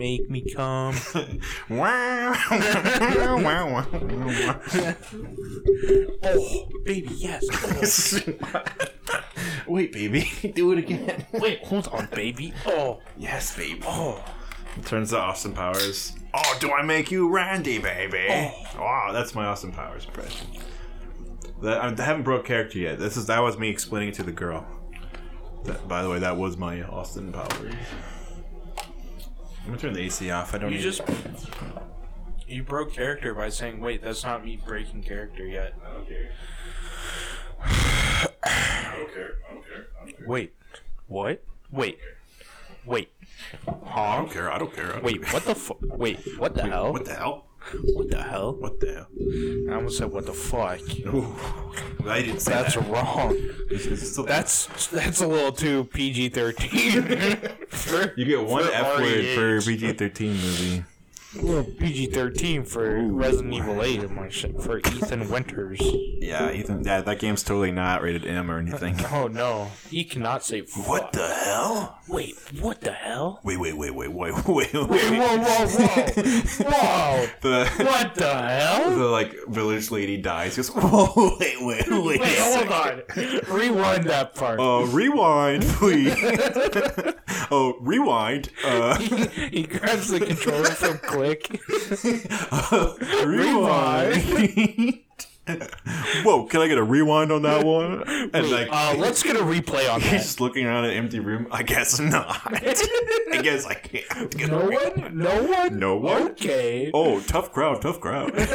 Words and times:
make 0.00 0.30
me 0.30 0.40
come. 0.40 0.94
wow, 1.68 2.34
wow, 2.50 3.38
wow, 3.42 3.70
wow. 3.70 3.86
Oh, 6.22 6.68
baby, 6.86 7.08
yes. 7.16 7.44
Oh. 8.54 8.64
Wait, 9.68 9.92
baby, 9.92 10.30
do 10.54 10.72
it 10.72 10.78
again. 10.78 11.26
Wait, 11.34 11.62
hold 11.64 11.86
on, 11.88 12.08
baby. 12.14 12.54
Oh, 12.66 13.00
Yes, 13.18 13.54
baby. 13.54 13.82
oh. 13.86 14.24
Turns 14.86 15.10
to 15.10 15.18
Austin 15.18 15.52
Powers. 15.52 16.14
Oh, 16.32 16.56
do 16.60 16.70
I 16.72 16.82
make 16.82 17.10
you 17.10 17.28
Randy, 17.28 17.78
baby? 17.78 18.26
Oh. 18.30 18.52
Wow, 18.78 19.10
that's 19.12 19.34
my 19.34 19.44
Austin 19.46 19.72
Powers 19.72 20.06
impression. 20.06 20.46
That, 21.60 21.78
I 21.82 22.02
haven't 22.02 22.22
broke 22.22 22.46
character 22.46 22.78
yet. 22.78 22.98
This 22.98 23.18
is 23.18 23.26
that 23.26 23.40
was 23.40 23.58
me 23.58 23.68
explaining 23.68 24.08
it 24.10 24.14
to 24.14 24.22
the 24.22 24.32
girl. 24.32 24.66
That, 25.64 25.86
by 25.86 26.02
the 26.02 26.08
way, 26.08 26.20
that 26.20 26.38
was 26.38 26.56
my 26.56 26.82
Austin 26.84 27.32
Powers. 27.32 27.74
I'm 29.62 29.66
gonna 29.66 29.78
turn 29.78 29.92
the 29.92 30.00
AC 30.00 30.30
off. 30.30 30.54
I 30.54 30.58
don't. 30.58 30.70
Know. 30.70 30.76
You 30.76 30.82
need- 30.82 30.82
just 30.82 31.02
you 32.48 32.62
broke 32.62 32.92
character 32.92 33.34
by 33.34 33.48
saying, 33.48 33.80
"Wait, 33.80 34.02
that's 34.02 34.24
not 34.24 34.44
me 34.44 34.56
breaking 34.56 35.02
character 35.02 35.44
yet." 35.46 35.74
I 35.86 35.92
don't 35.94 36.08
care. 36.08 36.30
I 37.62 38.94
don't 38.96 39.14
care. 39.14 39.36
I 39.46 39.52
don't 39.52 39.64
care. 39.66 39.86
I 40.00 40.04
don't 40.04 40.16
care. 40.18 40.26
Wait, 40.26 40.54
what? 41.06 41.42
Wait, 41.70 41.98
wait, 42.84 43.10
Huh? 43.66 43.72
I 44.00 44.16
don't 44.16 44.30
care. 44.30 44.50
I 44.52 44.58
don't 44.58 44.74
care. 44.74 44.86
I 44.90 44.92
don't 44.94 45.04
Wait, 45.04 45.22
care. 45.22 45.32
what 45.32 45.44
the 45.44 45.54
fu- 45.54 45.78
Wait, 45.82 46.18
what 46.38 46.54
the 46.54 46.62
hell? 46.62 46.92
What 46.92 47.04
the 47.04 47.14
hell? 47.14 47.46
What 47.94 48.08
the 48.10 48.22
hell? 48.22 48.54
What 48.58 48.80
the 48.80 48.92
hell? 48.94 49.06
I 49.70 49.76
almost 49.76 49.98
said, 49.98 50.10
"What 50.10 50.26
the 50.26 50.32
fuck?" 50.32 50.80
Ooh, 51.06 51.34
I 52.08 52.22
didn't 52.22 52.40
say 52.40 52.52
That's 52.52 52.74
that. 52.74 52.88
wrong. 52.88 53.32
It's- 53.70 53.86
it's 53.86 54.12
still- 54.12 54.24
That's 54.24 54.66
that's 54.88 55.20
a 55.20 55.26
little 55.26 55.52
too 55.52 55.84
PG 55.84 56.30
thirteen. 56.30 56.92
you 58.16 58.24
get 58.24 58.44
one 58.44 58.64
F 58.64 58.98
word 59.00 59.24
for 59.34 59.56
REH. 59.56 59.60
PG 59.66 59.92
thirteen 59.92 60.32
movie. 60.32 60.84
PG 61.32 62.06
thirteen 62.06 62.64
for 62.64 63.00
Resident 63.06 63.54
Evil 63.54 63.82
Eight 63.84 64.10
my 64.10 64.28
shit 64.28 64.60
for 64.60 64.78
Ethan 64.78 65.28
Winters. 65.30 65.78
Yeah, 65.80 66.50
Ethan. 66.50 66.82
Yeah, 66.82 67.02
that 67.02 67.20
game's 67.20 67.44
totally 67.44 67.70
not 67.70 68.02
rated 68.02 68.26
M 68.26 68.50
or 68.50 68.58
anything. 68.58 68.96
Oh 69.12 69.26
no, 69.26 69.70
he 69.90 70.04
cannot 70.04 70.44
say 70.44 70.62
fuck. 70.62 70.88
What 70.88 71.12
the 71.12 71.26
hell? 71.28 71.98
Wait, 72.08 72.36
what 72.60 72.80
the 72.80 72.92
hell? 72.92 73.40
Wait, 73.44 73.58
wait, 73.58 73.76
wait, 73.76 73.90
wait, 73.94 74.12
wait, 74.12 74.32
wait, 74.34 74.46
wait. 74.46 74.72
Wait. 74.72 74.72
Wait, 74.72 75.12
whoa, 75.12 75.38
whoa, 75.38 75.66
whoa, 75.66 76.64
whoa! 76.70 77.26
The 77.40 77.66
What 77.84 78.14
the 78.14 78.34
hell? 78.34 78.90
the 78.90 79.04
like 79.06 79.34
village 79.48 79.90
lady 79.90 80.16
dies. 80.16 80.56
Goes, 80.56 80.68
whoa, 80.68 81.36
wait, 81.38 81.56
wait, 81.60 81.88
wait. 81.88 82.20
Wait, 82.20 82.38
hold 82.38 82.68
on. 82.68 83.02
Rewind 83.48 84.04
that 84.04 84.34
part. 84.34 84.58
Uh, 84.60 84.86
rewind, 84.86 85.62
please. 85.64 86.14
oh, 87.50 87.76
rewind. 87.80 88.50
Uh, 88.64 88.98
he 88.98 89.64
grabs 89.64 90.08
the 90.08 90.20
controller 90.20 90.64
from 90.70 90.98
Rewind. 93.26 95.00
Whoa, 96.22 96.44
can 96.46 96.60
I 96.60 96.68
get 96.68 96.78
a 96.78 96.82
rewind 96.84 97.32
on 97.32 97.42
that 97.42 97.66
one? 97.66 98.04
And 98.32 98.50
like, 98.52 98.68
Uh, 98.70 98.94
let's 98.96 99.20
get 99.24 99.34
a 99.34 99.40
replay 99.40 99.92
on 99.92 100.00
he's 100.00 100.10
that. 100.10 100.16
just 100.18 100.40
looking 100.40 100.64
around 100.64 100.84
an 100.84 100.92
empty 100.92 101.18
room. 101.18 101.48
I 101.50 101.64
guess 101.64 101.98
not. 101.98 102.40
I 102.46 103.40
guess 103.42 103.66
I 103.66 103.74
can't. 103.74 104.30
Get 104.36 104.48
No 104.48 104.60
one? 104.70 105.18
No 105.18 105.42
one? 105.42 105.76
No 105.78 105.96
one? 105.96 106.22
Okay. 106.32 106.92
Oh, 106.94 107.20
tough 107.22 107.50
crowd, 107.52 107.82
tough 107.82 107.98
crowd. 108.00 108.30
it's 108.36 108.54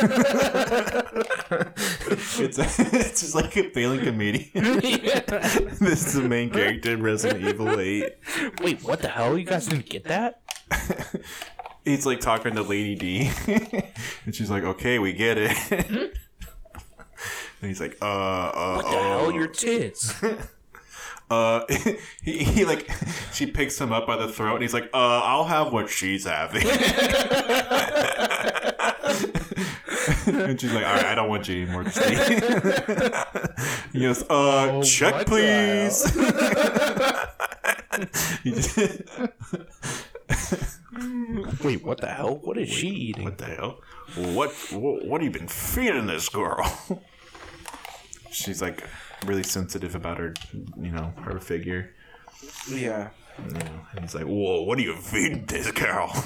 it's 2.59 3.19
just 3.21 3.35
like 3.35 3.57
a 3.57 3.69
failing 3.71 3.99
comedian. 4.01 4.49
this 4.79 6.07
is 6.07 6.13
the 6.13 6.21
main 6.27 6.49
character 6.49 6.93
in 6.93 7.03
Resident 7.03 7.43
Evil 7.45 7.77
8. 7.77 8.15
Wait, 8.61 8.81
what 8.83 9.01
the 9.01 9.09
hell? 9.09 9.37
You 9.37 9.43
guys 9.45 9.67
didn't 9.67 9.89
get 9.89 10.05
that? 10.05 10.39
He's 11.85 12.05
like 12.05 12.19
talking 12.19 12.55
to 12.55 12.63
Lady 12.63 12.95
D, 12.95 13.31
and 14.25 14.33
she's 14.35 14.49
like, 14.49 14.63
"Okay, 14.63 14.97
we 14.99 15.13
get 15.13 15.37
it." 15.37 15.51
and 15.71 16.09
he's 17.61 17.79
like, 17.79 17.95
"Uh, 18.01 18.05
uh, 18.05 18.73
What 18.77 18.85
the 18.91 18.97
hell? 18.97 19.31
Your 19.31 19.47
tits. 19.47 20.13
uh." 21.29 21.61
he, 22.23 22.43
he 22.43 22.65
like, 22.65 22.89
she 23.33 23.45
picks 23.45 23.79
him 23.79 23.91
up 23.93 24.07
by 24.07 24.17
the 24.17 24.27
throat, 24.27 24.55
and 24.55 24.61
he's 24.63 24.73
like, 24.73 24.89
"Uh, 24.93 25.21
I'll 25.23 25.43
have 25.45 25.71
what 25.71 25.89
she's 25.89 26.25
having." 26.25 26.65
and 30.27 30.59
she's 30.59 30.73
like, 30.73 30.85
"All 30.85 30.93
right, 30.95 31.05
I 31.05 31.15
don't 31.15 31.29
want 31.29 31.47
you 31.47 31.63
anymore." 31.63 31.83
Christine." 31.83 32.17
he 33.93 33.99
goes, 34.01 34.23
"Uh, 34.29 34.81
check, 34.83 35.25
please." 35.27 36.03
He 38.43 38.51
just- 38.51 38.79
Wait, 41.65 41.83
what 41.83 41.99
the 41.99 42.07
hell? 42.07 42.35
What 42.43 42.59
is 42.59 42.69
she 42.69 42.89
eating? 42.89 43.23
What 43.23 43.39
the 43.39 43.45
hell? 43.45 43.79
What, 44.15 44.51
what 44.71 45.05
what 45.07 45.21
have 45.21 45.33
you 45.33 45.39
been 45.39 45.47
feeding 45.47 46.05
this 46.05 46.29
girl? 46.29 46.63
She's 48.31 48.61
like 48.61 48.83
really 49.25 49.41
sensitive 49.41 49.95
about 49.95 50.19
her, 50.19 50.35
you 50.79 50.91
know, 50.91 51.11
her 51.23 51.39
figure. 51.39 51.95
Yeah. 52.69 53.09
You 53.43 53.53
know, 53.53 53.81
and 53.93 54.01
he's 54.01 54.13
like, 54.13 54.25
"Whoa, 54.25 54.61
what 54.61 54.77
are 54.77 54.81
you 54.81 54.95
feeding 54.95 55.45
this 55.45 55.71
girl? 55.71 56.11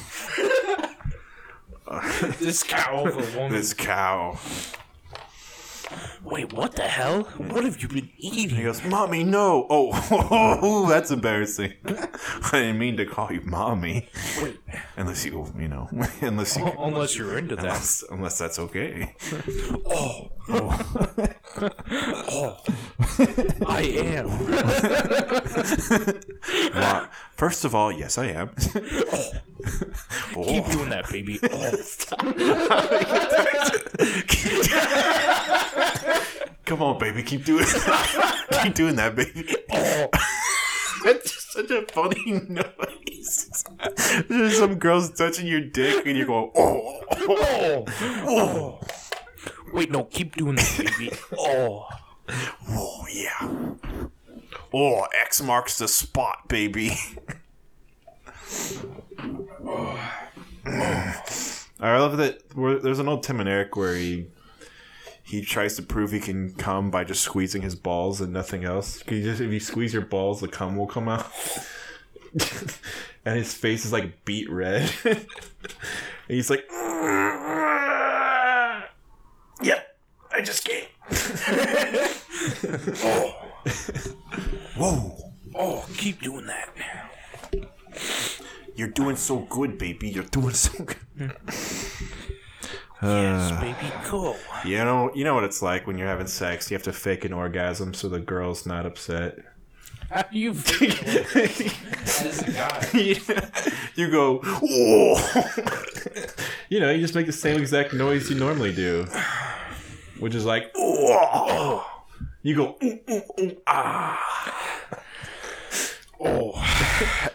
This 2.40 2.62
cow 2.62 3.06
of 3.06 3.18
a 3.18 3.38
woman. 3.38 3.52
This 3.52 3.74
cow?" 3.74 4.38
Wait, 6.24 6.54
what 6.54 6.76
the 6.76 6.84
hell? 6.84 7.24
What 7.38 7.64
have 7.64 7.82
you 7.82 7.88
been 7.88 8.10
eating? 8.18 8.58
He 8.58 8.64
goes, 8.64 8.84
"Mommy, 8.84 9.24
no! 9.24 9.66
Oh, 9.70 10.88
that's 10.90 11.12
embarrassing. 11.12 11.74
I 11.86 12.50
didn't 12.52 12.78
mean 12.78 12.98
to 12.98 13.06
call 13.06 13.32
you 13.32 13.42
mommy. 13.42 14.10
Wait, 14.42 14.60
Unless 14.98 15.26
you, 15.26 15.52
you 15.58 15.68
know, 15.68 15.88
unless 16.22 16.58
you, 16.58 16.66
oh, 16.66 16.86
unless 16.86 17.18
you're 17.18 17.38
into 17.38 17.56
that. 17.56 17.66
unless, 17.66 18.04
unless 18.10 18.38
that's 18.38 18.60
okay." 18.60 19.16
Oh, 19.86 20.32
oh, 20.50 20.78
oh. 22.30 22.58
I 23.68 23.82
am. 23.82 24.28
Well, 26.74 27.08
first 27.36 27.66
of 27.66 27.74
all, 27.76 27.92
yes, 27.92 28.18
I 28.18 28.28
am. 28.28 28.52
Oh. 28.76 28.82
oh. 29.14 29.34
oh. 30.36 30.44
Keep 30.46 30.66
doing 30.72 30.90
that, 30.90 31.10
baby. 31.10 31.40
Oh, 31.44 31.72
Come 36.66 36.82
on, 36.84 37.00
baby, 37.00 37.24
keep 37.24 37.46
doing 37.46 37.66
keep 38.64 38.76
doing 38.76 38.96
that, 38.98 39.16
baby. 39.16 39.56
oh. 39.72 40.10
That's 41.06 41.32
just 41.34 41.52
such 41.54 41.72
a 41.72 41.84
funny 41.94 42.32
noise. 42.50 43.64
There's 44.28 44.58
some 44.58 44.76
girls 44.76 45.12
touching 45.12 45.48
your 45.48 45.62
dick, 45.62 46.06
and 46.06 46.18
you 46.18 46.26
go, 46.26 46.52
oh, 46.56 47.00
Oh, 47.12 47.86
oh. 48.28 48.80
Wait, 49.72 49.92
no, 49.92 50.04
keep 50.06 50.36
doing 50.36 50.56
that, 50.56 50.78
baby. 50.98 51.12
Oh, 51.38 51.88
oh, 52.70 53.06
yeah. 53.12 53.60
Oh, 54.74 55.08
X 55.22 55.42
marks 55.42 55.78
the 55.78 55.88
spot, 55.88 56.48
baby. 56.50 56.98
I 60.66 61.98
love 61.98 62.18
that. 62.18 62.42
There's 62.84 63.00
an 63.00 63.08
old 63.08 63.24
Tim 63.24 63.40
and 63.40 63.48
Eric 63.48 63.76
where 63.76 63.96
he 63.96 64.28
he 65.30 65.42
tries 65.44 65.76
to 65.76 65.84
prove 65.84 66.12
he 66.12 66.20
can 66.20 66.54
come 66.56 66.90
by 66.90 67.04
just 67.04 67.22
squeezing 67.22 67.62
his 67.62 67.76
balls 67.76 68.20
and 68.20 68.34
nothing 68.34 68.64
else. 68.64 69.04
You 69.08 69.22
just 69.22 69.40
if 69.40 69.52
you 69.52 69.60
squeeze 69.60 69.94
your 69.94 70.02
balls, 70.06 70.42
the 70.42 70.48
cum 70.48 70.76
will 70.76 70.88
come 70.88 71.08
out. 71.08 71.32
and 73.26 73.38
his 73.38 73.54
face 73.54 73.86
is 73.86 73.94
like 73.94 74.26
beet 74.26 74.50
red. 74.50 74.92
and 75.04 75.26
he's 76.28 76.50
like, 76.50 76.66
"Yep, 79.62 79.98
I 80.32 80.42
just 80.44 80.66
came." 80.66 80.86
Oh. 83.04 83.36
Whoa. 84.78 85.18
oh, 85.56 85.86
keep 85.98 86.22
doing 86.22 86.46
that. 86.46 86.70
You're 88.76 88.88
doing 88.88 89.18
so 89.18 89.40
good, 89.40 89.78
baby. 89.78 90.10
You're 90.10 90.24
doing 90.24 90.54
so 90.54 90.86
good. 90.86 91.36
Yes, 93.02 93.52
baby, 93.62 93.94
go. 94.10 94.36
you 94.66 94.78
know, 94.78 95.12
you 95.16 95.24
know 95.24 95.34
what 95.34 95.44
it's 95.44 95.62
like 95.62 95.88
when 95.88 95.98
you're 95.98 96.08
having 96.08 96.28
sex. 96.28 96.70
You 96.70 96.76
have 96.76 96.84
to 96.84 96.94
fake 96.94 97.26
an 97.26 97.34
orgasm 97.34 97.94
so 97.94 98.10
the 98.10 98.20
girl's 98.20 98.66
not 98.66 98.86
upset. 98.86 99.40
How 100.10 100.24
do 100.24 100.40
you 100.40 100.54
feel 100.56 100.92
as 101.36 102.42
a 102.42 102.52
guy? 102.52 102.90
you 103.96 104.10
go, 104.10 104.42
oh. 104.44 105.46
you 106.70 106.80
know, 106.80 106.90
you 106.92 107.00
just 107.00 107.14
make 107.16 107.28
the 107.28 107.32
same 107.32 107.60
exact 107.60 107.94
noise 107.94 108.30
you 108.30 108.36
normally 108.36 108.74
do, 108.74 109.06
which 110.20 110.34
is 110.36 110.46
like, 110.46 110.72
oh. 110.76 111.86
You 112.42 112.56
go, 112.56 112.78
ooh, 112.82 113.00
ooh, 113.10 113.22
ooh, 113.40 113.58
ah. 113.68 115.04
Oh, 116.22 116.52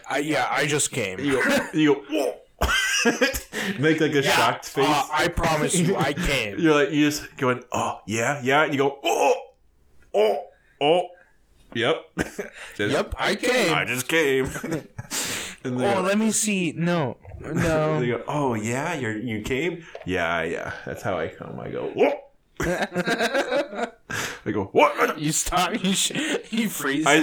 I, 0.09 0.19
yeah, 0.19 0.47
I 0.49 0.65
just 0.67 0.91
came. 0.91 1.19
You 1.19 1.43
go, 1.43 1.67
you 1.73 1.95
go, 1.95 2.01
whoa. 2.09 2.35
make 3.79 3.99
like 4.01 4.13
a 4.13 4.23
shocked 4.23 4.65
face. 4.65 4.87
Uh, 4.87 5.07
I 5.11 5.27
promise 5.27 5.75
you, 5.77 5.95
I 5.95 6.13
came. 6.29 6.59
You're 6.59 6.73
like 6.73 6.91
you 6.91 7.05
just 7.09 7.35
going, 7.37 7.63
oh 7.71 7.99
yeah, 8.07 8.41
yeah. 8.43 8.63
And 8.63 8.73
you 8.73 8.79
go, 8.79 8.99
oh, 9.03 9.35
oh, 10.13 10.43
oh, 10.81 11.07
yep, 11.73 11.95
Just- 12.75 12.91
Yep, 12.93 13.15
I 13.17 13.35
came. 13.35 13.73
I 13.73 13.85
just 13.85 14.07
came. 14.07 14.45
and 15.63 15.81
Oh, 15.81 16.01
let 16.01 16.17
me 16.17 16.31
see. 16.31 16.73
No, 16.75 17.17
No. 17.39 17.99
They 17.99 18.07
go, 18.07 18.23
oh 18.27 18.53
yeah, 18.55 18.93
you 18.95 19.09
you 19.09 19.41
came? 19.41 19.85
Yeah, 20.05 20.43
yeah. 20.43 20.73
That's 20.85 21.01
how 21.03 21.17
I 21.19 21.27
come. 21.29 21.59
I 21.59 21.69
go, 21.69 21.91
what? 21.93 22.21
they 24.45 24.51
go, 24.51 24.65
what? 24.71 25.19
You 25.19 25.31
stop. 25.31 25.83
You 25.83 25.93
sh- 25.93 26.11
you 26.51 26.69
freeze. 26.69 27.05
I, 27.05 27.15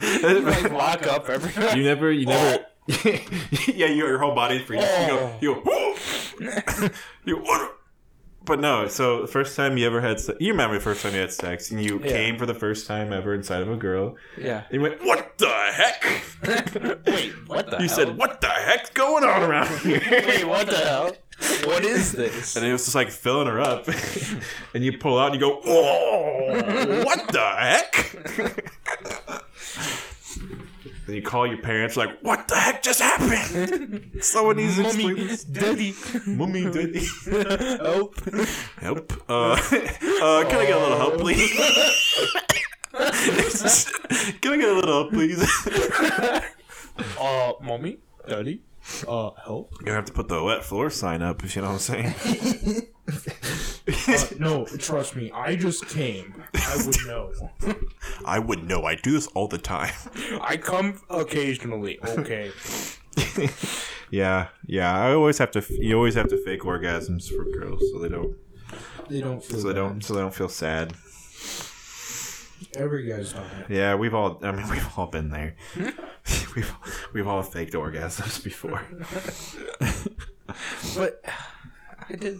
you 0.00 0.40
like 0.40 0.72
lock 0.72 1.06
up 1.06 1.28
everyone. 1.28 1.76
you 1.76 1.84
never, 1.84 2.10
you 2.10 2.26
never. 2.26 2.64
Yeah, 2.88 3.86
your 3.86 4.18
whole 4.18 4.34
body 4.34 4.58
freezes. 4.60 4.88
You 5.00 5.06
go, 5.06 5.36
you 5.40 5.62
go, 5.64 6.88
you 7.24 7.36
what? 7.38 7.72
But 8.44 8.60
no, 8.60 8.86
so 8.86 9.22
the 9.22 9.26
first 9.26 9.56
time 9.56 9.76
you 9.76 9.86
ever 9.88 10.00
had 10.00 10.20
sex, 10.20 10.38
you 10.40 10.52
remember 10.52 10.76
the 10.76 10.84
first 10.84 11.02
time 11.02 11.14
you 11.14 11.20
had 11.20 11.32
sex 11.32 11.72
and 11.72 11.82
you 11.82 11.98
Yeah. 12.04 12.06
came 12.12 12.38
for 12.38 12.46
the 12.46 12.54
first 12.54 12.86
time 12.86 13.12
ever 13.12 13.34
inside 13.34 13.60
of 13.62 13.68
a 13.68 13.74
girl. 13.76 14.14
Yeah. 14.38 14.62
And 14.70 14.74
you 14.74 14.80
went, 14.82 15.02
what 15.04 15.36
the 15.38 15.48
heck? 15.48 16.04
Wait, 17.06 17.32
what 17.48 17.70
the 17.70 17.78
You 17.78 17.86
hell? 17.88 17.96
said, 17.96 18.16
what 18.16 18.40
the 18.40 18.46
heck's 18.46 18.90
going 18.90 19.24
on 19.24 19.42
around 19.42 19.76
here? 19.80 20.00
Wait, 20.10 20.44
what 20.46 20.68
the 20.68 20.76
hell? 20.76 21.10
What 21.64 21.84
is 21.84 22.12
this? 22.12 22.54
And 22.54 22.64
it 22.64 22.70
was 22.70 22.84
just 22.84 22.94
like 22.94 23.10
filling 23.10 23.48
her 23.48 23.60
up. 23.60 23.88
and 24.74 24.84
you 24.84 24.96
pull 24.96 25.18
out 25.18 25.32
and 25.32 25.34
you 25.34 25.40
go, 25.40 25.60
oh, 25.66 27.02
what 27.04 27.26
the 27.32 27.40
heck? 27.40 28.72
Then 31.06 31.16
you 31.16 31.22
call 31.22 31.46
your 31.46 31.58
parents, 31.58 31.96
like, 31.96 32.18
what 32.22 32.48
the 32.48 32.56
heck 32.56 32.82
just 32.82 33.00
happened? 33.00 34.10
Someone 34.20 34.56
needs 34.56 34.76
to 34.76 34.82
explain 34.86 35.14
Mommy, 35.14 35.26
this. 35.26 35.44
daddy, 35.44 35.94
Mummy, 36.26 36.64
daddy. 36.64 37.06
help. 37.78 38.16
Help. 38.80 39.12
Uh, 39.28 39.52
uh, 39.52 39.56
can 40.48 40.58
I 40.58 40.66
get 40.66 40.76
a 40.76 40.80
little 40.80 40.98
help, 40.98 41.18
please? 41.18 41.52
can 44.40 44.52
I 44.52 44.56
get 44.56 44.68
a 44.68 44.72
little 44.74 44.92
help, 44.92 45.10
please? 45.10 46.42
Uh, 47.20 47.52
mommy, 47.60 47.98
daddy, 48.26 48.62
uh, 49.06 49.28
help. 49.44 49.70
You're 49.72 49.84
gonna 49.84 49.96
have 49.96 50.06
to 50.06 50.14
put 50.14 50.28
the 50.28 50.42
wet 50.42 50.64
floor 50.64 50.88
sign 50.88 51.20
up 51.20 51.44
if 51.44 51.54
you 51.54 51.60
know 51.60 51.72
what 51.72 51.90
I'm 51.90 52.14
saying. 52.14 52.86
Uh, 53.88 54.24
no, 54.38 54.64
trust 54.64 55.14
me, 55.16 55.30
I 55.32 55.56
just 55.56 55.86
came. 55.88 56.42
I 56.54 56.82
would 56.84 57.06
know. 57.06 57.32
I 58.24 58.38
would 58.38 58.64
know. 58.64 58.84
I 58.84 58.96
do 58.96 59.12
this 59.12 59.26
all 59.28 59.48
the 59.48 59.58
time. 59.58 59.94
I 60.40 60.56
come 60.56 61.00
occasionally. 61.10 61.98
Okay. 62.02 62.50
Yeah, 64.08 64.48
yeah. 64.66 64.96
I 64.96 65.14
always 65.14 65.38
have 65.38 65.50
to. 65.50 65.64
You 65.68 65.96
always 65.96 66.14
have 66.14 66.28
to 66.28 66.36
fake 66.44 66.60
orgasms 66.60 67.28
for 67.28 67.44
girls, 67.44 67.82
so 67.90 67.98
they 67.98 68.08
don't. 68.08 68.36
They 69.08 69.20
don't 69.20 69.42
feel. 69.42 69.58
So 69.58 69.66
they 69.68 69.74
don't. 69.74 70.00
So 70.00 70.14
they 70.14 70.20
don't 70.20 70.34
feel 70.34 70.48
sad. 70.48 70.92
Every 72.76 73.08
guy's 73.08 73.32
done 73.32 73.46
it. 73.60 73.70
Yeah, 73.74 73.96
we've 73.96 74.14
all. 74.14 74.38
I 74.42 74.52
mean, 74.52 74.68
we've 74.70 74.88
all 74.96 75.08
been 75.08 75.30
there. 75.30 75.56
we've 76.54 76.72
we've 77.12 77.26
all 77.26 77.42
faked 77.42 77.72
orgasms 77.72 78.44
before. 78.44 78.82
But 80.96 81.24
I 82.08 82.14
did. 82.16 82.38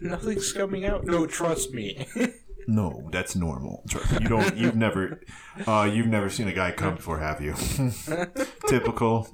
Nothing's 0.00 0.52
coming 0.52 0.84
out. 0.84 1.04
No, 1.04 1.26
trust 1.26 1.72
me. 1.72 2.06
No, 2.70 3.08
that's 3.12 3.34
normal. 3.34 3.82
You 4.20 4.28
don't. 4.28 4.54
You've 4.54 4.76
never. 4.76 5.22
Uh, 5.66 5.88
you've 5.90 6.06
never 6.06 6.28
seen 6.28 6.48
a 6.48 6.52
guy 6.52 6.70
come 6.70 6.96
before, 6.96 7.18
have 7.18 7.40
you? 7.40 7.54
Typical. 8.68 9.26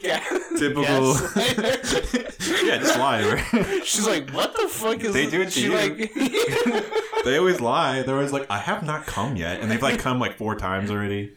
yeah. 0.00 0.20
Typical. 0.56 0.84
Yes. 0.84 2.62
Yeah, 2.62 2.78
just 2.78 2.96
lie. 2.96 3.24
Right? 3.52 3.84
She's 3.84 4.06
like, 4.06 4.30
what 4.30 4.54
the 4.56 4.68
fuck 4.68 5.02
is 5.02 5.12
They 5.12 5.28
do 5.28 5.40
it 5.42 5.46
to 5.46 5.50
she 5.50 5.64
you. 5.64 5.72
like 5.74 6.14
they 7.24 7.38
always 7.38 7.60
lie. 7.60 8.02
They're 8.02 8.14
always 8.14 8.32
like, 8.32 8.48
"I 8.48 8.58
have 8.58 8.84
not 8.84 9.04
come 9.04 9.34
yet," 9.34 9.60
and 9.60 9.68
they've 9.68 9.82
like 9.82 9.98
come 9.98 10.20
like 10.20 10.36
four 10.36 10.54
times 10.54 10.92
already. 10.92 11.34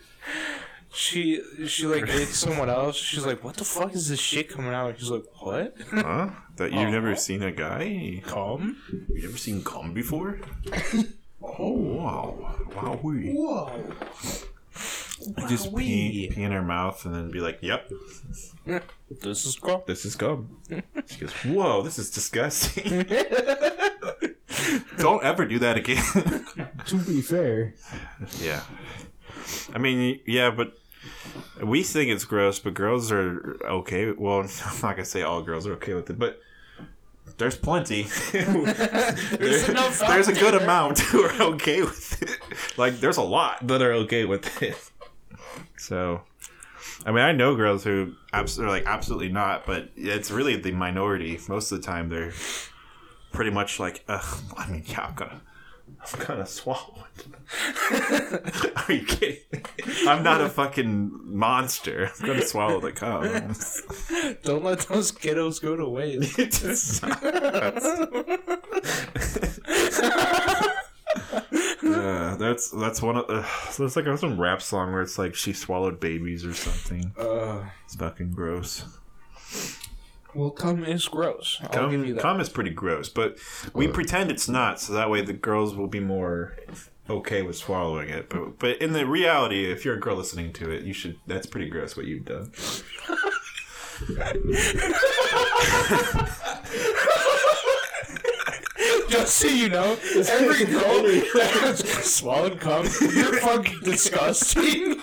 She 0.94 1.42
she 1.68 1.86
like 1.88 2.08
ate 2.10 2.28
someone 2.30 2.70
else. 2.70 2.96
She's 2.96 3.26
like, 3.26 3.44
what 3.44 3.56
the 3.58 3.66
fuck 3.66 3.94
is 3.96 4.08
this 4.10 4.20
shit 4.20 4.50
coming 4.50 4.74
out? 4.74 5.00
She's 5.00 5.10
like, 5.10 5.26
what? 5.40 5.76
Huh? 5.92 6.30
That 6.58 6.72
you've 6.72 6.92
never 6.92 7.16
seen 7.16 7.42
a 7.44 7.52
guy? 7.52 8.22
Come? 8.26 8.78
You 9.14 9.28
ever 9.30 9.38
seen 9.38 9.64
cum 9.64 9.94
before? 9.94 10.40
Oh 11.46 11.72
wow, 11.74 12.56
wow, 12.74 13.00
we 13.04 13.34
Whoa. 13.34 13.84
just 15.50 15.76
pee, 15.76 16.30
pee 16.34 16.42
in 16.42 16.54
her 16.54 16.62
mouth 16.62 17.04
and 17.06 17.14
then 17.14 17.32
be 17.32 17.42
like, 17.42 17.60
"Yep, 17.62 17.92
This 19.22 19.46
is 19.46 19.58
cum. 19.60 19.82
this 19.86 20.06
is 20.06 20.16
cum." 20.16 20.56
She 21.06 21.20
goes, 21.20 21.34
"Whoa, 21.44 21.82
this 21.84 22.00
is 22.00 22.10
disgusting." 22.12 23.06
Don't 25.00 25.22
ever 25.22 25.46
do 25.46 25.60
that 25.60 25.76
again. 25.78 26.02
To 26.86 26.98
be 26.98 27.22
fair. 27.22 27.74
yeah, 28.42 28.62
I 29.74 29.80
mean, 29.80 30.22
yeah, 30.26 30.50
but 30.50 30.78
we 31.62 31.84
think 31.84 32.10
it's 32.10 32.26
gross, 32.26 32.60
but 32.60 32.74
girls 32.74 33.12
are 33.12 33.58
okay. 33.64 34.12
Well, 34.12 34.40
I'm 34.66 34.82
not 34.82 34.96
gonna 34.96 35.06
say 35.06 35.22
all 35.22 35.42
girls 35.42 35.68
are 35.68 35.74
okay 35.74 35.94
with 35.94 36.10
it, 36.10 36.20
but. 36.20 36.40
There's 37.38 37.58
plenty. 37.58 38.04
there's, 38.32 39.70
out 39.70 39.94
there's 40.08 40.28
a 40.28 40.34
good 40.34 40.54
amount 40.54 41.00
who 41.00 41.24
are 41.24 41.42
okay 41.54 41.82
with 41.82 42.22
it. 42.22 42.78
Like, 42.78 43.00
there's 43.00 43.18
a 43.18 43.24
lot 43.24 43.66
that 43.68 43.82
are 43.82 43.94
okay 43.94 44.26
with 44.26 44.62
it. 44.62 44.78
So, 45.78 46.22
I 47.06 47.12
mean, 47.12 47.22
I 47.24 47.32
know 47.32 47.56
girls 47.56 47.84
who 47.84 48.14
abs- 48.32 48.60
are 48.60 48.68
like 48.68 48.86
absolutely 48.86 49.30
not, 49.30 49.66
but 49.66 49.90
it's 49.96 50.32
really 50.32 50.58
the 50.58 50.72
minority. 50.74 51.40
Most 51.50 51.72
of 51.72 51.82
the 51.82 51.86
time, 51.86 52.10
they're 52.10 52.34
pretty 53.32 53.52
much 53.52 53.80
like, 53.80 54.04
Ugh, 54.08 54.44
I 54.58 54.70
mean, 54.70 54.84
yeah, 54.86 55.08
I'm 55.08 55.16
gonna, 55.16 55.42
I'm 56.12 56.20
gonna 56.26 56.46
swallow 56.46 57.06
it. 57.16 57.28
are 58.76 58.92
you 58.94 59.06
kidding? 59.06 59.38
me? 59.54 59.62
I'm 60.08 60.24
not 60.24 60.42
a 60.42 60.50
fucking 60.50 61.12
monster. 61.24 62.10
I'm 62.20 62.28
gonna 62.28 62.42
swallow 62.42 62.80
the 62.80 62.92
cum. 62.92 63.24
Don't 64.44 64.64
let 64.64 64.80
those 64.80 65.12
kiddos 65.12 65.62
go 65.62 65.76
to 65.76 65.88
waste. 65.88 67.04
Yeah, 71.84 72.36
that's 72.40 72.72
that's 72.72 73.02
one 73.02 73.18
of 73.18 73.30
uh, 73.30 73.44
so 73.70 73.86
it's 73.86 73.96
like 73.96 74.06
some 74.18 74.40
rap 74.40 74.62
song 74.62 74.94
where 74.94 75.02
it's 75.02 75.18
like 75.18 75.36
she 75.36 75.54
swallowed 75.54 76.00
babies 76.00 76.46
or 76.46 76.54
something. 76.54 77.14
Uh, 77.18 77.66
It's 77.86 77.96
fucking 77.96 78.32
gross. 78.32 78.86
Well, 80.36 80.50
cum 80.52 80.84
is 80.84 81.08
gross. 81.08 81.60
I'll 81.72 81.90
give 81.90 82.02
you 82.06 82.06
Cum, 82.08 82.16
that. 82.16 82.22
cum 82.22 82.40
is 82.40 82.50
pretty 82.50 82.72
gross, 82.72 83.10
but 83.10 83.38
we 83.74 83.88
pretend 83.88 84.32
it's 84.32 84.48
not, 84.50 84.80
so 84.80 84.94
that 84.94 85.10
way 85.10 85.22
the 85.22 85.34
girls 85.34 85.76
will 85.76 85.88
be 85.88 86.00
more 86.00 86.56
okay 87.10 87.42
with 87.42 87.58
swallowing 87.58 88.10
it. 88.10 88.30
But 88.30 88.60
but 88.60 88.78
in 88.82 88.94
the 88.94 89.06
reality, 89.06 89.72
if 89.72 89.84
you're 89.86 89.96
a 89.96 90.00
girl 90.00 90.16
listening 90.18 90.54
to 90.54 90.72
it, 90.72 90.84
you 90.84 90.94
should. 90.94 91.18
That's 91.28 91.46
pretty 91.46 91.70
gross 91.70 91.96
what 91.98 92.06
you've 92.06 92.26
done. 92.26 92.52
Just 99.10 99.36
so 99.38 99.48
you 99.48 99.70
know, 99.70 99.94
every 100.16 100.66
girl 100.66 101.04
that 101.04 101.50
has 101.62 101.80
swallowed 102.14 102.60
cum, 102.60 102.86
you're 103.00 103.38
fucking 103.40 103.80
disgusting. 103.84 105.00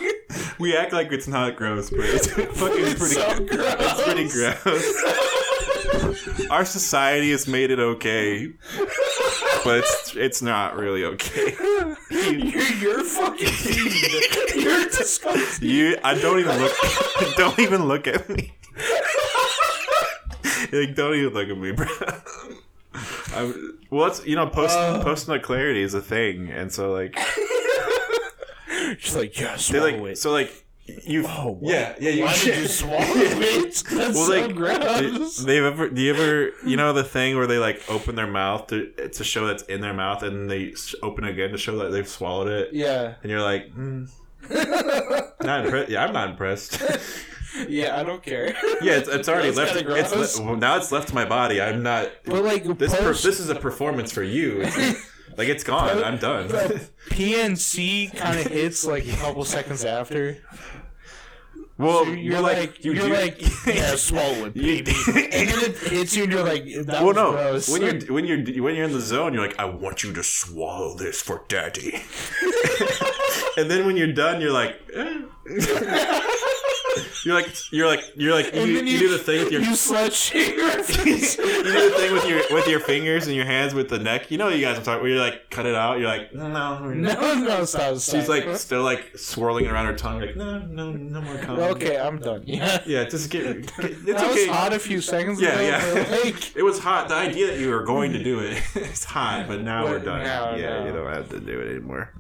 We 0.59 0.77
act 0.77 0.93
like 0.93 1.13
it's 1.13 1.29
not 1.29 1.57
gross, 1.57 1.89
but 1.91 2.01
it's 2.01 2.27
fucking 2.29 2.97
pretty. 2.97 3.15
so 3.15 3.45
gross. 3.47 3.77
It's 3.79 4.03
pretty 4.03 4.29
gross. 4.29 4.95
Our 6.51 6.65
society 6.65 7.31
has 7.31 7.47
made 7.49 7.71
it 7.71 7.79
okay, 7.79 8.53
but 9.65 9.79
it's 9.79 10.17
it's 10.17 10.43
not 10.43 10.77
really 10.77 11.05
okay. 11.05 11.55
You're, 12.11 12.63
you're 12.63 13.05
fucking. 13.05 13.49
You're 14.63 14.85
disgusting. 14.87 15.69
You, 15.69 15.97
I 16.05 16.15
don't 16.15 16.39
even 16.41 16.59
look. 16.61 16.73
don't 17.37 17.59
even 17.59 17.85
look 17.87 18.07
at 18.07 18.29
me. 18.29 18.53
like, 20.73 20.95
don't 20.95 21.15
even 21.15 21.33
look 21.35 21.49
at 21.49 21.59
me, 21.59 21.73
bro. 21.73 21.87
I'm, 23.35 23.79
well, 23.91 24.07
it's 24.07 24.25
you 24.27 24.37
know, 24.37 24.47
post 24.49 24.77
Uh. 24.77 25.03
post 25.03 25.29
clarity 25.43 25.83
is 25.83 25.95
a 25.95 26.01
thing, 26.03 26.51
and 26.51 26.73
so 26.73 26.93
like 26.93 27.17
She's 28.99 29.17
like, 29.17 29.39
yeah, 29.39 29.53
they 29.53 29.59
swallow 29.59 29.85
like 29.85 30.13
it. 30.13 30.19
so 30.19 30.31
like 30.33 30.67
you. 31.05 31.25
Oh, 31.27 31.57
what? 31.61 31.73
yeah, 31.73 31.95
yeah. 32.01 32.11
You, 32.11 32.25
Why 32.25 32.35
did 32.35 32.59
you 32.59 32.69
swallow 32.69 32.99
it? 33.01 33.85
That's 33.91 33.91
well, 33.91 34.13
so 34.13 34.47
like 34.47 34.55
gross. 34.55 35.39
they, 35.39 35.57
have 35.57 35.65
ever 35.65 35.89
do 35.91 36.01
you 36.03 36.15
ever 36.15 36.51
you 36.67 36.77
know 36.77 36.93
the 36.93 37.05
thing 37.05 37.37
where 37.37 37.47
they 37.47 37.59
like 37.59 37.83
open 37.89 38.15
their 38.17 38.27
mouth 38.27 38.67
to 38.69 38.93
to 39.09 39.25
show 39.25 39.47
that's 39.47 39.63
in 39.65 39.81
their 39.81 39.95
mouth, 39.95 40.23
and 40.23 40.37
then 40.37 40.47
they 40.49 40.75
open 41.03 41.25
again 41.25 41.51
to 41.51 41.59
show 41.59 41.77
that 41.79 41.91
they've 41.91 42.09
swallowed 42.09 42.49
it, 42.49 42.73
yeah. 42.73 43.15
and 43.23 43.31
you're 43.31 43.43
like, 43.43 43.71
hmm. 43.73 44.05
not 44.51 45.65
impressed. 45.65 45.91
Yeah, 45.91 46.05
I'm 46.05 46.13
not 46.13 46.31
impressed. 46.31 46.83
Yeah, 47.69 47.99
I 47.99 48.05
don't 48.05 48.23
care. 48.23 48.55
Yeah, 48.81 48.93
it's, 48.93 49.09
it's 49.09 49.29
already 49.29 49.51
left. 49.51 49.75
It's 49.75 50.39
le- 50.39 50.47
well, 50.47 50.57
now 50.57 50.77
it's 50.77 50.93
left 50.93 51.13
my 51.13 51.25
body. 51.25 51.61
I'm 51.61 51.83
not. 51.83 52.09
But 52.25 52.45
like 52.45 52.63
This 52.79 52.95
per, 52.95 53.13
this 53.13 53.41
is 53.41 53.51
a 53.51 53.57
performance 53.57 54.13
for 54.13 54.23
you. 54.23 54.65
Like 55.41 55.49
it's 55.49 55.65
gone. 55.65 56.05
I'm 56.05 56.19
done. 56.19 56.49
PNC 57.09 58.15
kind 58.15 58.39
of 58.39 58.47
hits 58.49 58.85
like 58.85 59.09
a 59.09 59.17
couple 59.17 59.43
seconds 59.47 59.87
after. 59.87 60.37
well, 61.79 62.05
You're, 62.05 62.17
you're 62.19 62.41
like, 62.43 62.85
you 62.85 62.93
you're 62.93 63.07
do- 63.09 63.15
like, 63.15 63.41
yeah, 63.67 63.97
swallow 63.97 64.45
it, 64.45 64.55
You- 64.55 64.85
baby. 64.85 64.93
and 65.33 65.49
then 65.49 65.71
it 65.71 65.79
hits 65.79 66.15
you, 66.15 66.25
and 66.25 66.33
you're 66.33 66.45
like, 66.45 66.65
that 66.67 67.03
well, 67.03 67.07
was 67.07 67.17
no. 67.17 67.31
gross. 67.33 67.69
When 67.71 67.81
you're 67.81 68.13
when 68.15 68.25
you're 68.27 68.63
when 68.63 68.75
you're 68.75 68.85
in 68.85 68.93
the 68.93 69.01
zone, 69.01 69.33
you're 69.33 69.47
like, 69.47 69.59
I 69.59 69.65
want 69.65 70.05
you 70.05 70.13
to 70.13 70.23
swallow 70.23 70.95
this 70.95 71.23
for 71.23 71.43
daddy. 71.49 71.95
and 73.57 73.71
then 73.71 73.87
when 73.87 73.97
you're 73.97 74.13
done, 74.13 74.43
you're 74.43 74.53
like, 74.53 74.77
eh. 74.95 75.23
You're 77.25 77.35
like 77.35 77.49
you're 77.73 77.87
like 77.87 78.05
you're 78.17 78.35
like 78.35 78.55
you, 78.55 78.61
And 78.63 78.77
then 78.77 78.87
you, 78.87 78.99
do 78.99 79.09
the 79.11 79.19
thing 79.19 79.41
with 79.45 79.53
your 79.53 79.61
you 79.63 79.71
slut 79.73 80.13
shame 80.13 80.57
you 80.59 81.63
do 81.65 81.91
the 81.91 81.95
thing 81.97 82.13
with 82.13 82.27
your 82.29 82.43
with 82.51 82.67
your 82.69 82.81
fingers 82.81 83.27
and 83.27 83.37
your 83.37 83.45
hands 83.45 83.75
with 83.75 83.89
the 83.89 83.99
neck. 83.99 84.31
You 84.31 84.39
know 84.39 84.49
you 84.49 84.65
guys 84.65 84.79
are 84.79 84.83
talking 84.83 85.03
where 85.03 85.11
you're 85.13 85.21
like 85.21 85.51
cut 85.51 85.67
it 85.67 85.75
out. 85.75 85.99
You're 85.99 86.09
like 86.09 86.33
no 86.35 86.49
no. 86.49 86.89
No, 86.91 87.35
no, 87.35 87.65
stop, 87.65 87.97
stop. 87.97 88.21
She's 88.21 88.29
like 88.29 88.57
still 88.57 88.83
like 88.83 89.17
swirling 89.17 89.65
it 89.67 89.71
around 89.71 89.87
her 89.87 89.97
tongue. 89.97 90.21
Like 90.21 90.37
no 90.37 90.59
no 90.61 90.93
no 90.93 91.21
more 91.21 91.37
cum. 91.39 91.59
okay, 91.59 91.99
I'm 91.99 92.19
done. 92.19 92.43
Yeah. 92.47 92.83
Yeah, 92.87 93.05
just 93.05 93.31
get. 93.31 93.45
get 93.77 93.91
it's 93.91 94.05
That 94.05 94.17
okay. 94.31 94.47
was 94.49 94.57
hot 94.57 94.73
a 94.73 94.79
few 94.79 95.01
seconds 95.01 95.41
Yeah, 95.41 95.59
ago. 95.59 95.95
yeah. 96.01 96.17
Like, 96.25 96.57
It 96.57 96.63
was 96.63 96.79
hot. 96.79 97.09
The 97.09 97.15
idea 97.15 97.47
that 97.49 97.59
you 97.59 97.71
were 97.71 97.85
going 97.85 98.13
to 98.13 98.23
do 98.23 98.41
it, 98.41 98.63
it 98.75 98.83
is 98.93 99.05
hot, 99.05 99.47
but 99.49 99.61
now 99.63 99.85
we're 99.85 99.99
done. 99.99 100.23
now, 100.23 100.55
yeah, 100.57 100.81
no. 100.81 100.87
you 100.87 100.93
don't 100.93 101.13
have 101.13 101.29
to 101.31 101.41
do 101.41 101.61
it 101.61 101.71
anymore. 101.71 102.13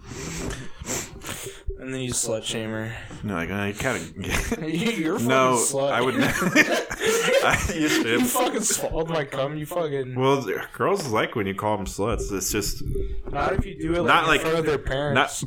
And 1.79 1.93
then 1.95 2.01
you 2.01 2.13
slut 2.13 2.45
shame 2.45 2.71
her. 2.71 2.93
No, 3.23 3.35
like 3.35 3.51
I 3.51 3.73
kind 3.73 3.97
of. 3.97 4.17
You're 4.69 5.17
a 5.17 5.19
fucking 5.19 5.29
no, 5.29 5.55
slut. 5.57 5.93
I 5.93 6.01
would 6.01 6.17
never. 6.17 6.47
I 6.57 7.73
used 7.75 8.05
you 8.07 8.25
fucking 8.25 8.63
swallowed 8.63 9.09
my 9.09 9.25
cum. 9.25 9.57
You 9.57 9.67
fucking. 9.67 10.15
Well, 10.15 10.47
girls 10.73 11.09
like 11.09 11.35
when 11.37 11.47
you 11.47 11.55
call 11.55 11.77
them 11.77 11.87
sluts. 11.87 12.33
It's 12.33 12.51
just 12.53 12.83
Not 13.31 13.53
if 13.55 13.65
you 13.67 13.79
do 13.81 13.95
it 13.95 14.03
like 14.03 14.07
Not 14.07 14.23
in 14.25 14.29
like- 14.29 14.41
front 14.43 14.59
of 14.59 14.67
their 14.67 14.79
parents. 14.79 15.43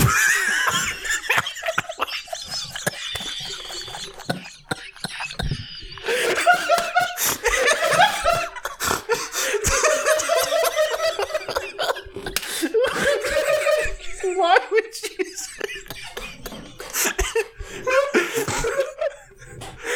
Why 14.24 14.58
would 14.72 14.84
you 15.18 15.25
say? 15.36 15.63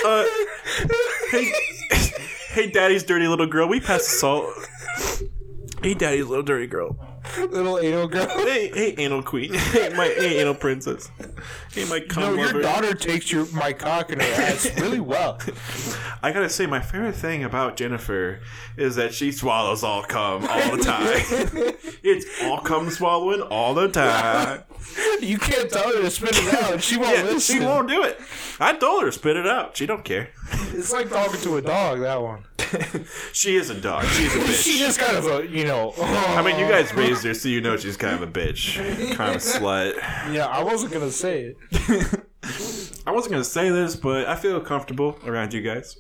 uh, 0.06 0.26
hey, 1.32 1.52
hey, 2.50 2.68
daddy's 2.88 3.04
dirty 3.04 3.28
little 3.28 3.46
girl. 3.46 3.68
We 3.68 3.82
pass 3.82 4.00
the 4.00 4.16
salt. 4.18 4.50
Hey, 5.84 5.94
daddy's 5.94 6.26
little 6.28 6.44
dirty 6.44 6.68
girl. 6.68 6.98
Little 7.38 7.80
anal 7.80 8.08
girl. 8.08 8.30
Hey, 8.30 8.70
hey, 8.74 8.96
anal 8.98 9.22
queen. 9.22 9.54
Hey, 9.74 9.90
my 9.90 10.06
hey, 10.06 10.40
anal 10.40 10.56
princess. 10.56 11.12
Hey, 11.78 11.86
my 11.86 12.00
cum 12.00 12.36
No, 12.36 12.42
your 12.44 12.60
daughter 12.62 12.96
takes 12.96 13.32
your 13.32 13.46
my 13.52 13.72
cock 13.72 14.12
in 14.12 14.20
her 14.20 14.26
ass 14.26 14.68
really 14.82 15.00
well. 15.00 15.40
I 16.24 16.32
gotta 16.32 16.50
say, 16.50 16.66
my 16.66 16.80
favorite 16.82 17.14
thing 17.16 17.44
about 17.44 17.78
Jennifer 17.78 18.40
is 18.78 18.96
that 18.96 19.14
she 19.14 19.32
swallows 19.32 19.84
all 19.84 20.02
cum 20.02 20.48
all 20.48 20.76
the 20.76 20.84
time. 20.84 21.76
it's 22.04 22.26
all 22.44 22.62
cum 22.62 22.90
swallowing 22.90 23.42
all 23.42 23.76
the 23.76 23.90
time. 23.90 24.64
You 25.20 25.38
can't 25.38 25.70
tell 25.70 25.94
her 25.94 26.02
to 26.02 26.10
spit 26.10 26.32
it 26.34 26.54
out. 26.54 26.82
She 26.82 26.98
won't 26.98 27.18
Yeah, 27.18 27.24
listen. 27.24 27.60
she 27.60 27.66
won't 27.66 27.90
do 27.90 28.04
it. 28.04 28.20
I 28.60 28.74
told 28.74 29.02
her 29.04 29.10
to 29.10 29.12
spit 29.12 29.36
it 29.36 29.46
out. 29.48 29.76
She 29.76 29.86
don't 29.86 30.06
care. 30.06 30.30
It's 30.72 30.94
like 30.94 31.10
talking 31.10 31.42
to 31.42 31.58
a 31.58 31.62
dog. 31.62 32.00
That 32.00 32.22
one. 32.22 32.46
she 33.34 33.56
is 33.58 33.70
a 33.70 33.80
dog. 33.80 34.06
She's 34.06 34.34
a 34.34 34.40
bitch. 34.40 34.64
She 34.64 34.84
is 34.84 34.98
kind 34.98 35.18
of 35.18 35.26
a 35.26 35.48
you 35.48 35.66
know. 35.66 35.94
I 35.98 36.42
mean, 36.42 36.58
you 36.60 36.68
guys 36.70 36.94
raised 36.94 37.24
her, 37.26 37.34
so 37.34 37.50
you 37.50 37.60
know 37.62 37.76
she's 37.78 37.98
kind 37.98 38.14
of 38.16 38.22
a 38.22 38.28
bitch, 38.32 38.76
kind 39.16 39.32
of 39.32 39.38
a 39.38 39.40
slut. 39.40 39.96
Yeah, 40.34 40.46
I 40.48 40.64
wasn't 40.64 40.94
gonna 40.94 41.12
say 41.12 41.42
it. 41.42 41.58
I 43.06 43.12
wasn't 43.12 43.32
gonna 43.34 43.44
say 43.44 43.70
this, 43.70 43.96
but 43.96 44.28
I 44.28 44.36
feel 44.36 44.60
comfortable 44.62 45.18
around 45.26 45.54
you 45.54 45.62
guys. 45.62 45.98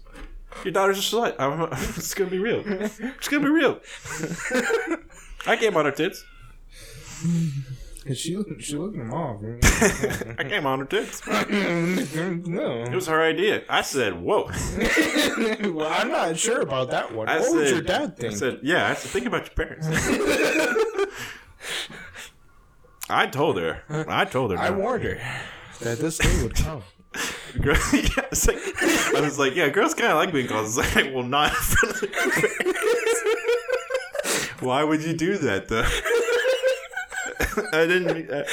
Your 0.64 0.72
daughter's 0.72 0.98
a 1.00 1.02
slut. 1.02 1.36
I'm, 1.40 1.62
it's 1.98 2.14
gonna 2.14 2.30
be 2.30 2.40
real. 2.40 2.64
It's 2.66 3.28
gonna 3.28 3.44
be 3.44 3.50
real. 3.50 3.80
I 5.46 5.56
came 5.58 5.76
on 5.78 5.86
her 5.86 5.92
tits. 5.92 6.24
She 8.14 8.38
she 8.60 8.76
looked 8.78 8.96
them 8.98 9.14
off. 9.14 9.42
I 10.40 10.44
came 10.48 10.66
on 10.66 10.80
her 10.80 10.86
tits. 10.86 11.26
no, 11.28 12.84
It 12.84 12.96
was 12.96 13.08
her 13.08 13.22
idea. 13.22 13.64
I 13.70 13.82
said, 13.82 14.22
"Whoa." 14.22 14.46
well, 15.74 15.88
I'm 15.92 16.10
not 16.10 16.38
sure 16.38 16.62
about 16.62 16.92
that 16.92 17.14
one. 17.14 17.28
I 17.28 17.40
what 17.40 17.46
said, 17.46 17.56
would 17.56 17.70
your 17.70 17.82
dad 17.82 18.14
I 18.18 18.22
think? 18.22 18.38
said, 18.38 18.60
"Yeah." 18.64 18.88
I 18.90 18.94
said, 18.94 19.12
"Think 19.12 19.26
about 19.26 19.46
your 19.48 19.56
parents." 19.66 19.88
I 23.10 23.28
told 23.28 23.58
her. 23.58 23.84
I 23.90 24.26
told 24.26 24.52
her. 24.52 24.58
I 24.58 24.70
man. 24.70 24.80
warned 24.80 25.04
her 25.04 25.20
that 25.82 26.00
this 26.00 26.18
day 26.18 26.44
would 26.44 26.56
come. 26.64 26.84
Girl, 27.62 27.76
yeah, 27.94 28.26
it's 28.32 28.48
like, 28.48 28.58
I 29.16 29.22
was 29.22 29.40
like, 29.40 29.56
yeah, 29.56 29.70
girls 29.70 29.94
kind 29.94 30.12
of 30.12 30.18
like 30.18 30.32
being 30.32 30.48
called. 30.48 30.68
It's 30.68 30.78
like, 30.78 30.96
well, 31.14 31.24
not 31.24 31.50
in 31.52 31.56
front 31.56 31.96
of 31.96 32.02
their 32.02 32.10
parents. 32.10 33.24
Why 34.60 34.84
would 34.84 35.04
you 35.04 35.14
do 35.14 35.38
that, 35.38 35.68
though? 35.68 35.86
I 37.74 37.86
didn't. 37.86 38.30
Uh, 38.30 38.44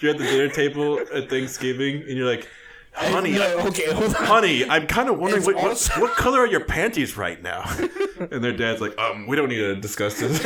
you're 0.00 0.12
at 0.12 0.18
the 0.18 0.24
dinner 0.24 0.48
table 0.48 1.00
at 1.12 1.28
Thanksgiving, 1.30 2.02
and 2.02 2.10
you're 2.10 2.26
like, 2.28 2.48
honey, 2.96 3.32
No, 3.32 3.58
okay, 3.68 3.84
honey, 3.92 4.68
I'm 4.68 4.86
kind 4.86 5.08
of 5.08 5.18
wondering 5.18 5.44
what, 5.44 5.56
what, 5.56 5.90
what 5.98 6.12
color 6.16 6.40
are 6.40 6.46
your 6.46 6.64
panties 6.64 7.16
right 7.16 7.42
now? 7.42 7.64
And 8.18 8.42
their 8.42 8.56
dad's 8.56 8.80
like, 8.80 8.96
um, 8.98 9.26
we 9.26 9.36
don't 9.36 9.50
need 9.50 9.58
to 9.58 9.76
discuss 9.76 10.18
this. 10.18 10.42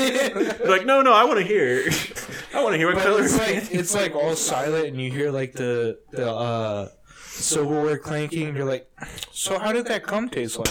Like, 0.69 0.85
no, 0.87 1.03
no, 1.03 1.13
I 1.13 1.23
want 1.25 1.39
to 1.39 1.45
hear. 1.47 1.85
I 2.55 2.63
want 2.65 2.73
to 2.75 2.79
hear 2.79 2.89
what 2.89 2.97
But 2.97 3.05
color. 3.05 3.23
it's 3.25 3.39
like 3.39 3.73
it's 3.73 3.95
like 3.95 4.15
all 4.17 4.35
silent, 4.35 4.89
and 4.89 5.01
you 5.01 5.11
hear 5.13 5.31
like 5.31 5.53
the 5.53 5.99
the 6.11 6.29
uh, 6.29 6.89
silverware 7.29 7.97
clanking, 7.99 8.49
and 8.49 8.57
you're 8.57 8.67
like, 8.67 8.91
so 9.31 9.59
how 9.61 9.71
did 9.73 9.87
that 9.87 10.05
cum 10.05 10.29
taste 10.29 10.59
like? 10.59 10.69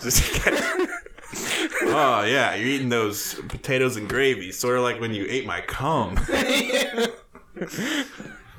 Just 0.00 0.40
oh 1.82 2.24
yeah, 2.24 2.54
you're 2.54 2.68
eating 2.68 2.88
those 2.88 3.34
potatoes 3.48 3.96
and 3.96 4.08
gravy, 4.08 4.52
sort 4.52 4.76
of 4.78 4.82
like 4.84 5.00
when 5.00 5.12
you 5.12 5.26
ate 5.28 5.46
my 5.46 5.60
cum. 5.60 6.16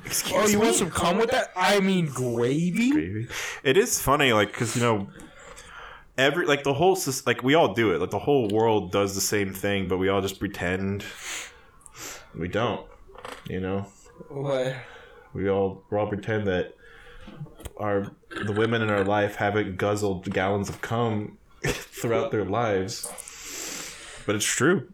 Excuse 0.04 0.32
oh, 0.34 0.46
you 0.46 0.58
me. 0.58 0.64
want 0.66 0.76
some 0.76 0.90
cum 0.90 1.18
with 1.18 1.30
that? 1.32 1.48
I 1.56 1.80
mean 1.80 2.06
gravy. 2.06 2.90
gravy? 2.92 3.28
It 3.64 3.76
is 3.76 4.00
funny, 4.00 4.32
like 4.32 4.48
because 4.52 4.76
you 4.76 4.82
know, 4.82 5.08
every 6.16 6.46
like 6.46 6.62
the 6.62 6.74
whole 6.74 6.96
sys- 6.96 7.26
like 7.26 7.42
we 7.42 7.54
all 7.54 7.74
do 7.74 7.92
it. 7.92 8.00
Like 8.00 8.10
the 8.10 8.18
whole 8.20 8.48
world 8.48 8.92
does 8.92 9.14
the 9.14 9.20
same 9.20 9.52
thing, 9.52 9.88
but 9.88 9.98
we 9.98 10.08
all 10.08 10.20
just 10.22 10.38
pretend 10.38 11.04
we 12.34 12.46
don't. 12.48 12.86
You 13.48 13.60
know, 13.60 13.86
What? 14.28 14.76
we 15.34 15.48
all 15.50 15.82
we 15.90 15.98
all 15.98 16.06
pretend 16.06 16.46
that 16.46 16.74
our 17.76 18.06
the 18.44 18.52
women 18.52 18.82
in 18.82 18.90
our 18.90 19.04
life 19.04 19.34
haven't 19.36 19.76
guzzled 19.76 20.30
gallons 20.32 20.68
of 20.68 20.80
cum 20.80 21.38
throughout 21.66 22.30
their 22.30 22.44
lives. 22.44 23.10
But 24.24 24.36
it's 24.36 24.44
true. 24.44 24.88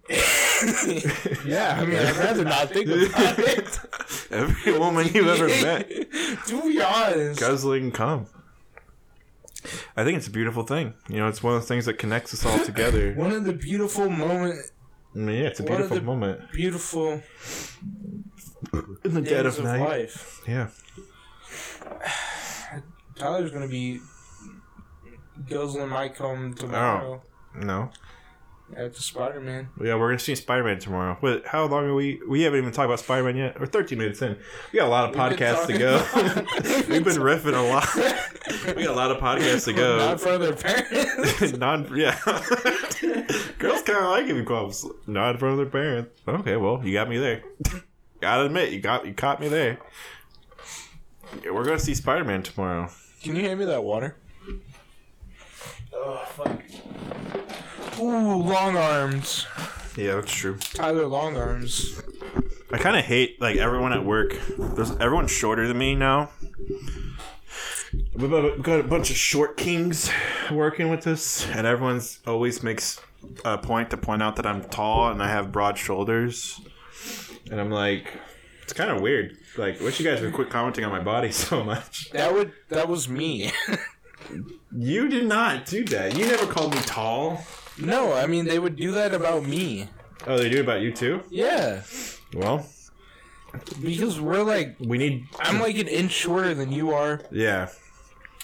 Yeah, 1.44 1.78
I 1.80 1.84
mean, 1.84 1.98
I'd 1.98 2.16
rather 2.16 2.44
not 2.44 2.70
think 2.70 2.86
about 2.88 3.38
it. 3.38 3.80
Every 4.30 4.78
woman 4.78 5.08
you've 5.12 5.26
ever 5.26 5.48
met 5.48 5.88
to 6.46 6.62
be 6.62 6.80
honest, 6.80 7.40
guzzling 7.40 7.90
cum. 7.92 8.26
I 9.96 10.04
think 10.04 10.18
it's 10.18 10.26
a 10.26 10.30
beautiful 10.30 10.62
thing. 10.64 10.94
You 11.08 11.18
know, 11.18 11.28
it's 11.28 11.42
one 11.42 11.54
of 11.54 11.60
the 11.62 11.66
things 11.66 11.86
that 11.86 11.94
connects 11.98 12.32
us 12.34 12.44
all 12.44 12.64
together. 12.64 13.14
one 13.14 13.32
of 13.32 13.44
the 13.44 13.52
beautiful 13.52 14.08
moments. 14.08 14.72
I 15.14 15.18
mean, 15.18 15.28
mm, 15.28 15.40
yeah, 15.42 15.48
it's 15.48 15.60
a 15.60 15.64
beautiful 15.64 16.00
moment 16.02 16.50
beautiful 16.52 17.22
in 19.04 19.14
the 19.14 19.20
dead 19.20 19.46
of 19.46 19.58
of 19.58 19.64
night. 19.64 19.80
life. 19.80 20.40
Yeah, 20.48 20.68
Tyler's 23.16 23.50
gonna 23.50 23.68
be 23.68 24.00
guzzling 25.48 25.88
my 25.88 26.08
cum 26.08 26.54
tomorrow 26.54 27.22
oh, 27.22 27.58
no, 27.58 27.90
at 28.76 28.94
the 28.94 29.02
Spider 29.02 29.40
Man. 29.40 29.68
yeah, 29.80 29.94
we're 29.94 30.08
gonna 30.08 30.18
see 30.18 30.34
Spider 30.34 30.64
Man 30.64 30.78
tomorrow. 30.78 31.16
Wait, 31.20 31.46
how 31.46 31.64
long 31.66 31.84
are 31.84 31.94
we? 31.94 32.20
We 32.28 32.42
haven't 32.42 32.58
even 32.60 32.72
talked 32.72 32.86
about 32.86 33.00
Spider 33.00 33.24
Man 33.24 33.36
yet. 33.36 33.60
We're 33.60 33.66
13 33.66 33.98
minutes 33.98 34.22
in. 34.22 34.38
We 34.72 34.78
got 34.78 34.86
a 34.86 34.90
lot 34.90 35.04
of 35.04 35.10
We've 35.10 35.38
podcasts 35.38 35.66
to 35.66 35.78
go. 35.78 35.96
We've 36.88 37.04
been 37.04 37.16
riffing 37.16 37.54
a 37.54 37.62
lot. 37.62 37.88
we 38.76 38.84
got 38.84 38.92
a 38.92 38.96
lot 38.96 39.10
of 39.10 39.18
podcasts 39.18 39.64
to 39.66 39.72
go. 39.72 39.98
Not 39.98 40.20
for 40.20 40.38
their 40.38 40.54
parents. 40.54 41.52
non 41.58 41.96
yeah. 41.96 42.18
Girls 43.58 43.82
kind 43.82 43.98
of 43.98 44.10
like 44.10 44.26
it 44.26 44.34
because 44.34 44.86
not 45.06 45.32
in 45.32 45.38
front 45.38 45.52
of 45.52 45.58
their 45.58 45.66
parents. 45.66 46.20
Okay, 46.26 46.56
well, 46.56 46.80
you 46.84 46.92
got 46.92 47.08
me 47.08 47.18
there. 47.18 47.42
Gotta 48.20 48.46
admit, 48.46 48.72
you 48.72 48.80
got 48.80 49.06
you 49.06 49.14
caught 49.14 49.40
me 49.40 49.48
there. 49.48 49.78
Yeah, 51.44 51.50
we're 51.50 51.64
gonna 51.64 51.78
see 51.78 51.94
Spider 51.94 52.24
Man 52.24 52.42
tomorrow. 52.42 52.88
Can 53.22 53.36
you 53.36 53.42
hand 53.42 53.58
me 53.58 53.66
that 53.66 53.84
water? 53.84 54.16
Oh 55.94 56.24
fuck. 56.36 56.60
Ooh, 58.00 58.42
long 58.42 58.76
arms. 58.76 59.46
Yeah, 59.96 60.16
that's 60.16 60.32
true. 60.32 60.56
Tyler 60.74 61.06
long 61.06 61.36
arms. 61.36 62.00
I 62.72 62.78
kind 62.78 62.96
of 62.96 63.04
hate 63.04 63.40
like 63.40 63.56
everyone 63.56 63.92
at 63.92 64.04
work. 64.04 64.34
There's 64.58 64.92
everyone's 64.92 65.30
shorter 65.30 65.68
than 65.68 65.78
me 65.78 65.94
now. 65.94 66.30
We've 68.14 68.30
got 68.62 68.80
a 68.80 68.82
bunch 68.82 69.10
of 69.10 69.16
short 69.16 69.56
kings 69.56 70.10
working 70.50 70.88
with 70.88 71.06
us, 71.06 71.46
and 71.48 71.66
everyone's 71.66 72.20
always 72.26 72.62
makes 72.62 73.00
a 73.44 73.58
point 73.58 73.90
to 73.90 73.96
point 73.96 74.22
out 74.22 74.36
that 74.36 74.46
I'm 74.46 74.62
tall 74.64 75.10
and 75.10 75.22
I 75.22 75.28
have 75.28 75.52
broad 75.52 75.76
shoulders. 75.76 76.60
And 77.50 77.60
I'm 77.60 77.70
like, 77.70 78.12
it's 78.62 78.72
kind 78.72 78.90
of 78.90 79.02
weird. 79.02 79.36
Like, 79.58 79.80
wish 79.80 80.00
you 80.00 80.06
guys 80.06 80.22
would 80.22 80.32
quit 80.32 80.48
commenting 80.48 80.84
on 80.84 80.90
my 80.90 81.00
body 81.02 81.30
so 81.32 81.62
much. 81.62 82.10
That 82.10 82.32
would 82.32 82.52
that 82.70 82.88
was 82.88 83.08
me. 83.08 83.52
You 84.74 85.08
did 85.08 85.26
not 85.26 85.66
do 85.66 85.84
that. 85.86 86.16
You 86.16 86.26
never 86.26 86.46
called 86.46 86.74
me 86.74 86.80
tall. 86.82 87.44
No, 87.78 88.12
I 88.12 88.26
mean 88.26 88.44
they 88.46 88.58
would 88.58 88.76
do 88.76 88.92
that 88.92 89.14
about 89.14 89.44
me. 89.44 89.88
Oh, 90.26 90.38
they 90.38 90.48
do 90.50 90.60
about 90.60 90.80
you 90.82 90.92
too. 90.92 91.22
Yeah. 91.30 91.82
Well, 92.34 92.66
Because 93.82 94.20
we're 94.20 94.42
like, 94.42 94.76
We 94.80 94.98
need. 94.98 95.26
I'm 95.40 95.60
like 95.60 95.76
an 95.78 95.88
inch 95.88 96.12
shorter 96.12 96.54
than 96.54 96.72
you 96.72 96.90
are. 96.92 97.20
Yeah, 97.30 97.68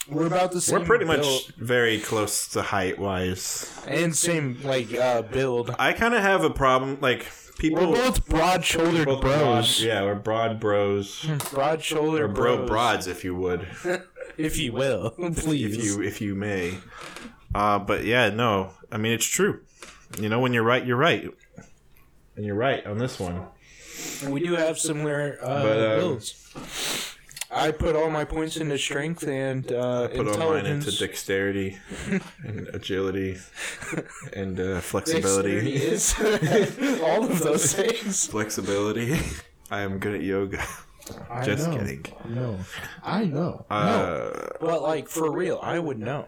We're 0.08 0.26
about 0.26 0.52
the 0.52 0.60
same. 0.60 0.80
we're 0.80 0.86
pretty 0.86 1.04
much 1.04 1.20
build 1.20 1.52
very 1.58 1.98
close 2.00 2.48
to 2.48 2.62
height 2.62 2.98
wise. 2.98 3.70
and 3.86 4.14
same 4.16 4.58
like 4.64 4.92
uh, 4.94 5.22
build. 5.22 5.74
I 5.78 5.92
kind 5.92 6.14
of 6.14 6.20
have 6.22 6.44
a 6.44 6.50
problem. 6.50 6.98
Like 7.00 7.26
people, 7.58 7.90
We're 7.90 7.96
both 7.96 8.26
broad-shouldered 8.28 9.06
both 9.06 9.20
bros. 9.20 9.78
broad- 9.78 9.86
yeah, 9.86 10.02
we're 10.02 10.14
broad 10.16 10.60
bros. 10.60 11.24
Broad-shouldered 11.52 12.22
Or 12.24 12.28
bro 12.28 12.56
bros, 12.58 12.68
broads, 12.68 13.06
if 13.06 13.24
you 13.24 13.34
would, 13.36 13.66
if 14.36 14.58
you 14.58 14.72
will, 14.72 15.10
please. 15.36 15.76
if 15.76 15.84
you 15.84 16.02
if 16.02 16.20
you 16.20 16.34
may. 16.34 16.74
Uh, 17.54 17.78
but 17.78 18.04
yeah, 18.04 18.30
no, 18.30 18.72
I 18.92 18.96
mean 18.98 19.12
it's 19.12 19.26
true. 19.26 19.60
You 20.20 20.28
know, 20.28 20.40
when 20.40 20.52
you're 20.52 20.62
right, 20.64 20.84
you're 20.86 20.96
right, 20.96 21.28
and 22.36 22.44
you're 22.46 22.54
right 22.54 22.84
on 22.86 22.98
this 22.98 23.18
one. 23.20 23.46
We 24.28 24.40
do 24.40 24.54
have 24.54 24.78
similar 24.78 25.38
uh, 25.42 25.62
But, 25.62 25.78
um, 25.92 25.98
builds. 25.98 27.14
I 27.50 27.70
put 27.72 27.96
all 27.96 28.10
my 28.10 28.24
points 28.24 28.56
into 28.58 28.76
strength 28.78 29.26
and 29.26 29.70
uh, 29.72 30.08
Put 30.08 30.28
all 30.28 30.50
mine 30.52 30.66
into 30.66 30.90
dexterity 30.96 31.78
and 32.44 32.68
agility 32.74 33.38
and 34.34 34.60
uh, 34.60 34.80
flexibility. 34.80 35.74
is 35.74 36.14
all 37.02 37.24
of 37.24 37.38
those 37.40 37.72
things. 37.74 38.26
Flexibility. 38.26 39.18
I 39.70 39.80
am 39.80 39.98
good 39.98 40.14
at 40.16 40.22
yoga. 40.22 40.62
I 41.30 41.42
Just 41.44 41.68
know. 41.68 41.78
kidding. 41.78 42.04
No, 42.28 42.58
I 43.02 43.24
know. 43.24 43.64
no, 43.70 43.76
Uh, 43.76 44.48
but 44.60 44.82
like 44.82 45.08
for 45.08 45.32
real, 45.32 45.58
I 45.62 45.78
would 45.78 45.98
know. 45.98 46.26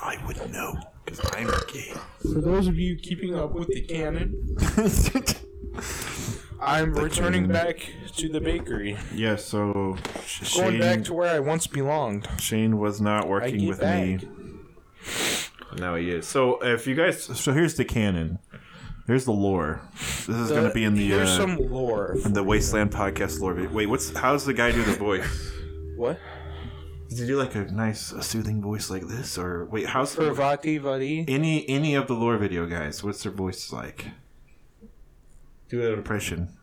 I 0.00 0.18
would 0.26 0.52
know 0.52 0.74
because 1.04 1.20
I'm 1.34 1.48
gay. 1.72 1.92
For 2.20 2.40
those 2.40 2.66
of 2.66 2.78
you 2.78 2.96
keeping 2.96 3.34
up 3.34 3.52
with 3.52 3.68
the 3.68 3.82
canon, 3.82 4.56
I'm 6.60 6.94
returning 6.94 7.48
back 7.48 7.78
to 8.16 8.28
the 8.28 8.40
bakery, 8.40 8.96
yeah. 9.14 9.36
So 9.36 9.72
going 9.72 9.96
Shane, 10.32 10.80
back 10.80 11.04
to 11.04 11.14
where 11.14 11.34
I 11.34 11.40
once 11.40 11.66
belonged. 11.66 12.28
Shane 12.38 12.78
was 12.78 13.00
not 13.00 13.28
working 13.28 13.58
get 13.58 13.68
with 13.68 13.80
back. 13.80 14.06
me. 14.06 14.18
Now 15.76 15.96
he 15.96 16.10
is. 16.10 16.26
So 16.26 16.62
if 16.62 16.86
you 16.86 16.94
guys, 16.94 17.24
so 17.24 17.52
here's 17.52 17.74
the 17.74 17.84
canon. 17.84 18.38
Here's 19.06 19.24
the 19.24 19.32
lore. 19.32 19.80
This 19.94 20.28
is 20.28 20.50
going 20.50 20.68
to 20.68 20.72
be 20.72 20.84
in 20.84 20.94
the 20.94 21.08
here's 21.08 21.30
uh, 21.30 21.36
some 21.38 21.56
lore. 21.56 22.16
in 22.24 22.34
the 22.34 22.44
Wasteland 22.44 22.92
podcast 22.92 23.40
lore. 23.40 23.68
Wait, 23.72 23.86
what's 23.86 24.16
how's 24.16 24.44
the 24.44 24.54
guy 24.54 24.70
do 24.70 24.84
the 24.84 24.92
voice? 24.92 25.50
What? 25.96 26.20
Does 27.12 27.20
he 27.20 27.26
do 27.26 27.36
like 27.36 27.54
a 27.54 27.64
nice, 27.70 28.10
a 28.10 28.22
soothing 28.22 28.62
voice 28.62 28.88
like 28.88 29.06
this, 29.06 29.36
or 29.36 29.66
wait, 29.66 29.86
how's 29.86 30.14
For 30.14 30.30
VaatiVidya. 30.30 31.28
any 31.28 31.68
any 31.68 31.94
of 31.94 32.06
the 32.06 32.14
lore 32.14 32.38
video 32.38 32.64
guys? 32.64 33.04
What's 33.04 33.22
their 33.22 33.32
voice 33.32 33.70
like? 33.70 34.06
Do 35.68 35.86
an 35.86 35.92
impression. 35.92 36.56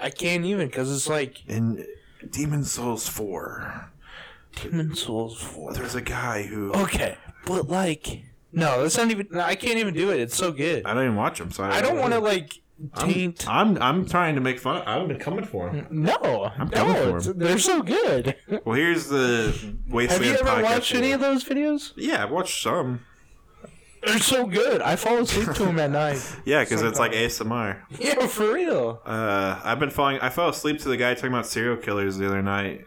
I 0.00 0.10
can't 0.10 0.44
even 0.44 0.66
because 0.66 0.92
it's 0.94 1.08
like 1.08 1.46
In 1.46 1.86
Demon 2.28 2.64
Souls 2.64 3.08
four, 3.08 3.90
Demon 4.56 4.96
Souls 4.96 5.40
4. 5.40 5.72
there's 5.72 5.94
a 5.94 6.02
guy 6.02 6.42
who 6.42 6.72
Okay, 6.72 7.16
but 7.46 7.68
like, 7.68 8.22
no, 8.52 8.82
that's 8.82 8.96
not 8.96 9.08
even. 9.10 9.28
I 9.38 9.54
can't 9.54 9.78
even 9.78 9.94
do 9.94 10.10
it. 10.10 10.18
It's 10.18 10.36
so 10.36 10.50
good. 10.50 10.84
I 10.84 10.94
don't 10.94 11.04
even 11.04 11.16
watch 11.16 11.40
him, 11.40 11.52
so 11.52 11.62
I, 11.62 11.76
I 11.76 11.80
don't 11.80 11.98
want 11.98 12.12
to 12.12 12.18
like 12.18 12.60
taint. 12.96 13.48
I'm 13.48 13.80
I'm 13.82 14.06
trying 14.06 14.34
to 14.34 14.40
make 14.40 14.58
fun. 14.58 14.82
I've 14.86 15.08
been 15.08 15.18
coming 15.18 15.44
for 15.44 15.70
him. 15.70 15.86
No, 15.90 16.50
I'm 16.58 16.68
coming 16.68 16.92
no, 16.94 17.20
for 17.20 17.30
him. 17.30 17.38
they're 17.38 17.58
so 17.58 17.82
good. 17.82 18.36
Well, 18.64 18.76
here's 18.76 19.08
the 19.08 19.52
Have 19.86 19.92
Wasteland 19.92 20.24
you 20.24 20.48
ever 20.48 20.62
watched 20.62 20.94
any 20.94 21.12
of 21.12 21.20
those 21.20 21.44
videos? 21.44 21.92
Yeah, 21.96 22.24
I've 22.24 22.30
watched 22.30 22.62
some. 22.62 23.04
They're 24.04 24.18
so 24.20 24.46
good. 24.46 24.82
I 24.82 24.94
fall 24.94 25.18
asleep 25.18 25.52
to 25.56 25.64
them 25.64 25.80
at 25.80 25.90
night. 26.04 26.36
Yeah, 26.44 26.62
because 26.62 26.82
it's 26.82 26.98
like 26.98 27.12
ASMR. 27.12 27.82
Yeah, 27.98 28.26
for 28.28 28.52
real. 28.54 29.00
Uh, 29.04 29.60
I've 29.64 29.80
been 29.80 29.90
falling. 29.90 30.20
I 30.20 30.28
fell 30.28 30.48
asleep 30.48 30.78
to 30.82 30.88
the 30.88 30.96
guy 30.96 31.14
talking 31.14 31.30
about 31.32 31.46
serial 31.46 31.76
killers 31.76 32.16
the 32.16 32.26
other 32.26 32.42
night. 32.42 32.84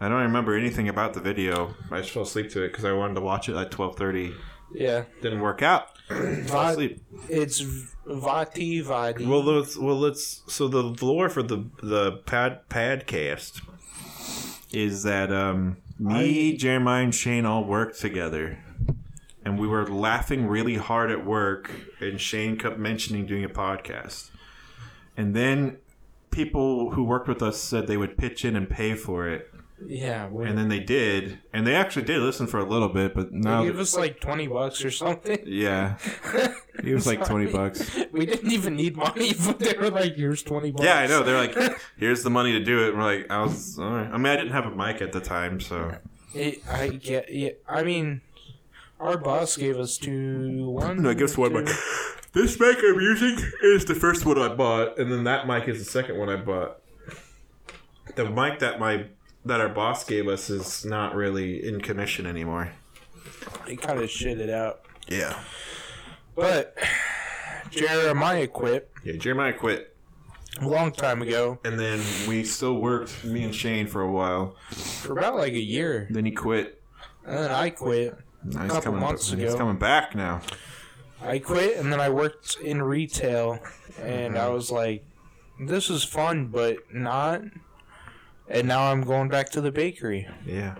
I 0.00 0.08
don't 0.08 0.22
remember 0.22 0.56
anything 0.56 0.88
about 0.88 1.14
the 1.14 1.20
video. 1.20 1.74
I 1.92 1.98
just 2.00 2.10
fell 2.10 2.24
asleep 2.24 2.50
to 2.52 2.62
it 2.64 2.68
because 2.68 2.84
I 2.84 2.92
wanted 2.92 3.14
to 3.14 3.20
watch 3.20 3.48
it 3.48 3.54
at 3.54 3.70
twelve 3.70 3.96
thirty. 3.96 4.32
Yeah, 4.74 5.04
Didn't 5.20 5.40
work 5.42 5.62
out. 5.62 5.88
Va- 6.12 6.88
it's 7.28 7.62
VaatiVidya. 8.06 9.26
Well, 9.26 9.42
let's 9.42 9.76
well 9.76 9.98
let's. 9.98 10.42
So 10.48 10.68
the 10.68 10.82
lore 11.04 11.28
for 11.28 11.42
the 11.42 11.64
the 11.82 12.12
pad 12.26 12.68
padcast 12.68 13.62
is 14.72 15.02
that 15.02 15.32
um 15.32 15.78
me, 15.98 16.56
Jeremiah, 16.56 17.04
and 17.04 17.14
Shane 17.14 17.46
all 17.46 17.64
worked 17.64 18.00
together, 18.00 18.58
and 19.44 19.58
we 19.58 19.68
were 19.68 19.86
laughing 19.86 20.46
really 20.46 20.76
hard 20.76 21.10
at 21.10 21.24
work, 21.24 21.70
and 22.00 22.20
Shane 22.20 22.56
kept 22.58 22.78
mentioning 22.78 23.26
doing 23.26 23.44
a 23.44 23.48
podcast, 23.48 24.30
and 25.16 25.34
then 25.34 25.78
people 26.30 26.90
who 26.92 27.04
worked 27.04 27.28
with 27.28 27.42
us 27.42 27.60
said 27.60 27.86
they 27.86 27.96
would 27.96 28.16
pitch 28.16 28.44
in 28.44 28.56
and 28.56 28.68
pay 28.68 28.94
for 28.94 29.28
it, 29.28 29.51
yeah, 29.86 30.26
and 30.26 30.56
then 30.58 30.68
they 30.68 30.80
did, 30.80 31.38
and 31.52 31.66
they 31.66 31.74
actually 31.74 32.04
did 32.04 32.20
listen 32.20 32.46
for 32.46 32.58
a 32.58 32.64
little 32.64 32.88
bit, 32.88 33.14
but 33.14 33.30
they 33.32 33.38
now. 33.38 33.64
gave 33.64 33.78
us 33.78 33.96
like 33.96 34.20
twenty 34.20 34.46
bucks 34.46 34.84
or 34.84 34.90
something. 34.90 35.38
yeah, 35.46 35.96
it 36.82 36.94
was 36.94 37.06
like 37.06 37.24
twenty 37.24 37.50
bucks. 37.50 37.96
We 38.12 38.26
didn't 38.26 38.52
even 38.52 38.76
need 38.76 38.96
money, 38.96 39.34
but 39.46 39.58
they 39.58 39.74
were 39.74 39.90
like, 39.90 40.14
"Here's 40.16 40.42
twenty 40.42 40.70
bucks." 40.70 40.84
Yeah, 40.84 40.98
I 40.98 41.06
know. 41.06 41.22
They're 41.22 41.38
like, 41.38 41.56
"Here's 41.96 42.22
the 42.22 42.30
money 42.30 42.52
to 42.52 42.60
do 42.64 42.84
it." 42.84 42.90
And 42.90 42.98
we're 42.98 43.04
like, 43.18 43.30
"I 43.30 43.42
was." 43.42 43.78
All 43.78 43.90
right. 43.90 44.08
I 44.10 44.16
mean, 44.16 44.26
I 44.26 44.36
didn't 44.36 44.52
have 44.52 44.66
a 44.66 44.74
mic 44.74 45.02
at 45.02 45.12
the 45.12 45.20
time, 45.20 45.60
so 45.60 45.96
It, 46.34 46.62
I 46.70 46.88
get. 46.88 47.32
Yeah, 47.32 47.50
I 47.68 47.82
mean, 47.82 48.20
our 49.00 49.18
boss 49.18 49.56
gave 49.56 49.78
us 49.78 49.98
two. 49.98 50.68
One. 50.70 51.02
no, 51.02 51.10
I 51.10 51.14
guess 51.14 51.36
one 51.36 51.52
mic. 51.52 51.68
This 52.32 52.58
mic 52.58 52.78
I'm 52.78 52.98
using 52.98 53.36
is 53.62 53.84
the 53.84 53.94
first 53.94 54.24
one 54.24 54.38
I 54.38 54.48
bought, 54.54 54.98
and 54.98 55.12
then 55.12 55.24
that 55.24 55.46
mic 55.46 55.68
is 55.68 55.78
the 55.84 55.90
second 55.90 56.18
one 56.18 56.30
I 56.30 56.36
bought. 56.36 56.78
The 58.16 58.28
mic 58.28 58.58
that 58.60 58.80
my 58.80 59.06
that 59.44 59.60
our 59.60 59.68
boss 59.68 60.04
gave 60.04 60.28
us 60.28 60.48
is 60.50 60.84
not 60.84 61.14
really 61.14 61.66
in 61.66 61.80
commission 61.80 62.26
anymore. 62.26 62.72
He 63.66 63.76
kind 63.76 64.00
of 64.00 64.10
shit 64.10 64.40
it 64.40 64.50
out, 64.50 64.82
Yeah. 65.08 65.38
but 66.34 66.76
Jeremiah 67.70 68.46
quit 68.46 68.90
Yeah. 69.04 69.14
Jeremiah 69.16 69.52
quit, 69.52 69.94
a 70.60 70.66
long 70.68 70.92
time 70.92 71.22
ago 71.22 71.58
and 71.64 71.78
then 71.78 72.00
we 72.28 72.44
still 72.44 72.74
worked 72.74 73.24
me 73.24 73.42
and 73.44 73.54
Shane 73.54 73.86
for 73.86 74.00
a 74.02 74.10
while. 74.10 74.56
for 74.70 75.18
about 75.18 75.36
like 75.36 75.52
a 75.54 75.60
year, 75.62 76.06
Then 76.10 76.24
he 76.24 76.32
quit. 76.32 76.80
and 77.26 77.36
then 77.38 77.50
I 77.50 77.70
quit. 77.70 78.16
Now 78.44 78.64
he's 78.64 78.78
coming. 78.84 79.00
months 79.00 79.30
he's 79.32 79.54
coming 79.54 79.76
back 79.76 80.14
now. 80.14 80.40
I 81.24 81.38
quit, 81.38 81.76
and 81.78 81.92
then 81.92 82.00
I 82.00 82.08
worked 82.10 82.56
in 82.62 82.82
retail, 82.82 83.60
and 84.00 84.34
Mm-hmm. 84.34 84.36
I 84.44 84.48
was 84.48 84.72
like, 84.72 85.04
"This 85.60 85.88
is 85.88 86.02
fun, 86.02 86.48
but 86.48 86.78
not." 86.92 87.42
And 88.52 88.68
now 88.68 88.92
I'm 88.92 89.00
going 89.00 89.30
back 89.30 89.48
to 89.52 89.62
the 89.62 89.72
bakery. 89.72 90.28
Yeah. 90.46 90.74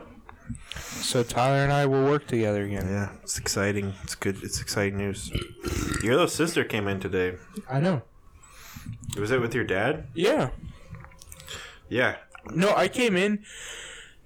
So 0.77 1.23
Tyler 1.23 1.65
and 1.65 1.73
I 1.73 1.87
will 1.87 2.05
work 2.05 2.27
together 2.27 2.65
again. 2.65 2.87
Yeah, 2.87 3.13
it's 3.23 3.39
exciting. 3.39 3.95
It's 4.05 4.15
good. 4.15 4.43
It's 4.43 4.61
exciting 4.61 4.99
news. 4.99 5.31
Your 6.03 6.13
little 6.13 6.29
sister 6.29 6.65
came 6.65 6.87
in 6.87 7.01
today. 7.01 7.37
I 7.71 7.81
know. 7.81 8.03
Was 9.19 9.31
it 9.31 9.41
with 9.41 9.55
your 9.55 9.65
dad? 9.65 10.07
Yeah. 10.15 10.51
Yeah. 11.89 12.17
No, 12.51 12.75
I 12.77 12.89
came 12.89 13.17
in, 13.17 13.43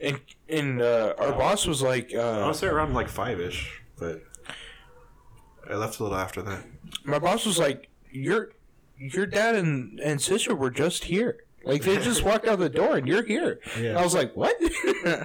and 0.00 0.20
and 0.48 0.82
uh, 0.82 1.14
our 1.18 1.32
boss 1.32 1.66
was 1.66 1.82
like, 1.82 2.12
I 2.12 2.42
uh, 2.42 2.48
was 2.48 2.60
there 2.60 2.74
around 2.74 2.94
like 2.94 3.08
five 3.08 3.38
ish, 3.40 3.80
but 3.96 4.22
I 5.70 5.74
left 5.74 6.00
a 6.00 6.02
little 6.02 6.18
after 6.18 6.42
that. 6.42 6.64
my 7.04 7.20
boss 7.20 7.46
was 7.46 7.58
like, 7.58 7.88
your 8.10 8.50
your 8.98 9.26
dad 9.26 9.54
and 9.54 10.00
and 10.00 10.20
sister 10.20 10.54
were 10.54 10.70
just 10.70 11.04
here. 11.04 11.45
Like 11.66 11.82
they 11.82 11.96
just 11.98 12.22
walked 12.22 12.46
out 12.46 12.60
the 12.60 12.68
door 12.68 12.96
and 12.96 13.08
you're 13.08 13.24
here. 13.24 13.58
Yeah. 13.78 13.90
And 13.90 13.98
I 13.98 14.04
was 14.04 14.14
like, 14.14 14.36
what? 14.36 14.54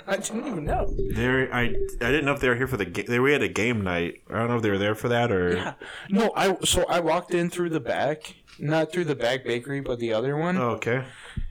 I 0.08 0.18
didn't 0.18 0.48
even 0.48 0.66
know. 0.66 0.88
They 1.14 1.28
were, 1.28 1.48
I 1.54 1.62
I 1.66 1.68
didn't 2.10 2.26
know 2.26 2.34
if 2.34 2.40
they 2.40 2.50
were 2.50 2.56
here 2.56 2.68
for 2.68 2.78
the 2.78 2.86
game. 2.86 3.06
They 3.08 3.20
we 3.20 3.32
had 3.32 3.44
a 3.44 3.48
game 3.48 3.82
night. 3.84 4.22
I 4.30 4.40
don't 4.40 4.48
know 4.50 4.56
if 4.56 4.64
they 4.64 4.72
were 4.72 4.80
there 4.80 4.96
for 4.96 5.08
that 5.10 5.32
or. 5.32 5.56
Yeah. 5.56 5.74
No, 6.10 6.32
I 6.36 6.58
so 6.66 6.84
I 6.90 7.00
walked 7.00 7.34
in 7.34 7.50
through 7.52 7.70
the 7.70 7.80
back, 7.80 8.36
not 8.58 8.92
through 8.92 9.06
the 9.06 9.16
back 9.16 9.44
bakery, 9.44 9.82
but 9.82 10.00
the 10.00 10.14
other 10.14 10.36
one. 10.36 10.58
Oh, 10.58 10.72
okay. 10.72 11.04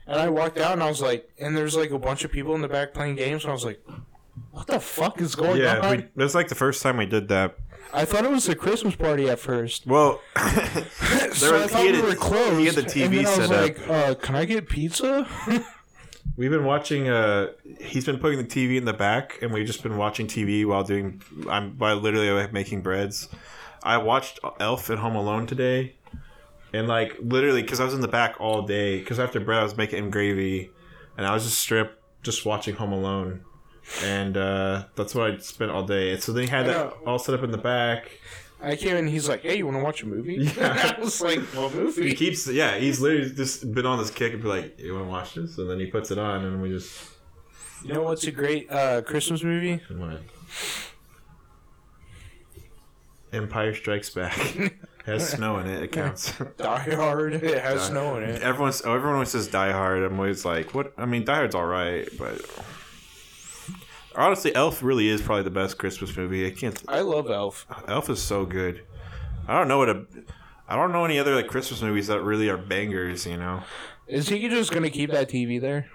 And 0.07 0.19
I 0.19 0.27
walked 0.29 0.57
out 0.57 0.73
and 0.73 0.83
I 0.83 0.89
was 0.89 1.01
like, 1.01 1.29
and 1.39 1.55
there's 1.55 1.75
like 1.75 1.91
a 1.91 1.99
bunch 1.99 2.25
of 2.25 2.31
people 2.31 2.53
in 2.55 2.61
the 2.61 2.67
back 2.67 2.93
playing 2.93 3.15
games. 3.15 3.43
And 3.45 3.51
I 3.51 3.53
was 3.53 3.63
like, 3.63 3.81
what 4.51 4.67
the 4.67 4.79
fuck 4.81 5.21
is 5.21 5.35
going 5.35 5.61
Yeah, 5.61 5.79
on? 5.79 5.99
Yeah, 5.99 6.05
it 6.05 6.11
was 6.17 6.35
like 6.35 6.49
the 6.49 6.55
first 6.55 6.83
time 6.83 6.97
we 6.97 7.05
did 7.05 7.29
that. 7.29 7.55
I 7.93 8.05
thought 8.05 8.23
it 8.25 8.31
was 8.31 8.47
a 8.49 8.55
Christmas 8.55 8.95
party 8.95 9.29
at 9.29 9.39
first. 9.39 9.85
Well, 9.87 10.21
so 10.37 10.43
was- 10.43 11.43
I 11.43 11.67
thought 11.67 11.81
he 11.81 11.87
had 11.87 11.95
we 11.95 11.99
a- 12.01 12.03
were 12.05 12.15
closed. 12.15 12.59
he 12.59 12.65
had 12.65 12.75
the 12.75 12.81
and 12.81 12.91
TV 12.91 13.09
then 13.09 13.25
I 13.25 13.37
was 13.37 13.49
set 13.49 13.51
up. 13.51 13.61
like, 13.61 13.89
uh, 13.89 14.15
can 14.15 14.35
I 14.35 14.45
get 14.45 14.69
pizza? 14.69 15.27
we've 16.37 16.51
been 16.51 16.65
watching. 16.65 17.09
Uh, 17.09 17.51
he's 17.79 18.05
been 18.05 18.17
putting 18.19 18.37
the 18.39 18.45
TV 18.45 18.77
in 18.77 18.85
the 18.85 18.93
back, 18.93 19.39
and 19.41 19.51
we've 19.53 19.67
just 19.67 19.83
been 19.83 19.97
watching 19.97 20.27
TV 20.27 20.65
while 20.65 20.83
doing. 20.83 21.21
I'm 21.49 21.71
by 21.73 21.93
literally 21.93 22.29
like, 22.31 22.53
making 22.53 22.81
breads. 22.81 23.27
I 23.83 23.97
watched 23.97 24.39
Elf 24.59 24.89
at 24.89 24.99
Home 24.99 25.15
Alone 25.15 25.47
today, 25.47 25.95
and 26.73 26.87
like 26.87 27.17
literally 27.21 27.61
because 27.61 27.79
I 27.79 27.85
was 27.85 27.93
in 27.93 28.01
the 28.01 28.07
back 28.07 28.35
all 28.39 28.61
day. 28.61 28.99
Because 28.99 29.19
after 29.19 29.39
bread, 29.39 29.59
I 29.59 29.63
was 29.63 29.75
making 29.75 30.09
gravy, 30.11 30.69
and 31.17 31.25
I 31.25 31.33
was 31.33 31.43
just 31.43 31.57
strip 31.59 32.01
just 32.23 32.45
watching 32.45 32.75
Home 32.75 32.91
Alone, 32.93 33.43
and 34.03 34.37
uh, 34.37 34.85
that's 34.95 35.15
what 35.15 35.31
I 35.31 35.37
spent 35.37 35.71
all 35.71 35.83
day. 35.83 36.17
So 36.17 36.31
they 36.31 36.47
had 36.47 36.67
that 36.67 36.93
all 37.05 37.19
set 37.19 37.35
up 37.35 37.43
in 37.43 37.51
the 37.51 37.57
back. 37.57 38.11
I 38.61 38.75
came 38.75 38.95
in. 38.95 39.07
He's 39.07 39.27
like, 39.27 39.41
"Hey, 39.41 39.57
you 39.57 39.65
want 39.65 39.77
to 39.77 39.83
watch 39.83 40.03
a 40.03 40.07
movie?" 40.07 40.35
Yeah. 40.35 40.93
I 40.97 40.99
was 40.99 41.19
like, 41.21 41.39
"What 41.39 41.71
He 41.71 41.79
movie?" 41.79 42.13
keeps, 42.13 42.47
yeah, 42.47 42.77
he's 42.77 42.99
literally 42.99 43.31
just 43.31 43.73
been 43.73 43.85
on 43.85 43.97
this 43.97 44.11
kick 44.11 44.33
and 44.33 44.41
be 44.41 44.47
like, 44.47 44.79
"You 44.79 44.93
want 44.93 45.05
to 45.05 45.09
watch 45.09 45.33
this?" 45.33 45.57
And 45.57 45.69
then 45.69 45.79
he 45.79 45.87
puts 45.87 46.11
it 46.11 46.17
on, 46.17 46.45
and 46.45 46.61
we 46.61 46.69
just. 46.69 47.09
You 47.83 47.95
know 47.95 48.03
what's 48.03 48.25
a 48.25 48.31
great 48.31 48.71
uh, 48.71 49.01
Christmas 49.01 49.43
movie? 49.43 49.81
What? 49.89 50.21
Empire 53.33 53.73
Strikes 53.73 54.09
Back 54.09 54.37
has 55.05 55.29
snow 55.29 55.57
in 55.59 55.67
it. 55.67 55.83
It 55.83 55.91
counts. 55.91 56.33
Die 56.57 56.95
Hard. 56.95 57.33
It 57.33 57.61
has 57.61 57.87
snow 57.87 58.17
in 58.17 58.23
it. 58.23 58.41
Everyone, 58.41 58.73
oh, 58.85 58.93
everyone 58.93 59.13
always 59.15 59.29
says 59.29 59.47
Die 59.47 59.71
Hard. 59.71 60.03
I'm 60.03 60.19
always 60.19 60.45
like, 60.45 60.73
what? 60.75 60.93
I 60.97 61.05
mean, 61.05 61.23
Die 61.23 61.33
Hard's 61.33 61.55
all 61.55 61.65
right, 61.65 62.07
but 62.17 62.41
honestly, 64.15 64.53
Elf 64.55 64.83
really 64.83 65.07
is 65.07 65.21
probably 65.21 65.43
the 65.43 65.51
best 65.51 65.77
Christmas 65.77 66.15
movie. 66.15 66.45
I 66.45 66.51
can't. 66.51 66.81
I 66.87 67.01
love 67.01 67.29
Elf. 67.29 67.65
Elf 67.87 68.09
is 68.09 68.21
so 68.21 68.45
good. 68.45 68.83
I 69.47 69.57
don't 69.57 69.67
know 69.67 69.77
what 69.77 69.89
a. 69.89 70.05
I 70.67 70.75
don't 70.75 70.91
know 70.91 71.05
any 71.05 71.19
other 71.19 71.35
like 71.35 71.47
Christmas 71.47 71.81
movies 71.81 72.07
that 72.07 72.21
really 72.21 72.49
are 72.49 72.57
bangers. 72.57 73.25
You 73.25 73.37
know. 73.37 73.63
Is 74.07 74.29
he 74.29 74.47
just 74.49 74.71
gonna 74.71 74.89
keep 74.89 75.11
that 75.11 75.29
TV 75.29 75.59
there? 75.59 75.89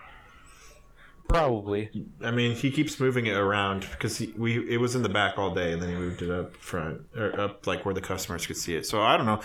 Probably. 1.29 1.91
I 2.23 2.31
mean, 2.31 2.55
he 2.55 2.71
keeps 2.71 3.01
moving 3.01 3.27
it 3.27 3.37
around 3.37 3.87
because 3.91 4.19
he, 4.19 4.33
we 4.37 4.59
it 4.71 4.79
was 4.79 4.95
in 4.95 5.03
the 5.03 5.09
back 5.09 5.39
all 5.39 5.55
day, 5.55 5.73
and 5.73 5.83
then 5.83 5.89
he 5.89 5.95
moved 5.95 6.23
it 6.23 6.31
up 6.31 6.57
front 6.57 7.03
or 7.17 7.39
up 7.39 7.67
like 7.67 7.85
where 7.85 7.95
the 7.95 8.01
customers 8.01 8.47
could 8.47 8.57
see 8.57 8.77
it. 8.77 8.87
So 8.87 9.03
I 9.03 9.17
don't 9.17 9.27
know. 9.27 9.41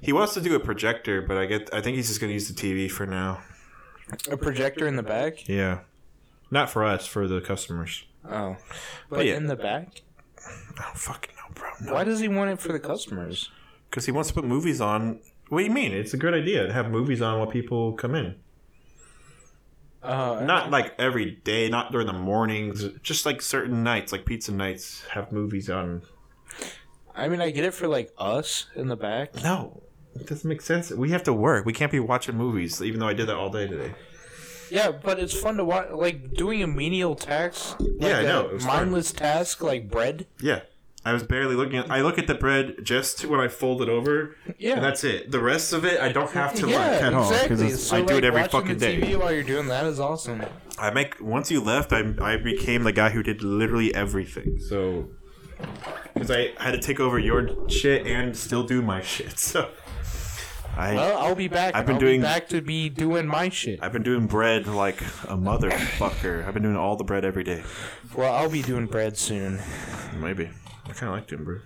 He 0.00 0.12
wants 0.12 0.34
to 0.34 0.40
do 0.40 0.54
a 0.54 0.60
projector, 0.60 1.20
but 1.22 1.36
I 1.36 1.46
get. 1.46 1.72
I 1.74 1.80
think 1.80 1.96
he's 1.96 2.08
just 2.08 2.20
gonna 2.20 2.32
use 2.32 2.48
the 2.48 2.54
TV 2.54 2.90
for 2.90 3.06
now. 3.06 3.42
A 4.30 4.36
projector 4.36 4.86
in 4.86 4.96
the 4.96 5.02
back. 5.02 5.48
Yeah, 5.48 5.80
not 6.50 6.70
for 6.70 6.84
us, 6.84 7.06
for 7.06 7.28
the 7.28 7.40
customers. 7.40 8.04
Oh, 8.30 8.56
but, 9.10 9.24
yeah. 9.26 9.36
in 9.36 9.46
the 9.46 9.56
back. 9.56 10.02
I 10.78 10.82
don't 10.82 10.96
fucking 10.98 11.34
know, 11.36 11.54
bro. 11.54 11.68
No, 11.82 11.94
Why 11.94 12.04
does 12.04 12.20
he 12.20 12.28
want 12.28 12.50
it 12.50 12.60
for 12.60 12.72
the 12.72 12.80
customers? 12.80 13.50
because 13.90 14.04
he 14.06 14.12
wants 14.12 14.28
to 14.28 14.34
put 14.34 14.44
movies 14.44 14.80
on. 14.80 15.20
What 15.48 15.58
do 15.60 15.64
you 15.64 15.70
mean? 15.70 15.92
It's 15.92 16.12
a 16.12 16.16
good 16.16 16.34
idea 16.34 16.66
to 16.66 16.72
have 16.72 16.90
movies 16.90 17.22
on 17.22 17.38
while 17.38 17.46
people 17.46 17.92
come 17.94 18.14
in. 18.14 18.34
Uh, 20.02 20.40
Not 20.44 20.70
like 20.70 20.94
every 20.98 21.32
day, 21.44 21.68
not 21.68 21.90
during 21.92 22.06
the 22.06 22.12
mornings. 22.12 22.84
Just 23.02 23.26
like 23.26 23.40
certain 23.42 23.82
nights, 23.82 24.12
like 24.12 24.24
pizza 24.24 24.52
nights, 24.52 25.04
have 25.12 25.32
movies 25.32 25.68
on. 25.70 26.02
I 27.14 27.28
mean, 27.28 27.40
I 27.40 27.50
get 27.50 27.64
it 27.64 27.74
for 27.74 27.88
like 27.88 28.12
us 28.18 28.66
in 28.76 28.88
the 28.88 28.96
back. 28.96 29.42
No, 29.42 29.82
it 30.14 30.26
doesn't 30.26 30.48
make 30.48 30.60
sense. 30.60 30.90
We 30.90 31.10
have 31.10 31.22
to 31.24 31.32
work. 31.32 31.64
We 31.64 31.72
can't 31.72 31.90
be 31.92 32.00
watching 32.00 32.36
movies, 32.36 32.82
even 32.82 33.00
though 33.00 33.08
I 33.08 33.14
did 33.14 33.26
that 33.28 33.36
all 33.36 33.50
day 33.50 33.66
today. 33.66 33.94
Yeah, 34.70 34.90
but 34.92 35.18
it's 35.18 35.38
fun 35.38 35.56
to 35.58 35.64
watch. 35.64 35.88
Like 35.92 36.34
doing 36.34 36.62
a 36.62 36.66
menial 36.66 37.14
task. 37.14 37.78
Like 37.80 37.90
Yeah, 38.00 38.18
I 38.18 38.20
a 38.20 38.22
know, 38.24 38.46
it 38.46 38.52
was 38.54 38.64
fun. 38.64 38.76
mindless 38.76 39.12
task 39.12 39.62
like 39.62 39.90
bread. 39.90 40.26
Yeah. 40.40 40.60
I 41.04 41.12
was 41.12 41.22
barely 41.22 41.54
looking 41.54 41.76
at. 41.78 41.88
I 41.88 42.00
look 42.02 42.18
at 42.18 42.26
the 42.26 42.34
bread 42.34 42.78
just 42.82 43.24
when 43.26 43.38
I 43.38 43.46
fold 43.46 43.80
it 43.80 43.88
over, 43.88 44.34
Yeah. 44.58 44.72
and 44.74 44.82
that's 44.82 45.04
it. 45.04 45.30
The 45.30 45.38
rest 45.38 45.72
of 45.72 45.84
it, 45.84 46.00
I 46.00 46.10
don't 46.10 46.32
have 46.32 46.52
to 46.54 46.68
yeah, 46.68 46.78
like 46.78 47.02
at 47.02 47.14
all 47.14 47.30
exactly. 47.30 47.54
Oh, 47.54 47.58
because 47.68 47.86
So, 47.86 47.96
I 47.96 48.00
do 48.00 48.06
like, 48.14 48.16
it 48.16 48.24
every 48.24 48.40
watching 48.40 48.60
fucking 48.60 48.78
the 48.78 48.86
day. 48.86 49.00
TV 49.00 49.16
while 49.16 49.32
you're 49.32 49.44
doing 49.44 49.68
that 49.68 49.86
is 49.86 50.00
awesome. 50.00 50.42
I 50.80 50.90
make 50.90 51.20
once 51.20 51.48
you 51.48 51.60
left, 51.60 51.92
I 51.92 52.12
I 52.20 52.36
became 52.38 52.82
the 52.82 52.90
guy 52.90 53.10
who 53.10 53.22
did 53.22 53.44
literally 53.44 53.94
everything. 53.94 54.58
So 54.58 55.10
because 56.12 56.28
I 56.30 56.50
had 56.58 56.72
to 56.72 56.78
take 56.80 56.98
over 56.98 57.20
your 57.20 57.68
shit 57.68 58.04
and 58.06 58.36
still 58.36 58.64
do 58.64 58.82
my 58.82 59.00
shit. 59.12 59.38
So 59.38 59.70
I 60.76 60.94
Well, 60.94 61.18
I'll 61.18 61.34
be 61.34 61.48
back. 61.48 61.74
I've 61.74 61.86
been 61.86 61.94
I'll 61.94 62.00
doing- 62.00 62.20
be 62.20 62.24
back 62.26 62.48
to 62.48 62.60
be 62.60 62.88
doing 62.88 63.26
my 63.26 63.48
shit. 63.48 63.78
I've 63.82 63.92
been 63.92 64.02
doing 64.02 64.26
bread 64.26 64.66
like 64.66 65.00
a 65.24 65.36
motherfucker. 65.36 66.46
I've 66.46 66.54
been 66.54 66.62
doing 66.62 66.76
all 66.76 66.96
the 66.96 67.04
bread 67.04 67.24
every 67.24 67.44
day. 67.44 67.62
Well, 68.14 68.34
I'll 68.34 68.50
be 68.50 68.62
doing 68.62 68.86
bread 68.86 69.16
soon. 69.16 69.58
Maybe 70.18 70.50
I 70.84 70.92
kind 70.92 71.04
of 71.10 71.16
like 71.18 71.26
doing 71.28 71.44
bread. 71.44 71.60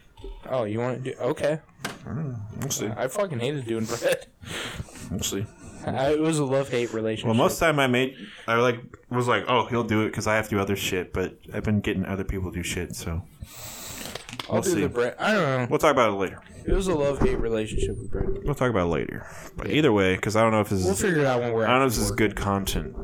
Oh, 0.49 0.65
you 0.65 0.79
want 0.79 1.03
to 1.05 1.13
do? 1.13 1.19
Okay. 1.21 1.59
Mm, 2.05 2.37
we'll 2.61 2.71
see. 2.71 2.87
I 2.87 3.09
fucking 3.09 3.41
hated 3.41 3.67
doing 3.67 3.85
bread. 3.85 4.27
We'll 5.11 5.21
see. 5.21 5.45
I, 5.87 6.13
it 6.13 6.21
was 6.21 6.39
a 6.39 6.45
love 6.45 6.69
hate 6.69 6.93
relationship. 6.93 7.27
Well, 7.27 7.35
most 7.35 7.55
of 7.55 7.61
the 7.61 7.67
time 7.67 7.79
I 7.81 7.87
made, 7.87 8.15
I 8.47 8.55
like 8.57 8.81
was 9.11 9.27
like, 9.27 9.45
oh, 9.49 9.67
he'll 9.67 9.83
do 9.85 10.03
it 10.03 10.07
because 10.09 10.27
I 10.27 10.37
have 10.37 10.45
to 10.51 10.51
do 10.57 10.61
other 10.61 10.77
shit. 10.77 11.13
But 11.13 11.39
I've 11.55 11.65
been 11.65 11.81
getting 11.81 12.05
other 12.05 12.23
people 12.25 12.51
to 12.53 12.57
do 12.59 12.63
shit, 12.63 12.95
so 12.95 13.23
I'll 14.51 14.55
we'll 14.55 14.63
do 14.63 14.71
see. 14.75 14.81
the 14.83 14.89
bread. 14.89 15.15
I 15.19 15.33
don't 15.33 15.43
know. 15.43 15.67
we'll 15.71 15.79
talk 15.79 15.93
about 15.93 16.11
it 16.11 16.17
later. 16.17 16.43
It 16.67 16.73
was 16.73 16.89
a 16.89 16.95
love 16.95 17.21
hate 17.21 17.39
relationship 17.41 17.97
with 17.97 18.11
bread. 18.11 18.27
We'll 18.45 18.55
talk 18.55 18.71
about 18.71 18.87
it 18.87 18.91
later. 18.91 19.27
But 19.57 19.71
either 19.71 19.93
way, 19.93 20.15
because 20.17 20.37
I 20.37 20.43
don't 20.43 20.53
know 20.53 20.61
if 20.61 20.69
this 20.69 20.83
We'll 20.85 20.93
is, 20.93 21.01
figure 21.01 21.21
it 21.21 21.27
out 21.27 21.41
when 21.41 21.53
we're. 21.53 21.65
I 21.65 21.71
don't 21.71 21.81
know 21.81 21.87
if 21.87 21.95
this 21.95 22.03
is 22.05 22.11
good 22.11 22.37
content. 22.37 22.95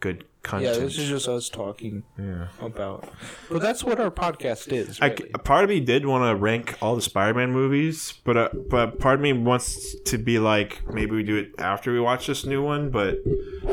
Good 0.00 0.24
content. 0.42 0.74
Yeah, 0.76 0.82
this 0.82 0.98
is 0.98 1.08
just 1.08 1.28
us 1.28 1.48
talking 1.50 2.02
Yeah. 2.18 2.48
about. 2.60 3.08
But 3.50 3.60
that's 3.60 3.84
what 3.84 4.00
our 4.00 4.10
podcast 4.10 4.72
is. 4.72 4.98
Really. 5.00 5.30
a 5.34 5.38
part 5.38 5.62
of 5.64 5.70
me 5.70 5.78
did 5.80 6.06
want 6.06 6.24
to 6.30 6.34
rank 6.34 6.76
all 6.80 6.96
the 6.96 7.02
Spider-Man 7.02 7.52
movies, 7.52 8.14
but 8.24 8.36
uh, 8.36 8.48
but 8.70 8.98
part 8.98 9.16
of 9.16 9.20
me 9.20 9.32
wants 9.34 9.94
to 10.00 10.16
be 10.18 10.38
like 10.38 10.80
maybe 10.92 11.12
we 11.12 11.22
do 11.22 11.36
it 11.36 11.50
after 11.58 11.92
we 11.92 12.00
watch 12.00 12.26
this 12.26 12.44
new 12.46 12.62
one, 12.62 12.90
but 12.90 13.18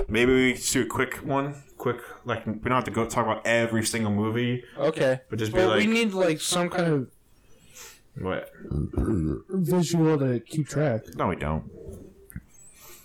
maybe 0.10 0.34
we 0.34 0.54
just 0.54 0.74
do 0.74 0.82
a 0.84 0.86
quick 0.86 1.16
one, 1.18 1.56
quick 1.78 2.02
like 2.26 2.46
we 2.46 2.54
don't 2.54 2.72
have 2.72 2.84
to 2.86 2.92
go 2.92 3.06
talk 3.06 3.26
about 3.26 3.46
every 3.46 3.86
single 3.86 4.12
movie, 4.12 4.64
okay. 4.78 5.22
but 5.30 5.40
just 5.40 5.52
be 5.54 5.60
But 5.60 5.68
like 5.70 5.78
we 5.80 5.88
need 5.88 6.14
like 6.14 6.42
some 6.42 6.70
kind 6.70 6.88
of 6.92 7.12
what? 8.20 8.52
visual 9.50 10.18
to 10.18 10.40
keep 10.40 10.68
track. 10.68 11.02
No, 11.16 11.28
we 11.28 11.36
don't. 11.36 11.70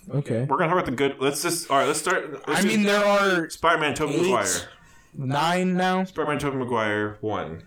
Okay. 0.09 0.41
We're 0.49 0.57
gonna 0.57 0.67
talk 0.69 0.73
about 0.73 0.85
the 0.85 0.91
good. 0.91 1.15
Let's 1.19 1.41
just 1.43 1.69
all 1.71 1.77
right. 1.77 1.87
Let's 1.87 1.99
start. 1.99 2.47
Let's 2.47 2.61
I 2.61 2.67
mean, 2.67 2.83
there 2.83 3.03
are 3.05 3.49
Spider-Man, 3.49 3.93
Tobey 3.93 4.15
eight, 4.15 4.21
Maguire. 4.23 4.47
nine 5.13 5.75
now. 5.77 6.03
Spider-Man, 6.03 6.39
Tobey 6.39 6.57
Maguire, 6.57 7.17
one. 7.21 7.63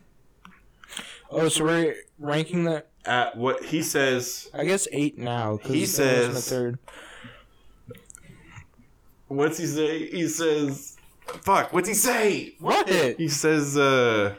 Oh, 1.31 1.49
so 1.49 1.65
we're 1.65 1.95
ranking 2.19 2.65
that. 2.65 2.89
At 3.07 3.37
what 3.37 3.65
he 3.65 3.83
says. 3.83 4.51
I 4.53 4.65
guess 4.65 4.87
eight 4.93 5.17
now. 5.17 5.59
He 5.63 5.85
there 5.87 6.25
wasn't 6.27 6.35
says- 6.35 6.49
third. 6.51 6.79
What's 9.29 9.59
he 9.59 9.67
say? 9.67 10.09
He 10.11 10.29
says. 10.29 10.96
Fuck. 11.43 11.73
What's 11.73 11.89
he 11.89 11.95
say? 11.95 12.55
What? 12.61 12.89
He 12.89 13.29
says. 13.29 13.77
uh... 13.77 14.35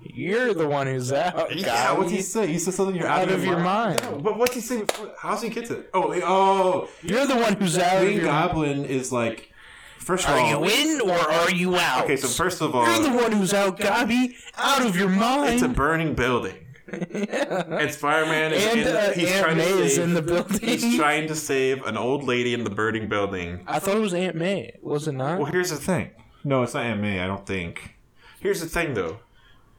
You're 0.00 0.54
the 0.54 0.68
one 0.68 0.86
who's 0.86 1.12
out. 1.12 1.54
Yeah, 1.56 1.66
guy. 1.66 1.98
what's 1.98 2.12
he 2.12 2.22
say? 2.22 2.46
He 2.46 2.58
says 2.58 2.76
something 2.76 2.94
you're 2.94 3.08
Out 3.08 3.30
of 3.30 3.44
your 3.44 3.58
mind. 3.58 4.00
No, 4.02 4.18
but 4.18 4.38
what's 4.38 4.54
he 4.54 4.60
say 4.60 4.82
before? 4.84 5.12
How's 5.18 5.42
he 5.42 5.48
get 5.48 5.66
to 5.66 5.80
it? 5.80 5.90
Oh, 5.92 6.12
oh, 6.24 6.88
You're 7.02 7.26
the 7.26 7.34
one 7.36 7.54
who's 7.54 7.76
out 7.76 7.96
of 7.96 8.02
Green 8.04 8.22
Goblin 8.22 8.84
is 8.84 9.10
like. 9.12 9.52
First 9.98 10.24
of 10.26 10.30
Are 10.30 10.38
all, 10.38 10.64
are 10.64 10.68
you 10.70 10.92
in 10.94 11.00
or 11.02 11.18
are 11.18 11.50
you 11.50 11.76
out? 11.76 12.04
okay. 12.04 12.16
So 12.16 12.28
first 12.28 12.62
of 12.62 12.74
all, 12.74 12.86
You're 12.86 13.10
the 13.10 13.16
one 13.16 13.32
who's 13.32 13.52
out, 13.52 13.78
Gobby. 13.78 14.36
Out 14.56 14.86
of 14.86 14.96
your 14.96 15.08
mind. 15.08 15.54
it's 15.54 15.62
a 15.62 15.68
burning 15.68 16.14
building, 16.14 16.54
and 16.92 17.90
Spider-Man 17.92 18.52
is 18.52 18.66
and 18.66 18.80
in. 18.80 18.86
uh, 18.88 19.12
he's 19.12 19.30
Aunt 19.30 19.44
trying 19.44 19.56
May 19.58 19.68
to 19.68 19.82
is 19.82 19.94
save. 19.96 20.04
in 20.04 20.14
the 20.14 20.22
building. 20.22 20.60
he's 20.60 20.96
trying 20.96 21.28
to 21.28 21.34
save 21.34 21.82
an 21.84 21.96
old 21.96 22.24
lady 22.24 22.54
in 22.54 22.64
the 22.64 22.70
burning 22.70 23.08
building. 23.08 23.60
I 23.66 23.78
thought 23.78 23.96
it 23.96 24.00
was 24.00 24.14
Aunt 24.14 24.36
May. 24.36 24.76
Was 24.82 25.08
it 25.08 25.12
not? 25.12 25.38
Well, 25.40 25.50
here's 25.50 25.70
the 25.70 25.76
thing. 25.76 26.10
No, 26.44 26.62
it's 26.62 26.74
not 26.74 26.84
Aunt 26.84 27.00
May. 27.00 27.20
I 27.20 27.26
don't 27.26 27.46
think. 27.46 27.96
Here's 28.40 28.60
the 28.60 28.68
thing, 28.68 28.94
though. 28.94 29.18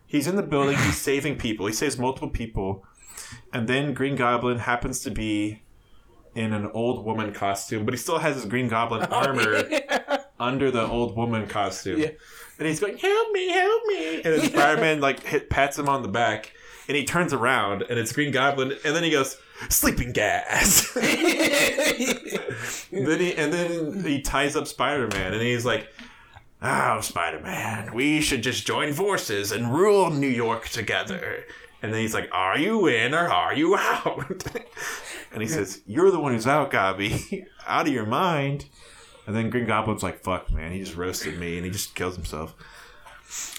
He's 0.05 0.27
in 0.27 0.35
the 0.35 0.43
building. 0.43 0.77
He's 0.77 0.97
saving 1.01 1.37
people. 1.37 1.65
He 1.67 1.73
saves 1.73 1.97
multiple 1.97 2.29
people, 2.29 2.83
and 3.53 3.67
then 3.67 3.93
Green 3.93 4.15
Goblin 4.15 4.59
happens 4.59 4.99
to 5.01 5.11
be 5.11 5.61
in 6.35 6.53
an 6.53 6.69
old 6.73 7.05
woman 7.05 7.33
costume, 7.33 7.85
but 7.85 7.93
he 7.93 7.97
still 7.97 8.19
has 8.19 8.35
his 8.35 8.45
Green 8.45 8.67
Goblin 8.67 9.03
armor 9.11 9.63
under 10.39 10.71
the 10.71 10.85
old 10.87 11.15
woman 11.15 11.47
costume. 11.47 11.99
Yeah. 11.99 12.09
And 12.59 12.67
he's 12.67 12.79
going, 12.79 12.97
"Help 12.97 13.31
me, 13.31 13.49
help 13.49 13.83
me!" 13.87 14.15
And 14.21 14.23
then 14.25 14.41
Spider-Man 14.51 14.99
like 14.99 15.23
hit, 15.23 15.49
pats 15.49 15.79
him 15.79 15.87
on 15.87 16.01
the 16.01 16.07
back, 16.09 16.51
and 16.89 16.97
he 16.97 17.05
turns 17.05 17.31
around, 17.31 17.83
and 17.83 17.97
it's 17.97 18.11
Green 18.11 18.31
Goblin, 18.31 18.73
and 18.83 18.95
then 18.95 19.03
he 19.03 19.11
goes, 19.11 19.37
"Sleeping 19.69 20.11
gas." 20.11 20.91
then 20.93 21.05
he 22.91 23.35
and 23.35 23.53
then 23.53 24.03
he 24.03 24.21
ties 24.21 24.55
up 24.57 24.67
Spider-Man, 24.67 25.33
and 25.33 25.41
he's 25.41 25.65
like. 25.65 25.87
Oh, 26.61 26.99
Spider 26.99 27.39
Man, 27.39 27.93
we 27.93 28.19
should 28.19 28.43
just 28.43 28.67
join 28.67 28.91
forces 28.91 29.53
and 29.53 29.73
rule 29.73 30.09
New 30.09 30.27
York 30.27 30.67
together. 30.67 31.45
And 31.81 31.93
then 31.93 32.01
he's 32.01 32.13
like, 32.13 32.27
Are 32.33 32.57
you 32.57 32.87
in 32.87 33.13
or 33.13 33.29
are 33.29 33.53
you 33.53 33.77
out? 33.77 34.45
and 35.31 35.41
he 35.41 35.47
says, 35.47 35.81
You're 35.85 36.11
the 36.11 36.19
one 36.19 36.33
who's 36.33 36.45
out, 36.47 36.69
Gobby. 36.69 37.45
out 37.65 37.87
of 37.87 37.93
your 37.93 38.05
mind. 38.05 38.65
And 39.25 39.33
then 39.33 39.49
Green 39.49 39.67
Goblin's 39.67 40.03
like, 40.03 40.21
Fuck, 40.21 40.51
man, 40.51 40.73
he 40.73 40.79
just 40.79 40.97
roasted 40.97 41.39
me 41.39 41.55
and 41.55 41.65
he 41.65 41.71
just 41.71 41.95
kills 41.95 42.17
himself. 42.17 42.53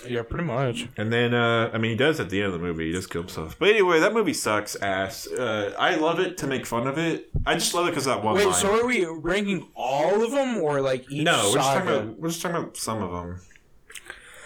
Yeah, 0.09 0.23
pretty 0.23 0.45
much. 0.45 0.89
And 0.97 1.13
then, 1.13 1.35
uh, 1.35 1.71
I 1.73 1.79
mean, 1.79 1.93
he 1.93 1.97
does 1.97 2.19
at 2.21 2.31
the 2.31 2.39
end 2.43 2.53
of 2.53 2.61
the 2.61 2.67
movie. 2.67 2.87
He 2.87 2.93
just 2.93 3.11
kills 3.11 3.27
himself. 3.27 3.57
But 3.59 3.69
anyway, 3.71 4.01
that 4.01 4.13
movie 4.13 4.35
sucks 4.35 4.75
ass. 4.77 5.27
Uh, 5.27 5.75
I 5.79 5.95
love 5.97 6.19
it 6.19 6.37
to 6.39 6.47
make 6.47 6.67
fun 6.67 6.87
of 6.87 6.99
it. 6.99 7.31
I 7.47 7.55
just 7.55 7.73
love 7.75 7.87
it 7.87 7.91
because 7.91 8.07
that 8.07 8.23
one 8.25 8.35
Wait, 8.35 8.47
line. 8.47 8.55
so 8.55 8.81
are 8.81 8.87
we 8.87 9.05
ranking 9.07 9.69
all 9.75 10.25
of 10.25 10.33
them 10.33 10.59
or 10.59 10.81
like 10.81 11.11
each 11.11 11.25
no, 11.25 11.37
we're 11.51 11.55
just, 11.55 11.71
talking 11.73 11.89
about, 11.89 12.19
we're 12.19 12.29
just 12.29 12.43
talking 12.43 12.57
about 12.57 12.77
some 12.77 13.03
of 13.03 13.13
them. 13.13 13.41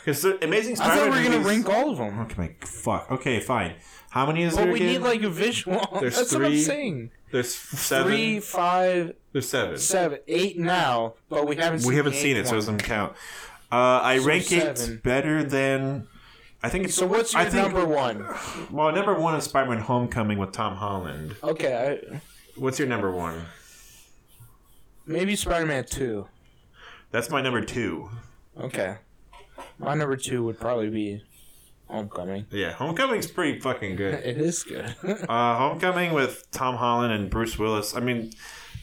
Because 0.05 0.21
the 0.21 0.45
Amazing 0.45 0.73
I 0.73 0.85
Spider-Man 0.85 0.97
thought 1.13 1.19
we 1.19 1.25
were 1.25 1.33
gonna 1.37 1.49
rank 1.49 1.69
all 1.71 1.91
of 1.91 1.97
them. 1.97 2.19
Okay, 2.21 2.35
make 2.43 2.67
fuck. 2.67 3.11
Okay, 3.11 3.41
fine. 3.41 3.77
How 4.11 4.27
many 4.27 4.43
is 4.43 4.55
But 4.55 4.65
there 4.65 4.73
we 4.73 4.81
again? 4.81 4.89
need 4.93 4.99
like 4.99 5.23
a 5.23 5.31
visual. 5.31 5.81
There's 6.01 6.17
That's 6.17 6.33
what 6.35 6.45
I'm 6.45 6.51
three, 6.53 6.63
saying. 6.63 7.11
There's 7.33 7.55
seven. 7.55 8.13
Three, 8.13 8.41
five, 8.41 9.15
There's 9.33 9.49
seven. 9.49 9.79
seven, 9.79 10.19
eight 10.29 10.59
now, 10.59 11.15
but 11.31 11.49
we 11.49 11.57
haven't. 11.57 11.81
Seen 11.81 11.89
we 11.89 11.97
haven't 11.97 12.13
the 12.13 12.19
seen 12.21 12.37
eighth 12.37 12.47
it, 12.47 12.49
so 12.49 12.55
it 12.55 12.59
doesn't 12.59 12.83
count. 12.85 13.15
Uh, 13.75 14.01
I 14.03 14.19
So 14.19 14.25
rank 14.27 14.45
seven. 14.45 14.93
it 14.95 15.03
better 15.03 15.43
than. 15.43 16.07
I 16.63 16.69
think 16.69 16.85
it's 16.85 16.95
So 16.95 17.07
what's 17.07 17.35
I 17.35 17.43
your 17.43 17.51
think- 17.51 17.73
number 17.75 17.85
one? 17.87 18.25
Well, 18.71 18.93
number 18.93 19.15
one 19.15 19.35
is 19.35 19.45
Spider-Man: 19.45 19.81
Homecoming 19.81 20.39
with 20.39 20.53
Tom 20.53 20.77
Holland. 20.77 21.37
Okay, 21.43 22.01
I, 22.13 22.21
What's 22.57 22.79
your 22.79 22.87
number 22.89 23.11
one? 23.11 23.47
maybe 25.07 25.37
Spider-Man 25.37 25.85
two. 25.87 26.29
That's 27.11 27.31
my 27.31 27.41
number 27.43 27.61
two. 27.65 28.11
Okay, 28.59 28.97
my 29.79 29.95
number 29.95 30.17
two 30.17 30.45
would 30.45 30.59
probably 30.61 30.91
be 30.91 31.23
Homecoming. 31.89 32.47
Yeah, 32.51 32.73
Homecoming's 32.73 33.27
pretty 33.27 33.59
fucking 33.61 33.97
good. 33.97 34.15
It 34.25 34.39
is 34.39 34.63
good. 34.63 34.95
Uh, 35.29 35.57
Homecoming 35.59 36.13
with 36.13 36.49
Tom 36.51 36.77
Holland 36.77 37.13
and 37.13 37.29
Bruce 37.31 37.59
Willis. 37.59 37.95
I 37.97 38.01
mean, 38.01 38.33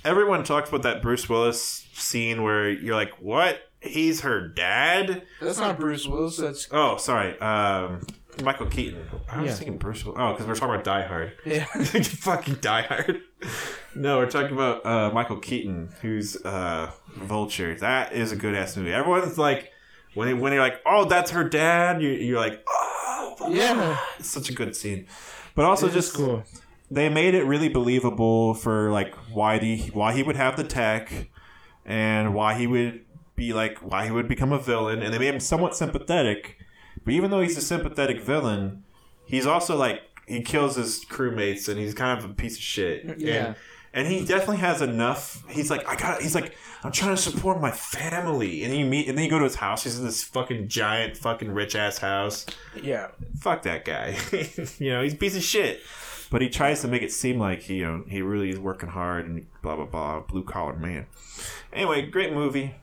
everyone 0.06 0.44
talks 0.44 0.70
about 0.70 0.84
that 0.84 1.02
Bruce 1.02 1.28
Willis 1.30 1.88
scene 1.94 2.44
where 2.44 2.70
you're 2.70 2.96
like, 2.96 3.14
"What? 3.20 3.60
He's 3.82 4.22
her 4.22 4.48
dad?" 4.48 5.24
That's 5.42 5.58
not 5.60 5.80
Bruce 5.80 6.08
Willis. 6.08 6.38
That's 6.38 6.68
Oh, 6.72 6.98
sorry, 6.98 7.38
um, 7.40 8.02
Michael 8.44 8.68
Keaton. 8.68 9.06
I 9.30 9.42
was 9.42 9.50
Yeah. 9.50 9.56
thinking 9.56 9.78
Bruce. 9.78 10.06
Willis. 10.06 10.20
Oh, 10.22 10.32
because 10.32 10.48
we're 10.48 10.56
talking 10.56 10.74
about 10.76 10.84
Die 10.86 11.08
Hard. 11.08 11.34
yeah. 11.46 11.66
fucking 11.66 12.56
Die 12.62 12.82
Hard. 12.84 13.22
No, 13.96 14.18
we're 14.20 14.30
talking 14.30 14.54
about 14.54 14.86
uh, 14.86 15.10
Michael 15.14 15.38
Keaton, 15.38 15.90
who's 16.02 16.38
uh, 16.46 16.92
Vulture. 17.16 17.76
That 17.76 18.14
is 18.14 18.32
a 18.32 18.36
good 18.36 18.56
ass 18.56 18.78
movie. 18.78 18.94
Everyone's 18.94 19.38
like, 19.38 19.72
when 20.14 20.28
they, 20.28 20.34
when 20.34 20.54
you're 20.54 20.62
like, 20.62 20.80
"Oh, 20.86 21.06
that's 21.06 21.32
her 21.32 21.44
dad," 21.48 22.02
you, 22.02 22.10
you're 22.10 22.40
like, 22.40 22.64
"Oh, 22.70 23.48
Yeah. 23.50 23.98
it's 24.20 24.30
such 24.30 24.50
a 24.50 24.54
good 24.54 24.76
scene." 24.76 25.08
But 25.56 25.66
also, 25.66 25.88
It 25.88 25.90
is 25.90 25.96
just 25.96 26.16
cool. 26.16 26.44
they 26.90 27.10
made 27.10 27.34
it 27.34 27.44
really 27.44 27.68
believable 27.70 28.54
for 28.54 28.92
like 28.92 29.14
why 29.34 29.58
the 29.60 29.78
why 29.94 30.14
he 30.14 30.24
would 30.24 30.36
have 30.38 30.56
the 30.56 30.64
tech 30.64 31.30
and 31.86 32.34
why 32.34 32.54
he 32.54 32.68
would 32.68 33.02
be 33.36 33.54
like 33.54 33.78
why 33.80 34.06
he 34.06 34.12
would 34.12 34.28
become 34.28 34.52
a 34.52 34.60
villain 34.60 35.02
and 35.02 35.14
they 35.14 35.18
made 35.20 35.34
him 35.34 35.40
somewhat 35.40 35.76
sympathetic 35.76 36.58
but 37.04 37.14
even 37.14 37.32
though 37.32 37.42
he's 37.42 37.58
a 37.58 37.62
sympathetic 37.62 38.22
villain 38.22 38.84
he's 39.26 39.46
also 39.46 39.76
like 39.76 40.02
he 40.28 40.42
kills 40.42 40.76
his 40.76 41.04
crewmates 41.06 41.68
and 41.68 41.80
he's 41.80 41.94
kind 41.94 42.18
of 42.20 42.30
a 42.30 42.34
piece 42.34 42.56
of 42.56 42.62
shit 42.62 43.04
Yeah. 43.20 43.46
and, 43.48 43.56
and 43.94 44.08
he 44.08 44.26
definitely 44.26 44.58
has 44.58 44.82
enough 44.82 45.44
he's 45.50 45.70
like 45.72 45.88
i 45.88 45.96
got 45.96 46.22
he's 46.22 46.36
like 46.36 46.56
i'm 46.84 46.92
trying 46.92 47.16
to 47.16 47.22
support 47.22 47.60
my 47.60 47.72
family 47.72 48.64
and 48.64 48.76
you 48.76 48.86
meet 48.86 49.08
and 49.08 49.18
then 49.18 49.26
you 49.26 49.30
go 49.32 49.38
to 49.40 49.44
his 49.46 49.56
house 49.56 49.84
he's 49.84 49.98
in 49.98 50.06
this 50.06 50.24
fucking 50.24 50.68
giant 50.68 51.18
fucking 51.18 51.52
rich 51.52 51.76
ass 51.76 51.98
house 51.98 52.46
Yeah. 52.82 53.08
fuck 53.40 53.64
that 53.64 53.86
guy. 53.86 54.16
you 54.78 54.92
know, 54.92 55.02
he's 55.04 55.14
a 55.14 55.18
piece 55.18 55.36
of 55.36 55.44
shit. 55.44 55.82
But 56.30 56.42
he 56.42 56.48
tries 56.48 56.80
to 56.82 56.88
make 56.88 57.02
it 57.02 57.12
seem 57.12 57.40
like 57.40 57.64
he, 57.64 57.80
you 57.80 57.86
know, 57.86 58.04
he 58.08 58.22
really 58.22 58.50
is 58.50 58.58
working 58.58 58.88
hard 58.88 59.28
and 59.28 59.48
blah 59.62 59.76
blah 59.76 59.84
blah, 59.86 60.22
blue 60.22 60.46
collar 60.46 60.78
man. 60.78 61.06
Anyway, 61.74 62.04
great 62.06 62.32
movie. 62.32 62.74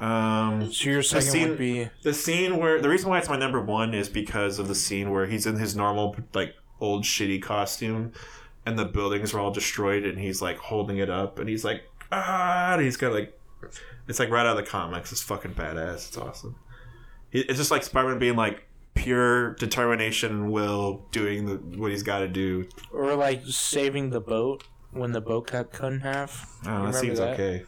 Um, 0.00 0.72
So 0.72 0.90
your 0.90 1.02
second 1.02 1.30
scene- 1.30 1.48
would 1.50 1.58
be 1.58 1.88
the 2.02 2.14
scene 2.14 2.56
where 2.56 2.80
the 2.80 2.88
reason 2.88 3.10
why 3.10 3.18
it's 3.18 3.28
my 3.28 3.36
number 3.36 3.60
one 3.60 3.92
is 3.94 4.08
because 4.08 4.58
of 4.58 4.66
the 4.68 4.74
scene 4.74 5.10
where 5.10 5.26
he's 5.26 5.46
in 5.46 5.56
his 5.56 5.76
normal 5.76 6.16
like 6.34 6.54
old 6.80 7.04
shitty 7.04 7.42
costume, 7.42 8.12
and 8.64 8.78
the 8.78 8.84
buildings 8.86 9.34
are 9.34 9.40
all 9.40 9.50
destroyed, 9.50 10.04
and 10.04 10.18
he's 10.18 10.40
like 10.40 10.56
holding 10.58 10.98
it 10.98 11.10
up, 11.10 11.38
and 11.38 11.48
he's 11.48 11.64
like 11.64 11.82
ah, 12.12 12.72
and 12.74 12.82
he's 12.82 12.96
got 12.96 13.12
like 13.12 13.38
it's 14.08 14.18
like 14.18 14.30
right 14.30 14.46
out 14.46 14.56
of 14.58 14.64
the 14.64 14.70
comics. 14.70 15.12
It's 15.12 15.22
fucking 15.22 15.54
badass. 15.54 16.08
It's 16.08 16.16
awesome. 16.16 16.56
It's 17.32 17.58
just 17.58 17.70
like 17.70 17.82
Spider-Man 17.84 18.18
being 18.18 18.36
like 18.36 18.64
pure 18.94 19.54
determination 19.54 20.32
and 20.32 20.50
will 20.52 21.06
doing 21.12 21.46
the 21.46 21.78
what 21.78 21.90
he's 21.90 22.02
got 22.02 22.20
to 22.20 22.28
do. 22.28 22.66
or 22.92 23.14
like 23.14 23.42
saving 23.46 24.10
the 24.10 24.20
boat 24.20 24.64
when 24.92 25.12
the 25.12 25.20
boat 25.20 25.50
got 25.52 25.70
cut 25.72 25.92
in 25.92 26.00
half. 26.00 26.56
Oh, 26.66 26.86
that 26.86 26.94
seems 26.96 27.18
that? 27.18 27.34
okay. 27.34 27.64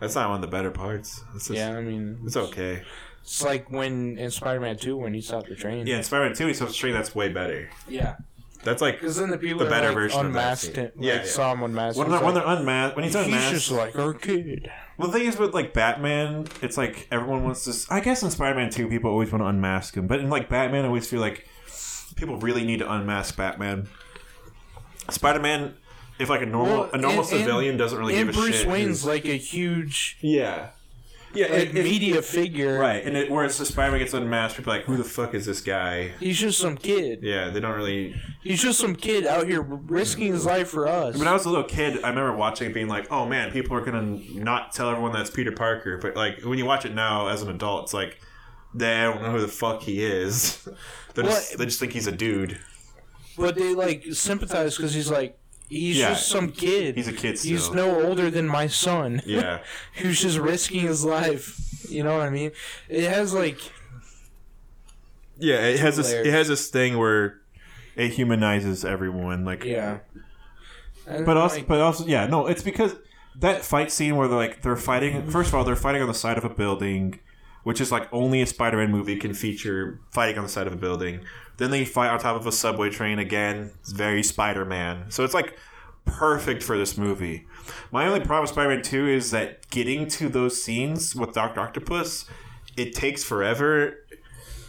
That's 0.00 0.14
not 0.14 0.28
one 0.28 0.36
of 0.36 0.40
the 0.42 0.54
better 0.54 0.70
parts. 0.70 1.22
It's 1.34 1.48
just, 1.48 1.56
Yeah, 1.58 1.76
I 1.76 1.80
mean, 1.80 2.18
it's 2.24 2.36
okay. 2.36 2.82
It's 3.22 3.42
like 3.42 3.70
when 3.70 4.18
in 4.18 4.30
Spider-Man 4.30 4.76
Two 4.76 4.96
when 4.96 5.14
he 5.14 5.20
stopped 5.20 5.48
the 5.48 5.56
train. 5.56 5.86
Yeah, 5.86 5.96
in 5.96 6.02
Spider-Man 6.04 6.36
Two, 6.36 6.46
he's 6.46 6.58
supposed 6.58 6.74
to 6.76 6.80
train. 6.80 6.92
That's 6.94 7.14
way 7.14 7.28
better. 7.28 7.68
Yeah. 7.88 8.16
That's 8.62 8.82
like 8.82 9.00
Because 9.00 9.16
then 9.16 9.30
the 9.30 9.38
people 9.38 9.60
The 9.64 9.70
better 9.70 9.88
like, 9.88 9.94
version 9.94 10.26
of 10.26 10.32
that 10.32 10.38
unmasked 10.40 10.74
scene. 10.74 10.84
him, 10.86 10.92
Yeah, 10.98 11.12
like, 11.14 11.22
yeah. 11.22 11.28
saw 11.28 11.52
him 11.52 11.62
unmasked. 11.62 11.98
when 11.98 12.10
they're, 12.10 12.20
when 12.20 12.34
like, 12.34 12.44
they're 12.44 12.56
unmasked. 12.56 12.96
When 12.96 13.04
he's 13.04 13.14
unmasked, 13.14 13.52
he's 13.52 13.60
just 13.68 13.70
like 13.72 13.96
our 13.98 14.12
kid. 14.12 14.70
Well, 14.98 15.08
the 15.08 15.18
thing 15.18 15.28
is 15.28 15.38
with 15.38 15.54
like 15.54 15.72
Batman, 15.72 16.46
it's 16.62 16.76
like 16.76 17.06
everyone 17.10 17.44
wants 17.44 17.64
to. 17.64 17.92
I 17.94 18.00
guess 18.00 18.22
in 18.22 18.30
Spider-Man 18.30 18.70
Two, 18.70 18.88
people 18.88 19.10
always 19.10 19.30
want 19.32 19.42
to 19.42 19.46
unmask 19.46 19.96
him, 19.96 20.06
but 20.06 20.20
in 20.20 20.30
like 20.30 20.48
Batman, 20.48 20.84
I 20.84 20.88
always 20.88 21.08
feel 21.08 21.20
like 21.20 21.48
people 22.16 22.38
really 22.38 22.64
need 22.64 22.78
to 22.80 22.92
unmask 22.92 23.36
Batman. 23.36 23.88
Spider-Man, 25.10 25.74
if 26.18 26.28
like 26.28 26.42
a 26.42 26.46
normal 26.46 26.80
Well, 26.82 26.90
a 26.92 26.98
normal 26.98 27.22
and- 27.24 27.32
and- 27.32 27.40
civilian 27.40 27.76
doesn't 27.76 27.98
really 27.98 28.16
and 28.16 28.28
give 28.28 28.36
a 28.36 28.40
Bruce 28.40 28.56
shit. 28.60 28.68
Wayne's 28.68 29.02
who's- 29.02 29.04
like 29.06 29.24
a 29.26 29.36
huge 29.36 30.16
yeah, 30.20 30.68
yeah, 31.34 31.44
like 31.46 31.52
it- 31.52 31.76
it- 31.76 31.84
media 31.84 32.22
figure. 32.22 32.78
right, 32.78 33.04
and 33.04 33.16
it, 33.16 33.30
whereas 33.30 33.58
the 33.58 33.66
Spider-Man 33.66 34.00
gets 34.00 34.14
unmasked, 34.14 34.56
people 34.56 34.72
are 34.72 34.76
like, 34.76 34.86
who 34.86 34.96
the 34.96 35.04
fuck 35.04 35.34
is 35.34 35.44
this 35.46 35.60
guy? 35.60 36.12
He's 36.20 36.38
just 36.38 36.58
some 36.58 36.76
kid. 36.76 37.20
Yeah, 37.22 37.50
they 37.50 37.60
don't 37.60 37.74
really. 37.76 38.14
He's 38.42 38.62
just 38.62 38.78
some 38.78 38.96
kid 38.96 39.26
out 39.26 39.46
here 39.46 39.60
risking 39.60 40.32
his 40.32 40.46
life 40.46 40.68
for 40.68 40.86
us. 40.88 41.16
When 41.18 41.28
I 41.28 41.32
was 41.32 41.44
a 41.44 41.50
little 41.50 41.64
kid, 41.64 42.02
I 42.04 42.08
remember 42.08 42.34
watching 42.36 42.70
it 42.70 42.74
being 42.74 42.88
like, 42.88 43.10
"Oh 43.12 43.26
man, 43.26 43.50
people 43.50 43.76
are 43.76 43.80
gonna 43.84 44.18
not 44.32 44.72
tell 44.72 44.88
everyone 44.88 45.12
that's 45.12 45.30
Peter 45.30 45.52
Parker." 45.52 45.98
But 45.98 46.16
like 46.16 46.42
when 46.42 46.58
you 46.58 46.64
watch 46.64 46.84
it 46.86 46.94
now 46.94 47.26
as 47.28 47.42
an 47.42 47.50
adult, 47.50 47.84
it's 47.84 47.94
like 47.94 48.18
they 48.74 49.02
don't 49.02 49.20
know 49.22 49.30
who 49.32 49.40
the 49.40 49.48
fuck 49.48 49.82
he 49.82 50.02
is. 50.04 50.66
they 51.14 51.22
just 51.22 51.58
they 51.58 51.64
just 51.66 51.80
think 51.80 51.92
he's 51.92 52.06
a 52.06 52.12
dude. 52.12 52.58
but 53.36 53.54
they 53.56 53.74
like 53.74 54.04
sympathize 54.12 54.76
because 54.76 54.94
he's 54.94 55.10
like 55.10 55.38
he's 55.68 55.98
Yeah. 55.98 56.10
just 56.10 56.28
some 56.28 56.50
kid. 56.50 56.96
He's 56.96 57.08
a 57.08 57.12
kid 57.12 57.38
He's 57.38 57.70
no 57.70 58.02
older 58.06 58.30
than 58.30 58.46
my 58.46 58.66
son. 58.66 59.22
Yeah, 59.26 59.60
who's 59.94 60.20
just 60.20 60.38
risking 60.38 60.80
his 60.80 61.04
life. 61.04 61.88
You 61.88 62.02
know 62.02 62.16
what 62.16 62.26
I 62.26 62.30
mean? 62.30 62.52
It 62.88 63.08
has 63.08 63.32
like 63.34 63.58
yeah. 65.38 65.60
It 65.66 65.80
has 65.80 65.96
this. 65.96 66.12
It 66.12 66.26
has 66.26 66.48
this 66.48 66.68
thing 66.68 66.98
where 66.98 67.40
it 67.94 68.12
humanizes 68.12 68.84
everyone. 68.84 69.44
Like, 69.44 69.64
yeah. 69.64 69.98
And, 71.06 71.24
but 71.24 71.36
also, 71.36 71.56
like, 71.56 71.68
but 71.68 71.80
also, 71.80 72.04
yeah. 72.06 72.26
No, 72.26 72.46
it's 72.46 72.62
because 72.62 72.96
that 73.38 73.64
fight 73.64 73.92
scene 73.92 74.16
where 74.16 74.28
they're 74.28 74.36
like 74.36 74.62
they're 74.62 74.76
fighting. 74.76 75.30
First 75.30 75.48
of 75.48 75.54
all, 75.54 75.64
they're 75.64 75.76
fighting 75.76 76.02
on 76.02 76.08
the 76.08 76.14
side 76.14 76.38
of 76.38 76.44
a 76.44 76.50
building. 76.50 77.20
Which 77.62 77.80
is 77.80 77.90
like 77.90 78.08
only 78.12 78.40
a 78.42 78.46
Spider-Man 78.46 78.92
movie 78.92 79.16
can 79.16 79.34
feature 79.34 79.98
fighting 80.12 80.38
on 80.38 80.44
the 80.44 80.48
side 80.48 80.68
of 80.68 80.72
a 80.72 80.76
building. 80.76 81.22
Then 81.56 81.70
they 81.70 81.84
fight 81.84 82.10
on 82.10 82.18
top 82.18 82.36
of 82.36 82.46
a 82.46 82.52
subway 82.52 82.90
train 82.90 83.18
again. 83.18 83.72
It's 83.80 83.92
very 83.92 84.22
Spider-Man. 84.22 85.10
So 85.10 85.24
it's 85.24 85.34
like 85.34 85.58
perfect 86.04 86.62
for 86.62 86.76
this 86.76 86.96
movie. 86.96 87.46
My 87.90 88.06
only 88.06 88.20
problem 88.20 88.42
with 88.42 88.50
Spider-Man 88.50 88.82
2 88.82 89.08
is 89.08 89.30
that 89.30 89.68
getting 89.70 90.06
to 90.08 90.28
those 90.28 90.62
scenes 90.62 91.14
with 91.14 91.32
Doctor 91.32 91.60
Octopus, 91.60 92.26
it 92.76 92.94
takes 92.94 93.24
forever, 93.24 93.98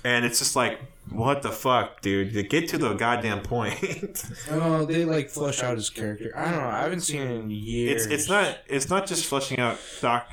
and 0.03 0.25
it's 0.25 0.39
just 0.39 0.55
like, 0.55 0.79
what 1.09 1.41
the 1.41 1.51
fuck, 1.51 2.01
dude? 2.01 2.33
To 2.33 2.43
get 2.43 2.67
to 2.69 2.77
the 2.77 2.93
goddamn 2.93 3.41
point. 3.41 4.25
oh, 4.51 4.85
they 4.85 5.05
like 5.05 5.29
flush 5.29 5.63
out 5.63 5.77
his 5.77 5.89
character. 5.89 6.31
I 6.35 6.51
don't 6.51 6.59
know. 6.59 6.67
I 6.67 6.81
haven't 6.81 7.01
seen 7.01 7.21
it 7.21 7.31
in 7.31 7.49
years. 7.49 8.05
it's 8.05 8.13
it's 8.13 8.29
not 8.29 8.57
it's 8.67 8.89
not 8.89 9.07
just 9.07 9.25
flushing 9.25 9.59
out 9.59 9.79
Doc. 10.01 10.29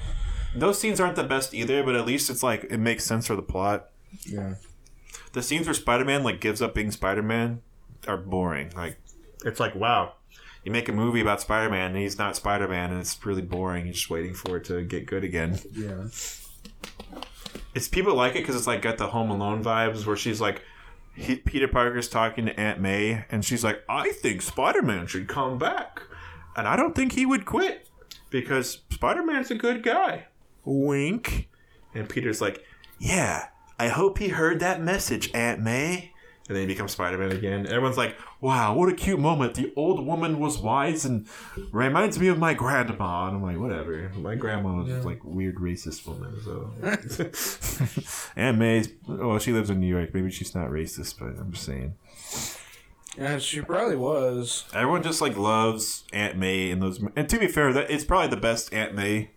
Those 0.55 0.79
scenes 0.79 1.01
aren't 1.01 1.17
the 1.17 1.25
best 1.25 1.55
either, 1.55 1.83
but 1.83 1.95
at 1.95 2.07
least 2.07 2.31
it's 2.31 2.43
like 2.43 2.65
it 2.71 2.79
makes 2.79 3.05
sense 3.05 3.27
for 3.27 3.37
the 3.37 3.43
plot. 3.43 3.91
Yeah. 4.27 4.55
The 5.35 5.43
scenes 5.43 5.67
where 5.67 5.75
Spider-Man 5.75 6.23
like 6.23 6.41
gives 6.41 6.63
up 6.63 6.75
being 6.75 6.91
Spider-Man 6.91 7.61
are 8.09 8.17
boring. 8.17 8.71
Like 8.75 8.99
it's 9.45 9.61
like 9.61 9.75
wow, 9.75 10.15
you 10.65 10.73
make 10.73 10.89
a 10.89 10.93
movie 10.93 11.21
about 11.21 11.43
Spider-Man 11.43 11.91
and 11.91 11.99
he's 11.99 12.17
not 12.17 12.37
Spider-Man 12.37 12.93
and 12.93 13.01
it's 13.01 13.25
really 13.27 13.43
boring. 13.43 13.85
You're 13.85 13.95
just 13.95 14.09
waiting 14.09 14.33
for 14.33 14.57
it 14.57 14.65
to 14.65 14.83
get 14.83 15.07
good 15.07 15.25
again. 15.25 15.61
Yeah. 15.73 16.07
It's 17.75 17.89
people 17.89 18.15
like 18.15 18.37
it 18.37 18.39
because 18.39 18.57
it's 18.57 18.67
like 18.67 18.81
got 18.81 18.97
the 18.97 19.09
Home 19.09 19.31
Alone 19.31 19.63
vibes 19.63 20.07
where 20.07 20.17
she's 20.17 20.41
like. 20.41 20.63
He, 21.17 21.37
Peter 21.37 21.69
Parker's 21.69 22.09
talking 22.09 22.47
to 22.47 22.59
Aunt 22.59 22.81
May, 22.81 23.25
and 23.31 23.45
she's 23.45 23.63
like, 23.63 23.85
"I 23.89 24.11
think 24.11 24.43
Spider-Man 24.43 25.07
should 25.07 25.29
come 25.29 25.59
back, 25.59 26.03
and 26.57 26.67
I 26.67 26.75
don't 26.75 26.93
think 26.93 27.13
he 27.13 27.25
would 27.25 27.47
quit 27.47 27.89
because 28.31 28.83
Spider-Man's 28.91 29.53
a 29.53 29.55
good 29.55 29.85
guy." 29.85 30.27
Wink. 30.65 31.49
And 31.95 32.09
Peter's 32.09 32.41
like, 32.41 32.65
"Yeah, 32.99 33.47
I 33.79 33.89
hope 33.89 34.19
he 34.19 34.29
heard 34.29 34.61
that 34.61 34.81
message, 34.81 35.31
Aunt 35.35 35.61
May." 35.61 36.13
And 36.47 36.55
then 36.55 36.69
he 36.69 36.75
becomes 36.75 36.93
Spider 36.93 37.17
Man 37.17 37.33
again. 37.33 37.67
Everyone's 37.67 37.97
like, 37.97 38.19
wow, 38.43 38.75
what 38.75 38.91
a 38.91 38.95
cute 38.95 39.19
moment. 39.19 39.55
The 39.55 39.73
old 39.77 40.05
woman 40.05 40.39
was 40.39 40.59
wise 40.59 41.07
and 41.07 41.27
reminds 41.73 42.19
me 42.19 42.29
of 42.29 42.39
my 42.39 42.53
grandma. 42.53 43.29
And 43.29 43.37
I'm 43.37 43.43
like, 43.43 43.59
whatever. 43.59 44.11
My 44.15 44.35
grandma 44.35 44.83
was 44.83 45.07
like 45.07 45.25
weird 45.25 45.57
racist 45.57 46.07
woman. 46.07 46.39
So 46.45 46.71
Aunt 48.37 48.59
May's, 48.59 48.91
well, 49.09 49.39
she 49.39 49.53
lives 49.53 49.71
in 49.71 49.81
New 49.81 49.87
York. 49.87 50.13
Maybe 50.13 50.31
she's 50.31 50.55
not 50.55 50.69
racist, 50.69 51.19
but 51.19 51.41
I'm 51.41 51.53
just 51.53 51.65
saying. 51.65 51.95
Yeah, 53.17 53.39
she 53.39 53.63
probably 53.63 53.97
was. 53.97 54.65
Everyone 54.75 55.03
just 55.03 55.23
like 55.23 55.39
loves 55.39 56.05
Aunt 56.13 56.37
May 56.37 56.71
in 56.71 56.81
those. 56.81 57.03
And 57.17 57.27
to 57.31 57.39
be 57.39 57.49
fair, 57.49 57.73
that 57.73 57.91
it's 57.91 58.05
probably 58.05 58.29
the 58.29 58.37
best 58.37 58.75
Aunt 58.75 58.95
May. 58.95 59.31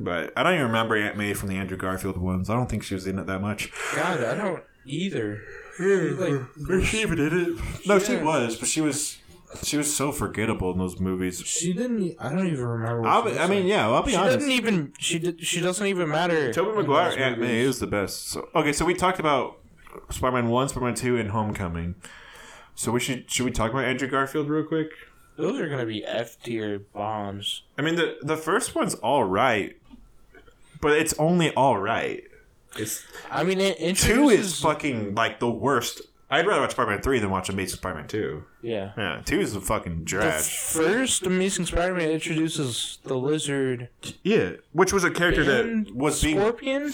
But 0.00 0.32
I 0.36 0.44
don't 0.44 0.54
even 0.54 0.66
remember 0.66 0.96
Aunt 0.96 1.16
May 1.16 1.34
from 1.34 1.48
the 1.48 1.56
Andrew 1.56 1.76
Garfield 1.76 2.16
ones. 2.16 2.48
I 2.48 2.54
don't 2.54 2.70
think 2.70 2.84
she 2.84 2.94
was 2.94 3.06
in 3.06 3.18
it 3.18 3.26
that 3.26 3.40
much. 3.40 3.72
God, 3.96 4.22
I 4.22 4.34
don't 4.36 4.62
either. 4.86 5.42
like, 5.80 6.84
She 6.84 7.02
even 7.02 7.16
did 7.18 7.32
it. 7.32 7.58
No, 7.86 7.98
she 7.98 8.16
was, 8.16 8.56
but 8.56 8.68
she 8.68 8.80
was 8.80 9.18
She 9.62 9.76
was 9.76 9.94
so 9.94 10.12
forgettable 10.12 10.70
in 10.72 10.78
those 10.78 11.00
movies. 11.00 11.40
She 11.44 11.72
didn't. 11.72 12.14
I 12.20 12.28
don't 12.28 12.46
even 12.46 12.64
remember. 12.64 13.00
What 13.00 13.10
I'll 13.10 13.24
she 13.26 13.32
be, 13.32 13.38
I 13.38 13.46
mean, 13.48 13.62
like. 13.64 13.70
yeah, 13.70 13.88
I'll 13.88 14.02
be 14.02 14.10
she 14.12 14.16
honest. 14.16 14.36
doesn't 14.38 14.50
even. 14.52 14.92
She 14.98 15.18
did. 15.18 15.40
She 15.44 15.60
doesn't 15.60 15.86
even 15.86 16.08
matter. 16.08 16.52
Tobey 16.52 16.70
in 16.70 16.76
Maguire 16.76 17.18
Aunt 17.18 17.40
May 17.40 17.58
is 17.60 17.80
the 17.80 17.86
best. 17.88 18.28
So 18.28 18.48
okay, 18.54 18.72
so 18.72 18.84
we 18.84 18.94
talked 18.94 19.18
about 19.18 19.58
Spider-Man 20.10 20.48
One, 20.48 20.68
Spider-Man 20.68 20.94
Two, 20.94 21.16
and 21.16 21.30
Homecoming. 21.30 21.94
So 22.74 22.92
we 22.92 23.00
should 23.00 23.30
should 23.30 23.46
we 23.46 23.50
talk 23.50 23.70
about 23.72 23.84
Andrew 23.84 24.06
Garfield 24.06 24.48
real 24.48 24.64
quick? 24.64 24.90
Those 25.38 25.58
are 25.60 25.68
gonna 25.68 25.86
be 25.86 26.04
F 26.04 26.40
tier 26.42 26.80
bombs. 26.92 27.62
I 27.78 27.82
mean 27.82 27.94
the 27.94 28.16
the 28.22 28.36
first 28.36 28.74
one's 28.74 28.96
all 28.96 29.24
right, 29.24 29.76
but 30.80 30.92
it's 30.92 31.14
only 31.18 31.52
all 31.54 31.78
right. 31.78 32.22
It's 32.76 33.04
I 33.30 33.44
mean, 33.44 33.60
it 33.60 33.78
two 33.78 33.84
introduces. 33.84 34.54
is 34.54 34.60
fucking 34.60 35.14
like 35.14 35.40
the 35.40 35.50
worst. 35.50 36.02
I'd 36.30 36.46
rather 36.46 36.60
watch 36.60 36.72
Spider-Man 36.72 37.00
Three 37.00 37.18
than 37.20 37.30
watch 37.30 37.48
Amazing 37.48 37.78
Spider-Man 37.78 38.06
Two. 38.06 38.44
yeah. 38.60 38.92
Yeah, 38.98 39.22
two 39.24 39.40
is 39.40 39.56
a 39.56 39.60
fucking 39.62 40.00
The 40.00 40.04
trash. 40.04 40.46
first 40.58 41.24
Amazing 41.26 41.64
Spider-Man 41.66 42.10
introduces 42.10 42.98
the 43.04 43.14
lizard 43.16 43.88
Yeah, 44.22 44.52
which 44.72 44.92
was 44.92 45.04
a 45.04 45.10
character 45.10 45.40
and 45.50 45.86
that 45.86 45.94
was 45.96 46.22
being. 46.22 46.36
Scorpion. 46.38 46.92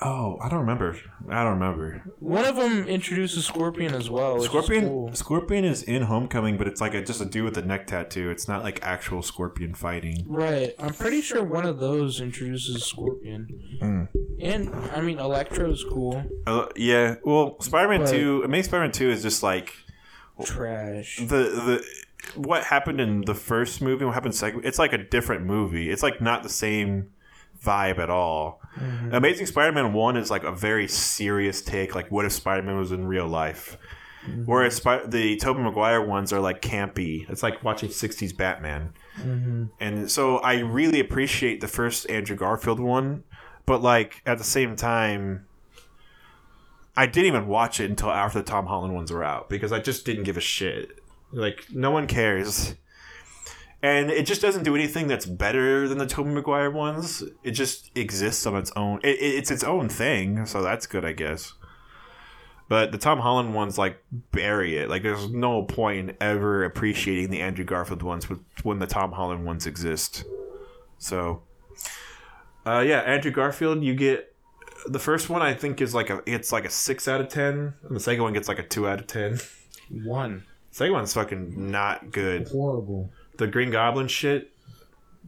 Oh, 0.00 0.38
I 0.40 0.48
don't 0.48 0.60
remember. 0.60 0.96
I 1.28 1.42
don't 1.42 1.54
remember. 1.54 2.02
One 2.20 2.44
of 2.44 2.54
them 2.54 2.86
introduces 2.86 3.44
Scorpion 3.44 3.94
as 3.94 4.08
well. 4.08 4.34
which 4.34 4.42
is 4.44 4.48
Scorpion. 4.48 4.86
cool. 4.88 5.12
Scorpion 5.14 5.64
is 5.64 5.82
in 5.82 6.02
Homecoming, 6.02 6.56
but 6.56 6.68
it's 6.68 6.80
like 6.80 6.94
a, 6.94 7.02
just 7.04 7.20
a 7.20 7.24
dude 7.24 7.44
with 7.44 7.58
a 7.58 7.62
neck 7.62 7.88
tattoo. 7.88 8.30
It's 8.30 8.46
not 8.46 8.62
like 8.62 8.78
actual 8.82 9.22
Scorpion 9.22 9.74
fighting. 9.74 10.24
Right. 10.28 10.74
I'm 10.78 10.94
pretty 10.94 11.20
sure 11.20 11.42
one 11.42 11.66
of 11.66 11.80
those 11.80 12.20
introduces 12.20 12.84
Scorpion. 12.84 13.48
Mm. 13.82 14.08
And 14.40 14.72
I 14.94 15.00
mean, 15.00 15.18
Electro's 15.18 15.84
cool. 15.90 16.24
Uh, 16.46 16.66
yeah. 16.76 17.16
Well, 17.24 17.60
Spider-Man 17.60 18.02
But- 18.02 18.10
Two, 18.10 18.42
Amazing 18.44 18.68
Spider-Man 18.70 18.92
Two 18.92 19.10
is 19.10 19.22
just 19.22 19.42
like 19.42 19.74
Trash. 20.44 21.16
the 21.18 21.26
the 21.26 21.84
what 22.36 22.62
happened 22.64 23.00
in 23.00 23.22
the 23.22 23.34
first 23.34 23.80
movie. 23.82 24.04
What 24.04 24.14
happened 24.14 24.34
second? 24.36 24.64
It's 24.64 24.78
like 24.78 24.92
a 24.92 24.98
different 24.98 25.44
movie. 25.44 25.90
It's 25.90 26.02
like 26.04 26.20
not 26.20 26.42
the 26.44 26.48
same 26.48 27.08
vibe 27.64 27.98
at 27.98 28.10
all. 28.10 28.60
Mm-hmm. 28.78 29.14
Amazing 29.14 29.46
Spider-Man 29.46 29.92
One 29.92 30.16
is 30.16 30.30
like 30.30 30.44
a 30.44 30.52
very 30.52 30.88
serious 30.88 31.62
take. 31.62 31.94
Like, 31.94 32.10
what 32.10 32.24
if 32.24 32.32
Spider-Man 32.32 32.78
was 32.78 32.92
in 32.92 33.06
real 33.06 33.26
life? 33.26 33.76
Mm-hmm. 34.26 34.44
Whereas 34.44 34.76
Spy- 34.76 35.06
the 35.06 35.36
Tobey 35.36 35.60
Maguire 35.60 36.04
ones 36.04 36.32
are 36.32 36.40
like 36.40 36.60
campy. 36.60 37.28
It's 37.30 37.42
like 37.42 37.62
watching 37.64 37.88
'60s 37.88 38.36
Batman. 38.36 38.92
Mm-hmm. 39.20 39.64
And 39.80 40.10
so 40.10 40.38
I 40.38 40.60
really 40.60 41.00
appreciate 41.00 41.60
the 41.60 41.68
first 41.68 42.08
Andrew 42.10 42.36
Garfield 42.36 42.80
one, 42.80 43.24
but 43.66 43.82
like 43.82 44.22
at 44.26 44.38
the 44.38 44.44
same 44.44 44.76
time, 44.76 45.46
I 46.96 47.06
didn't 47.06 47.26
even 47.26 47.46
watch 47.46 47.80
it 47.80 47.90
until 47.90 48.10
after 48.10 48.40
the 48.40 48.44
Tom 48.44 48.66
Holland 48.66 48.94
ones 48.94 49.12
were 49.12 49.24
out 49.24 49.48
because 49.48 49.72
I 49.72 49.78
just 49.78 50.04
didn't 50.04 50.24
give 50.24 50.36
a 50.36 50.40
shit. 50.40 50.98
Like 51.32 51.66
no 51.72 51.90
one 51.90 52.06
cares. 52.06 52.74
And 53.82 54.10
it 54.10 54.26
just 54.26 54.42
doesn't 54.42 54.64
do 54.64 54.74
anything 54.74 55.06
that's 55.06 55.24
better 55.26 55.86
than 55.86 55.98
the 55.98 56.06
Tobey 56.06 56.30
Maguire 56.30 56.70
ones. 56.70 57.22
It 57.44 57.52
just 57.52 57.96
exists 57.96 58.44
on 58.44 58.56
its 58.56 58.72
own. 58.74 58.98
It, 59.04 59.16
it- 59.20 59.34
it's 59.36 59.50
its 59.52 59.62
own 59.62 59.88
thing, 59.88 60.46
so 60.46 60.62
that's 60.62 60.86
good, 60.86 61.04
I 61.04 61.12
guess. 61.12 61.52
But 62.68 62.92
the 62.92 62.98
Tom 62.98 63.20
Holland 63.20 63.54
ones 63.54 63.78
like 63.78 64.02
bury 64.10 64.76
it. 64.76 64.90
Like 64.90 65.02
there's 65.02 65.30
no 65.30 65.62
point 65.62 66.10
in 66.10 66.16
ever 66.20 66.64
appreciating 66.64 67.30
the 67.30 67.40
Andrew 67.40 67.64
Garfield 67.64 68.02
ones 68.02 68.28
with, 68.28 68.40
when 68.62 68.78
the 68.78 68.86
Tom 68.86 69.12
Holland 69.12 69.46
ones 69.46 69.66
exist. 69.66 70.24
So, 70.98 71.42
uh, 72.66 72.80
yeah, 72.80 72.98
Andrew 73.00 73.30
Garfield, 73.30 73.82
you 73.82 73.94
get 73.94 74.34
the 74.86 74.98
first 74.98 75.30
one. 75.30 75.40
I 75.40 75.54
think 75.54 75.80
is 75.80 75.94
like 75.94 76.10
a 76.10 76.20
it's 76.26 76.52
like 76.52 76.64
a 76.66 76.70
six 76.70 77.08
out 77.08 77.20
of 77.22 77.28
ten, 77.28 77.74
and 77.84 77.96
the 77.96 78.00
second 78.00 78.22
one 78.22 78.32
gets 78.34 78.48
like 78.48 78.58
a 78.58 78.62
two 78.66 78.86
out 78.88 79.00
of 79.00 79.06
ten. 79.06 79.38
One. 80.04 80.44
Second 80.70 80.92
one's 80.92 81.14
fucking 81.14 81.70
not 81.70 82.10
good. 82.10 82.48
Horrible. 82.48 83.10
The 83.38 83.46
Green 83.46 83.70
Goblin 83.70 84.08
shit, 84.08 84.52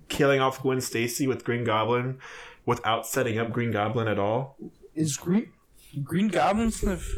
killing 0.08 0.40
off 0.40 0.62
Gwen 0.62 0.80
Stacy 0.80 1.26
with 1.26 1.44
Green 1.44 1.64
Goblin, 1.64 2.18
without 2.66 3.06
setting 3.06 3.38
up 3.38 3.50
Green 3.52 3.70
Goblin 3.72 4.06
at 4.08 4.18
all. 4.18 4.56
Is 4.94 5.16
Green 5.16 5.50
Green 6.04 6.28
Goblin's 6.28 6.80
the 6.80 6.92
f- 6.92 7.14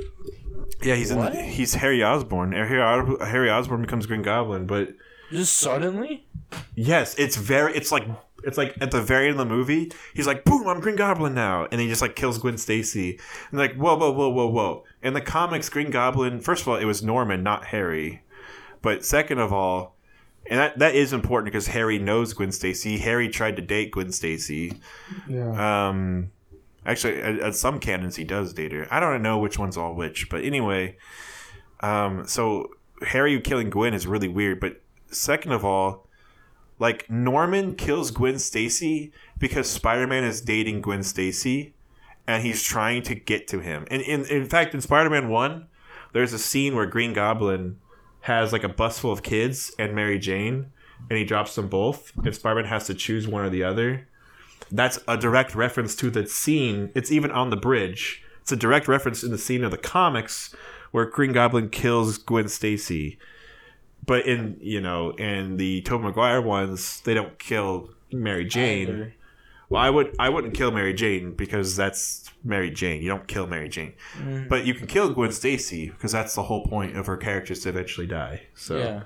Yeah, 0.82 0.94
he's 0.94 1.10
in. 1.10 1.18
What? 1.18 1.32
The, 1.32 1.42
he's 1.42 1.74
Harry 1.74 2.02
Osborn. 2.02 2.52
Harry, 2.52 3.16
Harry 3.26 3.50
Osborn 3.50 3.82
becomes 3.82 4.06
Green 4.06 4.22
Goblin, 4.22 4.66
but 4.66 4.90
just 5.30 5.56
suddenly? 5.58 6.26
yes, 6.74 7.14
it's 7.18 7.36
very. 7.36 7.74
It's 7.74 7.90
like 7.90 8.04
it's 8.44 8.58
like 8.58 8.76
at 8.80 8.90
the 8.90 9.00
very 9.00 9.28
end 9.28 9.38
of 9.40 9.48
the 9.48 9.54
movie, 9.54 9.90
he's 10.14 10.26
like, 10.26 10.44
"Boom, 10.44 10.66
I'm 10.68 10.80
Green 10.80 10.96
Goblin 10.96 11.34
now," 11.34 11.66
and 11.72 11.80
he 11.80 11.88
just 11.88 12.02
like 12.02 12.16
kills 12.16 12.38
Gwen 12.38 12.58
Stacy. 12.58 13.18
And 13.50 13.58
like, 13.58 13.74
whoa, 13.76 13.96
whoa, 13.96 14.10
whoa, 14.10 14.28
whoa, 14.28 14.46
whoa. 14.48 14.84
In 15.02 15.14
the 15.14 15.20
comics, 15.20 15.68
Green 15.68 15.90
Goblin. 15.90 16.40
First 16.40 16.62
of 16.62 16.68
all, 16.68 16.76
it 16.76 16.84
was 16.84 17.02
Norman, 17.02 17.42
not 17.42 17.66
Harry. 17.66 18.22
But 18.82 19.04
second 19.04 19.38
of 19.38 19.52
all, 19.52 19.96
and 20.46 20.58
that 20.58 20.78
that 20.78 20.94
is 20.94 21.12
important 21.12 21.52
because 21.52 21.68
Harry 21.68 21.98
knows 21.98 22.32
Gwen 22.32 22.52
Stacy. 22.52 22.98
Harry 22.98 23.28
tried 23.28 23.56
to 23.56 23.62
date 23.62 23.92
Gwen 23.92 24.12
Stacy. 24.12 24.80
Yeah. 25.28 25.88
Um, 25.88 26.32
actually, 26.84 27.20
at, 27.22 27.38
at 27.38 27.54
some 27.54 27.78
canons 27.78 28.16
he 28.16 28.24
does 28.24 28.52
date 28.52 28.72
her. 28.72 28.86
I 28.90 29.00
don't 29.00 29.22
know 29.22 29.38
which 29.38 29.58
one's 29.58 29.76
all 29.76 29.94
which, 29.94 30.28
but 30.28 30.44
anyway. 30.44 30.96
Um, 31.80 32.26
so 32.26 32.70
Harry 33.06 33.40
killing 33.40 33.70
Gwen 33.70 33.94
is 33.94 34.06
really 34.06 34.28
weird. 34.28 34.60
But 34.60 34.80
second 35.10 35.52
of 35.52 35.64
all, 35.64 36.06
like 36.78 37.08
Norman 37.08 37.74
kills 37.74 38.10
Gwen 38.10 38.38
Stacy 38.38 39.12
because 39.38 39.68
Spider 39.68 40.06
Man 40.06 40.24
is 40.24 40.40
dating 40.40 40.80
Gwen 40.80 41.02
Stacy, 41.02 41.74
and 42.26 42.42
he's 42.42 42.62
trying 42.62 43.02
to 43.02 43.14
get 43.14 43.46
to 43.48 43.60
him. 43.60 43.86
And 43.90 44.02
in 44.02 44.24
in 44.26 44.46
fact, 44.46 44.74
in 44.74 44.80
Spider 44.80 45.10
Man 45.10 45.28
One, 45.28 45.68
there's 46.12 46.32
a 46.32 46.38
scene 46.38 46.74
where 46.74 46.86
Green 46.86 47.12
Goblin 47.12 47.78
has 48.22 48.52
like 48.52 48.64
a 48.64 48.68
bus 48.68 48.98
full 48.98 49.12
of 49.12 49.22
kids 49.22 49.72
and 49.78 49.94
Mary 49.94 50.18
Jane, 50.18 50.72
and 51.10 51.18
he 51.18 51.24
drops 51.24 51.54
them 51.54 51.68
both, 51.68 52.12
and 52.24 52.34
Spider 52.34 52.56
Man 52.56 52.64
has 52.66 52.86
to 52.86 52.94
choose 52.94 53.28
one 53.28 53.44
or 53.44 53.50
the 53.50 53.62
other 53.62 54.06
that's 54.72 54.98
a 55.06 55.16
direct 55.16 55.54
reference 55.54 55.94
to 55.96 56.10
the 56.10 56.26
scene. 56.26 56.90
It's 56.94 57.12
even 57.12 57.30
on 57.30 57.50
the 57.50 57.56
bridge. 57.56 58.24
It's 58.40 58.52
a 58.52 58.56
direct 58.56 58.88
reference 58.88 59.22
in 59.22 59.30
the 59.30 59.38
scene 59.38 59.62
of 59.62 59.70
the 59.70 59.78
comics 59.78 60.54
where 60.90 61.04
Green 61.04 61.32
Goblin 61.32 61.68
kills 61.68 62.18
Gwen 62.18 62.48
Stacy. 62.48 63.18
But 64.04 64.26
in 64.26 64.56
you 64.60 64.80
know, 64.80 65.10
in 65.12 65.58
the 65.58 65.82
Tobey 65.82 66.04
Maguire 66.04 66.40
ones, 66.40 67.00
they 67.02 67.14
don't 67.14 67.38
kill 67.38 67.90
Mary 68.10 68.44
Jane. 68.44 68.88
Either. 68.88 69.14
Well, 69.72 69.82
I 69.82 69.90
would 69.90 70.14
I 70.18 70.28
wouldn't 70.28 70.54
kill 70.54 70.70
Mary 70.70 70.92
Jane 70.92 71.32
because 71.32 71.76
that's 71.76 72.30
Mary 72.44 72.70
Jane. 72.70 73.00
You 73.02 73.08
don't 73.08 73.26
kill 73.26 73.46
Mary 73.46 73.68
Jane. 73.68 73.94
Mm. 74.18 74.48
But 74.48 74.66
you 74.66 74.74
can 74.74 74.86
kill 74.86 75.12
Gwen 75.12 75.32
Stacy 75.32 75.88
because 75.90 76.12
that's 76.12 76.34
the 76.34 76.42
whole 76.42 76.64
point 76.66 76.96
of 76.96 77.06
her 77.06 77.16
characters 77.16 77.60
to 77.60 77.70
eventually 77.70 78.06
die. 78.06 78.42
So 78.54 78.76
Yeah. 78.78 79.02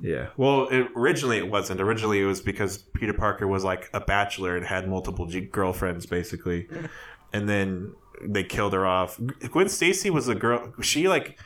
yeah. 0.00 0.26
Well, 0.36 0.68
it, 0.68 0.88
originally 0.94 1.38
it 1.38 1.50
wasn't. 1.50 1.80
Originally 1.80 2.20
it 2.20 2.24
was 2.26 2.40
because 2.40 2.78
Peter 2.78 3.12
Parker 3.14 3.46
was 3.48 3.64
like 3.64 3.90
a 3.92 4.00
bachelor 4.00 4.56
and 4.56 4.64
had 4.64 4.88
multiple 4.88 5.26
G- 5.26 5.40
girlfriends, 5.40 6.06
basically, 6.06 6.68
and 7.32 7.48
then 7.48 7.92
they 8.22 8.44
killed 8.44 8.72
her 8.74 8.86
off. 8.86 9.18
Gwen 9.50 9.68
Stacy 9.68 10.10
was 10.10 10.28
a 10.28 10.34
girl. 10.34 10.72
She 10.82 11.08
like 11.08 11.38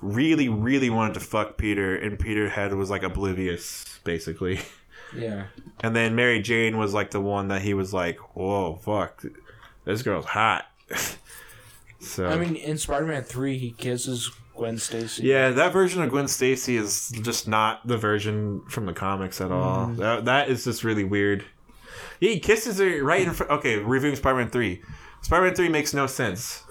really, 0.00 0.48
really 0.48 0.88
wanted 0.90 1.14
to 1.14 1.20
fuck 1.20 1.56
Peter, 1.58 1.96
and 1.96 2.18
Peter 2.18 2.48
had 2.48 2.72
was 2.74 2.90
like 2.90 3.02
oblivious, 3.02 3.98
basically. 4.04 4.60
Yeah. 5.16 5.46
And 5.80 5.96
then 5.96 6.14
Mary 6.14 6.40
Jane 6.40 6.78
was 6.78 6.94
like 6.94 7.10
the 7.10 7.20
one 7.20 7.48
that 7.48 7.62
he 7.62 7.74
was 7.74 7.92
like, 7.92 8.18
"Whoa, 8.36 8.76
fuck, 8.76 9.24
this 9.84 10.02
girl's 10.02 10.26
hot." 10.26 10.66
so 12.00 12.26
I 12.26 12.36
mean, 12.36 12.56
in 12.56 12.76
Spider-Man 12.78 13.22
Three, 13.22 13.58
he 13.58 13.70
kisses 13.70 14.30
Gwen 14.54 14.76
Stacy. 14.78 15.22
Yeah, 15.24 15.50
that 15.50 15.72
version 15.72 16.02
of 16.02 16.10
Gwen 16.10 16.28
Stacy 16.28 16.76
is 16.76 17.10
just 17.22 17.48
not 17.48 17.86
the 17.86 17.96
version 17.96 18.60
from 18.68 18.86
the 18.86 18.92
comics 18.92 19.40
at 19.40 19.50
all. 19.50 19.86
Mm-hmm. 19.86 20.00
That, 20.00 20.24
that 20.26 20.48
is 20.50 20.64
just 20.64 20.84
really 20.84 21.04
weird. 21.04 21.44
He 22.20 22.38
kisses 22.38 22.78
her 22.78 23.02
right 23.02 23.26
in 23.26 23.32
front. 23.32 23.50
Okay, 23.52 23.76
reviewing 23.78 24.16
Spider-Man 24.16 24.50
three. 24.50 24.82
Spider-Man 25.22 25.54
three 25.54 25.70
makes 25.70 25.94
no 25.94 26.06
sense. 26.06 26.62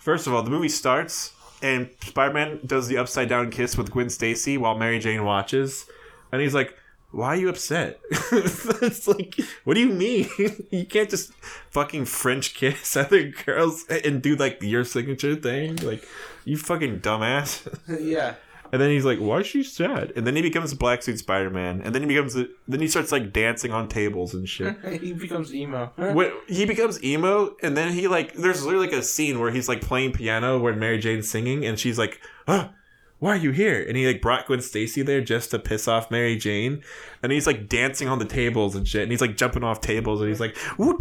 First 0.00 0.26
of 0.26 0.34
all, 0.34 0.42
the 0.42 0.50
movie 0.50 0.68
starts 0.68 1.32
and 1.62 1.88
Spider-Man 2.02 2.60
does 2.66 2.88
the 2.88 2.98
upside 2.98 3.28
down 3.28 3.50
kiss 3.50 3.78
with 3.78 3.90
Gwen 3.90 4.10
Stacy 4.10 4.58
while 4.58 4.76
Mary 4.76 4.98
Jane 4.98 5.24
watches, 5.24 5.86
and 6.32 6.42
he's 6.42 6.54
like. 6.54 6.74
Why 7.16 7.28
are 7.28 7.36
you 7.36 7.48
upset? 7.48 7.98
it's 8.10 9.08
like, 9.08 9.36
what 9.64 9.72
do 9.72 9.80
you 9.80 9.88
mean? 9.88 10.28
you 10.70 10.84
can't 10.84 11.08
just 11.08 11.32
fucking 11.70 12.04
French 12.04 12.54
kiss 12.54 12.94
other 12.96 13.30
girls 13.30 13.86
and 13.88 14.20
do 14.20 14.36
like 14.36 14.62
your 14.62 14.84
signature 14.84 15.34
thing. 15.34 15.76
Like, 15.76 16.06
you 16.44 16.58
fucking 16.58 17.00
dumbass. 17.00 17.66
yeah. 18.02 18.34
And 18.70 18.82
then 18.82 18.90
he's 18.90 19.06
like, 19.06 19.18
"Why 19.18 19.38
is 19.38 19.46
she 19.46 19.62
sad?" 19.62 20.12
And 20.14 20.26
then 20.26 20.36
he 20.36 20.42
becomes 20.42 20.72
a 20.72 20.76
Black 20.76 21.02
Suit 21.02 21.18
Spider 21.20 21.48
Man. 21.48 21.80
And 21.82 21.94
then 21.94 22.02
he 22.02 22.08
becomes, 22.08 22.36
a, 22.36 22.48
then 22.68 22.80
he 22.80 22.88
starts 22.88 23.12
like 23.12 23.32
dancing 23.32 23.72
on 23.72 23.88
tables 23.88 24.34
and 24.34 24.46
shit. 24.46 24.76
he 25.00 25.12
becomes 25.14 25.54
emo. 25.54 25.92
when 25.96 26.32
he 26.48 26.66
becomes 26.66 27.02
emo, 27.02 27.56
and 27.62 27.76
then 27.76 27.92
he 27.92 28.08
like, 28.08 28.34
there's 28.34 28.62
literally 28.64 28.88
like 28.88 28.96
a 28.96 29.02
scene 29.02 29.38
where 29.40 29.52
he's 29.52 29.68
like 29.68 29.80
playing 29.80 30.12
piano 30.12 30.58
when 30.58 30.78
Mary 30.78 30.98
Jane's 30.98 31.30
singing, 31.30 31.64
and 31.64 31.78
she's 31.78 31.96
like, 31.98 32.20
"Huh." 32.46 32.70
Why 33.18 33.30
are 33.30 33.36
you 33.36 33.50
here? 33.50 33.82
And 33.82 33.96
he 33.96 34.06
like 34.06 34.20
brought 34.20 34.46
Gwen 34.46 34.60
Stacy 34.60 35.02
there 35.02 35.20
just 35.20 35.50
to 35.50 35.58
piss 35.58 35.88
off 35.88 36.10
Mary 36.10 36.36
Jane, 36.36 36.82
and 37.22 37.32
he's 37.32 37.46
like 37.46 37.68
dancing 37.68 38.08
on 38.08 38.18
the 38.18 38.24
tables 38.24 38.74
and 38.74 38.86
shit, 38.86 39.02
and 39.02 39.10
he's 39.10 39.20
like 39.20 39.36
jumping 39.36 39.64
off 39.64 39.80
tables, 39.80 40.20
and 40.20 40.28
he's 40.28 40.40
like, 40.40 40.56
"Woo 40.78 40.98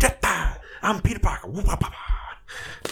I'm 0.82 1.02
Peter 1.02 1.20
Parker." 1.20 1.50
Woo 1.50 1.62
pa 1.62 1.76
pa 1.76 1.90
pa." 1.90 2.38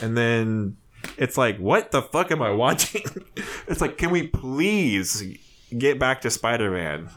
And 0.02 0.18
then 0.18 0.78
it's 1.18 1.38
like, 1.38 1.58
what 1.58 1.92
the 1.92 2.02
fuck 2.02 2.32
am 2.32 2.42
I 2.42 2.52
watching? 2.52 3.04
it's 3.68 3.82
like, 3.82 3.98
can 3.98 4.10
we 4.10 4.28
please 4.28 5.38
get 5.78 6.00
back 6.00 6.22
to 6.22 6.30
Spider-Man. 6.30 7.10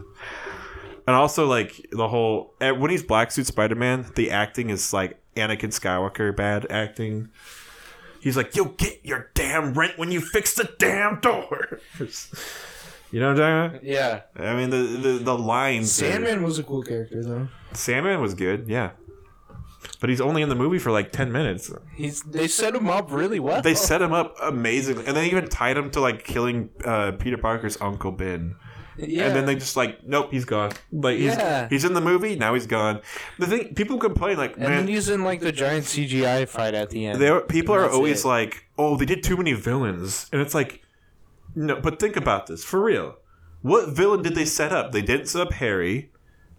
And 1.07 1.17
also 1.17 1.47
like 1.47 1.87
the 1.93 2.09
whole 2.09 2.55
eh, 2.61 2.73
when 2.73 2.91
he's 2.91 3.03
black 3.03 3.31
suit 3.31 3.47
Spider-Man, 3.47 4.13
the 4.17 4.31
acting 4.31 4.71
is 4.71 4.93
like 4.93 5.21
Anakin 5.37 5.73
Skywalker 5.73 6.35
bad 6.35 6.67
acting. 6.71 7.29
He's 8.27 8.37
like, 8.37 8.57
"You'll 8.57 8.75
get 8.77 9.03
your 9.05 9.31
damn 9.35 9.73
rent 9.75 9.99
when 9.99 10.11
you 10.11 10.21
fix 10.21 10.55
the 10.55 10.69
damn 10.81 11.21
door." 11.21 11.79
you 13.13 13.21
know 13.21 13.33
what 13.33 13.41
I'm 13.41 13.71
talking 13.71 13.89
Yeah. 13.89 14.23
I 14.35 14.57
mean, 14.57 14.71
the 14.71 14.79
the, 14.79 15.11
the 15.23 15.39
lines. 15.39 16.03
are- 16.03 16.11
Sandman 16.11 16.43
was 16.43 16.59
a 16.59 16.65
cool 16.65 16.83
character 16.83 17.23
though. 17.23 17.47
Sandman 17.73 18.21
was 18.21 18.35
good, 18.35 18.67
yeah. 18.67 18.91
But 20.01 20.11
he's 20.11 20.21
only 20.21 20.43
in 20.43 20.49
the 20.49 20.57
movie 20.57 20.81
for 20.81 20.91
like 20.91 21.13
ten 21.13 21.31
minutes. 21.31 21.71
He's 21.95 22.21
they 22.23 22.49
set 22.49 22.75
him 22.75 22.89
up 22.89 23.13
really 23.13 23.39
well. 23.39 23.63
They 23.63 23.75
set 23.77 24.03
him 24.03 24.13
up 24.13 24.35
amazingly, 24.43 25.07
and 25.07 25.17
they 25.17 25.27
even 25.27 25.47
tied 25.49 25.77
him 25.77 25.93
to 25.93 26.01
like 26.01 26.25
killing 26.25 26.71
uh, 26.85 27.13
Peter 27.13 27.39
Parker's 27.39 27.81
uncle 27.81 28.11
Ben. 28.11 28.57
Yeah. 28.99 29.27
And 29.27 29.37
then 29.37 29.47
they 29.47 29.55
just 29.55 29.77
like, 29.77 30.07
nope, 30.07 30.29
he's 30.33 30.45
gone. 30.45 30.73
Like 30.93 31.17
he's 31.19 31.35
Yeah. 31.35 31.69
he's 31.69 31.85
in 31.85 31.93
the 31.95 32.01
movie 32.01 32.37
now, 32.37 32.55
he's 32.55 32.67
gone. 32.67 33.01
The 33.39 33.47
thing 33.47 33.75
people 33.75 33.99
complain 33.99 34.37
like, 34.37 34.55
and 34.57 34.63
man, 34.69 34.89
he's 34.89 35.09
in 35.09 35.25
like 35.25 35.41
the 35.41 35.53
giant 35.53 35.85
CGI 35.87 36.49
fight 36.49 36.75
at 36.75 36.91
the 36.91 37.07
end. 37.07 37.21
there 37.21 37.41
people 37.43 37.75
are 37.75 37.89
always 37.91 38.25
it. 38.25 38.29
like, 38.29 38.67
oh, 38.79 38.97
they 38.97 39.05
did 39.05 39.23
too 39.23 39.37
many 39.37 39.53
villains, 39.53 40.29
and 40.33 40.41
it's 40.41 40.55
like, 40.55 40.83
no, 41.55 41.81
but 41.81 41.99
think 42.01 42.17
about 42.17 42.47
this 42.47 42.65
for 42.65 42.83
real. 42.83 43.17
What 43.63 43.89
villain 43.91 44.23
did 44.23 44.35
they 44.35 44.45
set 44.45 44.73
up? 44.73 44.93
They 44.93 45.03
didn't 45.03 45.27
set 45.27 45.41
up 45.43 45.53
Harry. 45.55 46.11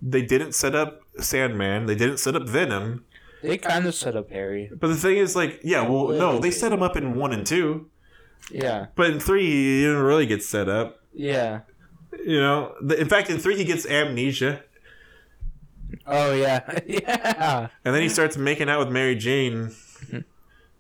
They 0.01 0.21
didn't 0.21 0.53
set 0.53 0.75
up 0.75 1.01
Sandman. 1.19 1.85
They 1.85 1.95
didn't 1.95 2.17
set 2.17 2.35
up 2.35 2.47
Venom. 2.49 3.05
They 3.43 3.57
kind 3.57 3.85
of 3.85 3.93
set 3.95 4.15
up 4.15 4.29
Harry. 4.31 4.69
But 4.77 4.87
the 4.87 4.95
thing 4.95 5.17
is, 5.17 5.35
like, 5.35 5.59
yeah, 5.63 5.87
well, 5.87 6.09
no, 6.09 6.39
they 6.39 6.51
set 6.51 6.71
him 6.73 6.81
up 6.83 6.97
in 6.97 7.15
one 7.15 7.31
and 7.33 7.45
two, 7.45 7.89
Yeah. 8.51 8.87
but 8.95 9.09
in 9.11 9.19
three, 9.19 9.45
he 9.45 9.81
didn't 9.81 10.01
really 10.01 10.25
get 10.25 10.43
set 10.43 10.67
up. 10.67 10.99
Yeah. 11.13 11.61
You 12.11 12.39
know, 12.39 12.75
The- 12.81 12.99
in 12.99 13.07
fact, 13.09 13.29
in 13.29 13.37
three, 13.37 13.57
he 13.57 13.63
gets 13.63 13.85
amnesia, 13.85 14.63
Oh 16.05 16.33
yeah. 16.33 16.79
yeah. 16.85 17.67
and 17.85 17.95
then 17.95 18.01
he 18.01 18.09
starts 18.09 18.37
making 18.37 18.69
out 18.69 18.79
with 18.79 18.89
Mary 18.89 19.15
Jane, 19.15 19.73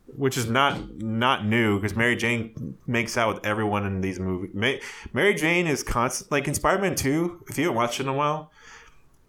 which 0.07 0.37
is 0.37 0.49
not 0.49 1.01
not 1.01 1.45
new 1.45 1.77
because 1.79 1.95
Mary 1.95 2.15
Jane 2.15 2.77
makes 2.87 3.17
out 3.17 3.35
with 3.35 3.45
everyone 3.45 3.85
in 3.85 4.01
these 4.01 4.19
movies. 4.19 4.51
Ma- 4.53 4.73
Mary 5.13 5.33
Jane 5.33 5.67
is 5.67 5.83
constant, 5.83 6.31
like 6.31 6.47
in 6.47 6.53
Spider-Man 6.53 6.95
Two. 6.95 7.43
If 7.49 7.57
you 7.57 7.65
haven't 7.65 7.77
watched 7.77 7.99
it 7.99 8.03
in 8.03 8.09
a 8.09 8.13
while, 8.13 8.51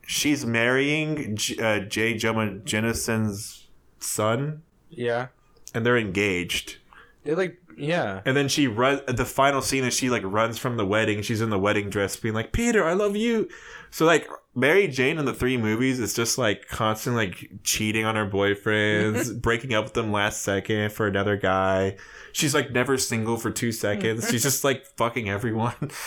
she's 0.07 0.44
marrying 0.46 1.36
J- 1.36 1.59
uh, 1.59 1.80
J. 1.80 2.14
Jonah 2.16 2.59
Jameson's 2.59 3.68
son, 4.01 4.62
Yeah. 4.90 5.28
and 5.74 5.84
they're 5.86 5.99
engaged. 5.99 6.78
They 7.24 7.34
like 7.34 7.61
yeah. 7.79 8.20
And 8.24 8.37
then 8.37 8.49
she 8.49 8.66
run. 8.66 9.01
The 9.07 9.24
final 9.24 9.62
scene 9.62 9.85
is 9.85 9.95
she 9.95 10.11
like 10.11 10.22
runs 10.24 10.59
from 10.59 10.76
the 10.76 10.87
wedding. 10.87 11.22
She's 11.22 11.41
in 11.41 11.51
the 11.51 11.59
wedding 11.59 11.91
dress, 11.91 12.16
being 12.16 12.35
like, 12.35 12.53
"Peter, 12.53 12.85
I 12.85 12.93
love 12.93 13.16
you." 13.16 13.49
So 13.91 14.05
like 14.05 14.29
Mary 14.55 14.89
Jane 14.89 15.18
in 15.18 15.24
the 15.24 15.33
three 15.33 15.57
movies 15.57 16.01
is 16.01 16.14
just 16.14 16.37
like 16.37 16.68
constantly 16.68 17.26
like 17.26 17.51
cheating 17.62 18.05
on 18.05 18.16
her 18.16 18.29
boyfriends, 18.29 19.41
breaking 19.43 19.72
up 19.74 19.85
with 19.85 19.95
them 19.95 20.12
last 20.12 20.43
second 20.43 20.93
for 20.93 21.07
another 21.07 21.37
guy. 21.37 21.97
She's 22.33 22.55
like 22.55 22.72
never 22.72 22.99
single 22.99 23.37
for 23.37 23.51
two 23.51 23.72
seconds. 23.72 24.29
She's 24.31 24.43
just 24.43 24.64
like 24.64 24.85
fucking 24.97 25.29
everyone. 25.29 25.91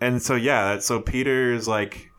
And 0.00 0.22
so 0.22 0.36
yeah, 0.36 0.78
so 0.78 1.00
Peter 1.00 1.52
is 1.52 1.66
like, 1.66 2.10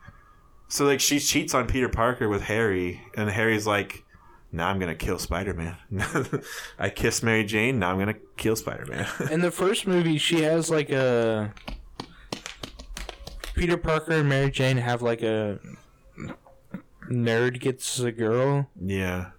so 0.68 0.84
like 0.84 1.00
she 1.00 1.18
cheats 1.18 1.54
on 1.54 1.66
Peter 1.66 1.88
Parker 1.88 2.28
with 2.28 2.42
Harry, 2.42 3.00
and 3.16 3.30
Harry's 3.30 3.66
like. 3.66 4.04
Now 4.52 4.68
I'm 4.68 4.78
gonna 4.78 4.94
kill 4.94 5.18
Spider 5.18 5.54
Man. 5.54 5.76
I 6.78 6.90
kissed 6.90 7.22
Mary 7.22 7.44
Jane. 7.44 7.78
Now 7.78 7.92
I'm 7.92 7.98
gonna 7.98 8.16
kill 8.36 8.56
Spider 8.56 8.86
Man. 8.86 9.06
In 9.30 9.40
the 9.40 9.50
first 9.50 9.86
movie, 9.86 10.18
she 10.18 10.42
has 10.42 10.70
like 10.70 10.90
a 10.90 11.54
Peter 13.54 13.76
Parker 13.76 14.12
and 14.12 14.28
Mary 14.28 14.50
Jane 14.50 14.76
have 14.76 15.02
like 15.02 15.22
a 15.22 15.60
nerd 17.08 17.60
gets 17.60 18.00
a 18.00 18.12
girl. 18.12 18.68
Yeah. 18.80 19.30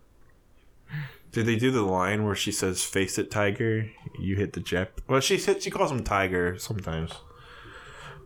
Did 1.31 1.45
they 1.45 1.55
do 1.55 1.71
the 1.71 1.81
line 1.81 2.25
where 2.25 2.35
she 2.35 2.51
says 2.51 2.83
"Face 2.83 3.17
it, 3.17 3.31
Tiger"? 3.31 3.89
You 4.19 4.35
hit 4.35 4.53
the 4.53 4.59
jet. 4.59 4.91
Well, 5.07 5.21
she 5.21 5.37
said 5.37 5.61
she 5.63 5.71
calls 5.71 5.91
him 5.91 6.03
Tiger 6.03 6.57
sometimes. 6.57 7.11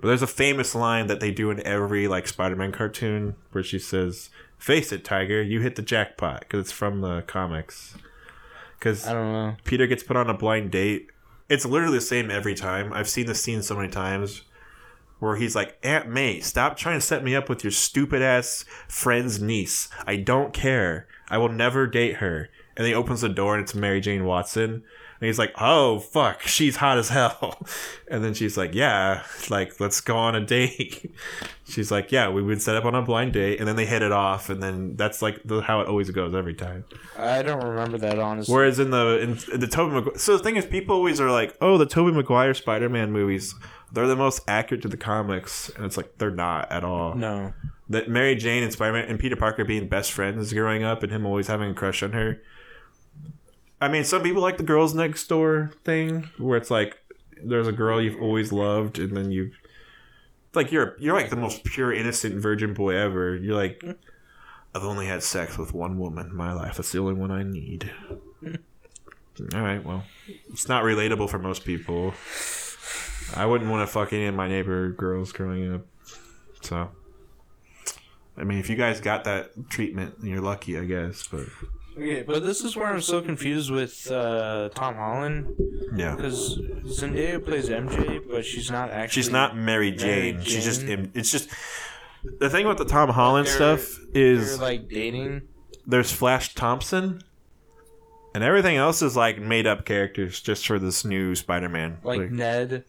But 0.02 0.10
there's 0.10 0.22
a 0.22 0.28
famous 0.28 0.76
line 0.76 1.08
that 1.08 1.20
they 1.20 1.32
do 1.32 1.50
in 1.50 1.66
every 1.66 2.08
like 2.08 2.28
Spider-Man 2.28 2.72
cartoon 2.72 3.36
where 3.52 3.64
she 3.64 3.80
says, 3.80 4.30
"Face 4.58 4.92
it, 4.92 5.04
Tiger. 5.04 5.42
You 5.42 5.62
hit 5.62 5.76
the 5.76 5.82
jackpot," 5.82 6.42
because 6.42 6.62
it's 6.62 6.72
from 6.72 7.02
the 7.02 7.24
comics. 7.24 7.96
Because 8.80 9.08
I 9.08 9.14
don't 9.14 9.32
know. 9.32 9.56
Peter 9.64 9.88
gets 9.88 10.04
put 10.04 10.18
on 10.18 10.30
a 10.30 10.34
blind 10.34 10.72
date. 10.72 11.10
It's 11.50 11.66
literally 11.66 11.98
the 11.98 12.02
same 12.02 12.32
every 12.32 12.56
time. 12.56 12.92
I've 12.94 13.10
seen 13.10 13.26
this 13.26 13.42
scene 13.42 13.62
so 13.62 13.76
many 13.76 13.90
times 13.90 14.42
where 15.20 15.36
he's 15.36 15.56
like, 15.56 15.78
Aunt 15.84 16.10
May, 16.10 16.40
stop 16.40 16.78
trying 16.78 17.00
to 17.00 17.06
set 17.06 17.24
me 17.24 17.36
up 17.36 17.50
with 17.50 17.64
your 17.64 17.72
stupid 17.72 18.22
ass 18.22 18.66
friend's 18.88 19.42
niece. 19.42 19.90
I 20.06 20.18
don't 20.18 20.54
care. 20.54 21.08
I 21.30 21.38
will 21.38 21.50
never 21.50 21.88
date 21.88 22.18
her. 22.18 22.50
And 22.78 22.86
he 22.86 22.94
opens 22.94 23.22
the 23.22 23.30
door 23.30 23.56
and 23.56 23.64
it's 23.64 23.74
Mary 23.74 24.02
Jane 24.02 24.26
Watson. 24.26 24.84
And 25.22 25.28
he's 25.28 25.40
like, 25.40 25.54
oh, 25.58 26.00
fuck, 26.00 26.42
she's 26.42 26.76
hot 26.76 26.98
as 26.98 27.10
hell. 27.10 27.66
And 28.08 28.24
then 28.24 28.36
she's 28.36 28.56
like, 28.56 28.76
yeah, 28.76 29.24
like, 29.50 29.80
let's 29.80 30.00
go 30.00 30.16
on 30.16 30.36
a 30.36 30.46
date. 30.46 31.12
she's 31.68 31.90
like, 31.90 32.12
yeah, 32.12 32.30
we 32.30 32.44
would 32.44 32.62
set 32.62 32.76
up 32.76 32.86
on 32.86 32.94
a 32.94 33.02
blind 33.02 33.34
date. 33.34 33.58
And 33.58 33.68
then 33.68 33.76
they 33.78 33.86
hit 33.88 34.04
it 34.04 34.12
off. 34.12 34.50
And 34.52 34.62
then 34.62 34.96
that's 34.96 35.24
like 35.24 35.42
the, 35.44 35.62
how 35.62 35.82
it 35.82 35.88
always 35.88 36.12
goes 36.12 36.36
every 36.36 36.54
time. 36.54 36.84
I 37.18 37.42
don't 37.42 37.64
remember 37.64 37.98
that 37.98 38.20
honestly. 38.20 38.54
Whereas 38.54 38.78
in 38.78 38.92
the 38.92 39.20
in, 39.20 39.40
in 39.54 39.60
the 39.60 39.66
Tobey 39.68 39.96
Maguire, 39.96 40.18
so 40.20 40.38
the 40.38 40.44
thing 40.44 40.56
is, 40.56 40.66
people 40.68 40.96
always 40.96 41.20
are 41.20 41.32
like, 41.32 41.58
"Oh, 41.62 41.80
the 41.80 41.88
Tobey 41.88 42.12
Maguire 42.16 42.54
Spider-Man 42.54 43.12
movies, 43.12 43.56
they're 43.92 44.06
the 44.06 44.16
most 44.16 44.42
accurate 44.48 44.84
to 44.84 44.88
the 44.88 44.98
comics," 44.98 45.70
and 45.70 45.86
it's 45.86 45.98
like 45.98 46.20
they're 46.20 46.30
not 46.30 46.72
at 46.72 46.84
all. 46.84 47.16
no. 47.16 47.54
That 47.90 48.08
Mary 48.10 48.36
Jane 48.36 48.62
and 48.64 48.72
Spider-Man 48.74 49.06
and 49.10 49.20
Peter 49.20 49.36
Parker 49.36 49.64
being 49.66 49.88
best 49.88 50.12
friends 50.12 50.54
growing 50.54 50.84
up, 50.84 51.02
and 51.02 51.12
him 51.12 51.26
always 51.26 51.48
having 51.48 51.72
a 51.72 51.74
crush 51.74 52.04
on 52.04 52.12
her. 52.14 52.42
I 53.82 53.88
mean, 53.88 54.04
some 54.04 54.24
people 54.24 54.42
like 54.42 54.58
the 54.58 54.64
girls 54.64 54.94
next 54.94 55.28
door 55.28 55.72
thing, 55.84 56.30
where 56.38 56.58
it's 56.58 56.72
like 56.72 56.98
there's 57.44 57.68
a 57.68 57.74
girl 57.74 58.02
you've 58.02 58.22
always 58.22 58.52
loved, 58.52 59.00
and 59.00 59.16
then 59.16 59.32
you, 59.32 59.52
like 60.54 60.72
you're 60.72 60.96
you're 61.00 61.16
like 61.16 61.30
the 61.30 61.36
most 61.36 61.64
pure 61.64 61.94
innocent 61.94 62.36
virgin 62.36 62.74
boy 62.74 62.96
ever. 62.96 63.36
You're 63.36 63.56
like, 63.56 63.84
I've 64.74 64.84
only 64.84 65.08
had 65.08 65.24
sex 65.24 65.58
with 65.58 65.74
one 65.74 66.00
woman 66.00 66.28
in 66.28 66.36
my 66.36 66.54
life. 66.54 66.78
That's 66.78 66.92
the 66.92 67.00
only 67.00 67.14
one 67.14 67.32
I 67.32 67.44
need. 67.44 67.92
All 69.54 69.62
right, 69.62 69.84
well, 69.84 70.04
it's 70.50 70.70
not 70.70 70.84
relatable 70.84 71.30
for 71.30 71.40
most 71.40 71.66
people. 71.66 72.14
I 73.36 73.46
wouldn't 73.46 73.70
want 73.70 73.86
to 73.86 73.92
fuck 73.92 74.14
any 74.14 74.28
of 74.28 74.36
my 74.36 74.48
neighbor 74.48 74.92
girls 74.92 75.34
growing 75.34 75.74
up. 75.74 75.82
So, 76.62 76.90
I 78.38 78.44
mean, 78.46 78.60
if 78.60 78.70
you 78.70 78.78
guys 78.78 79.02
got 79.02 79.26
that 79.26 79.70
treatment, 79.70 80.16
you're 80.24 80.42
lucky, 80.42 80.78
I 80.80 80.86
guess. 80.86 81.28
But 81.28 81.48
Okay, 81.98 82.24
but 82.24 82.44
this 82.44 82.62
is 82.62 82.76
where 82.76 82.88
I'm 82.88 83.02
so 83.02 83.22
confused 83.22 83.72
with 83.72 84.12
uh, 84.12 84.70
Tom 84.76 84.96
Holland 84.96 85.48
yeah, 85.96 86.16
because 86.16 86.60
Zendaya 86.86 87.44
plays 87.44 87.70
MJ, 87.70 88.22
but 88.30 88.44
she's 88.44 88.70
not 88.70 88.90
actually. 88.90 89.22
she's 89.22 89.32
not 89.32 89.56
Mary 89.56 89.92
Jane. 89.92 90.36
Mary 90.36 90.46
She's 90.46 90.66
just 90.66 90.84
it's 90.84 91.32
just 91.32 91.50
the 92.40 92.50
thing 92.50 92.68
with 92.68 92.78
the 92.78 92.86
Tom 92.86 93.10
Holland 93.10 93.48
stuff 93.48 93.98
They're 94.12 94.24
is 94.24 94.60
like 94.60 94.90
dating. 94.90 95.44
there's 95.88 96.12
Flash 96.12 96.54
Thompson, 96.54 97.22
and 98.34 98.44
everything 98.44 98.76
else 98.76 99.02
is 99.02 99.16
like 99.16 99.40
made 99.40 99.66
up 99.66 99.86
characters 99.86 100.42
just 100.42 100.68
for 100.68 100.80
this 100.80 101.06
new 101.06 101.34
Spider-Man. 101.34 102.00
Like 102.04 102.30
Ned. 102.30 102.84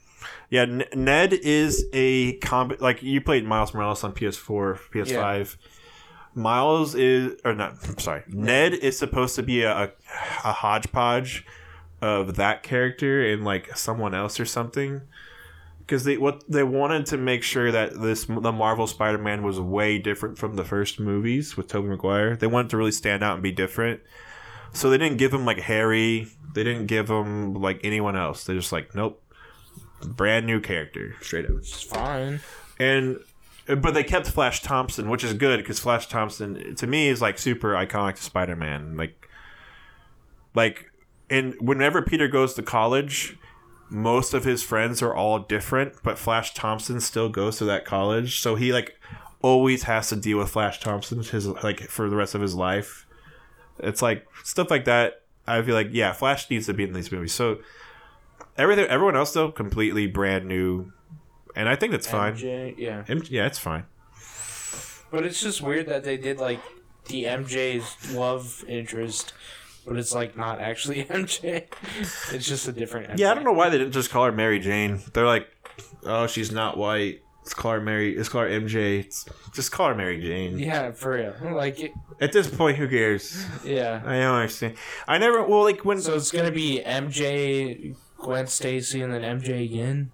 Yeah, 0.50 0.62
N- 0.62 0.84
Ned 0.94 1.32
is 1.32 1.84
a. 1.92 2.38
Like 2.80 3.04
you 3.04 3.20
played 3.20 3.44
Miles 3.44 3.72
Morales 3.72 4.02
on 4.02 4.12
PS4, 4.12 4.80
PS5. 4.92 5.56
Miles 6.36 6.94
is, 6.94 7.40
or 7.46 7.54
not. 7.54 7.76
I'm 7.88 7.98
sorry. 7.98 8.22
Ned 8.28 8.74
is 8.74 8.98
supposed 8.98 9.36
to 9.36 9.42
be 9.42 9.62
a, 9.62 9.90
a, 10.44 10.52
hodgepodge 10.52 11.46
of 12.02 12.36
that 12.36 12.62
character 12.62 13.26
and 13.26 13.42
like 13.42 13.74
someone 13.76 14.14
else 14.14 14.38
or 14.38 14.44
something. 14.44 15.00
Because 15.78 16.04
they 16.04 16.18
what 16.18 16.44
they 16.48 16.62
wanted 16.62 17.06
to 17.06 17.16
make 17.16 17.42
sure 17.42 17.72
that 17.72 18.00
this 18.00 18.26
the 18.26 18.52
Marvel 18.52 18.86
Spider-Man 18.86 19.42
was 19.44 19.58
way 19.58 19.98
different 19.98 20.36
from 20.36 20.56
the 20.56 20.64
first 20.64 21.00
movies 21.00 21.56
with 21.56 21.68
Tobey 21.68 21.88
Maguire. 21.88 22.36
They 22.36 22.48
wanted 22.48 22.70
to 22.70 22.76
really 22.76 22.92
stand 22.92 23.22
out 23.22 23.34
and 23.34 23.42
be 23.42 23.52
different. 23.52 24.00
So 24.72 24.90
they 24.90 24.98
didn't 24.98 25.16
give 25.16 25.32
him 25.32 25.46
like 25.46 25.60
Harry. 25.60 26.28
They 26.54 26.64
didn't 26.64 26.86
give 26.86 27.08
him 27.08 27.54
like 27.54 27.80
anyone 27.82 28.16
else. 28.16 28.44
They're 28.44 28.56
just 28.56 28.72
like, 28.72 28.94
nope, 28.94 29.22
brand 30.04 30.44
new 30.44 30.60
character, 30.60 31.14
straight 31.22 31.46
up. 31.46 31.52
It's 31.58 31.82
fine. 31.82 32.40
And 32.78 33.20
but 33.66 33.94
they 33.94 34.04
kept 34.04 34.28
Flash 34.28 34.62
Thompson, 34.62 35.10
which 35.10 35.24
is 35.24 35.32
good 35.34 35.58
because 35.58 35.78
Flash 35.78 36.08
Thompson 36.08 36.74
to 36.76 36.86
me 36.86 37.08
is 37.08 37.20
like 37.20 37.38
super 37.38 37.74
iconic 37.74 38.16
to 38.16 38.22
Spider-Man. 38.22 38.96
Like, 38.96 39.28
like, 40.54 40.90
and 41.28 41.54
whenever 41.60 42.02
Peter 42.02 42.28
goes 42.28 42.54
to 42.54 42.62
college, 42.62 43.36
most 43.88 44.34
of 44.34 44.44
his 44.44 44.62
friends 44.62 45.02
are 45.02 45.14
all 45.14 45.40
different, 45.40 45.94
but 46.02 46.18
Flash 46.18 46.54
Thompson 46.54 47.00
still 47.00 47.28
goes 47.28 47.58
to 47.58 47.64
that 47.64 47.84
college, 47.84 48.40
so 48.40 48.54
he 48.54 48.72
like 48.72 48.98
always 49.42 49.84
has 49.84 50.08
to 50.08 50.16
deal 50.16 50.38
with 50.38 50.50
Flash 50.50 50.80
Thompson 50.80 51.22
his 51.22 51.46
like 51.46 51.80
for 51.80 52.08
the 52.08 52.16
rest 52.16 52.34
of 52.34 52.40
his 52.40 52.54
life. 52.54 53.06
It's 53.78 54.02
like 54.02 54.26
stuff 54.44 54.70
like 54.70 54.84
that. 54.86 55.22
I 55.46 55.62
feel 55.62 55.74
like 55.74 55.88
yeah, 55.92 56.12
Flash 56.12 56.50
needs 56.50 56.66
to 56.66 56.74
be 56.74 56.84
in 56.84 56.92
these 56.92 57.12
movies. 57.12 57.32
So 57.32 57.58
everything, 58.56 58.86
everyone 58.86 59.16
else 59.16 59.32
though, 59.32 59.50
completely 59.50 60.06
brand 60.06 60.46
new 60.46 60.92
and 61.56 61.68
I 61.68 61.74
think 61.76 61.90
that's 61.92 62.06
fine. 62.06 62.34
MJ, 62.36 62.74
yeah. 62.78 63.02
M- 63.08 63.22
yeah, 63.28 63.46
it's 63.46 63.58
fine. 63.58 63.84
But 65.10 65.24
it's 65.24 65.40
just 65.40 65.62
weird 65.62 65.86
that 65.86 66.04
they 66.04 66.16
did 66.16 66.38
like 66.38 66.60
the 67.06 67.24
MJ's 67.24 68.12
love 68.14 68.64
interest, 68.68 69.32
but 69.86 69.96
it's 69.96 70.14
like 70.14 70.36
not 70.36 70.60
actually 70.60 71.04
MJ. 71.10 71.64
It's 72.32 72.46
just 72.46 72.68
a 72.68 72.72
different. 72.72 73.10
MJ. 73.10 73.18
Yeah, 73.18 73.30
I 73.30 73.34
don't 73.34 73.44
know 73.44 73.52
why 73.52 73.68
they 73.70 73.78
didn't 73.78 73.92
just 73.92 74.10
call 74.10 74.24
her 74.26 74.32
Mary 74.32 74.58
Jane. 74.58 75.00
They're 75.12 75.26
like, 75.26 75.48
oh, 76.04 76.26
she's 76.26 76.50
not 76.52 76.76
white. 76.76 77.22
Let's 77.42 77.54
call 77.54 77.72
her 77.72 77.80
Mary. 77.80 78.16
Let's 78.16 78.28
call 78.28 78.42
her 78.42 78.48
MJ. 78.48 78.98
It's- 79.00 79.24
just 79.54 79.70
call 79.72 79.88
her 79.88 79.94
Mary 79.94 80.20
Jane. 80.20 80.58
Yeah, 80.58 80.90
for 80.90 81.12
real. 81.12 81.54
Like, 81.54 81.78
it, 81.80 81.92
At 82.20 82.32
this 82.32 82.46
point, 82.48 82.76
who 82.76 82.88
cares? 82.88 83.46
yeah. 83.64 84.02
I 84.04 84.18
don't 84.18 84.34
understand. 84.34 84.74
I 85.08 85.16
never. 85.18 85.42
Well, 85.44 85.62
like 85.62 85.84
when. 85.84 86.00
So 86.00 86.14
it's 86.16 86.32
gonna 86.32 86.50
be 86.50 86.82
MJ, 86.84 87.94
Gwen 88.18 88.48
Stacy, 88.48 89.00
and 89.00 89.14
then 89.14 89.22
MJ 89.22 89.64
again. 89.64 90.10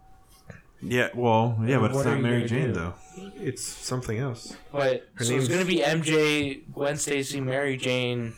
Yeah. 0.82 1.08
Well, 1.14 1.58
yeah, 1.64 1.78
but 1.78 1.86
it's 1.86 1.94
What 1.96 2.06
are 2.06 2.10
not 2.10 2.16
you 2.18 2.22
Mary 2.22 2.36
gonna 2.40 2.48
Jane 2.48 2.66
do? 2.68 2.72
though. 2.72 2.94
It's 3.36 3.62
something 3.64 4.18
else. 4.18 4.56
But 4.72 5.06
Her 5.14 5.24
so 5.24 5.34
it's 5.36 5.48
name's- 5.48 5.48
gonna 5.48 5.64
be 5.64 5.80
MJ, 5.82 6.62
Gwen 6.72 6.96
Stacy, 6.96 7.40
Mary 7.40 7.76
Jane. 7.76 8.34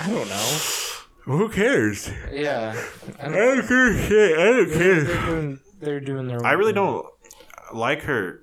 I 0.00 0.08
don't 0.08 0.28
know. 0.28 0.56
Who 1.24 1.48
cares? 1.50 2.10
Yeah, 2.32 2.74
I 3.20 3.26
I 3.26 3.28
don't, 3.28 3.56
don't 3.58 3.68
care 3.68 3.98
shit. 4.08 4.38
I 4.38 4.44
don't 4.44 4.68
they're, 4.68 4.78
care. 4.78 5.04
they're 5.04 5.26
doing 5.26 5.60
they're 5.80 6.00
doing 6.00 6.26
their. 6.26 6.44
I 6.46 6.52
really 6.52 6.72
thing. 6.72 6.82
don't 6.82 7.06
like 7.74 8.02
her. 8.02 8.42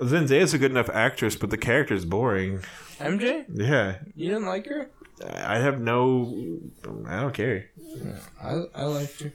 Zendaya's 0.00 0.54
a 0.54 0.58
good 0.58 0.70
enough 0.70 0.90
actress, 0.90 1.36
but 1.36 1.50
the 1.50 1.56
character's 1.58 2.04
boring. 2.04 2.60
MJ, 2.98 3.44
Yeah, 3.52 3.98
you 4.16 4.28
didn't 4.30 4.46
like 4.46 4.66
her? 4.66 4.90
I 5.24 5.58
have 5.58 5.80
no. 5.80 6.58
I 7.06 7.20
don't 7.20 7.34
care. 7.34 7.70
I 8.42 8.62
I 8.74 8.84
liked 8.84 9.20
her, 9.22 9.32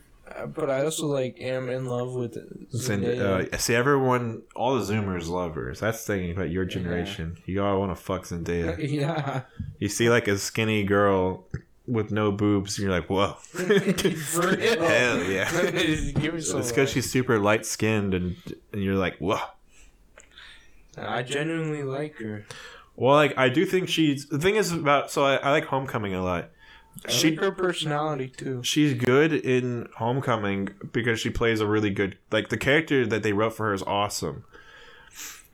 but 0.48 0.70
I 0.70 0.84
also 0.84 1.08
like 1.08 1.40
am 1.42 1.70
in 1.70 1.86
love 1.86 2.14
with 2.14 2.36
Zendaya. 2.72 3.54
Uh, 3.54 3.58
see, 3.58 3.76
everyone, 3.76 4.44
all 4.56 4.76
the 4.76 4.82
Zoomers 4.82 5.28
love 5.28 5.56
her. 5.56 5.74
That's 5.74 6.06
the 6.06 6.14
thing 6.14 6.32
about 6.32 6.50
your 6.50 6.66
generation. 6.66 7.38
You 7.46 7.64
all 7.64 7.80
want 7.80 7.96
to 7.96 8.02
fuck 8.02 8.24
Zendaya. 8.24 8.78
yeah, 8.92 9.42
You 9.80 9.90
see, 9.90 10.10
like 10.10 10.28
a 10.28 10.38
skinny 10.38 10.84
girl 10.84 11.46
with 11.88 12.12
no 12.12 12.32
boobs, 12.32 12.78
and 12.78 12.88
you're 12.88 12.98
like, 12.98 13.10
whoa. 13.10 13.36
Hell 13.58 15.24
yeah. 15.24 15.72
Give 15.72 16.34
me 16.36 16.42
some. 16.42 16.60
It's 16.60 16.70
because 16.70 16.90
she's 16.90 17.10
super 17.10 17.40
light 17.40 17.66
skinned, 17.66 18.14
and 18.14 18.36
and 18.72 18.84
you're 18.84 18.96
like, 18.96 19.18
whoa. 19.18 19.40
I 20.98 21.24
genuinely 21.24 21.84
like 21.84 22.18
her. 22.18 22.46
Well, 22.96 23.16
like 23.16 23.38
I 23.38 23.50
do 23.50 23.66
think 23.66 23.90
she's 23.90 24.28
the 24.28 24.40
thing 24.40 24.56
is 24.56 24.72
about. 24.72 25.10
So 25.12 25.24
I, 25.24 25.38
I 25.38 25.52
like 25.52 25.66
Homecoming 25.66 26.14
a 26.14 26.24
lot. 26.24 26.50
She 27.08 27.32
like 27.32 27.40
her 27.40 27.52
personality 27.52 28.28
too. 28.28 28.62
she's 28.64 28.94
good 28.94 29.32
in 29.34 29.88
Homecoming 29.96 30.70
because 30.92 31.20
she 31.20 31.30
plays 31.30 31.62
a 31.62 31.68
really 31.68 31.90
good 31.90 32.18
like 32.32 32.50
the 32.50 32.58
character 32.58 33.06
that 33.08 33.24
they 33.24 33.32
wrote 33.34 33.54
for 33.54 33.68
her 33.68 33.74
is 33.74 33.84
awesome. 33.84 34.44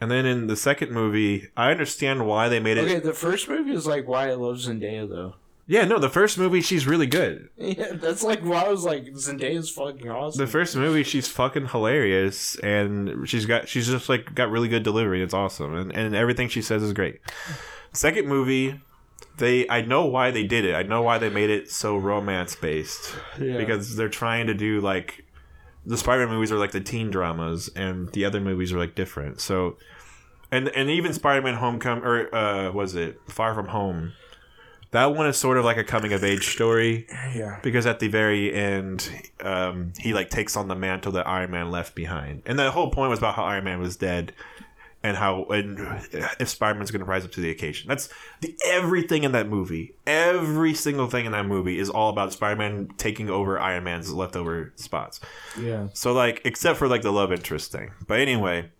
And 0.01 0.11
then 0.11 0.25
in 0.25 0.47
the 0.47 0.55
second 0.57 0.91
movie, 0.91 1.49
I 1.55 1.71
understand 1.71 2.27
why 2.27 2.49
they 2.49 2.59
made 2.59 2.77
it. 2.77 2.83
Okay, 2.85 2.99
the 2.99 3.13
first 3.13 3.47
movie 3.47 3.71
is 3.71 3.87
like 3.87 4.07
why 4.07 4.29
I 4.29 4.33
love 4.33 4.57
Zendaya 4.57 5.07
though. 5.07 5.35
Yeah, 5.67 5.85
no, 5.85 5.97
the 5.97 6.09
first 6.09 6.37
movie 6.37 6.61
she's 6.61 6.85
really 6.85 7.07
good. 7.07 7.49
Yeah, 7.57 7.93
that's 7.93 8.21
like 8.23 8.41
why 8.43 8.65
I 8.65 8.69
was 8.69 8.83
like 8.83 9.05
Zendaya's 9.13 9.69
fucking 9.69 10.09
awesome. 10.09 10.43
The 10.43 10.51
first 10.51 10.75
movie 10.75 11.03
she's 11.03 11.27
fucking 11.27 11.67
hilarious 11.69 12.55
and 12.59 13.27
she's 13.27 13.45
got 13.45 13.67
she's 13.67 13.87
just 13.87 14.09
like 14.09 14.35
got 14.35 14.49
really 14.51 14.67
good 14.67 14.83
delivery. 14.83 15.21
It's 15.23 15.33
awesome 15.33 15.73
and 15.75 15.91
and 15.91 16.15
everything 16.15 16.49
she 16.49 16.61
says 16.61 16.83
is 16.83 16.93
great. 16.93 17.19
Second 17.93 18.27
movie, 18.27 18.79
they 19.37 19.67
I 19.69 19.81
know 19.81 20.05
why 20.05 20.31
they 20.31 20.43
did 20.43 20.65
it. 20.65 20.75
I 20.75 20.83
know 20.83 21.01
why 21.01 21.17
they 21.17 21.29
made 21.29 21.49
it 21.49 21.69
so 21.69 21.97
romance 21.97 22.55
based. 22.55 23.13
Yeah. 23.39 23.57
because 23.57 23.95
they're 23.95 24.09
trying 24.09 24.47
to 24.47 24.53
do 24.53 24.79
like 24.81 25.25
the 25.85 25.97
Spider-Man 25.97 26.33
movies 26.33 26.51
are 26.51 26.57
like 26.57 26.71
the 26.71 26.81
teen 26.81 27.11
dramas, 27.11 27.69
and 27.75 28.11
the 28.13 28.25
other 28.25 28.41
movies 28.41 28.73
are 28.73 28.79
like 28.79 28.95
different. 28.95 29.39
So, 29.39 29.77
and 30.51 30.69
and 30.69 30.89
even 30.89 31.13
Spider-Man 31.13 31.55
Homecoming 31.55 32.03
or 32.03 32.33
uh, 32.33 32.71
was 32.71 32.95
it 32.95 33.19
Far 33.27 33.53
From 33.53 33.67
Home? 33.67 34.13
That 34.91 35.13
one 35.13 35.27
is 35.27 35.35
sort 35.35 35.57
of 35.57 35.65
like 35.65 35.77
a 35.77 35.83
coming 35.83 36.13
of 36.13 36.23
age 36.23 36.47
story 36.47 37.05
yeah. 37.35 37.59
because 37.61 37.85
at 37.85 37.99
the 37.99 38.07
very 38.07 38.53
end, 38.53 39.09
um, 39.41 39.91
he 39.99 40.13
like 40.13 40.29
takes 40.29 40.55
on 40.55 40.69
the 40.69 40.75
mantle 40.75 41.11
that 41.13 41.27
Iron 41.27 41.51
Man 41.51 41.69
left 41.69 41.95
behind, 41.95 42.43
and 42.45 42.57
the 42.57 42.71
whole 42.71 42.89
point 42.89 43.09
was 43.09 43.19
about 43.19 43.35
how 43.35 43.43
Iron 43.43 43.65
Man 43.65 43.79
was 43.79 43.97
dead. 43.97 44.33
And 45.05 45.15
how 45.15 45.45
and 45.45 45.77
if 46.39 46.49
Spider-Man's 46.49 46.89
going 46.89 47.01
to 47.01 47.05
rise 47.05 47.23
up 47.23 47.31
to 47.33 47.39
the 47.39 47.51
occasion? 47.51 47.87
That's 47.87 48.09
the 48.41 48.57
everything 48.65 49.23
in 49.23 49.33
that 49.33 49.47
movie. 49.47 49.93
Every 50.07 50.73
single 50.73 51.07
thing 51.07 51.27
in 51.27 51.31
that 51.33 51.45
movie 51.45 51.77
is 51.77 51.91
all 51.91 52.09
about 52.09 52.33
Spider-Man 52.33 52.89
taking 52.97 53.29
over 53.29 53.59
Iron 53.59 53.83
Man's 53.83 54.11
leftover 54.11 54.73
spots. 54.77 55.19
Yeah. 55.61 55.89
So 55.93 56.11
like, 56.11 56.41
except 56.43 56.79
for 56.79 56.87
like 56.87 57.03
the 57.03 57.11
love 57.11 57.31
interest 57.31 57.71
thing. 57.71 57.91
But 58.07 58.19
anyway, 58.19 58.71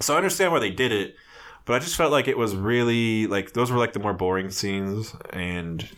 so 0.00 0.12
I 0.12 0.18
understand 0.18 0.52
why 0.52 0.58
they 0.58 0.70
did 0.70 0.92
it, 0.92 1.16
but 1.64 1.72
I 1.72 1.78
just 1.78 1.96
felt 1.96 2.12
like 2.12 2.28
it 2.28 2.36
was 2.36 2.54
really 2.54 3.26
like 3.26 3.54
those 3.54 3.70
were 3.70 3.78
like 3.78 3.94
the 3.94 4.00
more 4.00 4.12
boring 4.12 4.50
scenes, 4.50 5.14
and 5.30 5.88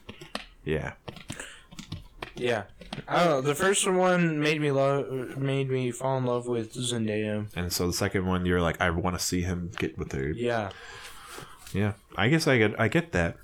yeah, 0.65 0.93
Yeah. 2.41 2.63
I. 3.09 3.41
The 3.41 3.55
first 3.55 3.87
one 3.91 4.41
made 4.41 4.61
me 4.61 4.71
love, 4.71 5.37
made 5.39 5.71
me 5.71 5.91
fall 5.91 6.19
in 6.19 6.25
love 6.25 6.47
with 6.47 6.75
Zendaya. 6.75 7.47
and 7.57 7.73
so 7.73 7.87
the 7.87 7.93
second 7.93 8.27
one 8.27 8.47
you're 8.47 8.61
like, 8.61 8.81
I 8.81 8.91
want 8.91 9.19
to 9.19 9.25
see 9.25 9.43
him 9.43 9.71
get 9.79 9.97
with 9.99 10.13
her. 10.13 10.31
Yeah. 10.31 10.71
Yeah, 11.73 11.93
I 12.17 12.29
guess 12.29 12.47
I 12.49 12.59
get 12.59 12.79
I 12.81 12.89
get 12.89 13.13
that. 13.13 13.37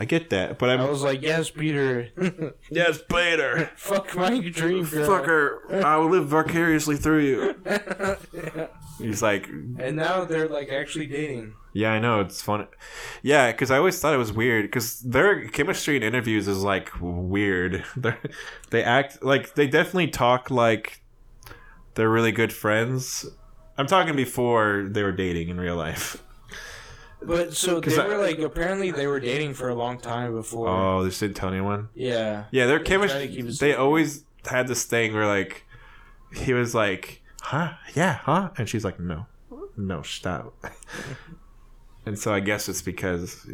I 0.00 0.04
get 0.04 0.30
that, 0.30 0.58
but 0.58 0.70
I'm 0.70 0.80
I 0.80 0.88
was 0.88 1.02
like, 1.02 1.22
yes, 1.22 1.50
Peter. 1.50 2.08
yes, 2.70 3.00
Peter. 3.10 3.68
Fuck 3.76 4.14
my 4.14 4.38
dream 4.38 4.84
girl. 4.84 5.08
Fucker, 5.08 5.82
I 5.82 5.96
will 5.96 6.08
live 6.10 6.28
vicariously 6.28 6.96
through 6.96 7.24
you. 7.24 7.54
He's 8.98 9.22
like, 9.22 9.48
And 9.48 9.96
now 9.96 10.24
they're 10.24 10.48
like 10.48 10.68
actually 10.68 11.06
dating. 11.06 11.54
Yeah, 11.78 11.92
I 11.92 11.98
know 12.00 12.18
it's 12.20 12.42
fun. 12.42 12.66
Yeah, 13.22 13.52
because 13.52 13.70
I 13.70 13.76
always 13.78 14.00
thought 14.00 14.12
it 14.12 14.18
was 14.26 14.32
weird 14.32 14.64
because 14.64 15.00
their 15.00 15.46
chemistry 15.48 15.96
in 15.96 16.02
interviews 16.02 16.48
is 16.48 16.62
like 16.64 16.90
weird. 17.00 17.84
they 17.96 18.14
they 18.70 18.82
act 18.82 19.22
like 19.22 19.54
they 19.54 19.66
definitely 19.68 20.08
talk 20.08 20.50
like 20.50 21.02
they're 21.94 22.10
really 22.10 22.32
good 22.32 22.52
friends. 22.52 23.26
I'm 23.76 23.86
talking 23.86 24.16
before 24.16 24.86
they 24.90 25.04
were 25.04 25.12
dating 25.12 25.50
in 25.50 25.60
real 25.60 25.76
life. 25.76 26.20
But 27.22 27.54
so 27.54 27.78
they 27.80 27.90
'Cause 27.90 27.98
I- 27.98 28.08
were 28.08 28.18
like 28.18 28.38
apparently 28.40 28.90
they 28.90 29.06
were 29.06 29.20
dating 29.20 29.54
for 29.54 29.68
a 29.68 29.74
long 29.74 29.98
time 30.00 30.34
before. 30.34 30.68
Oh, 30.68 31.04
they 31.04 31.10
didn't 31.10 31.36
tell 31.36 31.48
anyone. 31.50 31.88
yeah. 31.94 32.44
Yeah, 32.50 32.66
their 32.66 32.80
chemistry. 32.80 33.26
They 33.60 33.74
always 33.74 34.24
had 34.50 34.66
this 34.66 34.84
thing 34.84 35.14
where 35.14 35.26
like 35.26 35.64
he 36.34 36.52
was 36.54 36.74
like, 36.74 37.22
"Huh? 37.42 37.74
Yeah, 37.94 38.14
huh?" 38.22 38.50
And 38.58 38.68
she's 38.68 38.84
like, 38.84 38.98
"No, 38.98 39.26
no, 39.76 40.02
stop." 40.02 40.54
and 42.08 42.18
so 42.18 42.32
I 42.32 42.40
guess 42.40 42.68
it's 42.68 42.80
because 42.80 43.46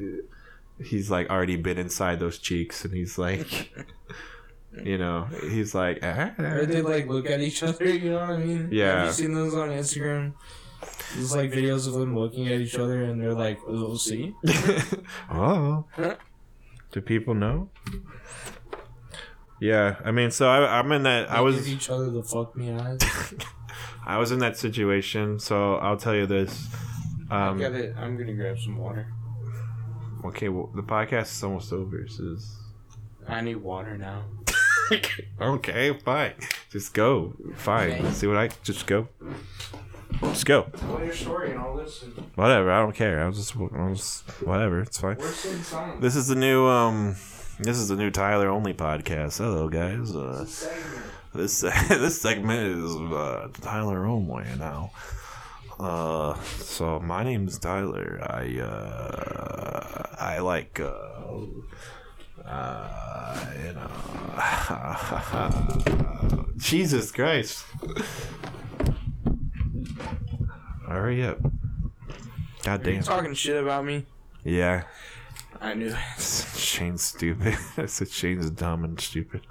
he's 0.82 1.10
like 1.10 1.28
already 1.28 1.56
been 1.56 1.76
inside 1.76 2.20
those 2.20 2.38
cheeks, 2.38 2.84
and 2.84 2.94
he's 2.94 3.18
like, 3.18 3.74
you 4.84 4.96
know, 4.96 5.26
he's 5.50 5.74
like, 5.74 5.98
ah. 6.02 6.32
Or 6.38 6.64
they 6.64 6.80
like 6.80 7.08
look 7.08 7.28
at 7.28 7.40
each 7.40 7.62
other, 7.62 7.84
you 7.84 8.10
know 8.10 8.20
what 8.20 8.30
I 8.30 8.36
mean? 8.36 8.68
Yeah. 8.70 8.98
Have 8.98 9.06
you 9.06 9.12
seen 9.12 9.34
those 9.34 9.54
on 9.54 9.70
Instagram? 9.70 10.34
There's 11.14 11.34
like 11.34 11.50
videos 11.50 11.88
of 11.88 11.94
them 11.94 12.16
looking 12.16 12.46
at 12.46 12.60
each 12.60 12.76
other 12.76 13.02
and 13.02 13.20
they're 13.20 13.34
like, 13.34 13.58
"Oh, 13.66 13.96
see." 13.96 14.34
oh, 15.32 15.84
do 16.92 17.00
people 17.00 17.34
know? 17.34 17.70
Yeah, 19.60 19.96
I 20.04 20.10
mean, 20.10 20.30
so 20.30 20.48
I, 20.48 20.78
I'm 20.78 20.92
in 20.92 21.04
that. 21.04 21.30
I 21.30 21.40
was 21.40 21.68
each 21.68 21.88
other 21.90 22.10
the 22.10 22.22
fuck 22.22 22.54
me 22.54 22.70
eyes. 22.70 23.00
I 24.06 24.18
was 24.18 24.30
in 24.30 24.40
that 24.40 24.58
situation, 24.58 25.38
so 25.38 25.76
I'll 25.76 25.96
tell 25.96 26.14
you 26.14 26.26
this. 26.26 26.68
Um, 27.34 27.58
I 27.58 27.60
got 27.60 27.72
it. 27.72 27.94
I'm 27.98 28.16
gonna 28.16 28.32
grab 28.34 28.58
some 28.58 28.78
water. 28.78 29.06
Okay, 30.24 30.48
well, 30.48 30.70
the 30.74 30.82
podcast 30.82 31.32
is 31.32 31.42
almost 31.42 31.72
over. 31.72 32.06
So 32.08 32.22
it's- 32.22 32.56
I 33.28 33.40
need 33.40 33.56
water 33.56 33.96
now. 33.98 34.22
okay, 35.40 35.98
fine. 36.04 36.34
Just 36.70 36.94
go. 36.94 37.34
Fine. 37.56 37.92
Okay. 37.92 38.10
See 38.12 38.26
what 38.26 38.36
I 38.36 38.48
just 38.62 38.86
go. 38.86 39.08
Just 40.20 40.46
go. 40.46 40.64
Tell 40.76 41.02
your 41.02 41.12
story 41.12 41.50
and 41.50 41.60
I'll 41.60 41.74
listen. 41.74 42.10
Whatever. 42.34 42.70
I 42.70 42.80
don't 42.80 42.94
care. 42.94 43.24
I'll 43.24 43.32
just, 43.32 43.56
I'll 43.56 43.94
just 43.94 44.22
whatever. 44.42 44.80
It's 44.80 44.98
fine. 44.98 45.16
We're 45.18 45.32
so 45.32 45.56
silent. 45.56 46.00
This 46.00 46.16
is 46.16 46.28
the 46.28 46.34
new 46.36 46.66
um. 46.66 47.16
This 47.58 47.78
is 47.78 47.88
the 47.88 47.96
new 47.96 48.10
Tyler 48.10 48.48
only 48.48 48.74
podcast. 48.74 49.38
Hello, 49.38 49.68
guys. 49.68 50.14
Uh, 50.14 50.44
this 51.34 51.60
this 51.88 52.20
segment 52.20 52.84
is 52.84 52.94
uh, 52.96 53.48
Tyler 53.60 54.04
only 54.06 54.44
now. 54.58 54.90
Uh, 55.78 56.34
so 56.58 57.00
my 57.00 57.24
name's 57.24 57.58
Tyler. 57.58 58.20
I 58.22 58.60
uh, 58.60 60.06
I 60.18 60.38
like 60.38 60.78
uh, 60.80 60.84
uh, 62.44 63.46
you 63.64 63.72
know. 63.72 63.90
Jesus 66.56 67.10
Christ! 67.12 67.64
Hurry 70.88 71.24
up! 71.24 71.38
God 72.62 72.86
Are 72.86 72.90
you 72.90 72.96
damn. 72.96 73.02
talking 73.02 73.34
shit 73.34 73.60
about 73.62 73.84
me? 73.84 74.06
Yeah. 74.44 74.84
I 75.60 75.74
knew. 75.74 75.94
Shane's 76.18 77.02
stupid. 77.12 77.56
I 77.76 77.86
said 77.86 78.08
Shane's 78.10 78.50
dumb 78.50 78.84
and 78.84 79.00
stupid. 79.00 79.42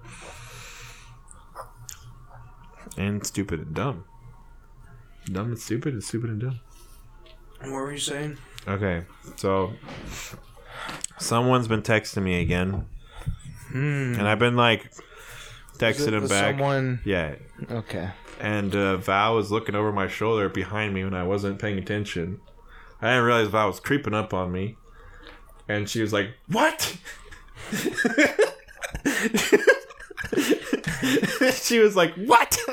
and 2.98 3.26
stupid 3.26 3.60
and 3.60 3.74
dumb. 3.74 4.06
Dumb 5.32 5.48
and 5.48 5.60
stupid 5.60 5.94
and 5.94 6.04
stupid 6.04 6.30
and 6.30 6.42
dumb. 6.42 6.60
What 7.62 7.72
were 7.72 7.92
you 7.94 8.00
saying? 8.00 8.38
Okay, 8.68 9.04
so 9.38 9.74
someone's 11.20 11.68
been 11.68 11.82
texting 11.82 12.24
me 12.24 12.42
again, 12.42 12.86
Hmm. 13.70 14.16
and 14.18 14.28
I've 14.28 14.40
been 14.40 14.56
like 14.56 14.92
texting 15.78 16.14
him 16.14 16.28
back. 16.28 16.56
Someone. 16.56 17.00
Yeah, 17.06 17.36
Okay. 17.72 18.10
and 18.42 18.76
uh, 18.76 18.98
Val 18.98 19.36
was 19.36 19.52
looking 19.52 19.76
over 19.76 19.92
my 19.92 20.08
shoulder 20.08 20.50
behind 20.50 20.94
me 20.94 21.04
when 21.04 21.14
I 21.14 21.24
wasn't 21.24 21.60
paying 21.60 21.78
attention. 21.78 22.40
I 23.02 23.10
didn't 23.12 23.26
realize 23.26 23.48
Val 23.48 23.68
was 23.68 23.80
creeping 23.80 24.14
up 24.14 24.34
on 24.34 24.52
me, 24.52 24.78
and 25.70 25.90
she 25.90 26.02
was 26.02 26.12
like, 26.14 26.32
"What?" 26.48 26.98
she 31.54 31.80
was 31.80 31.96
like, 31.96 32.14
"What?" 32.16 32.58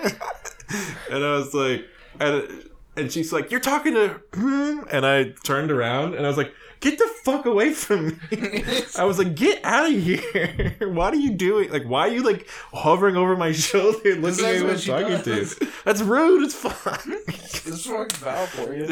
and 1.11 1.25
I 1.25 1.35
was 1.35 1.55
like, 1.55 1.85
and, 2.21 2.71
and 2.97 3.11
she's 3.13 3.33
like, 3.33 3.51
"You're 3.51 3.61
talking 3.61 3.95
to," 3.95 4.21
hmm?" 4.35 4.81
and 4.91 5.05
I 5.07 5.31
turned 5.45 5.71
around 5.71 6.15
and 6.15 6.25
I 6.25 6.29
was 6.29 6.37
like, 6.37 6.53
"Get 6.81 6.99
the 6.99 7.09
fuck 7.25 7.47
away 7.47 7.73
from 7.73 8.09
me!" 8.09 8.65
I 8.99 9.05
was 9.05 9.19
like, 9.19 9.35
"Get 9.35 9.65
out 9.65 9.91
of 9.91 9.99
here! 9.99 10.77
what 10.81 11.15
are 11.15 11.19
you 11.19 11.31
doing? 11.31 11.71
Like, 11.71 11.85
why 11.85 12.09
are 12.09 12.13
you 12.13 12.23
like 12.23 12.47
hovering 12.73 13.17
over 13.17 13.37
my 13.37 13.53
shoulder, 13.67 14.15
looking 14.17 14.45
at 14.45 14.57
who 14.57 14.65
what 14.67 14.75
I'm 14.75 14.81
talking 14.81 15.23
does. 15.23 15.57
to? 15.57 15.69
That's 15.85 16.03
rude 16.03 16.45
as 16.45 16.55
fuck." 16.55 17.05
This 17.05 17.87
fucking 17.87 18.17
foul 18.17 18.47
for 18.47 18.75
you. 18.75 18.87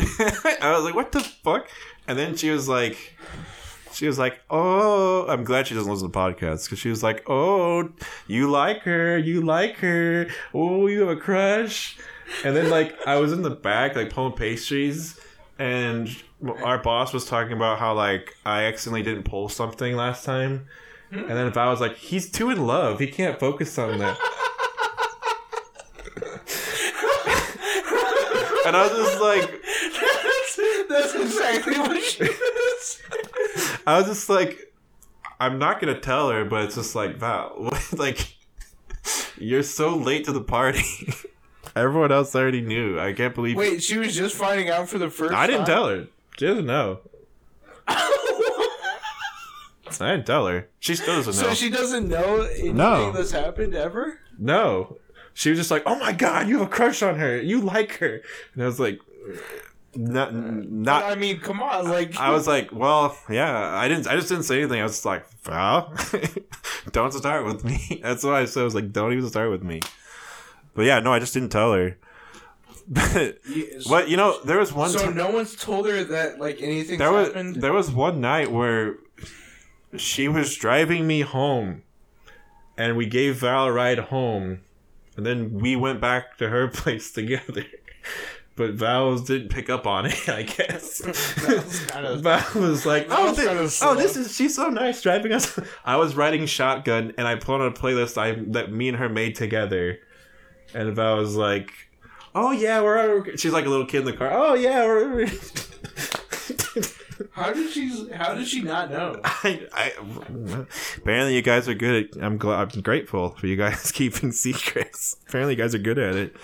I 0.62 0.72
was 0.74 0.84
like, 0.84 0.94
"What 0.94 1.12
the 1.12 1.20
fuck?" 1.20 1.68
And 2.06 2.18
then 2.18 2.36
she 2.36 2.50
was 2.50 2.68
like, 2.68 3.14
"She 3.92 4.06
was 4.06 4.18
like, 4.18 4.40
oh, 4.48 5.26
I'm 5.28 5.44
glad 5.44 5.66
she 5.66 5.74
doesn't 5.74 5.90
listen 5.92 6.10
to 6.10 6.18
podcasts 6.18 6.64
because 6.64 6.78
she 6.78 6.88
was 6.88 7.02
like, 7.02 7.28
oh, 7.28 7.90
you 8.26 8.50
like 8.50 8.82
her, 8.82 9.18
you 9.18 9.42
like 9.42 9.76
her, 9.76 10.28
oh, 10.54 10.86
you 10.86 11.00
have 11.00 11.10
a 11.10 11.20
crush." 11.20 11.98
And 12.44 12.54
then 12.56 12.70
like 12.70 12.96
I 13.06 13.16
was 13.16 13.32
in 13.32 13.42
the 13.42 13.50
back 13.50 13.96
like 13.96 14.10
pulling 14.10 14.34
pastries, 14.34 15.18
and 15.58 16.08
our 16.62 16.78
boss 16.78 17.12
was 17.12 17.24
talking 17.24 17.52
about 17.52 17.78
how 17.78 17.94
like 17.94 18.34
I 18.44 18.64
accidentally 18.64 19.02
didn't 19.02 19.24
pull 19.24 19.48
something 19.48 19.96
last 19.96 20.24
time, 20.24 20.66
and 21.10 21.28
then 21.30 21.46
if 21.46 21.56
I 21.56 21.68
was 21.70 21.80
like, 21.80 21.96
"He's 21.96 22.30
too 22.30 22.50
in 22.50 22.66
love, 22.66 23.00
he 23.00 23.06
can't 23.06 23.38
focus 23.40 23.78
on 23.78 23.98
that." 23.98 24.18
And 28.66 28.76
I 28.76 28.82
was 28.86 28.92
just 28.92 29.20
like, 29.20 29.62
that's, 29.62 30.88
that's 30.88 31.14
exactly 31.14 31.78
what 31.78 32.02
she 32.02 32.24
is. 32.24 33.02
I 33.86 33.96
was 33.98 34.06
just 34.08 34.28
like, 34.28 34.74
I'm 35.40 35.58
not 35.58 35.80
gonna 35.80 35.98
tell 35.98 36.28
her, 36.30 36.44
but 36.44 36.64
it's 36.64 36.74
just 36.74 36.94
like, 36.94 37.16
Val, 37.16 37.54
what- 37.56 37.92
like, 37.98 38.34
you're 39.38 39.62
so 39.62 39.96
late 39.96 40.26
to 40.26 40.32
the 40.32 40.42
party. 40.42 40.82
Everyone 41.78 42.10
else 42.12 42.34
already 42.34 42.60
knew. 42.60 42.98
I 42.98 43.12
can't 43.12 43.34
believe. 43.34 43.56
Wait, 43.56 43.82
she 43.82 43.98
was 43.98 44.14
just 44.16 44.34
finding 44.34 44.68
out 44.68 44.88
for 44.88 44.98
the 44.98 45.10
first 45.10 45.32
I 45.34 45.46
didn't 45.46 45.60
time? 45.60 45.66
tell 45.66 45.88
her. 45.88 46.06
She 46.38 46.46
doesn't 46.46 46.66
know. 46.66 47.00
I 50.00 50.12
didn't 50.12 50.26
tell 50.26 50.46
her. 50.46 50.68
She 50.80 50.94
still 50.94 51.16
doesn't 51.16 51.42
know. 51.42 51.48
So 51.50 51.54
she 51.54 51.70
doesn't 51.70 52.08
know 52.08 52.42
anything 52.42 52.76
No. 52.76 53.10
that's 53.12 53.30
happened 53.32 53.74
ever? 53.74 54.20
no, 54.38 54.98
she 55.34 55.50
was 55.50 55.58
just 55.58 55.70
like, 55.70 55.82
"Oh 55.86 55.98
my 55.98 56.12
god, 56.12 56.48
you 56.48 56.58
have 56.58 56.66
a 56.66 56.70
crush 56.70 57.02
on 57.02 57.16
her. 57.18 57.40
You 57.40 57.60
like 57.60 57.92
her," 57.98 58.20
and 58.54 58.62
I 58.62 58.66
was 58.66 58.78
like, 58.78 59.00
"Not, 59.94 60.34
not." 60.34 61.04
I 61.04 61.14
mean, 61.14 61.40
come 61.40 61.62
on, 61.62 61.88
like 61.88 62.16
I 62.16 62.30
was 62.30 62.46
like, 62.46 62.70
well, 62.72 63.16
yeah, 63.30 63.74
I 63.74 63.88
didn't, 63.88 64.06
I 64.08 64.14
just 64.16 64.28
didn't 64.28 64.44
say 64.44 64.60
anything. 64.60 64.80
I 64.80 64.84
was 64.84 64.92
just 64.92 65.04
like, 65.04 65.28
Val, 65.44 65.92
don't 66.92 67.12
start 67.12 67.44
with 67.46 67.64
me. 67.64 68.00
That's 68.02 68.22
why 68.24 68.40
I 68.40 68.44
said, 68.44 68.60
I 68.60 68.64
was 68.64 68.74
like, 68.74 68.92
don't 68.92 69.12
even 69.12 69.28
start 69.28 69.50
with 69.50 69.62
me. 69.62 69.80
But 70.78 70.86
yeah, 70.86 71.00
no, 71.00 71.12
I 71.12 71.18
just 71.18 71.34
didn't 71.34 71.48
tell 71.50 71.72
her. 71.72 71.98
But, 72.86 73.38
Yeah, 73.48 73.64
so- 73.80 73.90
but 73.90 74.08
you 74.08 74.16
know, 74.16 74.38
there 74.44 74.58
was 74.60 74.72
one 74.72 74.90
So 74.90 75.00
time, 75.00 75.16
no 75.16 75.28
one's 75.30 75.56
told 75.56 75.88
her 75.88 76.04
that 76.04 76.38
like 76.38 76.62
anything 76.62 76.98
there 76.98 77.10
was, 77.12 77.26
happened. 77.26 77.56
there 77.56 77.72
was 77.72 77.90
one 77.90 78.20
night 78.20 78.52
where 78.52 78.94
she 79.96 80.28
was 80.28 80.54
driving 80.54 81.04
me 81.06 81.22
home 81.22 81.82
and 82.76 82.96
we 82.96 83.06
gave 83.06 83.38
Val 83.40 83.64
a 83.66 83.72
ride 83.72 83.98
home 83.98 84.60
and 85.16 85.26
then 85.26 85.52
we 85.54 85.74
went 85.74 86.00
back 86.00 86.38
to 86.38 86.48
her 86.48 86.68
place 86.80 87.10
together. 87.10 87.64
But 88.54 88.74
Val 88.74 89.18
didn't 89.18 89.48
pick 89.50 89.68
up 89.70 89.84
on 89.86 90.06
it, 90.06 90.28
I 90.28 90.42
guess. 90.44 91.00
kinda- 91.92 92.16
Val 92.18 92.44
was 92.62 92.86
like, 92.86 93.06
"Oh, 93.10 93.28
was 93.30 93.36
thi- 93.38 93.46
kinda 93.46 93.68
oh, 93.82 93.94
this 93.96 94.16
is 94.16 94.34
she's 94.34 94.54
so 94.56 94.68
nice 94.68 95.02
driving 95.02 95.32
us." 95.32 95.58
I 95.84 95.96
was 95.96 96.14
riding 96.16 96.46
shotgun, 96.46 97.12
and 97.18 97.26
I 97.28 97.34
put 97.36 97.60
on 97.60 97.66
a 97.68 97.72
playlist 97.72 98.16
I 98.18 98.32
that 98.52 98.72
me 98.72 98.88
and 98.88 98.96
her 98.98 99.08
made 99.08 99.36
together, 99.36 99.98
and 100.74 100.94
Val 100.94 101.16
was 101.16 101.36
like, 101.36 101.70
"Oh 102.34 102.52
yeah, 102.52 102.80
we're." 102.80 103.36
She's 103.36 103.52
like 103.52 103.66
a 103.66 103.68
little 103.68 103.86
kid 103.86 104.00
in 104.00 104.04
the 104.06 104.12
car. 104.12 104.30
Oh 104.32 104.54
yeah, 104.54 104.84
we're. 104.84 105.26
How 107.32 107.52
did 107.52 107.70
she? 107.70 108.08
How 108.12 108.34
did 108.34 108.46
she 108.46 108.62
not 108.62 108.90
know? 108.90 109.20
I, 109.24 109.66
I, 109.72 109.92
apparently, 110.98 111.34
you 111.34 111.42
guys 111.42 111.68
are 111.68 111.74
good 111.74 112.16
at. 112.16 112.22
I'm 112.22 112.36
glad. 112.38 112.74
I'm 112.74 112.80
grateful 112.82 113.30
for 113.30 113.46
you 113.46 113.56
guys 113.56 113.90
keeping 113.94 114.32
secrets. 114.32 115.16
Apparently, 115.28 115.54
you 115.54 115.58
guys 115.62 115.74
are 115.74 115.78
good 115.78 115.98
at 115.98 116.14
it. 116.14 116.36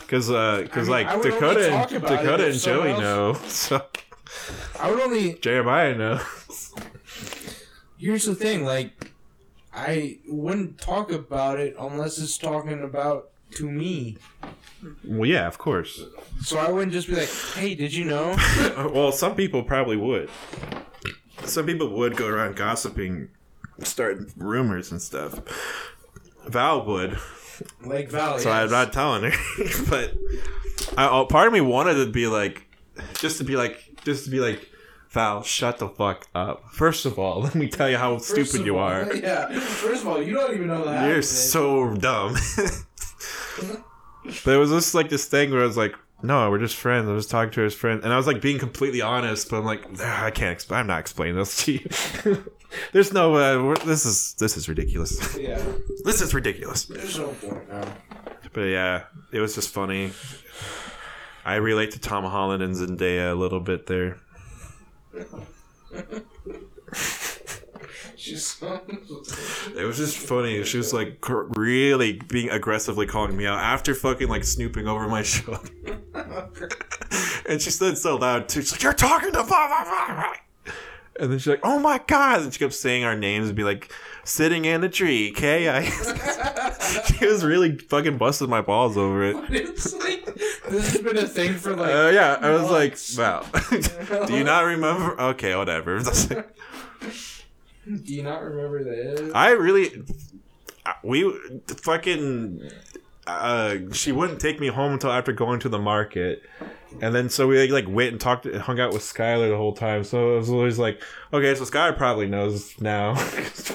Because, 0.00 0.28
because 0.28 0.88
uh, 0.88 0.92
I 0.92 1.04
mean, 1.04 1.06
like 1.06 1.22
Dakota 1.22 1.72
and 1.72 1.90
Dakota 1.90 2.46
and 2.46 2.58
Joey 2.60 2.90
else- 2.90 3.00
know. 3.00 3.34
So 3.46 3.86
I 4.78 4.90
would 4.90 5.00
only. 5.00 5.34
Jeremiah 5.34 5.94
knows. 5.96 6.74
Here's 7.96 8.26
the 8.26 8.34
thing, 8.34 8.64
like, 8.64 9.12
I 9.72 10.18
wouldn't 10.28 10.78
talk 10.78 11.10
about 11.10 11.58
it 11.58 11.74
unless 11.78 12.18
it's 12.18 12.36
talking 12.36 12.82
about 12.82 13.30
to 13.56 13.70
me. 13.70 14.16
Well, 15.04 15.28
yeah, 15.28 15.46
of 15.46 15.56
course. 15.58 16.02
So 16.42 16.58
I 16.58 16.70
wouldn't 16.70 16.92
just 16.92 17.08
be 17.08 17.14
like, 17.16 17.30
"Hey, 17.54 17.74
did 17.74 17.94
you 17.94 18.04
know?" 18.04 18.36
well, 18.92 19.12
some 19.12 19.34
people 19.34 19.62
probably 19.62 19.96
would. 19.96 20.28
Some 21.44 21.66
people 21.66 21.88
would 21.90 22.16
go 22.16 22.26
around 22.28 22.56
gossiping, 22.56 23.28
start 23.82 24.18
rumors 24.36 24.90
and 24.92 25.00
stuff. 25.00 25.40
Val 26.46 26.84
would, 26.86 27.18
Like 27.84 28.10
Val. 28.10 28.38
so 28.38 28.50
yes. 28.50 28.64
I'm 28.64 28.70
not 28.70 28.92
telling 28.92 29.30
her. 29.30 29.38
but 29.88 30.14
I, 30.98 31.08
oh, 31.08 31.26
part 31.26 31.46
of 31.46 31.52
me 31.52 31.60
wanted 31.62 31.94
to 31.94 32.10
be 32.10 32.26
like, 32.26 32.66
just 33.14 33.38
to 33.38 33.44
be 33.44 33.56
like, 33.56 33.82
just 34.04 34.24
to 34.26 34.30
be 34.30 34.40
like, 34.40 34.68
Val, 35.10 35.42
shut 35.42 35.78
the 35.78 35.88
fuck 35.88 36.26
up. 36.34 36.64
First 36.72 37.06
of 37.06 37.18
all, 37.18 37.40
let 37.44 37.54
me 37.54 37.68
tell 37.68 37.88
you 37.88 37.96
how 37.96 38.18
First 38.18 38.50
stupid 38.50 38.66
you 38.66 38.76
all- 38.78 38.88
are. 38.88 39.14
Yeah. 39.14 39.48
First 39.58 40.02
of 40.02 40.08
all, 40.08 40.22
you 40.22 40.34
don't 40.34 40.54
even 40.54 40.66
know 40.66 40.84
that. 40.84 41.08
You're 41.08 41.22
so 41.22 41.94
dumb. 41.94 42.36
But 44.44 44.54
it 44.54 44.58
was 44.58 44.70
just 44.70 44.94
like 44.94 45.08
this 45.08 45.26
thing 45.26 45.50
where 45.50 45.62
I 45.62 45.66
was 45.66 45.76
like, 45.76 45.94
no, 46.22 46.50
we're 46.50 46.58
just 46.58 46.76
friends. 46.76 47.08
I 47.08 47.12
was 47.12 47.26
talking 47.26 47.52
to 47.52 47.60
his 47.60 47.74
friend, 47.74 48.02
and 48.02 48.12
I 48.12 48.16
was 48.16 48.26
like 48.26 48.40
being 48.40 48.58
completely 48.58 49.02
honest. 49.02 49.50
But 49.50 49.58
I'm 49.58 49.64
like, 49.66 49.84
"Ah, 50.00 50.24
I 50.24 50.30
can't. 50.30 50.58
Exp- 50.58 50.74
I'm 50.74 50.86
not 50.86 51.00
explaining 51.00 51.36
this 51.36 51.64
to 51.64 51.72
you. 51.72 52.44
There's 52.92 53.12
no. 53.12 53.34
Uh, 53.34 53.74
this 53.84 54.06
is 54.06 54.34
this 54.34 54.56
is 54.56 54.66
ridiculous. 54.68 55.36
Yeah. 55.36 55.62
This 56.04 56.22
is 56.22 56.32
ridiculous. 56.32 56.86
There's 56.86 57.18
no 57.18 57.28
point 57.28 57.68
now. 57.68 57.84
But 58.54 58.62
yeah, 58.62 59.04
it 59.32 59.40
was 59.40 59.54
just 59.54 59.68
funny. 59.70 60.12
I 61.44 61.56
relate 61.56 61.90
to 61.90 62.00
Tom 62.00 62.24
Holland 62.24 62.62
and 62.62 62.74
Zendaya 62.74 63.32
a 63.32 63.34
little 63.34 63.60
bit 63.60 63.86
there. 63.86 64.16
She's. 68.24 68.56
It 69.76 69.84
was 69.84 69.98
just 69.98 70.16
funny. 70.16 70.64
She 70.64 70.78
was 70.78 70.94
like 70.94 71.20
cr- 71.20 71.42
really 71.56 72.14
being 72.28 72.48
aggressively 72.48 73.06
calling 73.06 73.36
me 73.36 73.44
out 73.46 73.58
after 73.58 73.94
fucking 73.94 74.28
like 74.28 74.44
snooping 74.44 74.88
over 74.88 75.06
my 75.08 75.22
shoulder. 75.22 75.68
and 77.46 77.60
she 77.60 77.70
said 77.70 77.98
so 77.98 78.16
loud 78.16 78.48
too. 78.48 78.62
She's 78.62 78.72
like, 78.72 78.82
"You're 78.82 78.94
talking 78.94 79.32
to 79.32 79.42
blah 79.42 79.66
blah 79.68 79.84
blah." 79.84 80.06
blah." 80.06 80.32
And 81.20 81.30
then 81.30 81.38
she's 81.38 81.48
like, 81.48 81.60
"Oh 81.62 81.78
my 81.78 82.00
god!" 82.06 82.40
And 82.40 82.52
she 82.52 82.58
kept 82.58 82.72
saying 82.72 83.04
our 83.04 83.14
names 83.14 83.48
and 83.48 83.56
be 83.56 83.62
like, 83.62 83.92
"Sitting 84.24 84.64
in 84.64 84.82
a 84.82 84.88
tree, 84.88 85.30
K 85.30 85.68
I." 85.68 85.82
she 87.18 87.26
was 87.26 87.44
really 87.44 87.76
fucking 87.76 88.16
busting 88.16 88.48
my 88.48 88.62
balls 88.62 88.96
over 88.96 89.22
it. 89.22 89.36
it's 89.50 89.94
like 89.94 90.24
this 90.70 90.92
has 90.94 91.02
been 91.02 91.18
a 91.18 91.26
thing 91.26 91.52
for 91.54 91.76
like. 91.76 91.94
Uh, 91.94 92.10
yeah, 92.12 92.38
I 92.40 92.48
was 92.50 92.70
months. 92.70 93.18
like, 93.18 93.44
"Wow." 93.44 94.24
Do 94.26 94.34
you 94.34 94.44
not 94.44 94.62
remember? 94.64 95.20
Okay, 95.20 95.54
whatever. 95.54 96.00
Do 97.86 98.14
you 98.14 98.22
not 98.22 98.42
remember 98.42 98.82
this? 98.82 99.32
I 99.34 99.50
really, 99.50 100.04
we 101.02 101.30
fucking, 101.66 102.70
uh, 103.26 103.76
she 103.92 104.12
wouldn't 104.12 104.40
take 104.40 104.60
me 104.60 104.68
home 104.68 104.94
until 104.94 105.10
after 105.12 105.32
going 105.32 105.60
to 105.60 105.68
the 105.68 105.78
market, 105.78 106.42
and 107.00 107.14
then 107.14 107.28
so 107.28 107.46
we 107.46 107.70
like 107.70 107.88
went 107.88 108.12
and 108.12 108.20
talked, 108.20 108.46
and 108.46 108.60
hung 108.62 108.80
out 108.80 108.92
with 108.92 109.02
Skylar 109.02 109.50
the 109.50 109.56
whole 109.56 109.74
time. 109.74 110.04
So 110.04 110.34
it 110.34 110.38
was 110.38 110.50
always 110.50 110.78
like, 110.78 111.02
okay, 111.32 111.54
so 111.54 111.64
Skylar 111.64 111.96
probably 111.96 112.26
knows 112.26 112.80
now 112.80 113.14
because 113.36 113.74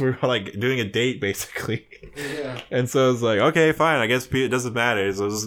we're, 0.00 0.18
we're 0.20 0.28
like 0.28 0.58
doing 0.58 0.80
a 0.80 0.84
date 0.84 1.20
basically. 1.20 1.86
Yeah. 2.16 2.60
And 2.70 2.88
so 2.88 3.06
I 3.06 3.08
was 3.08 3.22
like, 3.22 3.38
okay, 3.38 3.72
fine. 3.72 4.00
I 4.00 4.06
guess 4.06 4.26
it 4.26 4.48
doesn't 4.48 4.72
matter. 4.72 5.12
So 5.12 5.24
it 5.24 5.26
was, 5.26 5.44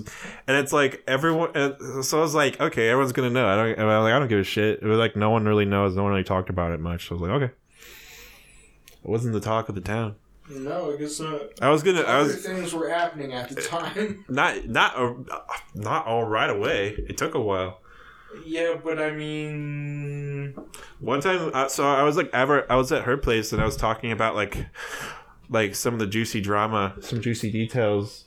and 0.48 0.58
it's 0.58 0.74
like 0.74 1.04
everyone. 1.08 1.52
and 1.56 2.04
So 2.06 2.20
I 2.20 2.22
was 2.22 2.36
like, 2.36 2.60
okay, 2.60 2.90
everyone's 2.90 3.14
gonna 3.14 3.30
know. 3.30 3.48
I 3.48 3.56
don't. 3.56 3.80
I, 3.80 4.00
like, 4.00 4.14
I 4.14 4.20
don't 4.20 4.28
give 4.28 4.40
a 4.40 4.44
shit. 4.44 4.80
It 4.82 4.86
was 4.86 4.98
like 4.98 5.16
no 5.16 5.30
one 5.30 5.46
really 5.46 5.66
knows. 5.66 5.96
No 5.96 6.04
one 6.04 6.12
really 6.12 6.24
talked 6.24 6.50
about 6.50 6.72
it 6.72 6.80
much. 6.80 7.08
So 7.08 7.16
I 7.16 7.20
was 7.20 7.30
like, 7.30 7.42
okay. 7.42 7.54
It 9.04 9.10
wasn't 9.10 9.34
the 9.34 9.40
talk 9.40 9.70
of 9.70 9.76
the 9.76 9.82
town. 9.82 10.16
No, 10.50 10.94
I 10.94 10.98
guess 10.98 11.20
not. 11.20 11.42
I 11.62 11.70
was 11.70 11.84
gonna. 11.84 12.02
I 12.02 12.22
was 12.22 12.46
things 12.46 12.74
were 12.74 12.90
happening 12.90 13.34
at 13.34 13.50
the 13.50 13.62
time. 13.62 14.24
not 14.30 14.68
not 14.68 14.96
uh, 14.98 15.14
not 15.76 16.06
all 16.06 16.24
right 16.24 16.50
away. 16.50 16.96
It 17.08 17.18
took 17.18 17.36
a 17.36 17.42
while. 17.42 17.82
yeah, 18.46 18.76
but 18.82 19.00
I 19.00 19.12
mean, 19.12 20.54
One 21.00 21.22
time, 21.22 21.52
uh, 21.54 21.68
so 21.68 21.86
I 21.88 22.04
was 22.04 22.18
like, 22.18 22.30
ever, 22.34 22.70
I 22.72 22.76
was 22.76 22.92
at 22.92 23.04
her 23.04 23.18
place 23.18 23.52
and 23.52 23.62
I 23.62 23.66
was 23.66 23.76
talking 23.76 24.12
about 24.12 24.36
like, 24.36 24.68
like 25.50 25.76
some 25.76 25.94
of 25.94 26.00
the 26.00 26.08
juicy 26.08 26.42
drama, 26.42 26.94
some 27.02 27.22
juicy 27.22 27.52
details, 27.52 28.26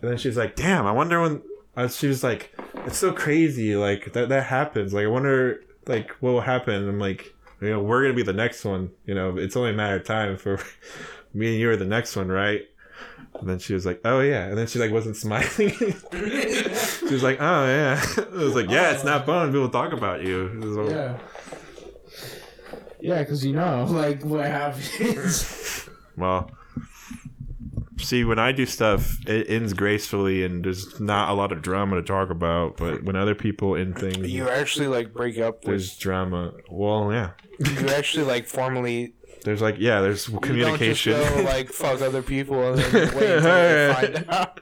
and 0.00 0.10
then 0.10 0.18
she's 0.18 0.36
like, 0.36 0.56
"Damn, 0.56 0.86
I 0.86 0.92
wonder 0.92 1.20
when." 1.20 1.42
Uh, 1.76 1.86
she 1.88 2.08
was 2.08 2.24
like, 2.24 2.52
"It's 2.86 2.98
so 2.98 3.12
crazy, 3.12 3.76
like 3.76 4.12
that 4.12 4.28
that 4.30 4.44
happens. 4.46 4.92
Like, 4.92 5.04
I 5.04 5.08
wonder, 5.08 5.60
like, 5.86 6.10
what 6.20 6.32
will 6.32 6.40
happen." 6.40 6.88
I'm 6.88 6.98
like, 6.98 7.34
you 7.60 7.70
know, 7.70 7.80
we're 7.80 8.02
gonna 8.02 8.14
be 8.14 8.22
the 8.22 8.32
next 8.32 8.64
one. 8.64 8.90
You 9.06 9.14
know, 9.14 9.36
it's 9.36 9.56
only 9.56 9.70
a 9.70 9.74
matter 9.74 9.96
of 9.96 10.04
time 10.04 10.36
for 10.36 10.58
me 11.34 11.52
and 11.52 11.58
you 11.60 11.70
are 11.70 11.76
the 11.76 11.84
next 11.84 12.16
one, 12.16 12.28
right? 12.28 12.62
And 13.38 13.48
then 13.48 13.58
she 13.60 13.74
was 13.74 13.86
like, 13.86 14.00
"Oh 14.04 14.20
yeah," 14.20 14.46
and 14.46 14.58
then 14.58 14.66
she 14.66 14.78
like 14.78 14.90
wasn't 14.90 15.16
smiling. 15.24 15.46
she 15.70 17.12
was 17.12 17.22
like, 17.22 17.40
"Oh 17.40 17.66
yeah." 17.66 18.04
I 18.18 18.36
was 18.36 18.54
like, 18.56 18.68
"Yeah, 18.68 18.92
it's 18.92 19.04
not 19.04 19.24
fun 19.26 19.52
people 19.52 19.68
talk 19.68 19.92
about 19.92 20.22
you." 20.22 20.88
Yeah. 20.90 21.18
Yeah, 23.00 23.20
because 23.22 23.44
you 23.46 23.52
know, 23.52 23.84
like, 23.88 24.24
what 24.24 24.44
happens. 24.46 25.88
Well, 26.16 26.50
see, 27.98 28.24
when 28.24 28.38
I 28.38 28.52
do 28.52 28.66
stuff, 28.66 29.18
it 29.26 29.48
ends 29.48 29.72
gracefully 29.72 30.44
and 30.44 30.64
there's 30.64 30.98
not 31.00 31.28
a 31.28 31.32
lot 31.32 31.52
of 31.52 31.62
drama 31.62 31.96
to 31.96 32.02
talk 32.02 32.30
about. 32.30 32.76
But 32.76 33.02
when 33.04 33.16
other 33.16 33.34
people 33.34 33.76
end 33.76 33.98
things, 33.98 34.18
you 34.30 34.48
actually, 34.48 34.86
like, 34.86 35.12
break 35.12 35.38
up 35.38 35.58
with. 35.58 35.66
there's 35.66 35.96
drama. 35.96 36.52
Well, 36.70 37.12
yeah. 37.12 37.30
You 37.58 37.88
actually, 37.88 38.24
like, 38.24 38.46
formally. 38.46 39.14
There's 39.44 39.62
like, 39.62 39.76
yeah, 39.78 40.00
there's 40.00 40.26
communication. 40.26 41.12
You 41.12 41.18
don't 41.18 41.24
just 41.26 41.36
go, 41.36 41.42
like, 41.44 41.68
fuck 41.70 42.00
other 42.00 42.22
people 42.22 42.72
and 42.72 42.78
then 42.78 42.92
wait 43.16 43.30
until 43.30 43.40
they 43.40 43.94
find 44.12 44.26
out 44.30 44.60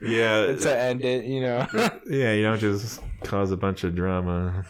yeah, 0.00 0.54
to 0.60 0.78
end 0.78 1.04
it, 1.04 1.24
you 1.24 1.40
know? 1.40 1.66
yeah, 2.06 2.32
you 2.32 2.42
don't 2.42 2.58
just 2.58 3.00
cause 3.24 3.50
a 3.50 3.56
bunch 3.56 3.82
of 3.84 3.94
drama. 3.94 4.64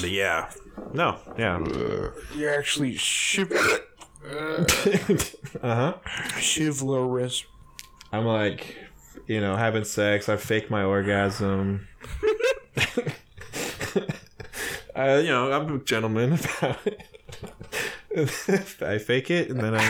But 0.00 0.10
yeah, 0.10 0.50
no, 0.92 1.18
yeah, 1.38 1.64
You're 2.34 2.58
actually 2.58 2.96
shiv- 2.96 3.52
uh 4.26 4.64
huh. 5.62 5.94
chivalrous. 6.40 7.44
I'm 8.12 8.24
like, 8.24 8.76
you 9.26 9.40
know, 9.40 9.56
having 9.56 9.84
sex. 9.84 10.28
I 10.28 10.36
fake 10.36 10.70
my 10.70 10.82
orgasm. 10.82 11.86
I, 14.96 15.18
you 15.18 15.28
know, 15.28 15.52
I'm 15.52 15.76
a 15.76 15.78
gentleman 15.78 16.32
about 16.32 16.78
it. 16.86 17.02
I 18.82 18.98
fake 18.98 19.30
it 19.30 19.50
and 19.50 19.60
then 19.60 19.74
I, 19.76 19.82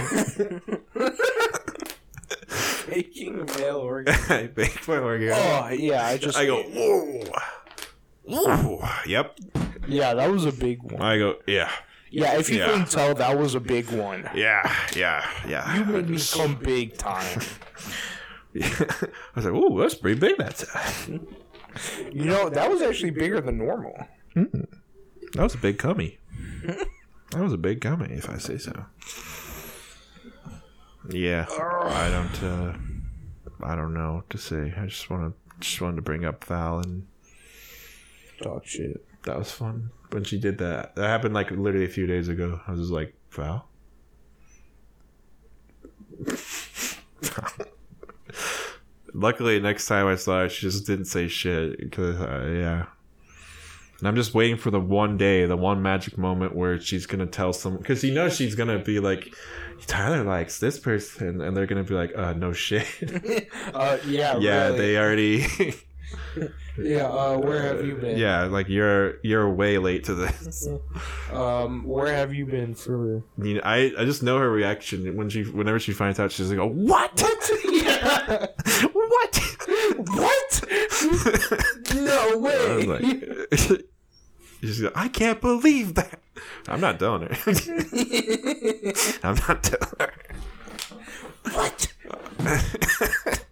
Faking 2.48 3.46
male 3.58 3.76
orgasm. 3.76 4.32
I 4.32 4.48
fake 4.48 4.86
my 4.88 4.98
orgasm. 4.98 5.42
Oh, 5.42 5.68
yeah, 5.68 6.06
I 6.06 6.18
just. 6.18 6.36
I 6.36 6.46
go, 6.46 6.62
whoa, 6.62 7.24
whoa. 8.24 8.88
Yep. 9.06 9.38
Yeah, 9.88 10.14
that 10.14 10.30
was 10.30 10.44
a 10.44 10.52
big 10.52 10.82
one. 10.82 11.00
I 11.00 11.18
go, 11.18 11.36
yeah, 11.46 11.70
Yeah, 12.10 12.38
if 12.38 12.48
you 12.50 12.58
Yeah. 12.58 12.66
couldn't 12.66 12.90
tell, 12.90 13.14
that 13.14 13.38
was 13.38 13.54
a 13.54 13.60
big 13.60 13.90
one. 13.90 14.28
yeah, 14.34 14.72
yeah, 14.94 15.26
yeah. 15.48 15.76
You 15.76 15.84
made 15.84 16.08
me 16.08 16.18
come 16.32 16.54
big 16.56 16.96
time. 16.96 17.40
I 18.62 19.08
was 19.34 19.44
like, 19.44 19.54
ooh, 19.54 19.78
that's 19.80 19.94
pretty 19.96 20.18
big 20.18 20.38
that 20.38 20.56
time. 20.56 21.26
You 22.12 22.24
know, 22.24 22.48
that 22.48 22.70
was 22.70 22.80
actually 22.80 23.10
bigger 23.10 23.40
than 23.40 23.58
normal. 23.58 23.94
That 24.34 24.68
was 25.42 25.54
a 25.54 25.58
big 25.58 25.78
cummy. 25.78 26.18
That 27.32 27.40
was 27.42 27.52
a 27.52 27.58
big 27.58 27.80
cummy, 27.80 28.12
if 28.14 28.30
I 28.30 28.38
say 28.38 28.56
so. 28.58 28.86
Yeah, 31.10 31.46
I 31.50 32.08
don't. 32.10 32.42
uh 32.42 32.72
I 33.62 33.74
don't 33.74 33.94
know 33.94 34.14
what 34.16 34.30
to 34.30 34.38
say. 34.38 34.74
I 34.76 34.86
just 34.86 35.08
want 35.10 35.32
to 35.34 35.60
just 35.60 35.80
wanted 35.80 35.96
to 35.96 36.02
bring 36.02 36.24
up 36.24 36.44
Val, 36.44 36.78
and 36.80 37.06
Talk 38.42 38.66
shit. 38.66 39.04
that 39.24 39.38
was 39.38 39.50
fun 39.50 39.90
when 40.10 40.24
she 40.24 40.38
did 40.38 40.58
that. 40.58 40.96
That 40.96 41.06
happened 41.08 41.34
like 41.34 41.50
literally 41.50 41.86
a 41.86 41.90
few 41.90 42.06
days 42.06 42.28
ago. 42.28 42.60
I 42.66 42.72
was 42.72 42.80
just 42.80 42.92
like, 42.92 43.14
Val. 43.30 43.68
Luckily, 49.14 49.60
next 49.60 49.86
time 49.86 50.06
I 50.06 50.16
saw 50.16 50.40
her, 50.40 50.48
she 50.48 50.66
just 50.66 50.86
didn't 50.86 51.06
say 51.06 51.28
shit. 51.28 51.78
Because 51.78 52.20
uh, 52.20 52.50
yeah, 52.52 52.86
and 53.98 54.08
I'm 54.08 54.16
just 54.16 54.34
waiting 54.34 54.56
for 54.58 54.70
the 54.70 54.80
one 54.80 55.16
day, 55.16 55.46
the 55.46 55.56
one 55.56 55.80
magic 55.82 56.18
moment 56.18 56.54
where 56.54 56.78
she's 56.78 57.06
gonna 57.06 57.26
tell 57.26 57.52
someone. 57.52 57.80
Because 57.80 58.04
you 58.04 58.12
know 58.12 58.28
she's 58.28 58.54
gonna 58.54 58.78
be 58.78 59.00
like, 59.00 59.34
Tyler 59.86 60.22
likes 60.22 60.58
this 60.58 60.78
person, 60.78 61.40
and 61.40 61.56
they're 61.56 61.66
gonna 61.66 61.84
be 61.84 61.94
like, 61.94 62.16
uh, 62.16 62.34
no 62.34 62.52
shit. 62.52 62.86
Uh, 63.74 63.98
yeah, 64.06 64.36
yeah, 64.38 64.66
really. 64.66 64.78
they 64.78 64.96
already. 64.96 65.46
Yeah, 66.78 67.06
uh, 67.08 67.38
where 67.38 67.62
have 67.62 67.86
you 67.86 67.94
been? 67.96 68.18
yeah, 68.18 68.44
like 68.44 68.68
you're 68.68 69.18
you're 69.22 69.48
way 69.50 69.78
late 69.78 70.04
to 70.04 70.14
this. 70.14 70.68
Um, 71.32 71.84
where 71.84 72.12
have 72.14 72.32
you 72.32 72.46
been 72.46 72.74
for? 72.74 73.18
I 73.18 73.40
mean, 73.40 73.60
I, 73.64 73.92
I 73.98 74.04
just 74.04 74.22
know 74.22 74.38
her 74.38 74.48
reaction 74.50 75.16
when 75.16 75.28
she 75.28 75.42
whenever 75.42 75.78
she 75.78 75.92
finds 75.92 76.20
out 76.20 76.30
she's 76.32 76.50
like, 76.50 76.58
oh, 76.58 76.68
what? 76.68 77.20
yeah. 77.64 78.46
what? 78.92 79.40
What? 79.96 80.64
no 81.94 82.30
I 82.32 82.36
way. 82.36 82.86
like, 82.86 83.02
she's 84.60 84.82
like, 84.82 84.92
I 84.96 85.08
can't 85.08 85.40
believe 85.40 85.94
that. 85.94 86.20
I'm 86.68 86.80
not 86.80 86.98
telling 86.98 87.22
her. 87.22 87.36
I'm 89.22 89.36
not 89.48 89.62
telling 89.64 89.94
her. 90.00 90.12
what? 91.52 91.92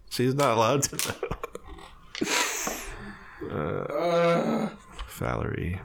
she's 0.09 0.33
not 0.33 0.55
allowed 0.55 0.83
to 0.83 1.11
know. 1.11 1.29
Uh, 3.51 4.69
Valerie. 5.09 5.79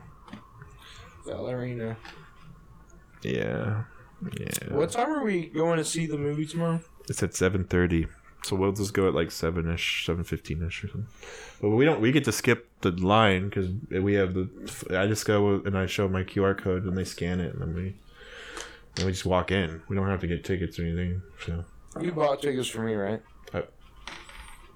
Valerina. 1.26 1.96
Yeah. 3.22 3.84
Yeah. 4.38 4.48
What 4.74 4.90
time 4.90 5.10
are 5.10 5.24
we 5.24 5.46
going 5.46 5.78
to 5.78 5.84
see 5.84 6.06
the 6.06 6.18
movie 6.18 6.46
tomorrow? 6.46 6.80
It's 7.08 7.22
at 7.22 7.34
seven 7.34 7.64
thirty. 7.64 8.06
So 8.44 8.56
we'll 8.56 8.72
just 8.72 8.94
go 8.94 9.06
at 9.08 9.14
like 9.14 9.30
seven 9.30 9.70
ish, 9.70 10.06
seven 10.06 10.24
fifteen 10.24 10.62
ish 10.66 10.84
or 10.84 10.88
something. 10.88 11.06
But 11.60 11.70
we 11.70 11.84
don't. 11.84 12.00
We 12.00 12.12
get 12.12 12.24
to 12.24 12.32
skip 12.32 12.68
the 12.80 12.90
line 12.92 13.48
because 13.48 13.68
we 13.90 14.14
have 14.14 14.34
the. 14.34 14.48
I 14.98 15.06
just 15.06 15.26
go 15.26 15.56
and 15.64 15.76
I 15.76 15.86
show 15.86 16.08
my 16.08 16.22
QR 16.22 16.56
code 16.56 16.84
and 16.84 16.96
they 16.96 17.04
scan 17.04 17.40
it 17.40 17.52
and 17.52 17.62
then 17.62 17.74
we. 17.74 17.96
Then 18.94 19.06
we 19.06 19.12
just 19.12 19.26
walk 19.26 19.50
in. 19.52 19.82
We 19.88 19.96
don't 19.96 20.08
have 20.08 20.20
to 20.20 20.26
get 20.26 20.44
tickets 20.44 20.78
or 20.78 20.84
anything. 20.84 21.22
So 21.46 21.64
You 22.00 22.12
bought 22.12 22.42
tickets 22.42 22.68
for 22.68 22.82
me, 22.82 22.94
right? 22.94 23.22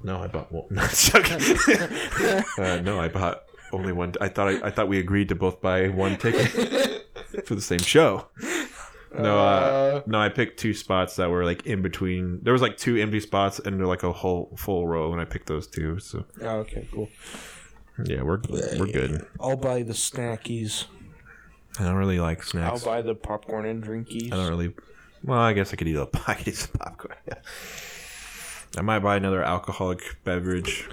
No, 0.05 0.22
I 0.22 0.28
bought 0.28 0.52
one. 0.52 0.66
No, 0.70 0.82
uh, 2.64 2.80
no, 2.80 3.00
I 3.00 3.09
bought 3.09 3.42
only 3.72 3.92
one. 3.92 4.14
I 4.20 4.28
thought 4.28 4.48
I, 4.48 4.66
I 4.68 4.70
thought 4.70 4.86
we 4.88 4.98
agreed 5.00 5.28
to 5.30 5.34
both 5.34 5.61
buy 5.61 5.88
one 5.88 6.16
ticket 6.16 6.48
for 7.44 7.55
the 7.57 7.61
same 7.61 7.80
show. 7.80 8.26
No, 9.16 9.38
uh, 9.38 10.02
no, 10.07 10.18
I 10.20 10.28
picked 10.28 10.59
two 10.59 10.74
spots 10.74 11.16
that 11.16 11.30
were 11.30 11.44
like 11.44 11.66
in 11.66 11.82
between. 11.82 12.40
There 12.42 12.52
was 12.52 12.62
like 12.62 12.76
two 12.76 12.96
empty 12.96 13.20
spots 13.20 13.59
and 13.61 13.84
like 13.86 14.02
a 14.02 14.12
whole 14.12 14.55
full 14.57 14.86
row, 14.86 15.12
and 15.12 15.20
I 15.20 15.24
picked 15.24 15.46
those 15.46 15.66
two. 15.66 15.98
So 16.00 16.24
Oh, 16.42 16.59
okay, 16.59 16.88
cool. 16.92 17.09
yeah, 18.05 18.22
we're 18.22 18.40
we're 18.78 18.86
good. 18.92 19.26
I'll 19.40 19.57
buy 19.57 19.82
the 19.82 19.92
snackies. 19.92 20.86
I 21.78 21.84
don't 21.84 21.94
really 21.94 22.20
like 22.20 22.42
snacks. 22.42 22.84
I'll 22.84 22.92
buy 22.92 23.02
the 23.02 23.14
popcorn 23.14 23.66
and 23.66 23.82
drinkies. 23.82 24.32
I 24.32 24.36
don't 24.36 24.48
really. 24.48 24.74
Well, 25.22 25.38
I 25.38 25.52
guess 25.55 25.72
I 25.72 25.76
could 25.76 25.88
eat 25.88 25.96
a 25.96 26.07
could 26.07 26.64
of 26.64 26.72
popcorn. 26.74 27.16
I 28.77 28.83
might 28.83 29.01
buy 29.01 29.16
another 29.16 29.43
alcoholic 29.43 30.16
beverage, 30.25 30.89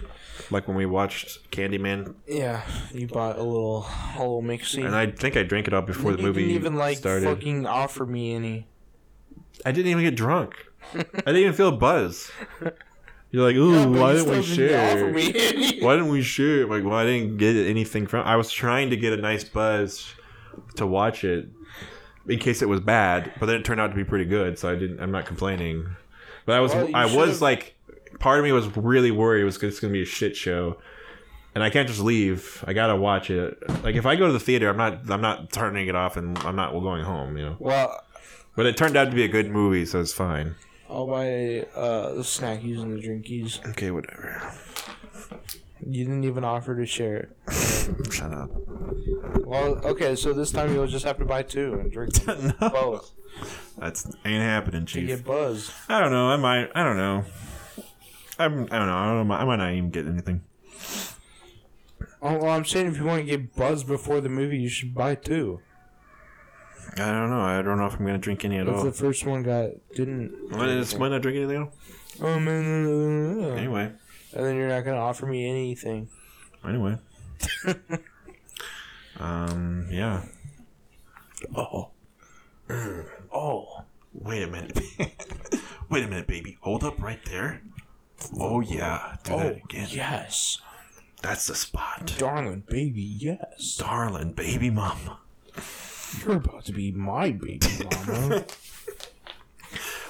like 0.52 0.68
when 0.68 0.78
we 0.78 0.86
watched 0.86 1.52
Candyman, 1.52 2.14
Yeah, 2.28 2.62
you 2.94 3.08
bought 3.08 3.38
a 3.38 3.44
little, 3.44 3.88
a 4.16 4.20
little 4.20 4.44
mixy. 4.44 4.86
and 4.86 4.96
I 4.96 5.08
think 5.08 5.36
I 5.36 5.44
drank 5.44 5.68
it 5.68 5.74
all 5.74 5.82
before 5.82 6.12
the 6.14 6.20
you 6.20 6.28
movie 6.28 6.42
didn't 6.42 6.56
even 6.56 6.76
like 6.76 6.98
started. 6.98 7.26
fucking 7.26 7.66
offer 7.66 8.06
me 8.06 8.34
any. 8.36 8.68
I 9.66 9.72
didn't 9.72 9.90
even 9.92 10.04
get 10.04 10.16
drunk. 10.16 10.56
I 10.94 11.04
didn't 11.04 11.38
even 11.38 11.54
feel 11.54 11.70
a 11.70 11.72
buzz. 11.78 12.32
You're 13.32 13.46
like, 13.46 13.56
ooh, 13.56 13.74
Yeah, 13.74 13.86
why 13.86 14.14
didn't 14.14 14.30
we 14.30 14.44
share? 14.44 15.06
Why 15.82 15.96
didn't 15.96 16.10
we 16.10 16.22
share? 16.22 16.66
Like, 16.68 16.84
well, 16.84 16.96
I 16.96 17.06
didn't 17.06 17.38
get 17.38 17.56
anything 17.56 18.06
from. 18.06 18.26
I 18.28 18.36
was 18.36 18.52
trying 18.52 18.90
to 18.90 18.98
get 18.98 19.14
a 19.14 19.18
nice 19.18 19.44
buzz 19.46 20.14
to 20.76 20.86
watch 20.86 21.24
it 21.24 21.48
in 22.28 22.40
case 22.40 22.62
it 22.62 22.68
was 22.68 22.82
bad, 22.82 23.32
but 23.40 23.46
then 23.46 23.56
it 23.56 23.64
turned 23.66 23.80
out 23.80 23.88
to 23.88 23.96
be 23.96 24.04
pretty 24.04 24.26
good. 24.26 24.60
So 24.60 24.70
I 24.70 24.76
didn't. 24.76 25.00
I'm 25.00 25.12
not 25.12 25.26
complaining. 25.26 25.96
But 26.46 26.56
I 26.56 26.60
was. 26.60 26.74
Well, 26.74 26.90
I 26.94 27.06
was 27.06 27.42
like, 27.42 27.76
part 28.20 28.40
of 28.40 28.46
me 28.46 28.52
was 28.52 28.76
really 28.78 29.12
worried 29.12 29.42
it 29.42 29.46
was 29.46 29.58
going 29.58 29.74
to 29.74 29.90
be 29.90 30.02
a 30.02 30.06
shit 30.06 30.36
show. 30.36 30.78
And 31.54 31.64
I 31.64 31.70
can't 31.70 31.88
just 31.88 32.00
leave. 32.00 32.64
I 32.66 32.72
gotta 32.72 32.96
watch 32.96 33.30
it. 33.30 33.58
Like 33.84 33.96
if 33.96 34.06
I 34.06 34.16
go 34.16 34.28
to 34.28 34.34
the 34.34 34.40
theater, 34.40 34.70
I'm 34.70 34.78
not. 34.78 35.10
I'm 35.10 35.20
not 35.22 35.52
turning 35.52 35.88
it 35.88 35.96
off, 35.96 36.16
and 36.16 36.38
I'm 36.40 36.56
not 36.56 36.72
going 36.72 37.04
home. 37.04 37.38
You 37.38 37.46
know. 37.46 37.56
Well, 37.60 38.04
But 38.56 38.68
it 38.68 38.78
turned 38.78 38.96
out 38.96 39.10
to 39.10 39.16
be 39.16 39.24
a 39.24 39.28
good 39.28 39.52
movie, 39.52 39.86
so 39.86 40.00
it's 40.00 40.14
fine. 40.14 40.56
I'll 40.90 41.08
buy 41.08 41.66
uh, 41.76 42.14
the 42.14 42.22
snackies 42.22 42.82
and 42.82 42.98
the 42.98 43.06
drinkies. 43.06 43.66
Okay, 43.72 43.92
whatever. 43.92 44.42
You 45.88 46.06
didn't 46.06 46.24
even 46.24 46.44
offer 46.44 46.76
to 46.76 46.86
share 46.86 47.18
it. 47.18 47.54
Shut 48.12 48.32
up. 48.34 48.50
Well, 49.46 49.80
okay, 49.86 50.16
so 50.16 50.34
this 50.34 50.52
time 50.52 50.74
you'll 50.74 50.88
just 50.88 51.06
have 51.06 51.18
to 51.18 51.26
buy 51.26 51.44
two 51.44 51.74
and 51.74 51.92
drink 51.92 52.14
no, 52.28 52.70
both 52.70 53.12
that's 53.78 54.06
ain't 54.26 54.44
happening, 54.44 54.86
Chief. 54.86 55.08
get 55.08 55.26
buzzed. 55.26 55.72
I 55.90 56.00
don't 56.00 56.12
know. 56.12 56.28
I 56.28 56.38
might. 56.38 56.70
I 56.76 56.84
don't 56.84 56.98
know. 56.98 57.24
I'm. 58.38 58.68
I 58.72 58.78
don't 58.78 58.88
know. 58.88 58.96
I, 58.98 59.06
don't 59.14 59.28
know. 59.28 59.34
I 59.34 59.46
might 59.46 59.56
not 59.58 59.74
even 59.74 59.90
get 59.90 60.06
anything. 60.08 60.44
Oh, 62.22 62.38
well, 62.38 62.50
I'm 62.52 62.66
saying 62.66 62.88
if 62.88 62.98
you 62.98 63.06
want 63.06 63.26
to 63.26 63.38
get 63.38 63.56
buzzed 63.56 63.88
before 63.88 64.22
the 64.22 64.30
movie, 64.30 64.60
you 64.60 64.70
should 64.70 64.94
buy 64.94 65.16
two. 65.16 65.60
I 66.98 67.12
don't 67.12 67.30
know. 67.30 67.42
I 67.42 67.62
don't 67.62 67.78
know 67.78 67.86
if 67.88 67.94
I'm 68.00 68.06
gonna 68.06 68.18
drink 68.18 68.44
any 68.46 68.58
at 68.58 68.68
If 68.68 68.76
all. 68.76 68.84
the 68.84 68.92
first 68.92 69.26
one 69.26 69.44
got 69.44 69.70
didn't. 69.96 70.34
Is- 70.52 70.96
why 70.96 71.10
not 71.10 71.22
drink 71.22 71.38
anything 71.38 71.56
at 71.58 71.62
all? 71.64 71.74
Oh 72.22 72.40
man. 72.40 73.58
Anyway. 73.58 73.92
And 74.34 74.46
then 74.46 74.56
you're 74.56 74.70
not 74.70 74.86
gonna 74.86 74.98
offer 74.98 75.26
me 75.26 75.50
anything. 75.50 76.08
Anyway. 76.68 76.98
um. 79.20 79.88
Yeah. 79.92 80.24
Oh. 81.56 81.90
Oh. 83.34 83.84
Wait 84.14 84.44
a 84.44 84.48
minute. 84.48 84.78
Wait 85.90 86.04
a 86.04 86.08
minute, 86.08 86.28
baby. 86.28 86.58
Hold 86.62 86.84
up 86.84 87.02
right 87.02 87.24
there. 87.26 87.62
Oh 88.38 88.60
yeah. 88.60 89.16
Do 89.24 89.32
that 89.38 89.46
Oh, 89.46 89.60
again. 89.64 89.88
yes. 89.90 90.60
That's 91.22 91.48
the 91.48 91.56
spot. 91.56 92.14
Darling 92.18 92.64
baby, 92.68 93.02
yes. 93.02 93.78
Darling, 93.78 94.34
baby 94.34 94.70
mama. 94.70 95.20
You're 96.26 96.36
about 96.38 96.66
to 96.66 96.74
be 96.74 96.92
my 96.92 97.32
baby 97.32 97.60
mama. 98.06 98.44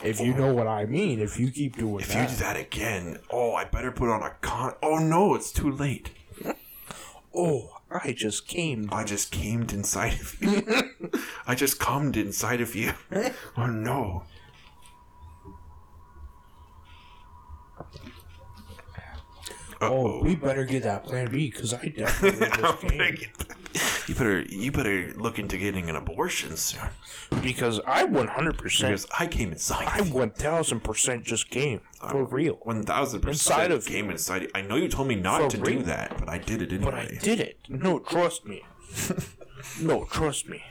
if 0.03 0.19
you 0.19 0.33
know 0.33 0.53
what 0.53 0.67
I 0.67 0.85
mean, 0.85 1.19
if 1.19 1.39
you 1.39 1.51
keep 1.51 1.77
doing 1.77 2.01
If 2.01 2.09
you 2.09 2.21
that. 2.21 2.29
do 2.29 2.35
that 2.37 2.57
again, 2.57 3.19
oh, 3.29 3.53
I 3.53 3.65
better 3.65 3.91
put 3.91 4.09
on 4.09 4.21
a 4.23 4.31
con. 4.41 4.73
Oh 4.81 4.97
no, 4.97 5.35
it's 5.35 5.51
too 5.51 5.71
late. 5.71 6.11
Oh, 7.33 7.77
I 7.89 8.11
just 8.13 8.47
came. 8.47 8.89
I 8.91 9.03
just 9.05 9.31
came 9.31 9.61
inside 9.71 10.13
of 10.19 10.35
you. 10.41 10.63
I 11.47 11.55
just 11.55 11.79
cummed 11.79 12.17
inside 12.17 12.61
of 12.61 12.75
you. 12.75 12.93
Oh 13.57 13.67
no. 13.67 14.23
Oh, 19.83 19.87
Uh-oh. 19.87 20.23
we 20.23 20.35
better 20.35 20.63
get 20.63 20.83
that 20.83 21.03
plan 21.05 21.31
B 21.31 21.49
because 21.49 21.73
I 21.73 21.87
definitely 21.97 22.47
just 22.47 22.81
came. 22.81 23.17
You 24.07 24.15
better 24.15 24.41
you 24.41 24.71
better 24.71 25.13
look 25.15 25.39
into 25.39 25.57
getting 25.57 25.89
an 25.89 25.95
abortion 25.95 26.57
soon. 26.57 26.81
Because 27.41 27.79
I 27.87 28.05
100%, 28.05 28.57
Because 28.81 29.07
I 29.17 29.27
came 29.27 29.51
inside 29.51 29.87
I 29.87 29.99
of 29.99 30.07
1000% 30.07 31.23
just 31.23 31.49
came. 31.49 31.81
Uh, 32.01 32.09
for 32.11 32.25
real. 32.25 32.59
One 32.63 32.83
thousand 32.83 33.21
percent 33.21 33.35
Inside 33.35 33.71
of 33.71 33.85
came 33.85 34.09
inside. 34.09 34.49
I 34.53 34.61
know 34.61 34.75
you 34.75 34.87
told 34.89 35.07
me 35.07 35.15
not 35.15 35.49
to 35.51 35.57
real. 35.57 35.79
do 35.79 35.83
that, 35.85 36.17
but 36.17 36.29
I 36.29 36.37
did 36.37 36.61
it 36.61 36.71
anyway. 36.71 36.91
But 36.91 36.93
I 36.95 37.17
did 37.21 37.39
it. 37.39 37.57
No, 37.69 37.99
trust 37.99 38.45
me. 38.45 38.63
no, 39.81 40.05
trust 40.05 40.47
me. 40.49 40.61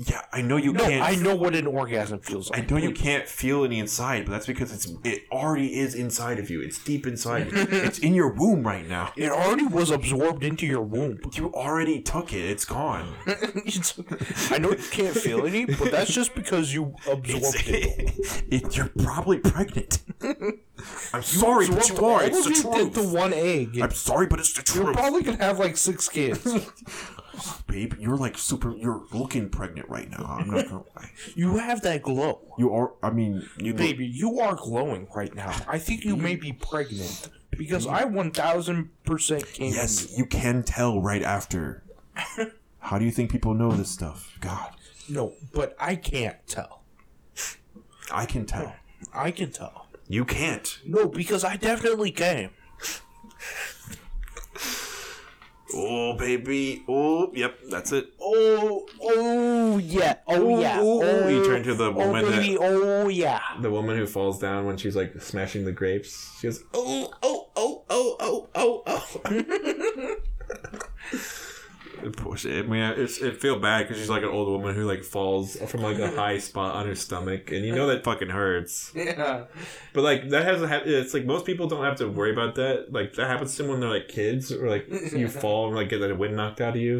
Yeah, 0.00 0.22
I 0.32 0.42
know 0.42 0.56
you 0.56 0.72
No, 0.72 0.84
can't. 0.84 1.02
I 1.02 1.16
know 1.16 1.34
what 1.34 1.56
an 1.56 1.66
orgasm 1.66 2.20
feels 2.20 2.50
like. 2.50 2.62
I 2.62 2.66
know 2.72 2.76
you 2.76 2.92
can't 2.92 3.26
feel 3.26 3.64
any 3.64 3.80
inside, 3.80 4.26
but 4.26 4.30
that's 4.30 4.46
because 4.46 4.72
it's 4.72 4.86
it 5.02 5.24
already 5.32 5.76
is 5.76 5.96
inside 5.96 6.38
of 6.38 6.50
you. 6.50 6.60
It's 6.60 6.78
deep 6.78 7.04
inside. 7.04 7.48
it's 7.52 7.98
in 7.98 8.14
your 8.14 8.28
womb 8.28 8.64
right 8.64 8.88
now. 8.88 9.12
It 9.16 9.32
already 9.32 9.66
was 9.66 9.90
absorbed 9.90 10.44
into 10.44 10.66
your 10.66 10.82
womb. 10.82 11.18
You 11.32 11.52
already 11.52 12.00
took 12.00 12.32
it. 12.32 12.48
It's 12.48 12.64
gone. 12.64 13.12
I 13.26 14.58
know 14.58 14.70
you 14.70 14.84
can't 14.92 15.16
feel 15.16 15.44
any, 15.44 15.64
but 15.64 15.90
that's 15.90 16.12
just 16.12 16.32
because 16.32 16.72
you 16.72 16.94
absorbed 17.10 17.64
it. 17.66 18.44
it, 18.52 18.76
you're 18.76 18.92
probably 19.00 19.38
pregnant. 19.38 19.98
I'm 21.12 21.22
sorry, 21.22 21.66
but 21.66 21.88
you 21.88 22.06
are. 22.06 22.22
It's 22.22 22.44
the 22.44 22.70
truth. 22.70 22.94
the 22.94 23.02
one 23.02 23.32
egg. 23.32 23.80
I'm 23.80 23.90
sorry, 23.90 24.28
but 24.28 24.38
it's 24.38 24.52
the 24.52 24.62
truth. 24.62 24.84
You're 24.84 24.94
probably 24.94 25.22
gonna 25.24 25.38
have 25.38 25.58
like 25.58 25.76
six 25.76 26.08
kids. 26.08 26.46
Babe, 27.66 27.94
you're 27.98 28.16
like 28.16 28.36
super. 28.38 28.74
You're 28.76 29.04
looking 29.12 29.48
pregnant 29.48 29.88
right 29.88 30.08
now. 30.10 30.24
I'm 30.24 30.50
not 30.50 30.64
gonna 30.68 30.84
lie. 30.96 31.10
You 31.34 31.56
have 31.58 31.82
that 31.82 32.02
glow. 32.02 32.40
You 32.58 32.72
are. 32.74 32.92
I 33.02 33.10
mean, 33.10 33.48
you. 33.58 33.72
look- 33.72 33.76
Baby, 33.78 34.06
you 34.06 34.40
are 34.40 34.54
glowing 34.54 35.08
right 35.14 35.34
now. 35.34 35.54
I 35.68 35.78
think 35.78 36.04
you 36.04 36.16
may 36.16 36.36
be 36.36 36.52
pregnant. 36.52 37.28
Because 37.50 37.86
I 37.88 38.04
1000% 38.04 39.52
came 39.52 39.72
Yes, 39.72 40.16
you 40.16 40.26
can 40.26 40.62
tell 40.62 41.00
right 41.02 41.22
after. 41.22 41.82
How 42.78 42.98
do 42.98 43.04
you 43.04 43.10
think 43.10 43.32
people 43.32 43.52
know 43.54 43.72
this 43.72 43.90
stuff? 43.90 44.36
God. 44.40 44.70
No, 45.08 45.32
but 45.52 45.74
I 45.80 45.96
can't 45.96 46.36
tell. 46.46 46.82
I 48.12 48.26
can 48.26 48.46
tell. 48.46 48.74
I 49.12 49.30
can 49.32 49.50
tell. 49.50 49.86
You 50.06 50.24
can't. 50.24 50.78
No, 50.86 51.08
because 51.08 51.42
I 51.42 51.56
definitely 51.56 52.10
came. 52.12 52.50
Oh, 55.74 56.14
baby. 56.14 56.82
Oh, 56.88 57.30
yep, 57.34 57.58
that's 57.68 57.92
it. 57.92 58.08
Oh, 58.20 58.86
oh, 59.02 59.78
yeah. 59.78 60.16
Oh, 60.26 60.60
yeah. 60.60 60.80
ooh. 60.80 61.02
Oh, 61.02 61.28
You 61.28 61.44
turn 61.44 61.62
to 61.64 61.74
the 61.74 61.88
oh, 61.88 61.92
woman 61.92 62.24
Oh, 62.24 62.30
that- 62.30 62.58
Oh, 62.60 63.08
yeah. 63.08 63.40
The 63.60 63.70
woman 63.70 63.96
who 63.96 64.06
falls 64.06 64.38
down 64.38 64.66
when 64.66 64.76
she's 64.76 64.96
like 64.96 65.20
smashing 65.20 65.64
the 65.64 65.72
grapes. 65.72 66.38
She 66.40 66.46
goes, 66.46 66.64
oh, 66.74 67.12
oh, 67.22 67.48
oh, 67.56 67.84
oh, 67.90 68.16
oh, 68.20 68.48
oh, 68.54 68.82
oh. 68.86 69.74
I 72.16 72.62
mean, 72.62 72.82
it's, 72.96 73.18
it 73.18 73.40
feel 73.40 73.58
bad 73.58 73.86
because 73.86 73.98
she's 73.98 74.08
like 74.08 74.22
an 74.22 74.28
old 74.28 74.48
woman 74.48 74.74
who 74.74 74.84
like 74.84 75.04
falls 75.04 75.56
from 75.56 75.82
like 75.82 75.98
a 75.98 76.10
high 76.10 76.38
spot 76.38 76.74
on 76.74 76.86
her 76.86 76.94
stomach, 76.94 77.50
and 77.52 77.64
you 77.64 77.74
know 77.74 77.86
that 77.88 78.04
fucking 78.04 78.30
hurts. 78.30 78.92
Yeah. 78.94 79.44
But 79.92 80.04
like 80.04 80.28
that 80.30 80.44
hasn't 80.44 80.70
happened. 80.70 80.92
It's 80.92 81.14
like 81.14 81.24
most 81.24 81.46
people 81.46 81.66
don't 81.66 81.84
have 81.84 81.96
to 81.96 82.08
worry 82.08 82.32
about 82.32 82.54
that. 82.56 82.92
Like 82.92 83.14
that 83.14 83.28
happens 83.28 83.56
to 83.56 83.62
them 83.62 83.70
when 83.70 83.80
they're 83.80 83.90
like 83.90 84.08
kids, 84.08 84.52
or 84.52 84.68
like 84.68 84.88
you 84.88 85.28
fall 85.42 85.68
and 85.68 85.76
like 85.76 85.88
get 85.88 86.00
the 86.00 86.14
wind 86.14 86.36
knocked 86.36 86.60
out 86.60 86.76
of 86.76 86.80
you. 86.80 86.98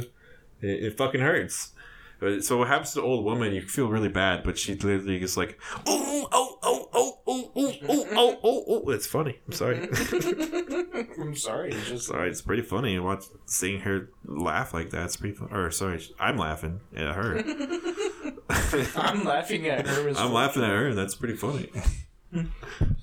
It, 0.61 0.84
it 0.84 0.96
fucking 0.96 1.20
hurts. 1.20 1.72
But 2.20 2.44
so 2.44 2.59
what 2.59 2.68
happens 2.68 2.90
to 2.92 3.00
the 3.00 3.06
old 3.06 3.24
woman? 3.24 3.54
You 3.54 3.62
feel 3.62 3.88
really 3.88 4.09
bad, 4.09 4.42
but 4.42 4.59
she 4.59 4.74
literally 4.74 5.22
is 5.22 5.36
like, 5.36 5.59
oh, 5.86 6.17
oh, 7.89 8.07
oh, 8.12 8.39
oh, 8.43 8.64
oh. 8.68 8.91
It's 8.91 9.07
funny. 9.07 9.39
I'm 9.47 9.53
sorry. 9.53 9.76
I'm 11.20 11.34
sorry. 11.34 11.72
It's 11.72 11.89
just 11.89 12.07
sorry, 12.07 12.30
it's 12.30 12.43
pretty 12.43 12.62
funny. 12.62 12.99
Watch 12.99 13.24
seeing 13.47 13.80
her 13.80 14.11
laugh 14.24 14.74
like 14.74 14.91
that. 14.91 15.05
It's 15.07 15.16
pretty 15.16 15.34
fun. 15.34 15.49
Or 15.53 15.70
sorry, 15.70 16.03
I'm 16.18 16.36
laughing 16.36 16.80
at 16.95 17.14
her. 17.14 17.43
I'm 18.97 19.24
laughing 19.24 19.66
at 19.66 19.86
her. 19.86 20.09
As 20.09 20.18
I'm 20.18 20.32
laughing 20.32 20.62
at 20.62 20.70
her. 20.70 20.95
That's 20.95 21.14
pretty 21.14 21.36
funny. 21.36 21.70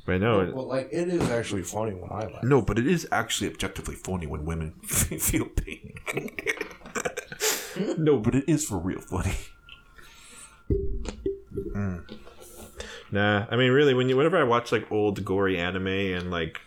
but 0.05 0.21
no, 0.21 0.41
it, 0.41 0.55
Well, 0.55 0.67
like 0.67 0.89
it 0.91 1.07
is 1.07 1.29
actually 1.29 1.63
funny 1.63 1.93
when 1.93 2.11
I 2.11 2.27
laugh. 2.27 2.43
No, 2.43 2.61
but 2.61 2.77
it 2.77 2.87
is 2.87 3.07
actually 3.11 3.49
objectively 3.49 3.95
funny 3.95 4.27
when 4.27 4.45
women 4.45 4.73
feel 4.83 5.45
pain. 5.45 5.95
no, 7.97 8.19
but 8.19 8.35
it 8.35 8.45
is 8.47 8.65
for 8.65 8.77
real 8.77 9.01
funny. 9.01 9.35
Mm. 11.75 12.24
Nah, 13.15 13.45
I 13.49 13.55
mean, 13.55 13.71
really, 13.71 13.93
when 13.93 14.09
you 14.09 14.17
whenever 14.17 14.37
I 14.37 14.43
watch 14.43 14.73
like 14.73 14.91
old 14.91 15.23
gory 15.23 15.57
anime 15.57 15.87
and 15.87 16.31
like 16.31 16.59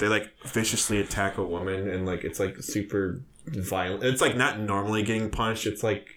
they 0.00 0.08
like 0.08 0.32
viciously 0.46 0.98
attack 0.98 1.36
a 1.36 1.44
woman 1.44 1.90
and 1.90 2.06
like 2.06 2.24
it's 2.24 2.40
like 2.40 2.62
super 2.62 3.20
violent. 3.44 4.02
It's 4.02 4.22
like 4.22 4.34
not 4.34 4.58
normally 4.58 5.02
getting 5.02 5.28
punched. 5.28 5.66
It's 5.66 5.82
like 5.82 6.08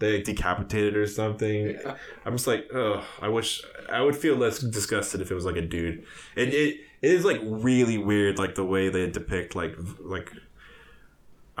they 0.00 0.16
like, 0.16 0.24
decapitated 0.24 0.96
or 0.96 1.06
something. 1.06 1.78
I'm 2.24 2.32
just 2.32 2.48
like, 2.48 2.68
oh, 2.74 3.04
I 3.22 3.28
wish 3.28 3.62
I 3.88 4.02
would 4.02 4.16
feel 4.16 4.34
less 4.34 4.58
disgusted 4.58 5.20
if 5.20 5.30
it 5.30 5.36
was 5.36 5.44
like 5.44 5.54
a 5.54 5.62
dude. 5.62 6.04
It 6.34 6.52
it, 6.52 6.80
it 7.00 7.12
is 7.12 7.24
like 7.24 7.40
really 7.44 7.96
weird, 7.96 8.40
like 8.40 8.56
the 8.56 8.64
way 8.64 8.88
they 8.88 9.08
depict 9.08 9.54
like 9.54 9.76
like. 10.00 10.32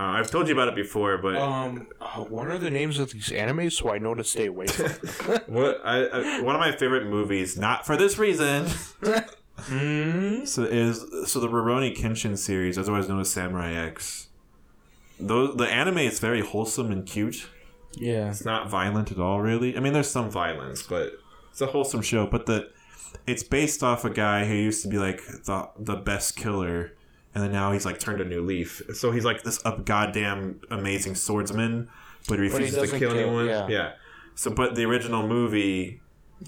Uh, 0.00 0.12
I've 0.12 0.30
told 0.30 0.48
you 0.48 0.54
about 0.54 0.68
it 0.68 0.74
before, 0.74 1.18
but 1.18 1.36
Um, 1.36 1.86
uh, 2.00 2.20
what 2.20 2.46
are 2.46 2.56
the 2.56 2.70
names 2.70 2.98
of 2.98 3.10
these 3.10 3.28
animes 3.28 3.72
so 3.72 3.92
I 3.92 3.98
know 3.98 4.14
to 4.14 4.24
stay 4.24 4.46
away 4.46 4.66
from? 4.66 4.86
what 5.46 5.78
I, 5.84 6.06
I 6.06 6.40
one 6.40 6.54
of 6.54 6.60
my 6.60 6.72
favorite 6.72 7.06
movies, 7.06 7.58
not 7.58 7.84
for 7.84 7.98
this 7.98 8.16
reason, 8.16 8.64
mm? 9.04 10.48
so 10.48 10.62
is 10.62 11.04
so 11.30 11.38
the 11.38 11.48
Rurouni 11.48 11.94
Kenshin 11.94 12.38
series, 12.38 12.78
otherwise 12.78 13.10
known 13.10 13.20
as 13.20 13.30
Samurai 13.30 13.74
X. 13.74 14.28
Those 15.18 15.56
the 15.56 15.66
anime 15.66 15.98
is 15.98 16.18
very 16.18 16.40
wholesome 16.40 16.90
and 16.90 17.04
cute. 17.04 17.46
Yeah. 17.92 18.30
It's 18.30 18.44
not 18.44 18.70
violent 18.70 19.12
at 19.12 19.18
all, 19.18 19.42
really. 19.42 19.76
I 19.76 19.80
mean, 19.80 19.92
there's 19.92 20.10
some 20.10 20.30
violence, 20.30 20.82
but 20.82 21.12
it's 21.50 21.60
a 21.60 21.66
wholesome 21.66 22.00
show. 22.00 22.26
But 22.26 22.46
the 22.46 22.70
it's 23.26 23.42
based 23.42 23.82
off 23.82 24.06
a 24.06 24.10
guy 24.10 24.46
who 24.46 24.54
used 24.54 24.82
to 24.82 24.88
be 24.88 24.96
like 24.96 25.20
the 25.44 25.68
the 25.78 25.96
best 25.96 26.36
killer, 26.36 26.92
and 27.34 27.44
then 27.44 27.52
now 27.52 27.72
he's 27.72 27.84
like 27.86 27.98
turned 27.98 28.20
a 28.20 28.24
new 28.24 28.42
leaf. 28.42 28.82
So 28.94 29.10
he's 29.10 29.24
like 29.24 29.42
this 29.42 29.64
up 29.64 29.84
goddamn 29.84 30.60
amazing 30.70 31.14
swordsman, 31.14 31.88
but 32.28 32.38
he 32.38 32.42
refuses 32.46 32.74
to 32.74 32.80
doesn't 32.80 32.98
kill, 32.98 33.10
kill, 33.12 33.20
anyone. 33.20 33.46
yeah. 33.46 33.68
Yeah. 33.68 33.92
So, 34.34 34.50
but 34.50 34.74
the 34.74 34.84
original 34.84 35.26
movie, 35.26 36.00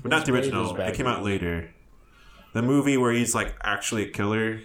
well, 0.03 0.11
not 0.11 0.27
the 0.27 0.33
original. 0.33 0.75
It 0.81 0.95
came 0.95 1.07
out 1.07 1.23
later. 1.23 1.71
The 2.55 2.63
movie 2.63 2.97
where 2.97 3.13
he's 3.13 3.35
like 3.35 3.55
actually 3.63 4.05
a 4.09 4.11
killer. 4.11 4.61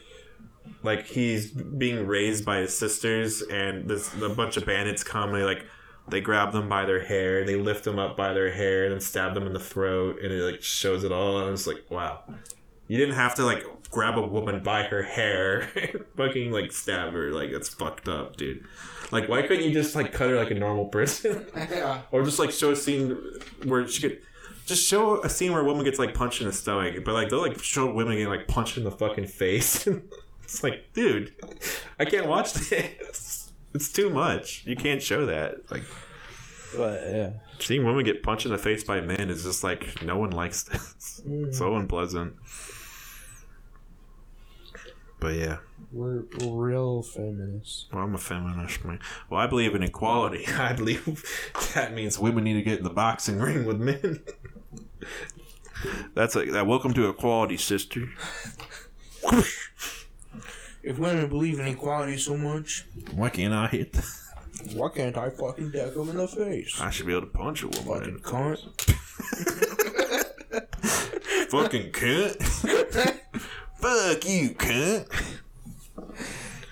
Like 0.83 1.05
he's 1.07 1.51
being 1.51 2.05
raised 2.05 2.45
by 2.45 2.57
his 2.57 2.77
sisters, 2.77 3.41
and 3.41 3.89
this 3.89 4.13
a 4.21 4.29
bunch 4.29 4.57
of 4.57 4.65
bandits 4.65 5.03
come 5.03 5.29
and 5.29 5.37
they 5.41 5.43
like 5.45 5.65
they 6.09 6.21
grab 6.21 6.51
them 6.53 6.69
by 6.69 6.85
their 6.85 7.03
hair, 7.03 7.43
they 7.45 7.55
lift 7.55 7.83
them 7.83 7.99
up 7.99 8.15
by 8.15 8.33
their 8.33 8.51
hair, 8.51 8.83
and 8.85 8.93
then 8.93 8.99
stab 9.01 9.33
them 9.33 9.45
in 9.45 9.53
the 9.53 9.59
throat, 9.59 10.17
and 10.21 10.31
it 10.31 10.41
like 10.43 10.61
shows 10.61 11.03
it 11.03 11.11
all. 11.11 11.37
And 11.39 11.47
I 11.47 11.51
was 11.51 11.67
like, 11.67 11.83
wow, 11.89 12.23
You 12.87 12.97
didn't 12.97 13.15
have 13.15 13.35
to 13.35 13.45
like 13.45 13.65
grab 13.91 14.17
a 14.17 14.25
woman 14.27 14.61
by 14.63 14.83
her 14.83 15.03
hair, 15.03 15.69
fucking 16.17 16.51
like 16.51 16.71
stab 16.71 17.13
her. 17.13 17.31
Like 17.31 17.51
that's 17.51 17.69
fucked 17.69 18.07
up, 18.07 18.37
dude. 18.37 18.63
Like 19.11 19.29
why 19.29 19.41
couldn't 19.43 19.63
you 19.65 19.71
just 19.73 19.95
like 19.95 20.11
cut 20.11 20.29
her 20.29 20.35
like 20.35 20.51
a 20.51 20.55
normal 20.55 20.85
person, 20.85 21.45
Yeah. 21.55 22.01
or 22.11 22.23
just 22.23 22.39
like 22.39 22.51
show 22.51 22.71
a 22.71 22.75
scene 22.75 23.17
where 23.65 23.87
she 23.87 24.01
could. 24.01 24.21
Just 24.65 24.85
show 24.85 25.23
a 25.23 25.29
scene 25.29 25.53
where 25.53 25.61
a 25.61 25.63
woman 25.63 25.85
gets 25.85 25.97
like 25.97 26.13
punched 26.13 26.41
in 26.41 26.47
the 26.47 26.51
stomach, 26.53 27.05
but 27.05 27.13
like 27.13 27.29
they'll 27.29 27.39
like 27.41 27.63
show 27.63 27.89
women 27.89 28.15
getting 28.15 28.27
like 28.27 28.49
punched 28.49 28.77
in 28.77 28.83
the 28.83 28.91
fucking 28.91 29.25
face. 29.27 29.87
it's 30.43 30.61
like, 30.61 30.91
dude, 30.93 31.33
I 31.97 32.03
can't 32.03 32.27
watch 32.27 32.51
this. 32.53 33.53
It's 33.73 33.89
too 33.93 34.09
much. 34.09 34.63
You 34.65 34.75
can't 34.75 35.01
show 35.01 35.25
that. 35.27 35.71
Like 35.71 35.83
But 36.75 37.01
yeah. 37.07 37.29
seeing 37.59 37.85
women 37.85 38.03
get 38.03 38.23
punched 38.23 38.45
in 38.45 38.51
the 38.51 38.57
face 38.57 38.83
by 38.83 38.99
men 38.99 39.29
is 39.29 39.43
just 39.43 39.63
like 39.63 40.01
no 40.03 40.17
one 40.17 40.31
likes 40.31 40.63
this. 40.63 41.21
So 41.51 41.75
unpleasant. 41.77 42.35
But 45.19 45.33
yeah, 45.35 45.57
We're 45.91 46.25
real 46.41 47.01
feminists. 47.01 47.87
well, 47.91 48.03
I'm 48.03 48.13
a 48.13 48.19
feminist, 48.19 48.85
man. 48.85 48.99
Well, 49.29 49.39
I 49.39 49.47
believe 49.47 49.73
in 49.73 49.81
equality. 49.83 50.45
I 50.57 50.73
believe 50.73 51.23
that 51.73 51.93
means 51.93 52.19
women 52.19 52.43
need 52.43 52.53
to 52.53 52.61
get 52.61 52.77
in 52.77 52.83
the 52.83 52.91
boxing 52.91 53.39
ring 53.39 53.65
with 53.65 53.79
men. 53.79 54.21
That's 56.13 56.35
like 56.35 56.51
that. 56.51 56.67
Welcome 56.67 56.93
to 56.93 57.09
equality, 57.09 57.57
sister. 57.57 58.09
If 60.83 60.99
women 60.99 61.27
believe 61.29 61.59
in 61.59 61.67
equality 61.67 62.17
so 62.17 62.37
much, 62.37 62.85
Why 63.13 63.29
can't 63.29 63.53
I 63.53 63.67
hit? 63.67 63.93
The- 63.93 64.27
why 64.73 64.89
can't 64.89 65.15
I 65.17 65.29
fucking 65.29 65.69
deck 65.71 65.93
them 65.93 66.09
in 66.09 66.17
the 66.17 66.27
face? 66.27 66.79
I 66.81 66.89
should 66.89 67.05
be 67.05 67.11
able 67.13 67.21
to 67.21 67.27
punch 67.27 67.61
a 67.63 67.67
woman. 67.67 67.85
Fucking 67.85 68.19
cunt. 68.19 68.57
Fucking 71.51 71.91
cunt. 71.91 73.13
Fuck 73.79 74.27
you, 74.27 74.49
cunt. 74.51 75.07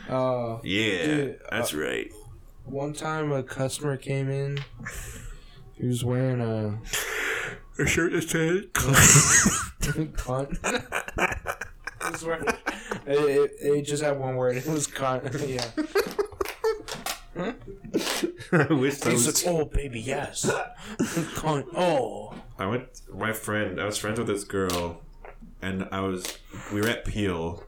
Uh, 0.09 0.59
Yeah, 0.63 1.05
Dude, 1.05 1.39
that's 1.49 1.73
right. 1.73 2.11
one 2.65 2.93
time 2.93 3.31
a 3.31 3.41
customer 3.43 3.97
came 3.97 4.29
in. 4.29 4.59
He 5.75 5.87
was 5.87 6.03
wearing 6.03 6.41
a 6.41 6.79
A 7.77 7.85
shirt 7.85 8.13
that 8.13 8.29
said 8.29 8.71
cunt. 8.73 8.95
Was 12.11 12.23
wearing- 12.23 12.45
it, 12.47 12.55
it, 13.07 13.51
it 13.59 13.81
just 13.83 14.03
had 14.03 14.17
one 14.19 14.35
word. 14.35 14.57
It 14.57 14.65
was 14.67 14.87
cunt. 14.87 15.23
yeah. 15.47 15.71
I 18.51 18.73
wish 18.73 18.99
that 18.99 19.11
He's 19.11 19.25
was. 19.27 19.45
like, 19.45 19.53
oh 19.53 19.65
baby, 19.65 19.99
yes. 19.99 20.45
cunt. 21.35 21.65
Oh. 21.75 22.33
I 22.57 22.65
went. 22.67 23.01
My 23.13 23.33
friend. 23.33 23.81
I 23.81 23.85
was 23.85 23.97
friends 23.97 24.17
with 24.19 24.27
this 24.27 24.43
girl, 24.45 25.01
and 25.65 25.87
I 25.91 26.01
was. 26.01 26.37
We 26.73 26.81
were 26.81 26.87
at 26.87 27.05
Peel, 27.05 27.63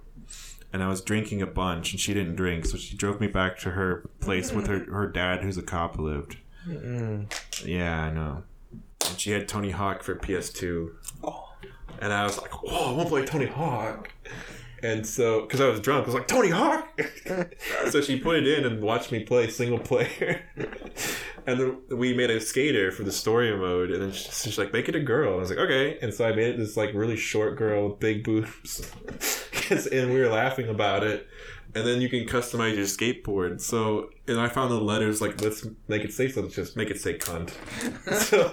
and 0.72 0.84
I 0.84 0.88
was 0.88 1.02
drinking 1.02 1.42
a 1.42 1.48
bunch, 1.48 1.92
and 1.92 2.00
she 2.00 2.14
didn't 2.14 2.36
drink, 2.36 2.66
so 2.66 2.78
she 2.78 2.96
drove 2.96 3.20
me 3.20 3.28
back 3.28 3.58
to 3.60 3.72
her 3.72 4.10
place 4.20 4.52
with 4.52 4.68
her 4.68 4.86
her 4.92 5.08
dad, 5.08 5.42
who's 5.44 5.58
a 5.58 5.64
cop, 5.64 5.98
lived. 5.98 6.38
Mm. 6.68 7.32
Yeah, 7.66 8.04
I 8.06 8.12
know. 8.12 8.44
And 9.10 9.20
she 9.20 9.32
had 9.32 9.48
Tony 9.48 9.72
Hawk 9.72 10.04
for 10.04 10.16
PS2, 10.16 10.90
Oh. 11.24 11.54
and 12.02 12.12
I 12.14 12.24
was 12.24 12.42
like, 12.42 12.64
"Whoa, 12.64 12.90
I 12.90 12.92
want 12.92 13.08
to 13.08 13.10
play 13.10 13.26
Tony 13.26 13.46
Hawk." 13.46 14.12
And 14.84 15.06
so, 15.06 15.42
because 15.42 15.60
I 15.60 15.68
was 15.68 15.80
drunk, 15.80 16.04
I 16.04 16.06
was 16.08 16.14
like, 16.16 16.28
Tony 16.28 16.50
Hawk! 16.50 17.00
so 17.90 18.02
she 18.02 18.20
put 18.20 18.36
it 18.38 18.48
in 18.48 18.66
and 18.66 18.82
watched 18.82 19.12
me 19.12 19.24
play 19.24 19.50
single 19.50 19.80
player. 19.80 20.42
and 21.48 21.60
then 21.60 21.78
we 21.90 22.14
made 22.14 22.30
a 22.30 22.40
skater 22.40 22.92
for 22.92 23.04
the 23.04 23.12
story 23.12 23.56
mode. 23.58 23.90
And 23.92 24.02
then 24.02 24.12
she- 24.12 24.30
she's 24.32 24.58
like, 24.58 24.74
make 24.74 24.88
it 24.88 24.96
a 24.96 25.00
girl. 25.00 25.30
And 25.30 25.38
I 25.38 25.42
was 25.42 25.50
like, 25.50 25.60
okay. 25.60 25.98
And 26.02 26.14
so 26.14 26.26
I 26.28 26.34
made 26.34 26.48
it 26.48 26.58
this 26.58 26.78
like 26.78 26.94
really 26.94 27.16
short 27.18 27.58
girl 27.58 27.90
with 27.90 28.00
big 28.00 28.24
boobs. 28.24 28.92
and 29.92 30.14
we 30.14 30.20
were 30.20 30.30
laughing 30.30 30.68
about 30.70 31.04
it. 31.04 31.28
And 31.78 31.86
then 31.86 32.02
you 32.02 32.10
can 32.10 32.26
customize 32.26 32.76
your 32.76 32.86
skateboard. 32.86 33.62
So, 33.62 34.10
and 34.28 34.40
I 34.40 34.48
found 34.48 34.72
the 34.72 34.80
letters 34.80 35.22
like, 35.22 35.40
let's 35.42 35.68
make 35.88 36.04
it 36.04 36.12
say 36.12 36.28
something, 36.28 36.52
just 36.52 36.76
make 36.76 36.90
it 36.90 37.00
say 37.00 37.20
cunt. 37.20 37.52
so 38.14 38.48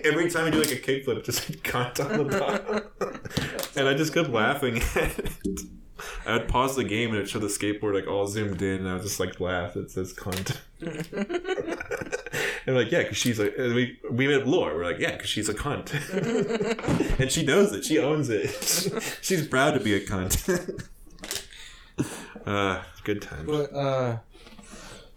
every 0.08 0.30
time 0.30 0.46
you 0.46 0.52
do 0.52 0.60
like 0.60 0.70
a 0.70 0.76
kickflip, 0.76 1.24
just 1.24 1.44
said 1.44 1.64
cunt 1.64 1.98
on 1.98 2.28
the 2.28 2.38
bottom. 2.38 3.70
and 3.76 3.88
I 3.88 3.94
just 3.94 4.14
kept 4.14 4.30
laughing 4.30 4.78
at 4.78 5.18
it. 5.18 5.32
I 6.24 6.34
would 6.34 6.46
pause 6.48 6.76
the 6.76 6.84
game 6.84 7.10
and 7.10 7.18
it 7.18 7.28
showed 7.28 7.42
the 7.42 7.48
skateboard 7.48 7.94
like 7.94 8.06
all 8.06 8.28
zoomed 8.28 8.62
in, 8.62 8.78
and 8.78 8.88
I 8.88 8.94
would 8.94 9.02
just 9.02 9.18
like 9.18 9.40
laugh. 9.40 9.76
It 9.76 9.90
says 9.90 10.14
cunt. 10.14 10.56
and 12.66 12.76
like, 12.76 12.92
yeah, 12.92 13.02
because 13.02 13.16
she's 13.18 13.40
like, 13.40 13.54
we 13.58 13.98
we 14.08 14.28
made 14.28 14.46
lore. 14.46 14.76
We're 14.76 14.84
like, 14.84 15.00
yeah, 15.00 15.12
because 15.12 15.28
she's 15.28 15.48
a 15.48 15.54
cunt, 15.54 15.92
and 17.18 17.30
she 17.30 17.44
knows 17.44 17.72
it. 17.72 17.84
She 17.84 17.98
owns 17.98 18.30
it. 18.30 18.48
she's 19.20 19.46
proud 19.46 19.74
to 19.74 19.80
be 19.80 19.92
a 19.92 20.00
cunt. 20.00 20.86
Uh, 22.46 22.82
good 23.04 23.22
times. 23.22 23.46
But 23.46 23.72
uh, 23.74 24.18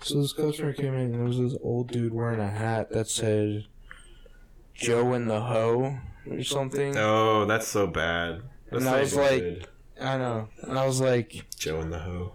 so 0.02 0.22
this 0.22 0.34
customer 0.34 0.74
came 0.74 0.94
in 0.94 1.00
and 1.02 1.14
there 1.16 1.24
was 1.24 1.38
this 1.40 1.56
old 1.62 1.92
dude 1.92 2.14
wearing 2.14 2.40
a 2.40 2.50
hat 2.50 2.92
that 2.92 3.08
said 3.10 3.66
"Joe 4.74 5.14
and 5.14 5.30
the 5.30 5.42
Hoe" 5.42 5.98
or 6.30 6.44
something. 6.44 6.96
Oh, 6.98 7.46
that's 7.46 7.68
so 7.68 7.88
bad. 7.88 8.42
That's 8.72 8.84
And 8.86 8.94
I 8.96 9.00
was 9.02 9.16
like- 9.16 9.42
good. 9.42 9.68
I 10.02 10.18
know, 10.18 10.50
and 10.64 10.78
I 10.78 10.86
was 10.88 11.00
like, 11.00 11.46
Joe 11.56 11.80
and 11.80 11.94
the 11.94 12.00
hoe. 12.00 12.34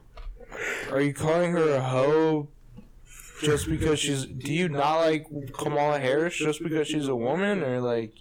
"Are 0.93 1.01
you 1.01 1.13
calling 1.13 1.51
her 1.53 1.75
a 1.75 1.81
hoe 1.83 2.49
just 3.43 3.69
because 3.69 3.99
she's? 3.99 4.25
Do 4.27 4.55
you 4.55 4.69
not 4.69 4.99
like 5.01 5.27
Kamala 5.53 5.99
Harris 5.99 6.37
just 6.37 6.63
because 6.63 6.87
she's 6.87 7.09
a 7.09 7.17
woman, 7.17 7.63
or 7.65 7.81
like, 7.81 8.15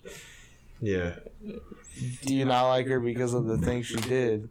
Yeah. 0.81 1.17
do 2.25 2.33
you 2.35 2.45
not 2.45 2.67
like 2.67 2.87
her 2.87 2.99
because 2.99 3.33
of 3.35 3.45
the 3.45 3.59
things 3.59 3.85
she 3.85 3.97
did?" 3.97 4.49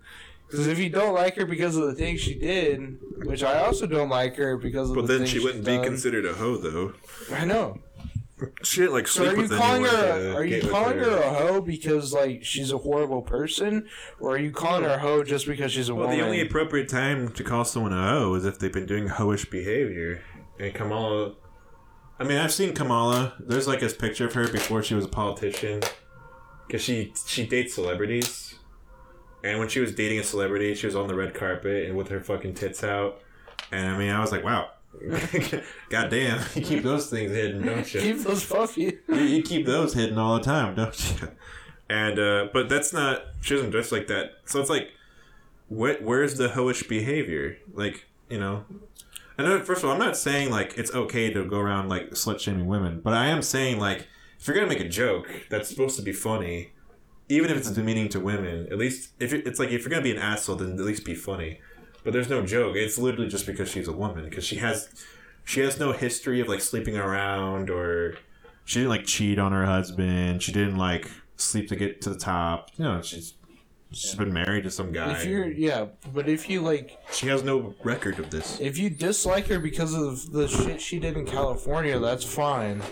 Because 0.51 0.67
if 0.69 0.79
you 0.79 0.89
don't 0.91 1.15
like 1.15 1.35
her 1.37 1.45
because 1.47 1.77
of 1.77 1.87
the 1.87 1.95
things 1.95 2.21
she 2.21 2.35
did, 2.39 2.99
which 3.25 3.43
I 3.43 3.65
also 3.65 3.87
don't 3.87 4.09
like 4.09 4.37
her 4.37 4.57
because 4.57 4.91
of. 4.91 4.97
But 4.97 5.03
the 5.03 5.15
then 5.15 5.19
things 5.21 5.31
she 5.31 5.41
wouldn't 5.41 5.65
be 5.65 5.77
done. 5.77 5.85
considered 5.85 6.25
a 6.25 6.35
hoe, 6.35 6.57
though. 6.57 6.93
I 7.33 7.45
know. 7.45 7.81
She 8.63 8.81
didn't 8.83 8.93
like 8.93 9.09
So 9.09 9.25
sleep 9.25 9.33
are 9.33 9.35
you 9.37 9.43
with 9.49 9.59
calling 9.59 9.87
anyone 9.87 9.97
her? 9.97 10.35
Are 10.35 10.45
you 10.45 10.57
with 10.63 10.71
calling 10.71 10.99
her 10.99 11.17
a 11.17 11.33
hoe 11.33 11.61
because 11.63 12.13
like 12.13 12.45
she's 12.45 12.71
a 12.71 12.77
horrible 12.77 13.23
person, 13.23 13.89
or 14.21 14.33
are 14.35 14.39
you 14.39 14.51
calling 14.51 14.83
her 14.85 14.91
a 14.91 14.99
hoe 14.99 15.25
just 15.25 15.47
because 15.47 15.73
she's 15.73 15.89
a 15.89 15.95
Well, 15.95 16.05
woman? 16.05 16.19
the 16.19 16.25
only 16.25 16.43
appropriate 16.43 16.89
time 16.91 17.31
to 17.31 17.43
call 17.43 17.65
someone 17.65 17.95
a 17.95 18.09
hoe 18.11 18.35
is 18.35 18.45
if 18.45 18.59
they've 18.59 18.71
been 18.73 18.85
doing 18.85 19.09
hoish 19.09 19.51
behavior. 19.51 20.23
And 20.61 20.75
Kamala, 20.75 21.33
I 22.19 22.25
mean, 22.25 22.37
I've 22.37 22.53
seen 22.53 22.75
Kamala. 22.75 23.35
There's 23.41 23.67
like 23.67 23.81
this 23.81 23.95
picture 23.95 24.27
of 24.27 24.35
her 24.35 24.47
before 24.49 24.83
she 24.83 24.95
was 24.95 25.07
a 25.07 25.09
politician, 25.09 25.83
because 26.67 26.83
she 26.83 27.15
she 27.27 27.47
dates 27.47 27.75
celebrities. 27.75 28.55
And 29.47 29.61
when 29.61 29.69
she 29.69 29.79
was 29.79 29.95
dating 29.95 30.19
a 30.19 30.25
celebrity, 30.25 30.75
she 30.75 30.87
was 30.87 30.97
on 30.97 31.07
the 31.07 31.15
red 31.15 31.33
carpet 31.33 31.87
and 31.87 31.97
with 31.97 32.09
her 32.09 32.21
fucking 32.21 32.55
tits 32.55 32.83
out. 32.83 33.21
And 33.71 33.89
I 33.89 33.97
mean, 33.97 34.11
I 34.11 34.21
was 34.21 34.33
like, 34.33 34.43
wow, 34.43 34.71
god 35.89 36.11
damn, 36.11 36.41
you 36.55 36.63
keep 36.63 36.83
those 36.83 37.09
things 37.09 37.31
hidden, 37.31 37.65
don't 37.65 37.95
you? 37.95 38.01
Keep 38.01 38.19
those 38.19 38.45
puffy. 38.45 38.99
you, 39.09 39.15
you 39.17 39.43
keep 39.43 39.65
those 39.65 39.95
hidden 39.95 40.19
all 40.19 40.37
the 40.37 40.45
time, 40.45 40.75
don't 40.75 41.21
you? 41.21 41.29
And 41.89 42.19
uh, 42.19 42.49
but 42.53 42.69
that's 42.69 42.93
not. 42.93 43.23
She 43.41 43.55
doesn't 43.55 43.71
dress 43.71 43.93
like 43.93 44.09
that. 44.09 44.39
So 44.45 44.61
it's 44.61 44.71
like, 44.71 44.91
what? 45.69 46.03
Where's 46.03 46.37
the 46.37 46.49
hoish 46.49 46.89
behavior? 46.89 47.59
Like 47.73 48.07
you 48.29 48.41
know. 48.41 48.65
And 49.39 49.65
first 49.65 49.85
of 49.85 49.89
all, 49.89 49.93
I'm 49.93 50.01
not 50.01 50.17
saying 50.17 50.51
like 50.51 50.77
it's 50.77 50.93
okay 50.93 51.33
to 51.33 51.45
go 51.45 51.59
around 51.59 51.89
like 51.89 52.11
slut 52.11 52.41
shaming 52.41 52.67
women, 52.67 53.01
but 53.01 53.13
I 53.13 53.27
am 53.27 53.43
saying 53.43 53.79
like 53.79 54.09
if 54.41 54.49
you're 54.49 54.57
gonna 54.57 54.67
make 54.67 54.81
a 54.81 54.89
joke 54.89 55.29
that's 55.49 55.69
supposed 55.69 55.97
to 55.97 56.03
be 56.03 56.13
funny, 56.13 56.73
even 57.29 57.51
if 57.51 57.57
it's 57.57 57.71
demeaning 57.71 58.09
to 58.11 58.21
women, 58.21 58.69
at 58.71 58.79
least 58.79 59.11
if 59.19 59.33
it, 59.33 59.47
it's 59.47 59.59
like 59.59 59.71
if 59.71 59.83
you're 59.83 59.91
gonna 59.91 60.03
be 60.03 60.13
an 60.13 60.19
asshole, 60.19 60.57
then 60.57 60.73
at 60.73 60.85
least 60.85 61.05
be 61.05 61.15
funny. 61.15 61.61
But 62.05 62.13
there's 62.13 62.31
no 62.31 62.45
joke. 62.45 62.77
It's 62.77 62.99
literally 62.99 63.29
just 63.29 63.47
because 63.47 63.69
she's 63.69 63.89
a 63.89 63.93
woman 63.93 64.25
because 64.25 64.45
she 64.45 64.57
has 64.57 64.89
she 65.45 65.61
has 65.61 65.79
no 65.79 65.93
history 65.93 66.41
of 66.41 66.49
like 66.49 66.61
sleeping 66.61 66.97
around 66.97 67.71
or 67.71 68.17
she 68.65 68.81
didn't 68.81 68.91
like 68.91 69.07
cheat 69.07 69.39
on 69.39 69.53
her 69.53 69.65
husband. 69.65 70.43
She 70.43 70.53
didn't 70.53 70.77
like 70.77 71.11
sleep 71.37 71.69
to 71.69 71.77
get 71.77 72.01
to 72.03 72.11
the 72.11 72.19
top. 72.19 72.71
You 72.77 72.85
know, 72.85 73.03
she's 73.03 73.35
she's 73.93 74.15
been 74.15 74.33
married 74.33 74.65
to 74.65 74.71
some 74.71 74.93
guy. 74.93 75.13
If 75.13 75.25
you're 75.25 75.47
yeah, 75.49 75.87
but 76.13 76.29
if 76.29 76.49
you 76.51 76.61
like, 76.61 76.99
She 77.13 77.29
has 77.29 77.43
no 77.43 77.75
record 77.85 78.19
of 78.19 78.31
this. 78.31 78.61
if 78.61 78.79
you 78.79 78.91
dislike 78.91 79.47
her 79.47 79.59
because 79.59 79.95
of 79.95 80.33
the 80.33 80.49
shit 80.49 80.81
she 80.81 80.99
did 80.99 81.17
in 81.17 81.25
California, 81.27 81.99
that's 81.99 82.25
fine. 82.25 82.83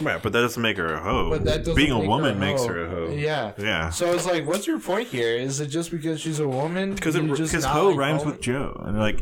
Right, 0.00 0.22
but 0.22 0.32
that 0.32 0.40
doesn't 0.42 0.62
make 0.62 0.76
her 0.76 0.94
a 0.94 1.00
hoe. 1.02 1.30
But 1.30 1.44
that 1.44 1.58
doesn't 1.58 1.74
Being 1.76 1.92
a 1.92 1.98
make 1.98 2.08
woman 2.08 2.34
her 2.34 2.40
makes 2.40 2.64
her 2.64 2.84
a 2.86 2.90
hoe. 2.90 3.10
Yeah. 3.12 3.52
Yeah. 3.58 3.90
So 3.90 4.12
it's 4.12 4.26
like, 4.26 4.46
what's 4.46 4.66
your 4.66 4.78
point 4.80 5.08
here? 5.08 5.36
Is 5.36 5.60
it 5.60 5.66
just 5.68 5.90
because 5.90 6.20
she's 6.20 6.38
a 6.40 6.48
woman? 6.48 6.94
Because 6.94 7.14
just 7.14 7.52
because 7.52 7.64
not 7.64 7.72
hoe 7.72 7.88
like 7.88 7.96
rhymes 7.98 8.24
with 8.24 8.40
Joe, 8.40 8.80
and 8.86 8.98
like 8.98 9.20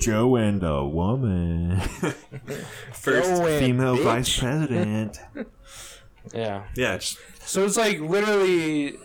Joe 0.00 0.34
and 0.36 0.62
a 0.64 0.84
woman, 0.84 1.78
first 2.92 3.28
Joe 3.28 3.46
and 3.46 3.64
female 3.64 3.96
bitch. 3.96 4.02
vice 4.04 4.38
president. 4.38 5.18
Yeah. 6.32 6.64
yeah, 6.74 6.94
it's, 6.94 7.18
So 7.44 7.66
it's 7.66 7.76
like 7.76 8.00
literally, 8.00 8.96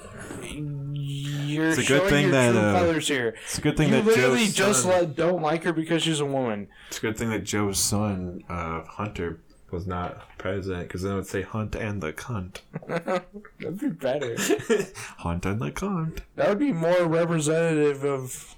you're 0.43 1.69
It's 1.69 1.77
a 1.77 1.81
good 1.81 1.85
showing 1.87 2.09
thing 2.09 2.23
your 2.23 2.31
that, 2.31 2.51
true 2.51 2.59
uh, 2.61 2.79
colors 2.79 3.07
here. 3.07 3.35
it's 3.43 3.57
a 3.57 3.61
good 3.61 3.77
thing 3.77 3.89
you 3.89 3.95
that 3.95 4.05
literally 4.05 4.45
Joe's 4.45 4.53
just 4.53 4.83
son, 4.83 5.13
don't 5.13 5.41
like 5.41 5.63
her 5.63 5.73
because 5.73 6.03
she's 6.03 6.19
a 6.19 6.25
woman. 6.25 6.67
It's 6.89 6.97
a 6.99 7.01
good 7.01 7.17
thing 7.17 7.29
that 7.29 7.43
Joe's 7.43 7.79
son, 7.79 8.43
uh, 8.49 8.83
Hunter, 8.85 9.39
was 9.71 9.85
not 9.85 10.27
president 10.39 10.87
because 10.87 11.03
then 11.03 11.11
it 11.13 11.15
would 11.15 11.27
say 11.27 11.41
Hunt 11.43 11.75
and 11.75 12.01
the 12.01 12.11
cunt. 12.13 12.61
That'd 12.87 13.79
be 13.79 13.89
better. 13.89 14.35
Hunt 15.19 15.45
and 15.45 15.61
the 15.61 15.71
cunt. 15.71 16.19
That 16.35 16.49
would 16.49 16.59
be 16.59 16.71
more 16.73 17.05
representative 17.05 18.03
of 18.03 18.55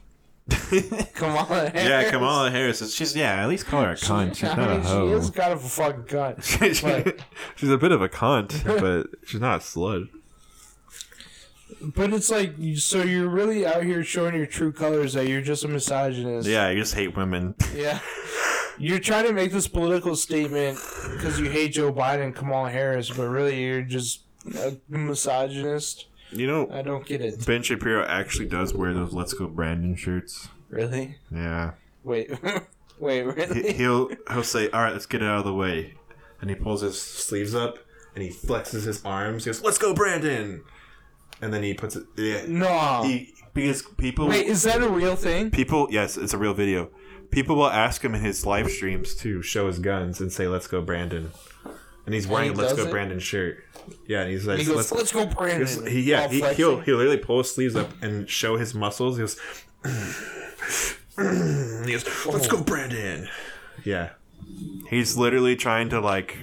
Kamala 1.14 1.70
Harris. 1.70 1.74
yeah, 1.76 2.10
Kamala 2.10 2.50
Harris. 2.52 2.82
is- 2.82 2.94
She's 2.96 3.16
yeah. 3.16 3.44
At 3.44 3.50
least 3.50 3.66
call 3.68 3.84
her 3.84 3.92
a 3.92 3.96
cunt. 3.96 4.36
She's 4.36 4.50
I 4.50 4.56
not 4.56 4.70
mean, 4.70 4.80
a 4.80 4.84
she 4.86 5.14
is 5.18 5.30
kind 5.30 5.54
of 5.54 5.64
a 5.64 5.68
fucking 5.70 6.04
cunt. 6.04 6.44
She- 6.44 7.22
she's 7.56 7.70
a 7.70 7.78
bit 7.78 7.92
of 7.92 8.02
a 8.02 8.10
cunt, 8.10 8.64
but 8.80 9.08
she's 9.28 9.40
not 9.42 9.62
a 9.62 9.64
slut. 9.64 10.10
But 11.82 12.14
it's 12.14 12.30
like, 12.30 12.56
so 12.76 13.04
you're 13.04 13.30
really 13.30 13.66
out 13.66 13.84
here 13.84 14.04
showing 14.04 14.36
your 14.36 14.46
true 14.46 14.72
colors 14.72 15.14
that 15.14 15.28
you're 15.28 15.42
just 15.42 15.64
a 15.64 15.68
misogynist. 15.68 16.48
Yeah, 16.48 16.70
you 16.70 16.80
just 16.80 16.96
hate 16.96 17.16
women. 17.16 17.56
Yeah. 17.76 18.00
You're 18.78 19.00
trying 19.00 19.28
to 19.28 19.34
make 19.34 19.52
this 19.52 19.68
political 19.68 20.16
statement 20.16 20.80
because 21.12 21.40
you 21.40 21.50
hate 21.50 21.74
Joe 21.74 21.94
Biden 21.94 22.24
and 22.24 22.36
Kamala 22.36 22.72
Harris, 22.72 23.10
but 23.12 23.28
really 23.28 23.62
you're 23.64 23.84
just 23.84 24.22
a 24.58 24.76
misogynist. 24.90 26.08
You 26.32 26.48
know, 26.48 26.68
I 26.72 26.82
don't 26.82 27.06
get 27.06 27.22
it. 27.22 27.46
Ben 27.46 27.62
Shapiro 27.62 28.04
actually 28.06 28.48
does 28.48 28.74
wear 28.74 28.94
those 28.94 29.14
"Let's 29.14 29.34
Go 29.34 29.48
Brandon" 29.48 29.96
shirts. 29.96 30.48
Really? 30.70 31.18
Yeah, 31.32 31.74
Wait. 32.04 32.32
Wait, 33.00 33.18
he, 33.18 33.22
really? 33.24 33.74
he'll 33.74 34.10
he'll 34.32 34.44
say, 34.44 34.70
"All 34.72 34.82
right, 34.82 34.94
let's 34.94 35.06
get 35.06 35.22
it 35.22 35.28
out 35.28 35.40
of 35.40 35.46
the 35.46 35.54
way," 35.54 35.94
and 36.40 36.50
he 36.50 36.56
pulls 36.56 36.82
his 36.82 37.00
sleeves 37.00 37.54
up 37.54 37.78
and 38.16 38.24
he 38.24 38.30
flexes 38.30 38.86
his 38.86 39.04
arms. 39.06 39.44
He 39.44 39.50
goes, 39.50 39.62
"Let's 39.62 39.78
go, 39.78 39.94
Brandon!" 39.94 40.64
And 41.42 41.54
then 41.54 41.64
he 41.64 41.74
puts 41.74 41.96
it. 41.96 42.04
Yeah, 42.18 42.44
No. 42.48 43.04
he 43.04 43.34
because 43.54 43.82
people 43.98 44.28
Wait, 44.28 44.46
is 44.46 44.64
that 44.64 44.82
a 44.82 44.88
real 44.90 45.16
thing? 45.16 45.52
people 45.52 45.88
yes, 45.92 46.16
it's 46.18 46.34
a 46.34 46.38
real 46.38 46.54
video. 46.54 46.90
People 47.32 47.56
will 47.56 47.70
ask 47.70 48.04
him 48.04 48.14
in 48.16 48.22
his 48.22 48.46
live 48.46 48.70
streams 48.70 49.16
to 49.16 49.42
show 49.42 49.68
his 49.68 49.80
guns 49.80 50.20
and 50.22 50.32
say, 50.32 50.48
"Let's 50.48 50.68
go, 50.68 50.82
Brandon," 50.82 51.32
and 52.06 52.14
he's 52.16 52.28
wearing 52.28 52.50
he 52.50 52.54
a 52.54 52.58
"Let's 52.58 52.74
does 52.74 52.84
go, 52.84 52.88
it? 52.90 52.92
Brandon" 52.92 53.20
shirt. 53.20 53.64
Yeah, 54.08 54.22
and 54.22 54.32
he's 54.32 54.46
like, 54.46 54.60
He 54.60 54.66
goes, 54.66 54.76
"Let's." 54.76 54.92
let's, 54.92 55.12
go, 55.14 55.26
Brandon. 55.26 55.86
He, 55.88 55.92
he- 56.04 56.12
yeah, 56.12 56.24
All 56.24 56.30
he, 56.30 56.40
flexing. 56.40 56.58
he'll 56.58 56.80
he'll 56.82 56.98
literally 56.98 57.18
pull 57.18 57.40
his 57.40 57.54
sleeves 57.54 57.76
up 57.76 57.90
and 58.02 58.30
show 58.30 58.58
his 58.58 58.74
muscles. 58.76 59.18
He 59.18 59.22
goes, 59.24 59.38
and 61.18 61.86
he 61.86 61.92
goes, 61.94 62.06
"Let's 62.26 62.48
go, 62.48 62.62
Brandon." 62.62 63.28
Yeah, 63.84 64.10
he's 64.90 65.18
literally 65.18 65.56
trying 65.56 65.90
to 65.90 66.00
like, 66.00 66.38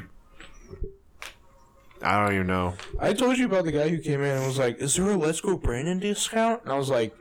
I 2.03 2.23
don't 2.25 2.35
even 2.35 2.47
know. 2.47 2.75
I 2.99 3.13
told 3.13 3.39
you 3.39 3.47
about 3.47 3.65
the 3.65 3.73
guy 3.73 3.89
who 3.89 3.99
came 3.99 4.21
in 4.21 4.37
and 4.37 4.47
was 4.47 4.59
like, 4.59 4.79
"Is 4.79 4.95
there 4.95 5.11
a 5.11 5.17
Let's 5.17 5.41
Go 5.41 5.57
Brandon 5.57 5.99
discount?" 5.99 6.63
And 6.65 6.73
I 6.73 6.77
was 6.77 6.91
like, 6.91 7.17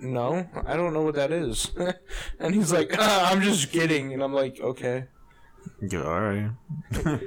"No, 0.00 0.46
I 0.66 0.76
don't 0.76 0.92
know 0.92 1.02
what 1.02 1.14
that 1.14 1.30
is." 1.32 1.70
and 2.38 2.54
he's 2.54 2.72
like, 2.72 2.94
ah, 2.98 3.30
"I'm 3.30 3.42
just 3.42 3.70
kidding," 3.70 4.12
and 4.12 4.22
I'm 4.22 4.32
like, 4.32 4.60
"Okay." 4.60 5.04
Yeah, 5.80 6.02
all 6.02 6.20
right. 6.20 6.50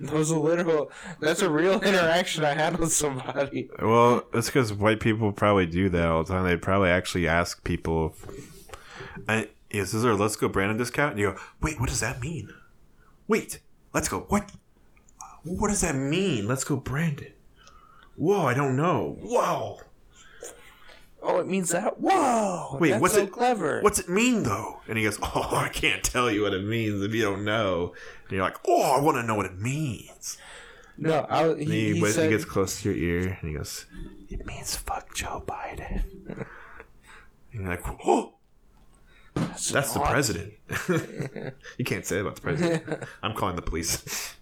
That 0.00 0.14
was 0.14 0.30
a 0.30 0.38
literal. 0.38 0.90
That's 1.20 1.42
a 1.42 1.50
real 1.50 1.74
interaction 1.82 2.42
I 2.42 2.54
had 2.54 2.78
with 2.78 2.90
somebody. 2.90 3.68
Well, 3.82 4.22
it's 4.32 4.46
because 4.46 4.72
white 4.72 4.98
people 4.98 5.30
probably 5.30 5.66
do 5.66 5.90
that 5.90 6.08
all 6.08 6.24
the 6.24 6.32
time. 6.32 6.44
They 6.44 6.56
probably 6.56 6.88
actually 6.88 7.28
ask 7.28 7.62
people, 7.64 8.14
I, 9.28 9.48
"Is 9.68 9.92
this 9.92 10.04
our 10.04 10.14
Let's 10.14 10.36
Go 10.36 10.48
Brandon 10.48 10.78
discount?" 10.78 11.12
And 11.12 11.20
you 11.20 11.32
go, 11.32 11.38
"Wait, 11.60 11.78
what 11.78 11.90
does 11.90 12.00
that 12.00 12.18
mean?" 12.22 12.48
Wait, 13.28 13.60
let's 13.92 14.08
go. 14.08 14.20
What? 14.28 14.50
What 15.44 15.68
does 15.68 15.80
that 15.80 15.94
mean? 15.94 16.46
Let's 16.46 16.64
go, 16.64 16.76
Brandon. 16.76 17.32
Whoa, 18.16 18.46
I 18.46 18.54
don't 18.54 18.76
know. 18.76 19.16
Whoa. 19.20 19.78
Oh, 21.22 21.38
it 21.38 21.46
means 21.46 21.70
that. 21.70 22.00
Whoa! 22.00 22.78
Wait, 22.80 22.90
that's 22.90 23.02
what's 23.02 23.14
so 23.14 23.22
it? 23.22 23.32
clever. 23.32 23.80
What's 23.82 23.98
it 23.98 24.08
mean 24.08 24.42
though? 24.42 24.80
And 24.88 24.96
he 24.96 25.04
goes, 25.04 25.18
"Oh, 25.22 25.50
I 25.52 25.68
can't 25.68 26.02
tell 26.02 26.30
you 26.30 26.42
what 26.42 26.54
it 26.54 26.64
means 26.64 27.02
if 27.02 27.14
you 27.14 27.22
don't 27.22 27.44
know." 27.44 27.94
And 28.24 28.32
you're 28.32 28.42
like, 28.42 28.56
"Oh, 28.66 28.96
I 28.96 29.00
want 29.00 29.16
to 29.16 29.22
know 29.22 29.34
what 29.34 29.46
it 29.46 29.58
means." 29.58 30.38
No, 30.96 31.26
I, 31.28 31.54
he, 31.54 31.64
he, 31.64 31.94
he 31.94 32.06
he 32.06 32.28
gets 32.28 32.44
close 32.44 32.82
to 32.82 32.92
your 32.92 33.22
ear 33.22 33.38
and 33.40 33.50
he 33.50 33.56
goes, 33.56 33.86
"It 34.28 34.46
means 34.46 34.76
fuck 34.76 35.14
Joe 35.14 35.42
Biden." 35.46 36.02
and 36.26 36.44
you're 37.62 37.68
like, 37.68 37.84
"Oh, 38.06 38.34
that's 39.34 39.94
the 39.94 40.00
president." 40.00 40.54
you 41.78 41.84
can't 41.84 42.04
say 42.04 42.16
that 42.16 42.22
about 42.22 42.36
the 42.36 42.42
president. 42.42 43.04
I'm 43.22 43.34
calling 43.34 43.56
the 43.56 43.62
police. 43.62 44.34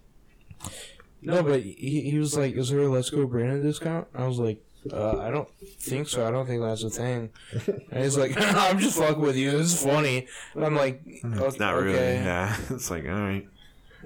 No, 1.23 1.43
but 1.43 1.63
he, 1.63 2.03
he 2.11 2.19
was 2.19 2.37
like, 2.37 2.55
"Is 2.57 2.71
there 2.71 2.81
a 2.83 2.89
Let's 2.89 3.11
Go 3.11 3.27
Brandon 3.27 3.63
discount?" 3.63 4.07
I 4.15 4.27
was 4.27 4.39
like, 4.39 4.63
uh, 4.93 5.19
"I 5.19 5.31
don't 5.31 5.49
think 5.81 6.09
so. 6.09 6.27
I 6.27 6.31
don't 6.31 6.47
think 6.47 6.63
that's 6.63 6.85
a 6.85 6.91
thing." 6.91 7.31
And 7.91 8.05
he's 8.05 8.17
like, 8.17 8.35
"I'm 8.39 8.79
just 8.79 8.99
fucking 8.99 9.21
with 9.21 9.37
you. 9.37 9.51
This 9.51 9.75
is 9.75 9.83
funny." 9.83 10.27
And 10.55 10.65
I'm 10.65 10.77
like, 10.77 11.03
It's 11.05 11.59
not 11.59 11.75
really. 11.75 11.95
okay, 11.95 12.15
Yeah, 12.17 12.57
it's 12.71 12.91
like 12.91 13.05
all 13.07 13.13
right. 13.15 13.49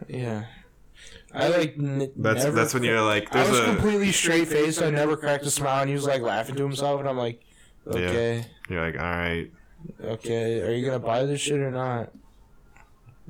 yeah." 0.08 0.44
I 1.34 1.48
like. 1.48 1.74
N- 1.78 2.12
That's 2.16 2.44
never 2.44 2.56
that's 2.56 2.74
when 2.74 2.82
you're 2.82 3.00
like, 3.00 3.34
I 3.34 3.48
was 3.48 3.58
a 3.58 3.64
completely 3.64 4.12
straight 4.12 4.48
faced. 4.48 4.82
I 4.82 4.90
never 4.90 5.16
cracked 5.16 5.46
a 5.46 5.50
smile, 5.50 5.80
and 5.80 5.88
he 5.88 5.94
was 5.94 6.06
like 6.06 6.20
laughing 6.22 6.56
to 6.56 6.62
himself, 6.62 7.00
and 7.00 7.08
I'm 7.08 7.16
like, 7.16 7.42
"Okay, 7.86 8.44
you're 8.68 8.82
like 8.84 8.96
all 8.98 9.10
right. 9.10 9.50
okay. 10.04 10.60
Are 10.60 10.72
you 10.72 10.84
gonna 10.84 10.98
buy 10.98 11.24
this 11.24 11.40
shit 11.40 11.58
or 11.60 11.70
not?" 11.70 12.10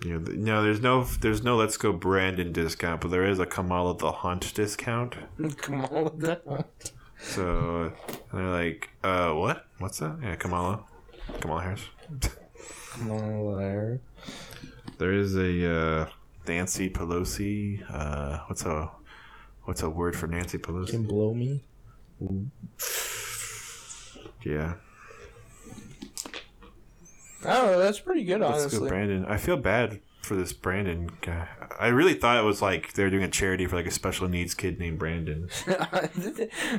You 0.05 0.19
know, 0.19 0.33
no, 0.33 0.63
there's 0.63 0.81
no 0.81 1.05
there's 1.05 1.43
no 1.43 1.57
Let's 1.57 1.77
Go 1.77 1.93
Brandon 1.93 2.53
discount, 2.53 3.01
but 3.01 3.11
there 3.11 3.25
is 3.25 3.39
a 3.39 3.47
Kamala 3.47 3.97
the 3.97 4.11
Hunt 4.11 4.53
discount. 4.55 5.15
On 5.39 6.05
with 6.05 6.21
that. 6.21 6.43
So 7.19 7.93
and 8.33 8.41
they're 8.41 8.49
like, 8.49 8.91
uh, 9.05 9.33
what? 9.33 9.67
What's 9.79 9.99
that? 10.01 10.19
Yeah, 10.23 10.35
Kamala, 10.35 10.85
Kamala 11.41 11.63
Harris. 11.63 11.83
On 13.01 13.57
there. 13.59 14.01
There 14.99 15.13
is 15.13 15.37
a 15.37 15.73
uh, 15.73 16.07
Nancy 16.47 16.91
Pelosi. 16.91 17.83
Uh, 17.89 18.41
what's 18.49 18.65
a 18.65 18.91
what's 19.65 19.83
a 19.83 19.91
word 19.91 20.17
for 20.17 20.27
Nancy 20.27 20.59
Pelosi? 20.59 20.91
Can 20.91 21.07
blow 21.07 21.33
me. 21.33 21.63
Yeah, 24.45 24.75
Know. 27.45 27.78
That's 27.78 28.01
pretty 28.01 28.24
good, 28.24 28.40
let's 28.40 28.61
honestly. 28.62 28.80
go, 28.80 28.88
Brandon. 28.88 29.24
I 29.26 29.36
feel 29.36 29.57
bad 29.57 30.01
for 30.22 30.36
this 30.36 30.53
Brandon 30.53 31.11
guy. 31.20 31.49
I 31.80 31.88
really 31.88 32.14
thought 32.14 32.38
it 32.38 32.47
was 32.47 32.62
like 32.62 32.93
they 32.93 33.03
were 33.03 33.11
doing 33.11 33.24
a 33.24 33.28
charity 33.28 33.66
for 33.66 33.74
like 33.74 33.86
a 33.86 33.90
special 33.90 34.28
needs 34.28 34.55
kid 34.55 34.78
named 34.78 34.99
Brandon. 34.99 35.49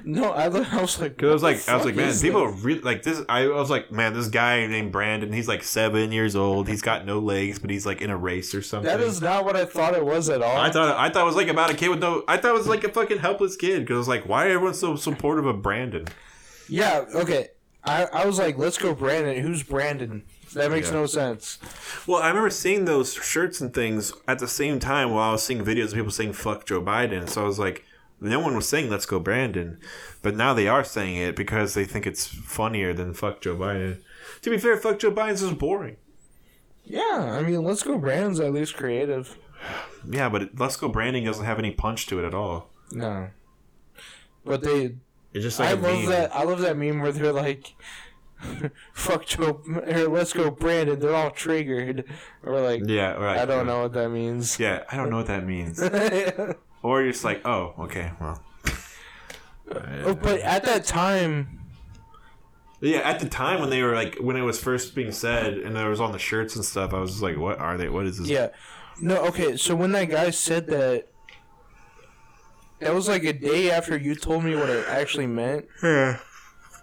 no, 0.06 0.32
I, 0.32 0.46
I 0.46 0.82
was 0.82 1.00
like, 1.00 1.22
I 1.22 1.28
was 1.28 1.44
like, 1.44 1.68
I 1.68 1.76
was 1.76 1.86
like, 1.86 1.96
man, 1.96 2.18
people 2.20 2.46
this? 2.46 2.64
are 2.64 2.66
really 2.66 2.82
like 2.82 3.04
this. 3.04 3.22
I 3.28 3.48
was 3.48 3.70
like, 3.70 3.92
man, 3.92 4.14
this 4.14 4.30
guy 4.30 4.66
named 4.68 4.94
Brandon. 4.94 5.34
He's 5.34 5.48
like 5.48 5.64
seven 5.64 6.12
years 6.14 6.36
old. 6.36 6.70
He's 6.70 6.82
got 6.82 7.06
no 7.06 7.20
legs, 7.20 7.60
but 7.60 7.70
he's 7.70 7.86
like 7.86 8.02
in 8.02 8.10
a 8.10 8.18
race 8.18 8.56
or 8.56 8.62
something. 8.62 8.88
That 8.88 9.02
is 9.02 9.22
not 9.22 9.44
what 9.44 9.58
I 9.58 9.66
thought 9.66 9.94
it 9.94 10.06
was 10.06 10.30
at 10.30 10.42
all. 10.42 10.58
I 10.58 10.72
thought 10.72 10.98
I 10.98 11.10
thought 11.10 11.24
it 11.24 11.26
was 11.26 11.36
like 11.36 11.50
about 11.50 11.70
a 11.70 11.74
kid 11.74 11.90
with 11.90 12.00
no. 12.00 12.24
I 12.28 12.38
thought 12.38 12.52
it 12.52 12.58
was 12.58 12.68
like 12.68 12.84
a 12.86 12.90
fucking 12.90 13.20
helpless 13.20 13.58
kid. 13.58 13.82
Because 13.82 13.96
I 13.96 13.98
was 14.00 14.08
like, 14.08 14.28
why 14.28 14.46
are 14.46 14.52
everyone 14.52 14.74
so 14.74 14.96
supportive 14.96 15.46
of 15.46 15.62
Brandon? 15.62 16.06
yeah, 16.70 17.06
okay. 17.14 17.50
I, 17.86 18.06
I 18.06 18.26
was 18.26 18.40
like, 18.40 18.58
let's 18.58 18.78
go, 18.78 18.94
Brandon. 18.96 19.44
Who's 19.44 19.64
Brandon? 19.64 20.24
That 20.54 20.72
makes 20.72 20.88
Yeah. 20.90 20.94
no 20.96 21.06
sense. 21.06 21.58
Well, 22.08 22.22
I 22.22 22.28
remember 22.30 22.50
seeing 22.50 22.86
those 22.86 23.14
shirts 23.14 23.60
and 23.62 23.74
things 23.74 24.14
at 24.28 24.40
the 24.40 24.48
same 24.48 24.80
time 24.80 25.12
while 25.12 25.30
I 25.30 25.32
was 25.34 25.44
seeing 25.44 25.64
videos 25.64 25.88
of 25.90 25.94
people 25.96 26.12
saying 26.12 26.34
"fuck 26.34 26.66
Joe 26.66 26.82
Biden." 26.82 27.28
So 27.30 27.44
I 27.44 27.46
was 27.46 27.60
like, 27.60 27.84
no 28.22 28.40
one 28.40 28.56
was 28.56 28.68
saying 28.70 28.90
"Let's 28.90 29.06
go 29.06 29.20
Brandon," 29.20 29.80
but 30.22 30.36
now 30.36 30.54
they 30.54 30.68
are 30.68 30.84
saying 30.84 31.16
it 31.18 31.36
because 31.36 31.74
they 31.74 31.86
think 31.86 32.06
it's 32.08 32.28
funnier 32.28 32.94
than 32.94 33.14
"fuck 33.14 33.42
Joe 33.42 33.56
Biden." 33.56 34.02
To 34.42 34.50
be 34.50 34.58
fair, 34.58 34.78
"fuck 34.78 35.00
Joe 35.00 35.12
Biden's 35.12 35.42
just 35.42 35.58
boring. 35.58 35.98
Yeah, 36.86 37.38
I 37.40 37.42
mean, 37.44 37.64
let's 37.64 37.82
go, 37.84 37.98
Brandon's 37.98 38.40
at 38.42 38.52
least 38.54 38.76
creative. 38.76 39.38
Yeah, 40.10 40.28
but 40.30 40.42
it, 40.44 40.60
"Let's 40.60 40.76
go 40.76 40.88
Brandon" 40.90 41.24
doesn't 41.24 41.46
have 41.46 41.60
any 41.60 41.72
punch 41.72 42.08
to 42.08 42.20
it 42.20 42.26
at 42.28 42.34
all. 42.34 42.70
No, 42.92 43.30
but 44.46 44.62
they. 44.62 44.96
It's 45.34 45.44
just 45.44 45.58
like 45.60 45.70
I 45.70 45.72
a 45.72 45.76
love 45.76 46.00
meme. 46.02 46.06
that. 46.10 46.36
I 46.36 46.44
love 46.44 46.60
that 46.62 46.78
meme 46.78 47.00
where 47.02 47.12
they're 47.12 47.32
like, 47.34 47.74
"Fuck 48.94 49.26
Joe," 49.26 49.62
or 49.68 50.08
"Let's 50.08 50.34
go, 50.34 50.52
Brandon." 50.52 51.00
They're 51.00 51.16
all 51.16 51.32
triggered, 51.32 52.06
or 52.44 52.60
like, 52.62 52.84
Yeah, 52.86 53.14
right. 53.14 53.40
I 53.40 53.46
don't 53.46 53.62
uh, 53.62 53.74
know 53.74 53.82
what 53.84 53.94
that 53.94 54.10
means. 54.10 54.60
Yeah, 54.60 54.84
I 54.92 54.98
don't 54.98 55.10
know 55.10 55.18
what 55.18 55.28
that 55.28 55.46
means. 55.46 55.82
or 56.84 57.02
you're 57.02 57.12
just 57.12 57.24
like, 57.24 57.46
oh, 57.46 57.74
okay, 57.80 58.12
well. 58.20 58.44
Oh, 60.06 60.14
but 60.14 60.40
at 60.42 60.66
that 60.66 60.86
time, 60.86 61.62
Yeah, 62.82 63.00
at 63.00 63.20
the 63.20 63.30
time 63.30 63.62
when 63.62 63.70
they 63.70 63.82
were 63.82 63.96
like 63.96 64.18
when 64.20 64.36
it 64.36 64.42
was 64.42 64.60
first 64.60 64.94
being 64.94 65.12
said 65.12 65.54
and 65.54 65.78
it 65.78 65.88
was 65.88 66.02
on 66.02 66.12
the 66.12 66.20
shirts 66.20 66.56
and 66.56 66.66
stuff, 66.66 66.94
I 66.94 67.00
was 67.00 67.12
just 67.12 67.24
like, 67.24 67.38
"What 67.38 67.60
are 67.60 67.78
they? 67.78 67.90
What 67.90 68.06
is 68.06 68.20
this?" 68.20 68.28
Yeah. 68.28 68.50
No, 69.02 69.18
okay, 69.28 69.58
so 69.58 69.76
when 69.76 69.92
that 69.94 70.06
guy 70.06 70.30
said 70.30 70.68
that, 70.68 71.08
that 72.80 72.94
was 72.94 73.08
like 73.08 73.24
a 73.24 73.34
day 73.34 73.72
after 73.72 73.98
you 73.98 74.14
told 74.16 74.44
me 74.44 74.56
what 74.56 74.70
it 74.70 74.86
actually 74.88 75.28
meant. 75.28 75.66
Yeah. 75.82 76.20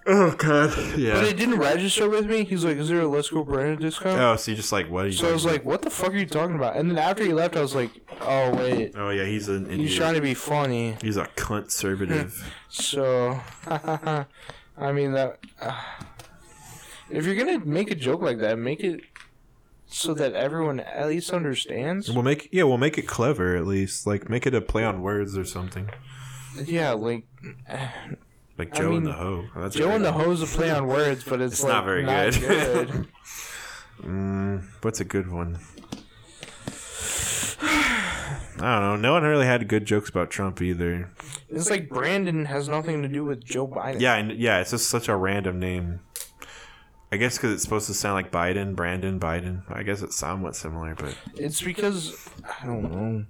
Oh 0.06 0.34
god. 0.36 0.76
Yeah. 0.96 1.14
But 1.14 1.24
it 1.24 1.36
didn't 1.36 1.58
register 1.58 2.08
with 2.08 2.26
me. 2.26 2.44
He's 2.44 2.64
like, 2.64 2.78
is 2.78 2.88
there 2.88 3.00
a 3.00 3.08
Let's 3.08 3.28
Go 3.28 3.44
Brandon 3.44 3.80
discount? 3.80 4.18
Oh, 4.18 4.36
so 4.36 4.50
you 4.50 4.56
just 4.56 4.72
like 4.72 4.90
what? 4.90 5.04
Are 5.04 5.08
you 5.08 5.12
So 5.12 5.28
I 5.28 5.32
was 5.32 5.42
talking 5.42 5.58
like, 5.58 5.64
what 5.64 5.82
the 5.82 5.90
fuck 5.90 6.12
are 6.12 6.16
you 6.16 6.26
talking 6.26 6.56
about? 6.56 6.76
And 6.76 6.90
then 6.90 6.98
after 6.98 7.22
he 7.22 7.32
left, 7.32 7.56
I 7.56 7.60
was 7.60 7.74
like, 7.74 7.90
oh, 8.22 8.54
wait. 8.56 8.92
oh 8.96 9.10
yeah, 9.10 9.24
he's 9.24 9.48
an 9.48 9.66
idiot. 9.66 9.80
He's 9.80 9.96
trying 9.96 10.14
to 10.14 10.20
be 10.20 10.34
funny. 10.34 10.96
He's 11.02 11.16
a 11.16 11.26
conservative. 11.36 12.54
So, 12.72 13.40
I 13.66 14.92
mean, 14.92 15.10
that. 15.14 15.40
Uh, 15.60 15.76
if 17.10 17.26
you're 17.26 17.34
going 17.34 17.60
to 17.60 17.66
make 17.66 17.90
a 17.90 17.96
joke 17.96 18.22
like 18.22 18.38
that, 18.38 18.60
make 18.60 18.78
it 18.78 19.00
so 19.86 20.14
that 20.14 20.34
everyone 20.34 20.78
at 20.78 21.08
least 21.08 21.32
understands. 21.32 22.10
We'll 22.10 22.22
make 22.22 22.48
yeah, 22.52 22.62
we'll 22.62 22.78
make 22.78 22.96
it 22.96 23.08
clever 23.08 23.56
at 23.56 23.66
least. 23.66 24.06
Like 24.06 24.30
make 24.30 24.46
it 24.46 24.54
a 24.54 24.60
play 24.60 24.84
on 24.84 25.02
words 25.02 25.36
or 25.36 25.44
something. 25.44 25.90
Yeah, 26.64 26.92
like 26.92 27.24
Like 28.60 28.76
I 28.76 28.78
Joe 28.80 28.92
and 28.96 29.06
the 29.06 29.12
Ho. 29.12 29.44
That's 29.56 29.74
Joe 29.74 29.90
and 29.90 30.04
the 30.04 30.12
one. 30.12 30.24
Ho's 30.24 30.42
a 30.42 30.46
play 30.46 30.70
on 30.70 30.86
words, 30.86 31.24
but 31.24 31.40
it's, 31.40 31.54
It's 31.54 31.62
like, 31.64 31.72
not 31.72 31.84
very 31.86 32.04
not 32.04 32.32
good. 32.38 32.88
good. 32.90 33.06
Mm, 34.02 34.64
what's 34.80 35.00
a 35.00 35.04
good 35.04 35.30
one? 35.30 35.58
I 37.62 38.56
don't 38.58 38.82
know. 38.82 38.96
No 38.96 39.12
one 39.12 39.22
really 39.22 39.46
had 39.46 39.66
good 39.68 39.84
jokes 39.86 40.08
about 40.10 40.30
Trump 40.30 40.60
either. 40.62 41.10
it's 41.48 41.70
like 41.70 41.88
Brandon 41.88 42.44
has 42.46 42.68
nothing 42.68 43.02
to 43.02 43.08
do 43.08 43.24
with 43.24 43.44
Joe 43.44 43.66
Biden. 43.66 44.00
Yeah, 44.00 44.16
and 44.16 44.32
yeah, 44.32 44.60
it's 44.60 44.70
just 44.70 44.88
such 44.88 45.08
a 45.08 45.16
random 45.16 45.58
name. 45.58 46.00
I 47.12 47.16
guess 47.16 47.36
because 47.36 47.52
it's 47.52 47.62
supposed 47.62 47.88
to 47.88 47.94
sound 47.94 48.14
like 48.14 48.30
Biden, 48.30 48.76
Brandon, 48.76 49.18
Biden. 49.18 49.62
I 49.68 49.82
guess 49.82 50.00
it's 50.02 50.16
somewhat 50.16 50.56
similar, 50.56 50.94
but 50.94 51.16
It's 51.36 51.60
because 51.60 52.28
I 52.62 52.66
don't 52.66 52.90
know. 52.90 53.24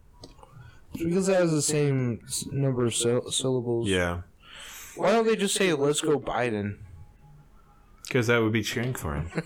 It's 0.94 1.02
because 1.04 1.28
it 1.28 1.34
has 1.36 1.50
the 1.52 1.62
same 1.62 2.20
number 2.52 2.84
of 2.86 2.94
syllables. 2.94 3.88
yeah, 3.88 4.20
Why 4.96 5.12
don't 5.12 5.26
they 5.26 5.36
just 5.36 5.54
say 5.54 5.72
"Let's 5.72 6.00
go 6.00 6.18
Biden"? 6.18 6.78
because 8.06 8.26
that 8.26 8.38
would 8.42 8.52
be 8.52 8.62
cheering 8.62 8.94
for 8.94 9.14
him. 9.14 9.30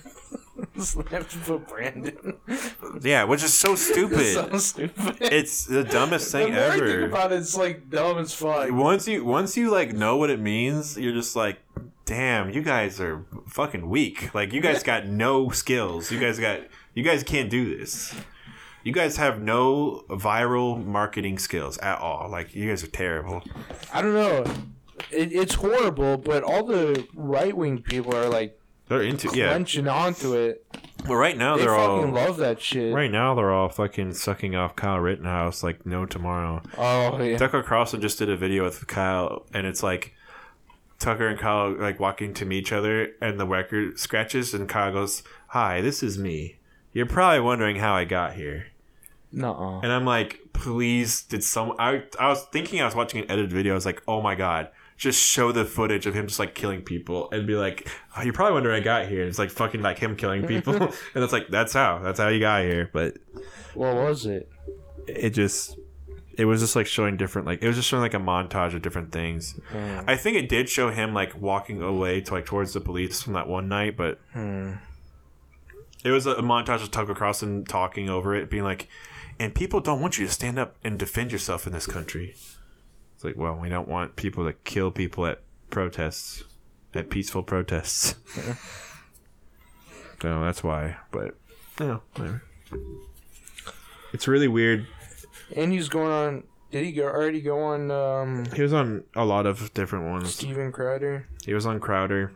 To 0.77 1.03
put 1.45 1.69
Brandon. 1.69 2.35
yeah, 3.03 3.25
which 3.25 3.43
is 3.45 3.53
so 3.55 3.75
stupid. 3.77 4.35
so 4.35 4.57
stupid. 4.59 5.17
it's 5.21 5.67
the 5.67 5.85
dumbest 5.85 6.33
the 6.33 6.39
thing 6.39 6.55
more 6.55 6.63
I 6.65 6.71
think 6.71 6.83
ever. 6.83 7.05
about 7.07 7.33
it, 7.33 7.37
it's 7.37 7.57
like 7.57 7.91
dumb 7.91 8.19
as 8.19 8.35
fuck. 8.35 8.71
once 8.73 9.07
you 9.07 9.25
once 9.25 9.57
you 9.57 9.71
like 9.71 9.93
know 9.93 10.17
what 10.17 10.31
it 10.31 10.41
means, 10.41 10.97
you're 10.99 11.13
just 11.13 11.37
like, 11.37 11.59
damn, 12.07 12.51
you 12.51 12.63
guys 12.63 13.01
are 13.01 13.25
fucking 13.49 13.89
weak. 13.89 14.35
Like 14.35 14.53
you 14.53 14.61
guys 14.61 14.83
got 14.93 15.07
no 15.07 15.51
skills. 15.51 16.11
You 16.11 16.19
guys 16.19 16.39
got 16.41 16.61
you 16.95 17.03
guys 17.05 17.23
can't 17.23 17.51
do 17.51 17.77
this. 17.77 18.15
You 18.85 18.93
guys 18.93 19.17
have 19.17 19.41
no 19.41 20.05
viral 20.09 20.85
marketing 20.85 21.39
skills 21.39 21.79
at 21.79 21.99
all. 21.99 22.29
Like 22.31 22.55
you 22.55 22.69
guys 22.69 22.83
are 22.83 22.89
terrible. 22.89 23.43
I 23.93 24.03
don't 24.03 24.15
know. 24.15 24.45
It, 25.15 25.33
it's 25.33 25.55
horrible, 25.55 26.17
but 26.19 26.43
all 26.43 26.65
the 26.65 27.07
right 27.15 27.57
wing 27.57 27.83
people 27.83 28.15
are 28.15 28.29
like 28.29 28.59
They're 28.89 29.03
into 29.03 29.29
yeah. 29.35 29.49
clenching 29.49 29.89
onto 29.89 30.35
it. 30.35 30.65
But 31.07 31.17
right 31.17 31.37
now 31.37 31.57
They 31.57 31.65
they're 31.65 31.75
fucking 31.77 32.09
all 32.09 32.13
love 32.15 32.37
that 32.39 32.61
shit. 32.63 32.95
right 32.95 33.11
now 33.11 33.35
they're 33.35 33.53
all 33.53 33.69
fucking 33.69 34.15
sucking 34.15 34.55
off 34.57 34.75
Kyle 34.75 34.99
Rittenhouse 34.99 35.63
like 35.63 35.85
no 35.85 36.07
tomorrow. 36.07 36.63
Oh 36.79 37.21
yeah. 37.23 37.37
Tucker 37.37 37.63
Carlson 37.63 38.01
just 38.01 38.19
did 38.19 38.31
a 38.31 38.37
video 38.37 38.65
with 38.65 38.87
Kyle, 38.87 39.45
and 39.53 39.67
it's 39.67 39.83
like 39.83 40.15
Tucker 40.99 41.29
and 41.29 41.39
Kyle 41.39 41.71
like 41.79 42.01
walking 42.01 42.33
to 42.35 42.45
meet 42.47 42.59
each 42.59 42.73
other, 42.73 43.13
and 43.21 43.39
the 43.39 43.47
record 43.47 43.99
scratches, 43.99 44.55
and 44.55 44.67
Kyle 44.69 44.93
goes, 44.93 45.23
"Hi, 45.49 45.81
this 45.83 46.03
is 46.03 46.19
me. 46.19 46.57
You're 46.93 47.05
probably 47.07 47.41
wondering 47.41 47.77
how 47.77 47.95
I 47.95 48.05
got 48.05 48.35
here." 48.35 48.69
Nuh-uh. 49.33 49.81
And 49.81 49.93
I'm 49.93 50.05
like, 50.07 50.41
"Please, 50.55 51.23
did 51.23 51.45
some?" 51.45 51.75
I 51.79 52.05
I 52.19 52.29
was 52.29 52.45
thinking 52.53 52.81
I 52.81 52.85
was 52.87 52.95
watching 52.95 53.21
an 53.23 53.31
edited 53.31 53.53
video. 53.53 53.73
I 53.73 53.75
was 53.75 53.85
like, 53.87 54.03
"Oh 54.09 54.23
my 54.23 54.35
god." 54.37 54.69
Just 54.97 55.21
show 55.21 55.51
the 55.53 55.65
footage 55.65 56.07
of 56.07 56.15
him 56.15 56.29
just 56.29 56.39
like 56.39 56.55
killing 56.55 56.81
people 56.83 57.29
and 57.33 57.47
be 57.47 57.55
like, 57.57 57.89
oh, 58.17 58.23
"You're 58.23 58.33
probably 58.33 58.55
wondering 58.55 58.75
how 58.77 58.81
I 58.81 58.85
got 59.03 59.09
here." 59.09 59.21
And 59.23 59.29
it's 59.29 59.39
like 59.41 59.51
fucking 59.51 59.83
like 59.83 59.99
him 59.99 60.15
killing 60.17 60.47
people, 60.47 60.75
and 60.75 60.93
it's 61.25 61.33
like 61.33 61.49
that's 61.49 61.73
how 61.73 61.99
that's 61.99 62.21
how 62.21 62.29
you 62.29 62.39
got 62.41 62.63
here. 62.63 62.91
But 62.93 63.17
What 63.75 63.95
was 63.97 64.25
it? 64.27 64.49
it 65.09 65.31
just 65.31 65.77
it 66.39 66.47
was 66.47 66.61
just 66.61 66.75
like 66.75 66.87
showing 66.87 67.17
different 67.17 67.47
like 67.47 67.63
it 67.63 67.67
was 67.67 67.77
just 67.77 67.87
showing 67.89 68.03
like 68.03 68.15
a 68.15 68.19
montage 68.19 68.75
of 68.75 68.81
different 68.83 69.13
things 69.13 69.53
Hmm. 69.71 70.01
i 70.09 70.17
think 70.17 70.37
it 70.39 70.49
did 70.49 70.69
show 70.69 70.91
him 70.91 71.13
like 71.15 71.39
walking 71.41 71.81
away 71.83 72.23
to 72.23 72.33
like 72.35 72.47
towards 72.47 72.73
the 72.73 72.81
police 72.81 73.23
from 73.23 73.35
that 73.35 73.47
one 73.47 73.69
night 73.69 73.97
but 73.99 74.19
Hmm. 74.33 74.73
it 76.05 76.11
was 76.11 76.27
a, 76.27 76.31
a 76.31 76.43
montage 76.43 76.83
of 76.83 76.91
tucker 76.91 77.15
carlson 77.15 77.65
talking 77.65 78.09
over 78.09 78.35
it 78.35 78.49
being 78.51 78.65
like 78.65 78.89
and 79.39 79.55
people 79.55 79.81
don't 79.81 80.01
want 80.01 80.19
you 80.19 80.27
to 80.27 80.33
stand 80.33 80.59
up 80.59 80.75
and 80.83 80.99
defend 80.99 81.31
yourself 81.33 81.67
in 81.67 81.73
this 81.75 81.87
country 81.87 82.35
it's 83.25 83.37
like 83.37 83.43
well 83.43 83.57
we 83.57 83.69
don't 83.69 83.89
want 83.89 84.17
people 84.17 84.45
to 84.45 84.53
kill 84.65 84.91
people 84.91 85.27
at 85.27 85.41
protests 85.71 86.45
at 86.95 87.11
peaceful 87.11 87.43
protests 87.43 88.15
so 90.23 90.41
that's 90.41 90.63
why 90.63 90.97
but 91.11 91.35
you 91.81 91.87
know 91.87 92.03
whatever. 92.15 92.43
it's 94.13 94.29
really 94.29 94.49
weird 94.49 94.87
And 95.57 95.73
he's 95.73 95.89
going 95.89 96.11
on. 96.11 96.45
Did 96.71 96.85
he 96.85 96.93
go, 96.93 97.05
already 97.05 97.41
go 97.41 97.61
on 97.61 97.91
um, 97.91 98.47
He 98.55 98.63
was 98.63 98.73
on 98.73 99.05
a 99.15 99.25
lot 99.25 99.47
of 99.47 99.73
different 99.75 100.07
ones. 100.07 100.35
Steven 100.35 100.73
Crowder? 100.73 101.29
He 101.45 101.55
was 101.55 101.67
on 101.67 101.79
Crowder. 101.79 102.33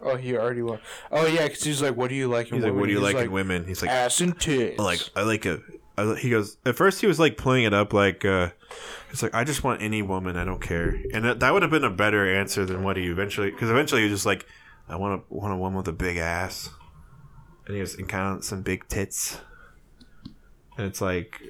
Oh, 0.00 0.16
he 0.16 0.36
already 0.36 0.62
was. 0.62 0.78
Oh 1.10 1.26
yeah, 1.26 1.48
because 1.48 1.64
he's 1.64 1.82
like, 1.82 1.96
"What 1.96 2.08
do 2.08 2.14
you 2.14 2.28
like 2.28 2.48
in 2.48 2.54
He's 2.54 2.62
like, 2.62 2.70
women?" 2.70 2.80
"What 2.80 2.86
do 2.86 2.92
you 2.92 3.04
He's 3.04 3.14
like, 3.14 3.24
in 3.26 3.32
women?" 3.32 3.64
He's 3.66 3.82
like, 3.82 3.90
Ass 3.90 4.20
and 4.20 4.40
tits. 4.40 4.78
Like 4.78 5.00
I 5.16 5.22
like 5.22 5.44
a." 5.44 5.60
He 6.18 6.30
goes. 6.30 6.56
At 6.64 6.76
first, 6.76 7.00
he 7.00 7.08
was 7.08 7.18
like 7.18 7.36
playing 7.36 7.64
it 7.64 7.74
up 7.74 7.92
like, 7.92 8.24
uh, 8.24 8.50
"It's 9.10 9.22
like 9.22 9.34
I 9.34 9.44
just 9.44 9.64
want 9.64 9.82
any 9.82 10.02
woman. 10.02 10.36
I 10.36 10.44
don't 10.44 10.60
care." 10.60 10.96
And 11.12 11.24
that, 11.24 11.40
that 11.40 11.52
would 11.52 11.62
have 11.62 11.70
been 11.70 11.84
a 11.84 11.90
better 11.90 12.32
answer 12.34 12.64
than 12.64 12.82
what 12.82 12.96
he 12.96 13.06
eventually. 13.06 13.50
Because 13.50 13.70
eventually, 13.70 14.02
he 14.02 14.08
was 14.08 14.18
just 14.18 14.26
like, 14.26 14.46
"I 14.88 14.96
want 14.96 15.22
a 15.30 15.34
want 15.34 15.52
a 15.52 15.56
woman 15.56 15.76
with 15.76 15.88
a 15.88 15.92
big 15.92 16.16
ass," 16.16 16.70
and 17.66 17.74
he 17.74 17.80
was 17.80 17.94
and 17.94 18.44
some 18.44 18.62
big 18.62 18.88
tits. 18.88 19.38
And 20.76 20.86
it's 20.86 21.00
like, 21.00 21.42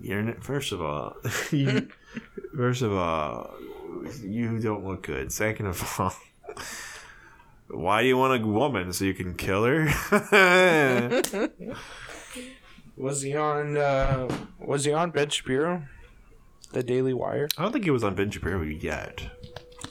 you're 0.00 0.34
first 0.40 0.72
of 0.72 0.82
all, 0.82 1.16
you, 1.52 1.88
first 2.56 2.82
of 2.82 2.92
all, 2.92 3.54
you 4.22 4.58
don't 4.58 4.84
look 4.84 5.04
good. 5.04 5.32
Second 5.32 5.66
of 5.66 6.00
all. 6.00 6.12
Why 7.68 8.02
do 8.02 8.08
you 8.08 8.18
want 8.18 8.42
a 8.42 8.46
woman 8.46 8.92
so 8.92 9.04
you 9.06 9.14
can 9.14 9.34
kill 9.34 9.64
her? 9.64 9.88
was 12.96 13.22
he 13.22 13.34
on? 13.34 13.78
Uh, 13.78 14.28
was 14.58 14.84
he 14.84 14.92
on 14.92 15.10
Ben 15.10 15.30
Shapiro? 15.30 15.84
The 16.72 16.82
Daily 16.82 17.12
Wire. 17.14 17.48
I 17.58 17.62
don't 17.62 17.72
think 17.72 17.84
he 17.84 17.90
was 17.90 18.04
on 18.04 18.14
Ben 18.14 18.30
Shapiro 18.30 18.62
yet. 18.62 19.22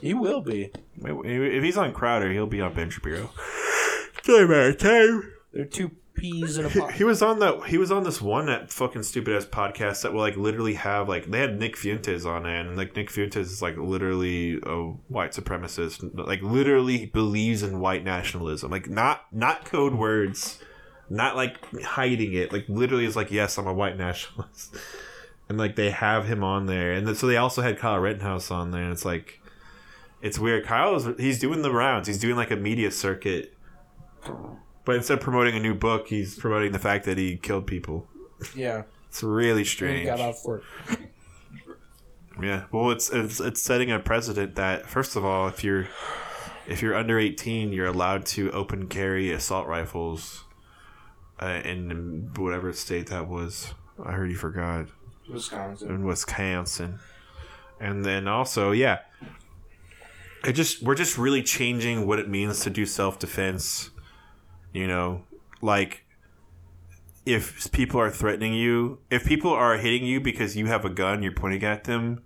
He 0.00 0.14
will 0.14 0.40
be. 0.40 0.70
If 1.04 1.62
he's 1.62 1.76
on 1.76 1.92
Crowder, 1.92 2.30
he'll 2.32 2.46
be 2.46 2.60
on 2.60 2.74
Ben 2.74 2.90
Shapiro. 2.90 3.30
Sorry 4.24 4.44
about 4.44 4.78
time. 4.78 5.32
They're 5.52 5.64
two 5.64 5.90
peas 6.14 6.58
in 6.58 6.66
a 6.66 6.68
He, 6.68 6.80
pod. 6.80 6.92
he 6.92 7.04
was 7.04 7.22
on 7.22 7.38
that. 7.40 7.64
He 7.66 7.78
was 7.78 7.90
on 7.90 8.04
this 8.04 8.20
one 8.20 8.46
that 8.46 8.70
fucking 8.72 9.02
stupid 9.02 9.34
ass 9.36 9.44
podcast 9.46 10.02
that 10.02 10.12
will 10.12 10.20
like 10.20 10.36
literally 10.36 10.74
have 10.74 11.08
like 11.08 11.26
they 11.30 11.38
had 11.40 11.58
Nick 11.58 11.76
Fuentes 11.76 12.24
on 12.26 12.46
it, 12.46 12.60
and 12.66 12.76
like 12.76 12.94
Nick 12.96 13.10
Fuentes 13.10 13.50
is 13.50 13.62
like 13.62 13.76
literally 13.76 14.58
a 14.64 14.76
white 15.08 15.32
supremacist, 15.32 16.10
like 16.26 16.42
literally 16.42 17.06
believes 17.06 17.62
in 17.62 17.80
white 17.80 18.04
nationalism, 18.04 18.70
like 18.70 18.88
not 18.88 19.24
not 19.32 19.64
code 19.64 19.94
words, 19.94 20.58
not 21.10 21.36
like 21.36 21.58
hiding 21.82 22.32
it, 22.34 22.52
like 22.52 22.64
literally 22.68 23.04
is 23.04 23.16
like 23.16 23.30
yes, 23.30 23.58
I'm 23.58 23.66
a 23.66 23.74
white 23.74 23.96
nationalist, 23.96 24.76
and 25.52 25.58
like 25.58 25.76
they 25.76 25.90
have 25.90 26.26
him 26.26 26.42
on 26.42 26.66
there, 26.66 26.92
and 26.92 27.06
then, 27.06 27.14
so 27.14 27.26
they 27.26 27.36
also 27.36 27.62
had 27.62 27.78
Kyle 27.78 27.98
Rittenhouse 27.98 28.50
on 28.50 28.70
there, 28.70 28.82
and 28.82 28.92
it's 28.92 29.04
like. 29.04 29.38
It's 30.20 30.38
weird. 30.38 30.64
Kyle 30.64 30.94
is 30.94 31.08
he's 31.18 31.40
doing 31.40 31.62
the 31.62 31.72
rounds. 31.72 32.06
He's 32.06 32.20
doing 32.20 32.36
like 32.36 32.52
a 32.52 32.56
media 32.56 32.92
circuit 32.92 33.56
but 34.84 34.96
instead 34.96 35.18
of 35.18 35.20
promoting 35.20 35.54
a 35.56 35.60
new 35.60 35.74
book, 35.74 36.08
he's 36.08 36.36
promoting 36.36 36.72
the 36.72 36.78
fact 36.78 37.04
that 37.04 37.18
he 37.18 37.36
killed 37.36 37.66
people. 37.66 38.06
yeah, 38.54 38.82
It's 39.08 39.22
really 39.22 39.64
strange. 39.64 40.06
got 40.06 40.20
off 40.20 40.44
it. 40.46 40.98
Yeah. 42.42 42.64
Well, 42.72 42.90
it's 42.90 43.10
it's 43.10 43.40
it's 43.40 43.60
setting 43.60 43.92
a 43.92 43.98
precedent 43.98 44.54
that 44.56 44.86
first 44.88 45.16
of 45.16 45.24
all, 45.24 45.48
if 45.48 45.62
you're 45.62 45.86
if 46.66 46.82
you're 46.82 46.96
under 46.96 47.18
18, 47.18 47.72
you're 47.72 47.86
allowed 47.86 48.24
to 48.26 48.50
open 48.52 48.88
carry 48.88 49.30
assault 49.30 49.66
rifles 49.66 50.44
uh, 51.40 51.60
in 51.64 52.30
whatever 52.36 52.72
state 52.72 53.08
that 53.08 53.28
was. 53.28 53.74
I 54.02 54.12
heard 54.12 54.30
you 54.30 54.36
forgot. 54.36 54.86
Wisconsin. 55.32 55.90
in 55.90 56.04
Wisconsin. 56.04 56.98
And 57.80 58.04
then 58.04 58.28
also, 58.28 58.70
yeah, 58.70 59.00
it 60.44 60.52
just 60.52 60.82
we're 60.82 60.94
just 60.94 61.18
really 61.18 61.42
changing 61.42 62.06
what 62.06 62.18
it 62.18 62.28
means 62.28 62.60
to 62.60 62.70
do 62.70 62.86
self 62.86 63.18
defense. 63.18 63.90
You 64.72 64.86
know, 64.86 65.24
like 65.60 66.04
if 67.24 67.70
people 67.72 68.00
are 68.00 68.10
threatening 68.10 68.54
you, 68.54 68.98
if 69.10 69.24
people 69.24 69.52
are 69.52 69.76
hitting 69.76 70.04
you 70.04 70.20
because 70.20 70.56
you 70.56 70.66
have 70.66 70.84
a 70.84 70.90
gun, 70.90 71.22
you're 71.22 71.32
pointing 71.32 71.64
at 71.64 71.84
them, 71.84 72.22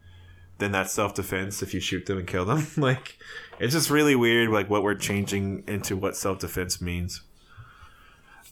then 0.59 0.73
that's 0.73 0.93
self 0.93 1.15
defense. 1.15 1.63
If 1.63 1.75
you 1.75 1.81
shoot 1.81 2.07
them 2.07 2.19
and 2.19 2.27
kill 2.27 2.45
them, 2.45 2.67
like 2.77 3.19
it's 3.59 3.75
just 3.75 3.91
really 3.91 4.17
weird, 4.17 4.51
like 4.51 4.71
what 4.71 4.83
we're 4.83 4.95
changing 4.95 5.65
into 5.67 5.97
what 5.97 6.17
self 6.17 6.39
defense 6.39 6.81
means. 6.81 7.23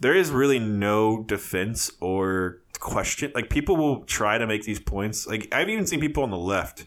There 0.00 0.14
is 0.14 0.30
really 0.30 0.58
no 0.58 1.22
defense 1.22 1.90
or 2.00 2.60
question. 2.80 3.32
Like 3.34 3.50
people 3.50 3.76
will 3.76 4.04
try 4.04 4.38
to 4.38 4.46
make 4.46 4.64
these 4.64 4.80
points. 4.80 5.26
Like 5.26 5.48
I've 5.52 5.68
even 5.68 5.86
seen 5.86 6.00
people 6.00 6.22
on 6.22 6.30
the 6.30 6.38
left 6.38 6.84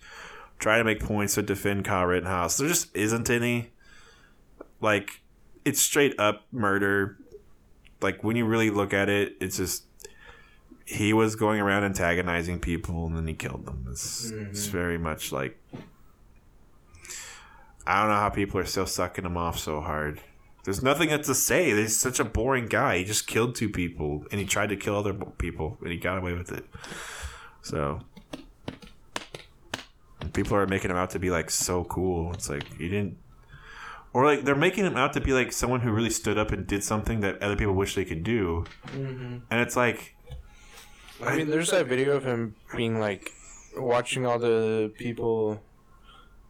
try 0.60 0.78
to 0.78 0.84
make 0.84 1.00
points 1.00 1.36
to 1.36 1.42
defend 1.42 1.86
Kyle 1.86 2.06
Rittenhouse. 2.06 2.58
There 2.58 2.68
just 2.68 2.96
isn't 2.96 3.30
any. 3.30 3.72
Like 4.82 5.22
it's 5.66 5.82
straight 5.82 6.20
up 6.20 6.46
murder. 6.52 7.18
Like 8.02 8.24
when 8.24 8.36
you 8.36 8.46
really 8.46 8.70
look 8.70 8.94
at 8.94 9.10
it, 9.10 9.36
it's 9.40 9.58
just 9.58 9.84
he 10.86 11.12
was 11.12 11.36
going 11.36 11.60
around 11.60 11.84
antagonizing 11.84 12.60
people 12.60 13.06
and 13.08 13.18
then 13.18 13.28
he 13.28 13.34
killed 13.34 13.66
them. 13.66 13.88
It's, 13.90 14.32
mm-hmm. 14.32 14.52
it's 14.52 14.68
very 14.68 14.98
much 14.98 15.32
like 15.32 15.60
I 17.86 18.02
don't 18.02 18.10
know 18.10 18.18
how 18.18 18.30
people 18.30 18.60
are 18.60 18.66
still 18.66 18.86
sucking 18.86 19.26
him 19.26 19.38
off 19.38 19.58
so 19.58 19.82
hard. 19.82 20.22
There's 20.68 20.84
nothing 20.84 21.12
else 21.12 21.28
to 21.28 21.34
say. 21.34 21.74
He's 21.74 21.98
such 21.98 22.20
a 22.20 22.26
boring 22.26 22.66
guy. 22.66 22.98
He 22.98 23.06
just 23.06 23.26
killed 23.26 23.56
two 23.56 23.70
people, 23.70 24.26
and 24.30 24.42
he 24.42 24.46
tried 24.46 24.68
to 24.68 24.76
kill 24.76 24.98
other 24.98 25.14
people, 25.14 25.78
and 25.80 25.94
he 25.94 25.98
got 25.98 26.18
away 26.18 26.34
with 26.34 26.52
it. 26.52 26.66
So 27.62 28.02
people 30.34 30.58
are 30.58 30.68
making 30.68 30.92
him 30.92 30.98
out 30.98 31.12
to 31.12 31.20
be 31.20 31.30
like 31.30 31.50
so 31.50 31.86
cool. 31.86 32.34
It's 32.34 32.50
like 32.50 32.66
you 32.78 32.90
didn't, 32.90 33.18
or 34.12 34.26
like 34.26 34.44
they're 34.44 34.56
making 34.56 34.84
him 34.84 34.98
out 34.98 35.14
to 35.14 35.22
be 35.22 35.32
like 35.32 35.54
someone 35.54 35.80
who 35.80 35.90
really 35.90 36.10
stood 36.10 36.38
up 36.38 36.52
and 36.52 36.68
did 36.68 36.84
something 36.84 37.22
that 37.22 37.42
other 37.42 37.56
people 37.56 37.74
wish 37.74 37.96
they 37.96 38.04
could 38.04 38.26
do. 38.26 38.66
Mm-hmm. 38.88 39.38
And 39.50 39.62
it's 39.62 39.78
like, 39.78 40.16
I 41.24 41.38
mean, 41.38 41.50
there's 41.50 41.72
that 41.72 41.88
video 41.88 42.18
of 42.18 42.26
him 42.26 42.56
being 42.76 43.00
like 43.00 43.32
watching 43.78 44.26
all 44.26 44.38
the 44.38 44.92
people 44.98 45.62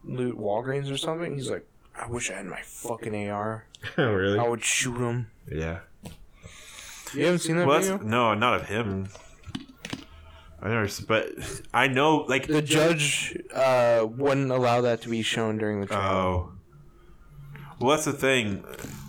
loot 0.02 0.36
Walgreens 0.36 0.92
or 0.92 0.96
something. 0.96 1.36
He's 1.36 1.48
like, 1.48 1.64
I 1.98 2.06
wish 2.08 2.30
I 2.30 2.34
had 2.34 2.46
my 2.46 2.60
fucking 2.62 3.28
AR. 3.30 3.66
oh 3.96 4.12
really? 4.12 4.38
I 4.38 4.46
would 4.48 4.62
shoot 4.64 4.96
him. 4.98 5.30
Yeah. 5.50 5.80
You 7.14 7.24
haven't 7.24 7.40
seen 7.40 7.56
that 7.56 7.66
Well, 7.66 7.80
video? 7.80 7.98
no, 7.98 8.34
not 8.34 8.54
of 8.60 8.66
him. 8.68 9.08
I 10.60 10.68
never, 10.68 10.88
but 11.06 11.28
I 11.72 11.86
know 11.88 12.18
like 12.28 12.46
The 12.48 12.60
judge 12.62 13.36
uh, 13.54 14.06
wouldn't 14.10 14.50
allow 14.50 14.80
that 14.82 15.02
to 15.02 15.08
be 15.08 15.22
shown 15.22 15.56
during 15.58 15.80
the 15.80 15.86
trial. 15.86 16.16
Oh. 16.16 16.52
Well, 17.80 17.90
that's 17.90 18.06
the 18.06 18.12
thing. 18.12 18.64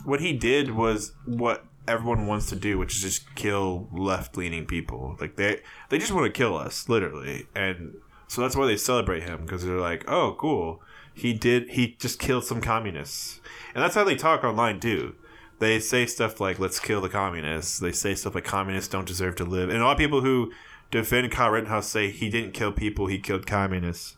What 0.05 0.21
he 0.21 0.31
did 0.33 0.71
was 0.75 1.11
what 1.25 1.65
everyone 1.87 2.27
wants 2.27 2.49
to 2.49 2.55
do, 2.55 2.77
which 2.77 2.95
is 2.95 3.01
just 3.01 3.35
kill 3.35 3.89
left-leaning 3.91 4.67
people. 4.67 5.17
Like 5.19 5.35
they 5.37 5.61
they 5.89 5.97
just 5.97 6.11
want 6.11 6.25
to 6.25 6.31
kill 6.31 6.55
us, 6.55 6.87
literally. 6.87 7.47
And 7.55 7.95
so 8.27 8.41
that's 8.41 8.55
why 8.55 8.67
they 8.67 8.77
celebrate 8.77 9.23
him 9.23 9.41
because 9.41 9.65
they're 9.65 9.79
like, 9.79 10.05
"Oh, 10.07 10.35
cool. 10.39 10.83
He 11.19 11.33
did 11.33 11.71
he 11.71 11.95
just 11.99 12.19
killed 12.19 12.43
some 12.43 12.61
communists." 12.61 13.39
And 13.73 13.83
that's 13.83 13.95
how 13.95 14.03
they 14.03 14.15
talk 14.15 14.43
online 14.43 14.79
too. 14.79 15.15
They 15.59 15.79
say 15.79 16.05
stuff 16.05 16.39
like, 16.39 16.59
"Let's 16.59 16.79
kill 16.79 17.01
the 17.01 17.09
communists." 17.09 17.79
They 17.79 17.91
say 17.91 18.15
stuff 18.15 18.35
like 18.35 18.45
communists 18.45 18.89
don't 18.89 19.07
deserve 19.07 19.35
to 19.37 19.45
live. 19.45 19.69
And 19.69 19.79
a 19.79 19.85
lot 19.85 19.93
of 19.93 19.97
people 19.97 20.21
who 20.21 20.51
defend 20.91 21.31
Kyle 21.31 21.51
Rittenhouse 21.51 21.87
say 21.87 22.09
he 22.09 22.29
didn't 22.29 22.53
kill 22.53 22.71
people, 22.71 23.07
he 23.07 23.19
killed 23.19 23.45
communists. 23.45 24.15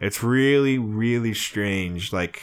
It's 0.00 0.22
really, 0.22 0.78
really 0.78 1.34
strange. 1.34 2.12
Like 2.12 2.42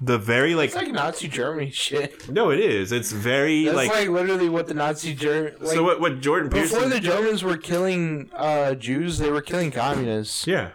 the 0.00 0.18
very 0.18 0.54
like 0.54 0.68
It's 0.68 0.76
like 0.76 0.92
Nazi 0.92 1.28
Germany 1.28 1.70
shit. 1.70 2.28
no, 2.28 2.50
it 2.50 2.60
is. 2.60 2.92
It's 2.92 3.12
very 3.12 3.64
That's 3.64 3.76
like, 3.76 3.90
like, 3.90 4.08
literally 4.08 4.48
what 4.48 4.66
the 4.66 4.74
Nazi 4.74 5.14
Germany. 5.14 5.56
Like, 5.60 5.74
so. 5.74 5.82
What 5.82 6.00
what 6.00 6.20
Jordan 6.20 6.50
before 6.50 6.88
the 6.88 7.00
Germans 7.00 7.42
were 7.42 7.56
killing 7.56 8.30
uh, 8.34 8.74
Jews, 8.74 9.18
they 9.18 9.30
were 9.30 9.42
killing 9.42 9.70
communists. 9.70 10.46
yeah. 10.46 10.70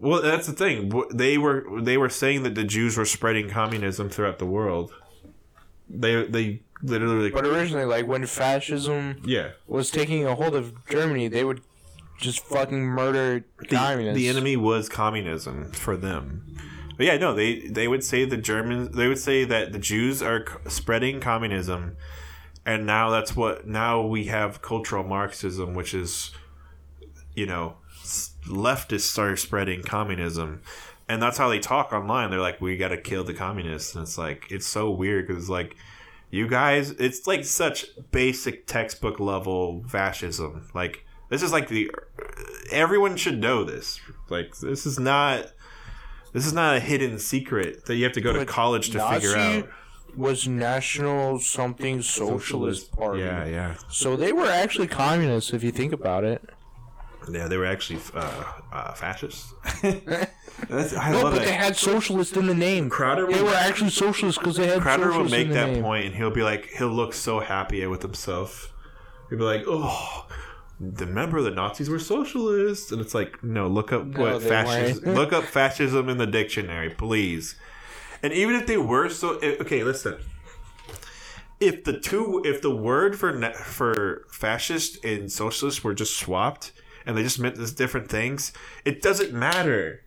Well, 0.00 0.22
that's 0.22 0.46
the 0.46 0.52
thing. 0.54 0.90
They 1.12 1.36
were 1.38 1.64
they 1.80 1.96
were 1.98 2.08
saying 2.08 2.42
that 2.44 2.54
the 2.54 2.64
Jews 2.64 2.96
were 2.96 3.04
spreading 3.04 3.48
communism 3.50 4.08
throughout 4.08 4.38
the 4.38 4.46
world. 4.46 4.92
They 5.88 6.24
they 6.24 6.62
literally 6.82 7.30
But 7.30 7.44
originally, 7.46 7.84
like 7.84 8.06
when 8.06 8.24
fascism 8.26 9.20
yeah. 9.24 9.50
was 9.66 9.90
taking 9.90 10.26
a 10.26 10.34
hold 10.34 10.54
of 10.54 10.86
Germany, 10.88 11.28
they 11.28 11.44
would 11.44 11.60
just 12.18 12.40
fucking 12.40 12.82
murder 12.82 13.44
The, 13.58 13.66
communists. 13.76 14.16
the 14.16 14.28
enemy 14.28 14.56
was 14.56 14.88
communism 14.88 15.70
for 15.72 15.96
them. 15.96 16.56
But 16.96 17.06
yeah, 17.06 17.16
no, 17.16 17.34
they 17.34 17.60
they 17.68 17.88
would 17.88 18.04
say 18.04 18.24
the 18.24 18.36
Germans. 18.36 18.96
They 18.96 19.08
would 19.08 19.18
say 19.18 19.44
that 19.44 19.72
the 19.72 19.78
Jews 19.78 20.22
are 20.22 20.44
spreading 20.68 21.20
communism, 21.20 21.96
and 22.66 22.84
now 22.86 23.08
that's 23.10 23.34
what 23.34 23.66
now 23.66 24.02
we 24.02 24.24
have 24.26 24.60
cultural 24.60 25.02
Marxism, 25.02 25.72
which 25.74 25.94
is, 25.94 26.30
you 27.34 27.46
know, 27.46 27.76
leftists 28.50 29.18
are 29.18 29.36
spreading 29.36 29.82
communism, 29.82 30.62
and 31.08 31.22
that's 31.22 31.38
how 31.38 31.48
they 31.48 31.58
talk 31.58 31.92
online. 31.92 32.30
They're 32.30 32.40
like, 32.40 32.60
we 32.60 32.76
got 32.76 32.88
to 32.88 32.98
kill 32.98 33.24
the 33.24 33.34
communists, 33.34 33.94
and 33.94 34.02
it's 34.02 34.18
like 34.18 34.46
it's 34.50 34.66
so 34.66 34.90
weird 34.90 35.26
because 35.26 35.48
like. 35.48 35.76
You 36.32 36.46
guys, 36.46 36.92
it's 36.92 37.26
like 37.26 37.44
such 37.44 37.86
basic 38.12 38.68
textbook 38.68 39.18
level 39.18 39.82
fascism. 39.88 40.70
Like 40.72 41.04
this 41.28 41.42
is 41.42 41.50
like 41.50 41.66
the 41.66 41.90
everyone 42.70 43.16
should 43.16 43.40
know 43.40 43.64
this. 43.64 44.00
Like 44.28 44.56
this 44.58 44.86
is 44.86 45.00
not 45.00 45.50
this 46.32 46.46
is 46.46 46.52
not 46.52 46.76
a 46.76 46.80
hidden 46.80 47.18
secret 47.18 47.86
that 47.86 47.96
you 47.96 48.04
have 48.04 48.12
to 48.12 48.20
go 48.20 48.32
to 48.32 48.46
college 48.46 48.90
to 48.90 48.98
Nazi 48.98 49.26
figure 49.26 49.36
out. 49.36 49.68
was 50.16 50.46
National 50.46 51.38
Something 51.40 52.02
Socialist 52.02 52.92
Party. 52.92 53.22
Yeah, 53.22 53.44
yeah, 53.46 53.74
So 53.88 54.16
they 54.16 54.32
were 54.32 54.46
actually 54.46 54.86
communists, 54.86 55.52
if 55.52 55.64
you 55.64 55.72
think 55.72 55.92
about 55.92 56.24
it. 56.24 56.42
Yeah. 57.34 57.48
They 57.48 57.56
were 57.56 57.66
actually 57.66 58.00
uh, 58.14 58.44
uh, 58.72 58.92
fascists. 58.92 59.52
That's, 59.82 60.94
I 60.96 61.12
No, 61.12 61.22
love 61.22 61.34
but 61.34 61.44
they 61.44 61.52
had 61.52 61.76
socialist 61.76 62.36
in 62.36 62.46
the 62.46 62.54
name. 62.54 62.90
Crowder 62.90 63.26
They 63.26 63.34
would- 63.42 63.44
were 63.50 63.54
actually 63.54 63.90
socialists 63.90 64.38
because 64.38 64.56
they 64.56 64.66
had 64.66 64.80
Crowder 64.82 65.10
will 65.12 65.24
make 65.24 65.46
in 65.46 65.48
the 65.48 65.54
that 65.54 65.70
name. 65.70 65.82
point, 65.82 66.06
and 66.06 66.14
he'll 66.14 66.30
be 66.30 66.42
like, 66.42 66.66
he'll 66.76 66.88
look 66.88 67.14
so 67.14 67.40
happy 67.40 67.84
with 67.86 68.02
himself. 68.02 68.72
He'll 69.30 69.38
be 69.38 69.44
like, 69.44 69.64
"Oh, 69.66 70.26
remember 70.80 71.40
the 71.40 71.50
Nazis 71.50 71.88
were 71.88 71.98
socialists?" 71.98 72.90
And 72.92 73.00
it's 73.00 73.14
like, 73.14 73.42
no, 73.44 73.68
look 73.68 73.92
up 73.92 74.04
No, 74.06 74.20
what 74.20 74.42
they 74.42 74.48
fascism. 74.48 75.14
look 75.14 75.32
up 75.32 75.44
fascism 75.44 76.08
in 76.08 76.18
the 76.18 76.26
dictionary, 76.26 76.90
please. 76.90 77.54
And 78.22 78.32
even 78.32 78.54
if 78.56 78.66
they 78.66 78.76
were 78.76 79.08
so, 79.08 79.38
eh, 79.38 79.56
okay, 79.60 79.82
listen. 79.84 80.18
If 81.60 81.84
the 81.84 81.98
two, 81.98 82.42
if 82.44 82.62
the 82.62 82.74
word 82.74 83.18
for 83.18 83.38
for 83.52 84.26
fascist 84.30 85.04
and 85.04 85.30
socialist 85.30 85.84
were 85.84 85.94
just 85.94 86.16
swapped, 86.18 86.72
and 87.06 87.16
they 87.16 87.22
just 87.22 87.38
meant 87.38 87.56
this 87.56 87.72
different 87.72 88.08
things, 88.08 88.52
it 88.84 89.02
doesn't 89.02 89.32
matter 89.32 90.02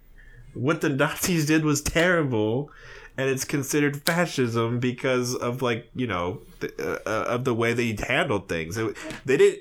what 0.53 0.81
the 0.81 0.89
Nazis 0.89 1.45
did 1.45 1.65
was 1.65 1.81
terrible, 1.81 2.71
and 3.17 3.29
it's 3.29 3.45
considered 3.45 4.03
fascism 4.03 4.79
because 4.79 5.35
of 5.35 5.61
like 5.61 5.89
you 5.95 6.07
know 6.07 6.41
the, 6.59 6.73
uh, 6.79 7.09
uh, 7.09 7.25
of 7.25 7.43
the 7.43 7.53
way 7.53 7.73
they 7.73 7.95
handled 8.07 8.49
things. 8.49 8.77
It, 8.77 8.95
they 9.25 9.37
did. 9.37 9.59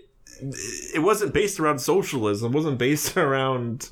It 0.95 1.03
wasn't 1.03 1.33
based 1.33 1.61
around 1.61 1.79
socialism. 1.79 2.53
It 2.53 2.57
wasn't 2.57 2.79
based 2.79 3.17
around 3.17 3.91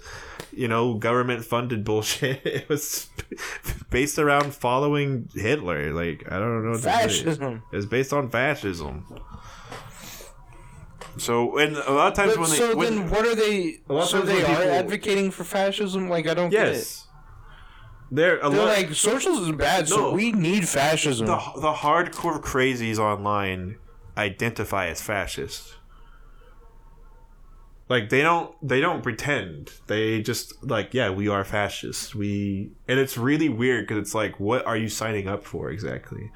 you 0.53 0.69
know 0.69 0.95
government 0.95 1.45
funded 1.45 1.85
bullshit. 1.85 2.41
It 2.45 2.69
was 2.69 3.09
based 3.91 4.19
around 4.19 4.55
following 4.55 5.29
Hitler. 5.35 5.93
Like 5.93 6.31
I 6.31 6.39
don't 6.39 6.65
know. 6.65 6.79
Fascism. 6.79 7.63
It's 7.73 7.87
based 7.87 8.13
on 8.13 8.31
fascism. 8.31 9.07
So 11.21 11.59
and 11.59 11.77
a 11.77 11.93
lot 11.93 12.09
of 12.09 12.15
times 12.15 12.33
But 12.33 12.41
when 12.41 12.51
they 12.51 12.57
so 12.57 12.77
when, 12.77 12.95
then, 12.97 13.11
what 13.11 13.25
are 13.27 13.35
they? 13.35 13.79
A 13.89 13.93
lot 13.93 14.09
So 14.09 14.23
they 14.23 14.43
are 14.43 14.47
people- 14.47 14.63
advocating 14.73 15.31
for 15.31 15.45
fascism? 15.45 16.09
Like 16.09 16.27
I 16.27 16.35
don't 16.35 16.51
get 16.51 16.69
it. 16.69 16.75
yes, 16.77 17.07
they're 18.11 18.39
a 18.39 18.49
They're 18.51 18.59
lot. 18.67 18.69
like 18.79 18.95
socialism 18.95 19.51
is 19.55 19.57
bad, 19.57 19.89
No. 19.91 19.97
so 19.97 20.13
we 20.13 20.33
need 20.33 20.69
fascism. 20.69 21.27
the 21.27 21.37
the 21.57 21.73
hardcore 21.85 22.41
crazies 22.41 22.99
online 22.99 23.77
identify 24.17 24.87
as 24.89 25.01
fascist. 25.01 25.77
Like 27.89 28.09
they 28.09 28.23
don't 28.23 28.55
they 28.67 28.81
don't 28.81 29.03
pretend. 29.03 29.73
They 29.89 30.23
just 30.23 30.63
like 30.65 30.95
yeah, 30.95 31.11
we 31.11 31.27
are 31.29 31.45
fascists. 31.45 32.15
We 32.15 32.71
and 32.87 32.99
it's 33.01 33.19
really 33.19 33.49
weird 33.49 33.87
because 33.87 34.01
it's 34.01 34.15
like 34.15 34.39
what 34.39 34.65
are 34.67 34.77
you 34.77 34.89
signing 34.89 35.27
up 35.27 35.45
for 35.45 35.71
exactly? 35.71 36.31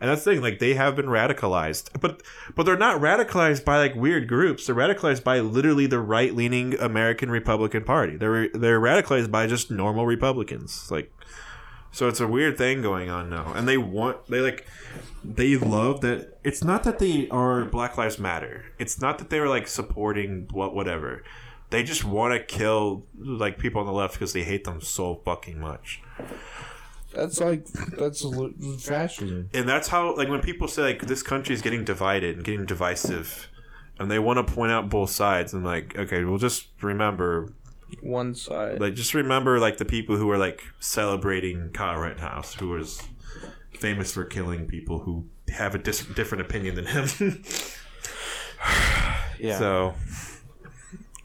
And 0.00 0.08
that's 0.08 0.24
the 0.24 0.32
thing, 0.32 0.42
like 0.42 0.58
they 0.60 0.74
have 0.74 0.96
been 0.96 1.06
radicalized, 1.06 2.00
but 2.00 2.22
but 2.54 2.64
they're 2.64 2.78
not 2.78 3.00
radicalized 3.00 3.64
by 3.64 3.76
like 3.78 3.94
weird 3.94 4.28
groups. 4.28 4.66
They're 4.66 4.74
radicalized 4.74 5.22
by 5.22 5.40
literally 5.40 5.86
the 5.86 6.00
right 6.00 6.34
leaning 6.34 6.78
American 6.80 7.30
Republican 7.30 7.84
Party. 7.84 8.16
They're 8.16 8.48
they're 8.48 8.80
radicalized 8.80 9.30
by 9.30 9.46
just 9.46 9.70
normal 9.70 10.06
Republicans. 10.06 10.90
Like 10.90 11.12
so 11.92 12.08
it's 12.08 12.20
a 12.20 12.26
weird 12.26 12.56
thing 12.56 12.82
going 12.82 13.10
on 13.10 13.28
now. 13.28 13.52
And 13.54 13.66
they 13.66 13.76
want 13.76 14.26
they 14.26 14.40
like 14.40 14.66
they 15.24 15.56
love 15.56 16.00
that 16.02 16.38
it's 16.44 16.62
not 16.62 16.84
that 16.84 16.98
they 16.98 17.28
are 17.28 17.64
Black 17.64 17.98
Lives 17.98 18.18
Matter. 18.18 18.66
It's 18.78 19.00
not 19.00 19.18
that 19.18 19.30
they're 19.30 19.48
like 19.48 19.66
supporting 19.66 20.48
what 20.52 20.74
whatever. 20.74 21.22
They 21.70 21.82
just 21.82 22.04
want 22.04 22.34
to 22.34 22.42
kill 22.42 23.04
like 23.18 23.58
people 23.58 23.80
on 23.80 23.86
the 23.86 23.92
left 23.92 24.14
because 24.14 24.32
they 24.32 24.44
hate 24.44 24.64
them 24.64 24.80
so 24.80 25.20
fucking 25.24 25.60
much. 25.60 26.02
That's 27.14 27.40
like 27.40 27.66
that's 27.66 28.24
fascism. 28.84 29.50
And 29.52 29.68
that's 29.68 29.88
how 29.88 30.14
like 30.16 30.28
when 30.28 30.40
people 30.40 30.68
say 30.68 30.82
like 30.82 31.06
this 31.06 31.22
country 31.22 31.54
is 31.54 31.62
getting 31.62 31.84
divided 31.84 32.36
and 32.36 32.44
getting 32.44 32.66
divisive 32.66 33.48
and 33.98 34.10
they 34.10 34.18
want 34.18 34.44
to 34.44 34.54
point 34.54 34.72
out 34.72 34.88
both 34.88 35.10
sides 35.10 35.52
and 35.52 35.64
like 35.64 35.96
okay, 35.98 36.24
we'll 36.24 36.38
just 36.38 36.68
remember 36.82 37.52
One 38.00 38.34
side. 38.34 38.80
like 38.80 38.94
just 38.94 39.12
remember 39.14 39.58
like 39.58 39.76
the 39.78 39.84
people 39.84 40.16
who 40.16 40.26
were 40.26 40.38
like 40.38 40.62
celebrating 40.78 41.70
Kyle 41.72 41.98
Rittenhouse, 41.98 42.54
who 42.54 42.68
was 42.68 43.02
famous 43.78 44.12
for 44.12 44.24
killing 44.24 44.66
people 44.66 45.00
who 45.00 45.26
have 45.48 45.74
a 45.74 45.78
dis- 45.78 46.06
different 46.06 46.42
opinion 46.42 46.76
than 46.76 46.86
him. 46.86 47.08
yeah. 49.38 49.58
So 49.58 49.94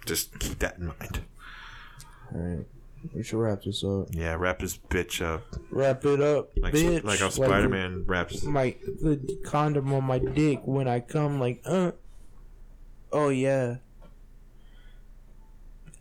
just 0.06 0.40
keep 0.40 0.60
that 0.60 0.78
in 0.78 0.88
mind. 0.88 1.22
All 2.34 2.42
right. 2.42 2.66
We 3.14 3.24
should 3.24 3.40
wrap 3.40 3.64
this 3.64 3.84
up. 3.84 4.08
Yeah, 4.12 4.36
wrap 4.36 4.60
this 4.60 4.78
bitch 4.78 5.22
up 5.22 5.44
Wrap 5.70 6.06
it 6.06 6.22
up, 6.22 6.50
like 6.58 6.74
bitch. 6.74 7.04
like 7.04 7.20
how 7.20 7.30
Spider 7.30 7.70
Man 7.70 8.04
wraps. 8.06 8.44
my 8.44 8.76
the 9.02 9.40
condom 9.46 9.94
on 9.94 10.04
my 10.04 10.20
dick 10.20 10.62
when 10.66 10.88
I 10.88 11.00
come 11.02 11.40
like 11.40 11.62
uh 11.66 11.92
oh 13.12 13.30
yeah 13.30 13.78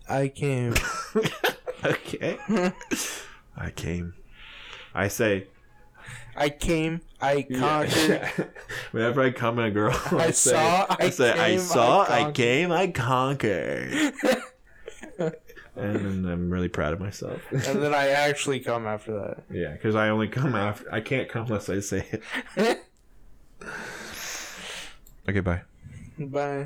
I 0.09 0.29
came 0.29 0.75
okay, 1.85 2.39
I 3.57 3.71
came. 3.71 4.15
I 4.95 5.09
say, 5.09 5.49
I 6.37 6.49
came, 6.51 7.01
I 7.21 7.43
conquered. 7.43 8.53
Whenever 8.93 9.23
I 9.23 9.31
come 9.31 9.59
at 9.59 9.69
a 9.69 9.71
girl, 9.71 9.99
I 10.13 10.31
say, 10.31 10.53
saw, 10.53 10.87
I 10.99 11.11
say, 11.11 11.33
I 11.33 11.57
saw, 11.57 12.05
I 12.05 12.29
I, 12.29 12.33
came, 12.33 12.71
I 12.71 12.89
conquered. 12.89 14.13
And 15.77 16.27
I'm 16.27 16.51
really 16.51 16.69
proud 16.69 16.93
of 16.93 17.01
myself. 17.01 17.41
and 17.51 17.83
then 17.83 17.95
I 17.95 18.09
actually 18.09 18.61
come 18.61 18.87
after 18.87 19.13
that. 19.19 19.45
yeah, 19.51 19.73
because 19.73 19.95
I 19.95 20.09
only 20.09 20.29
come 20.29 20.55
after. 20.55 20.93
I 20.93 21.01
can't 21.01 21.29
come 21.29 21.47
unless 21.47 21.69
I 21.69 21.81
say 21.81 22.07
it. 22.57 22.85
okay, 25.29 25.41
bye. 25.41 25.63
Bye. 26.19 26.63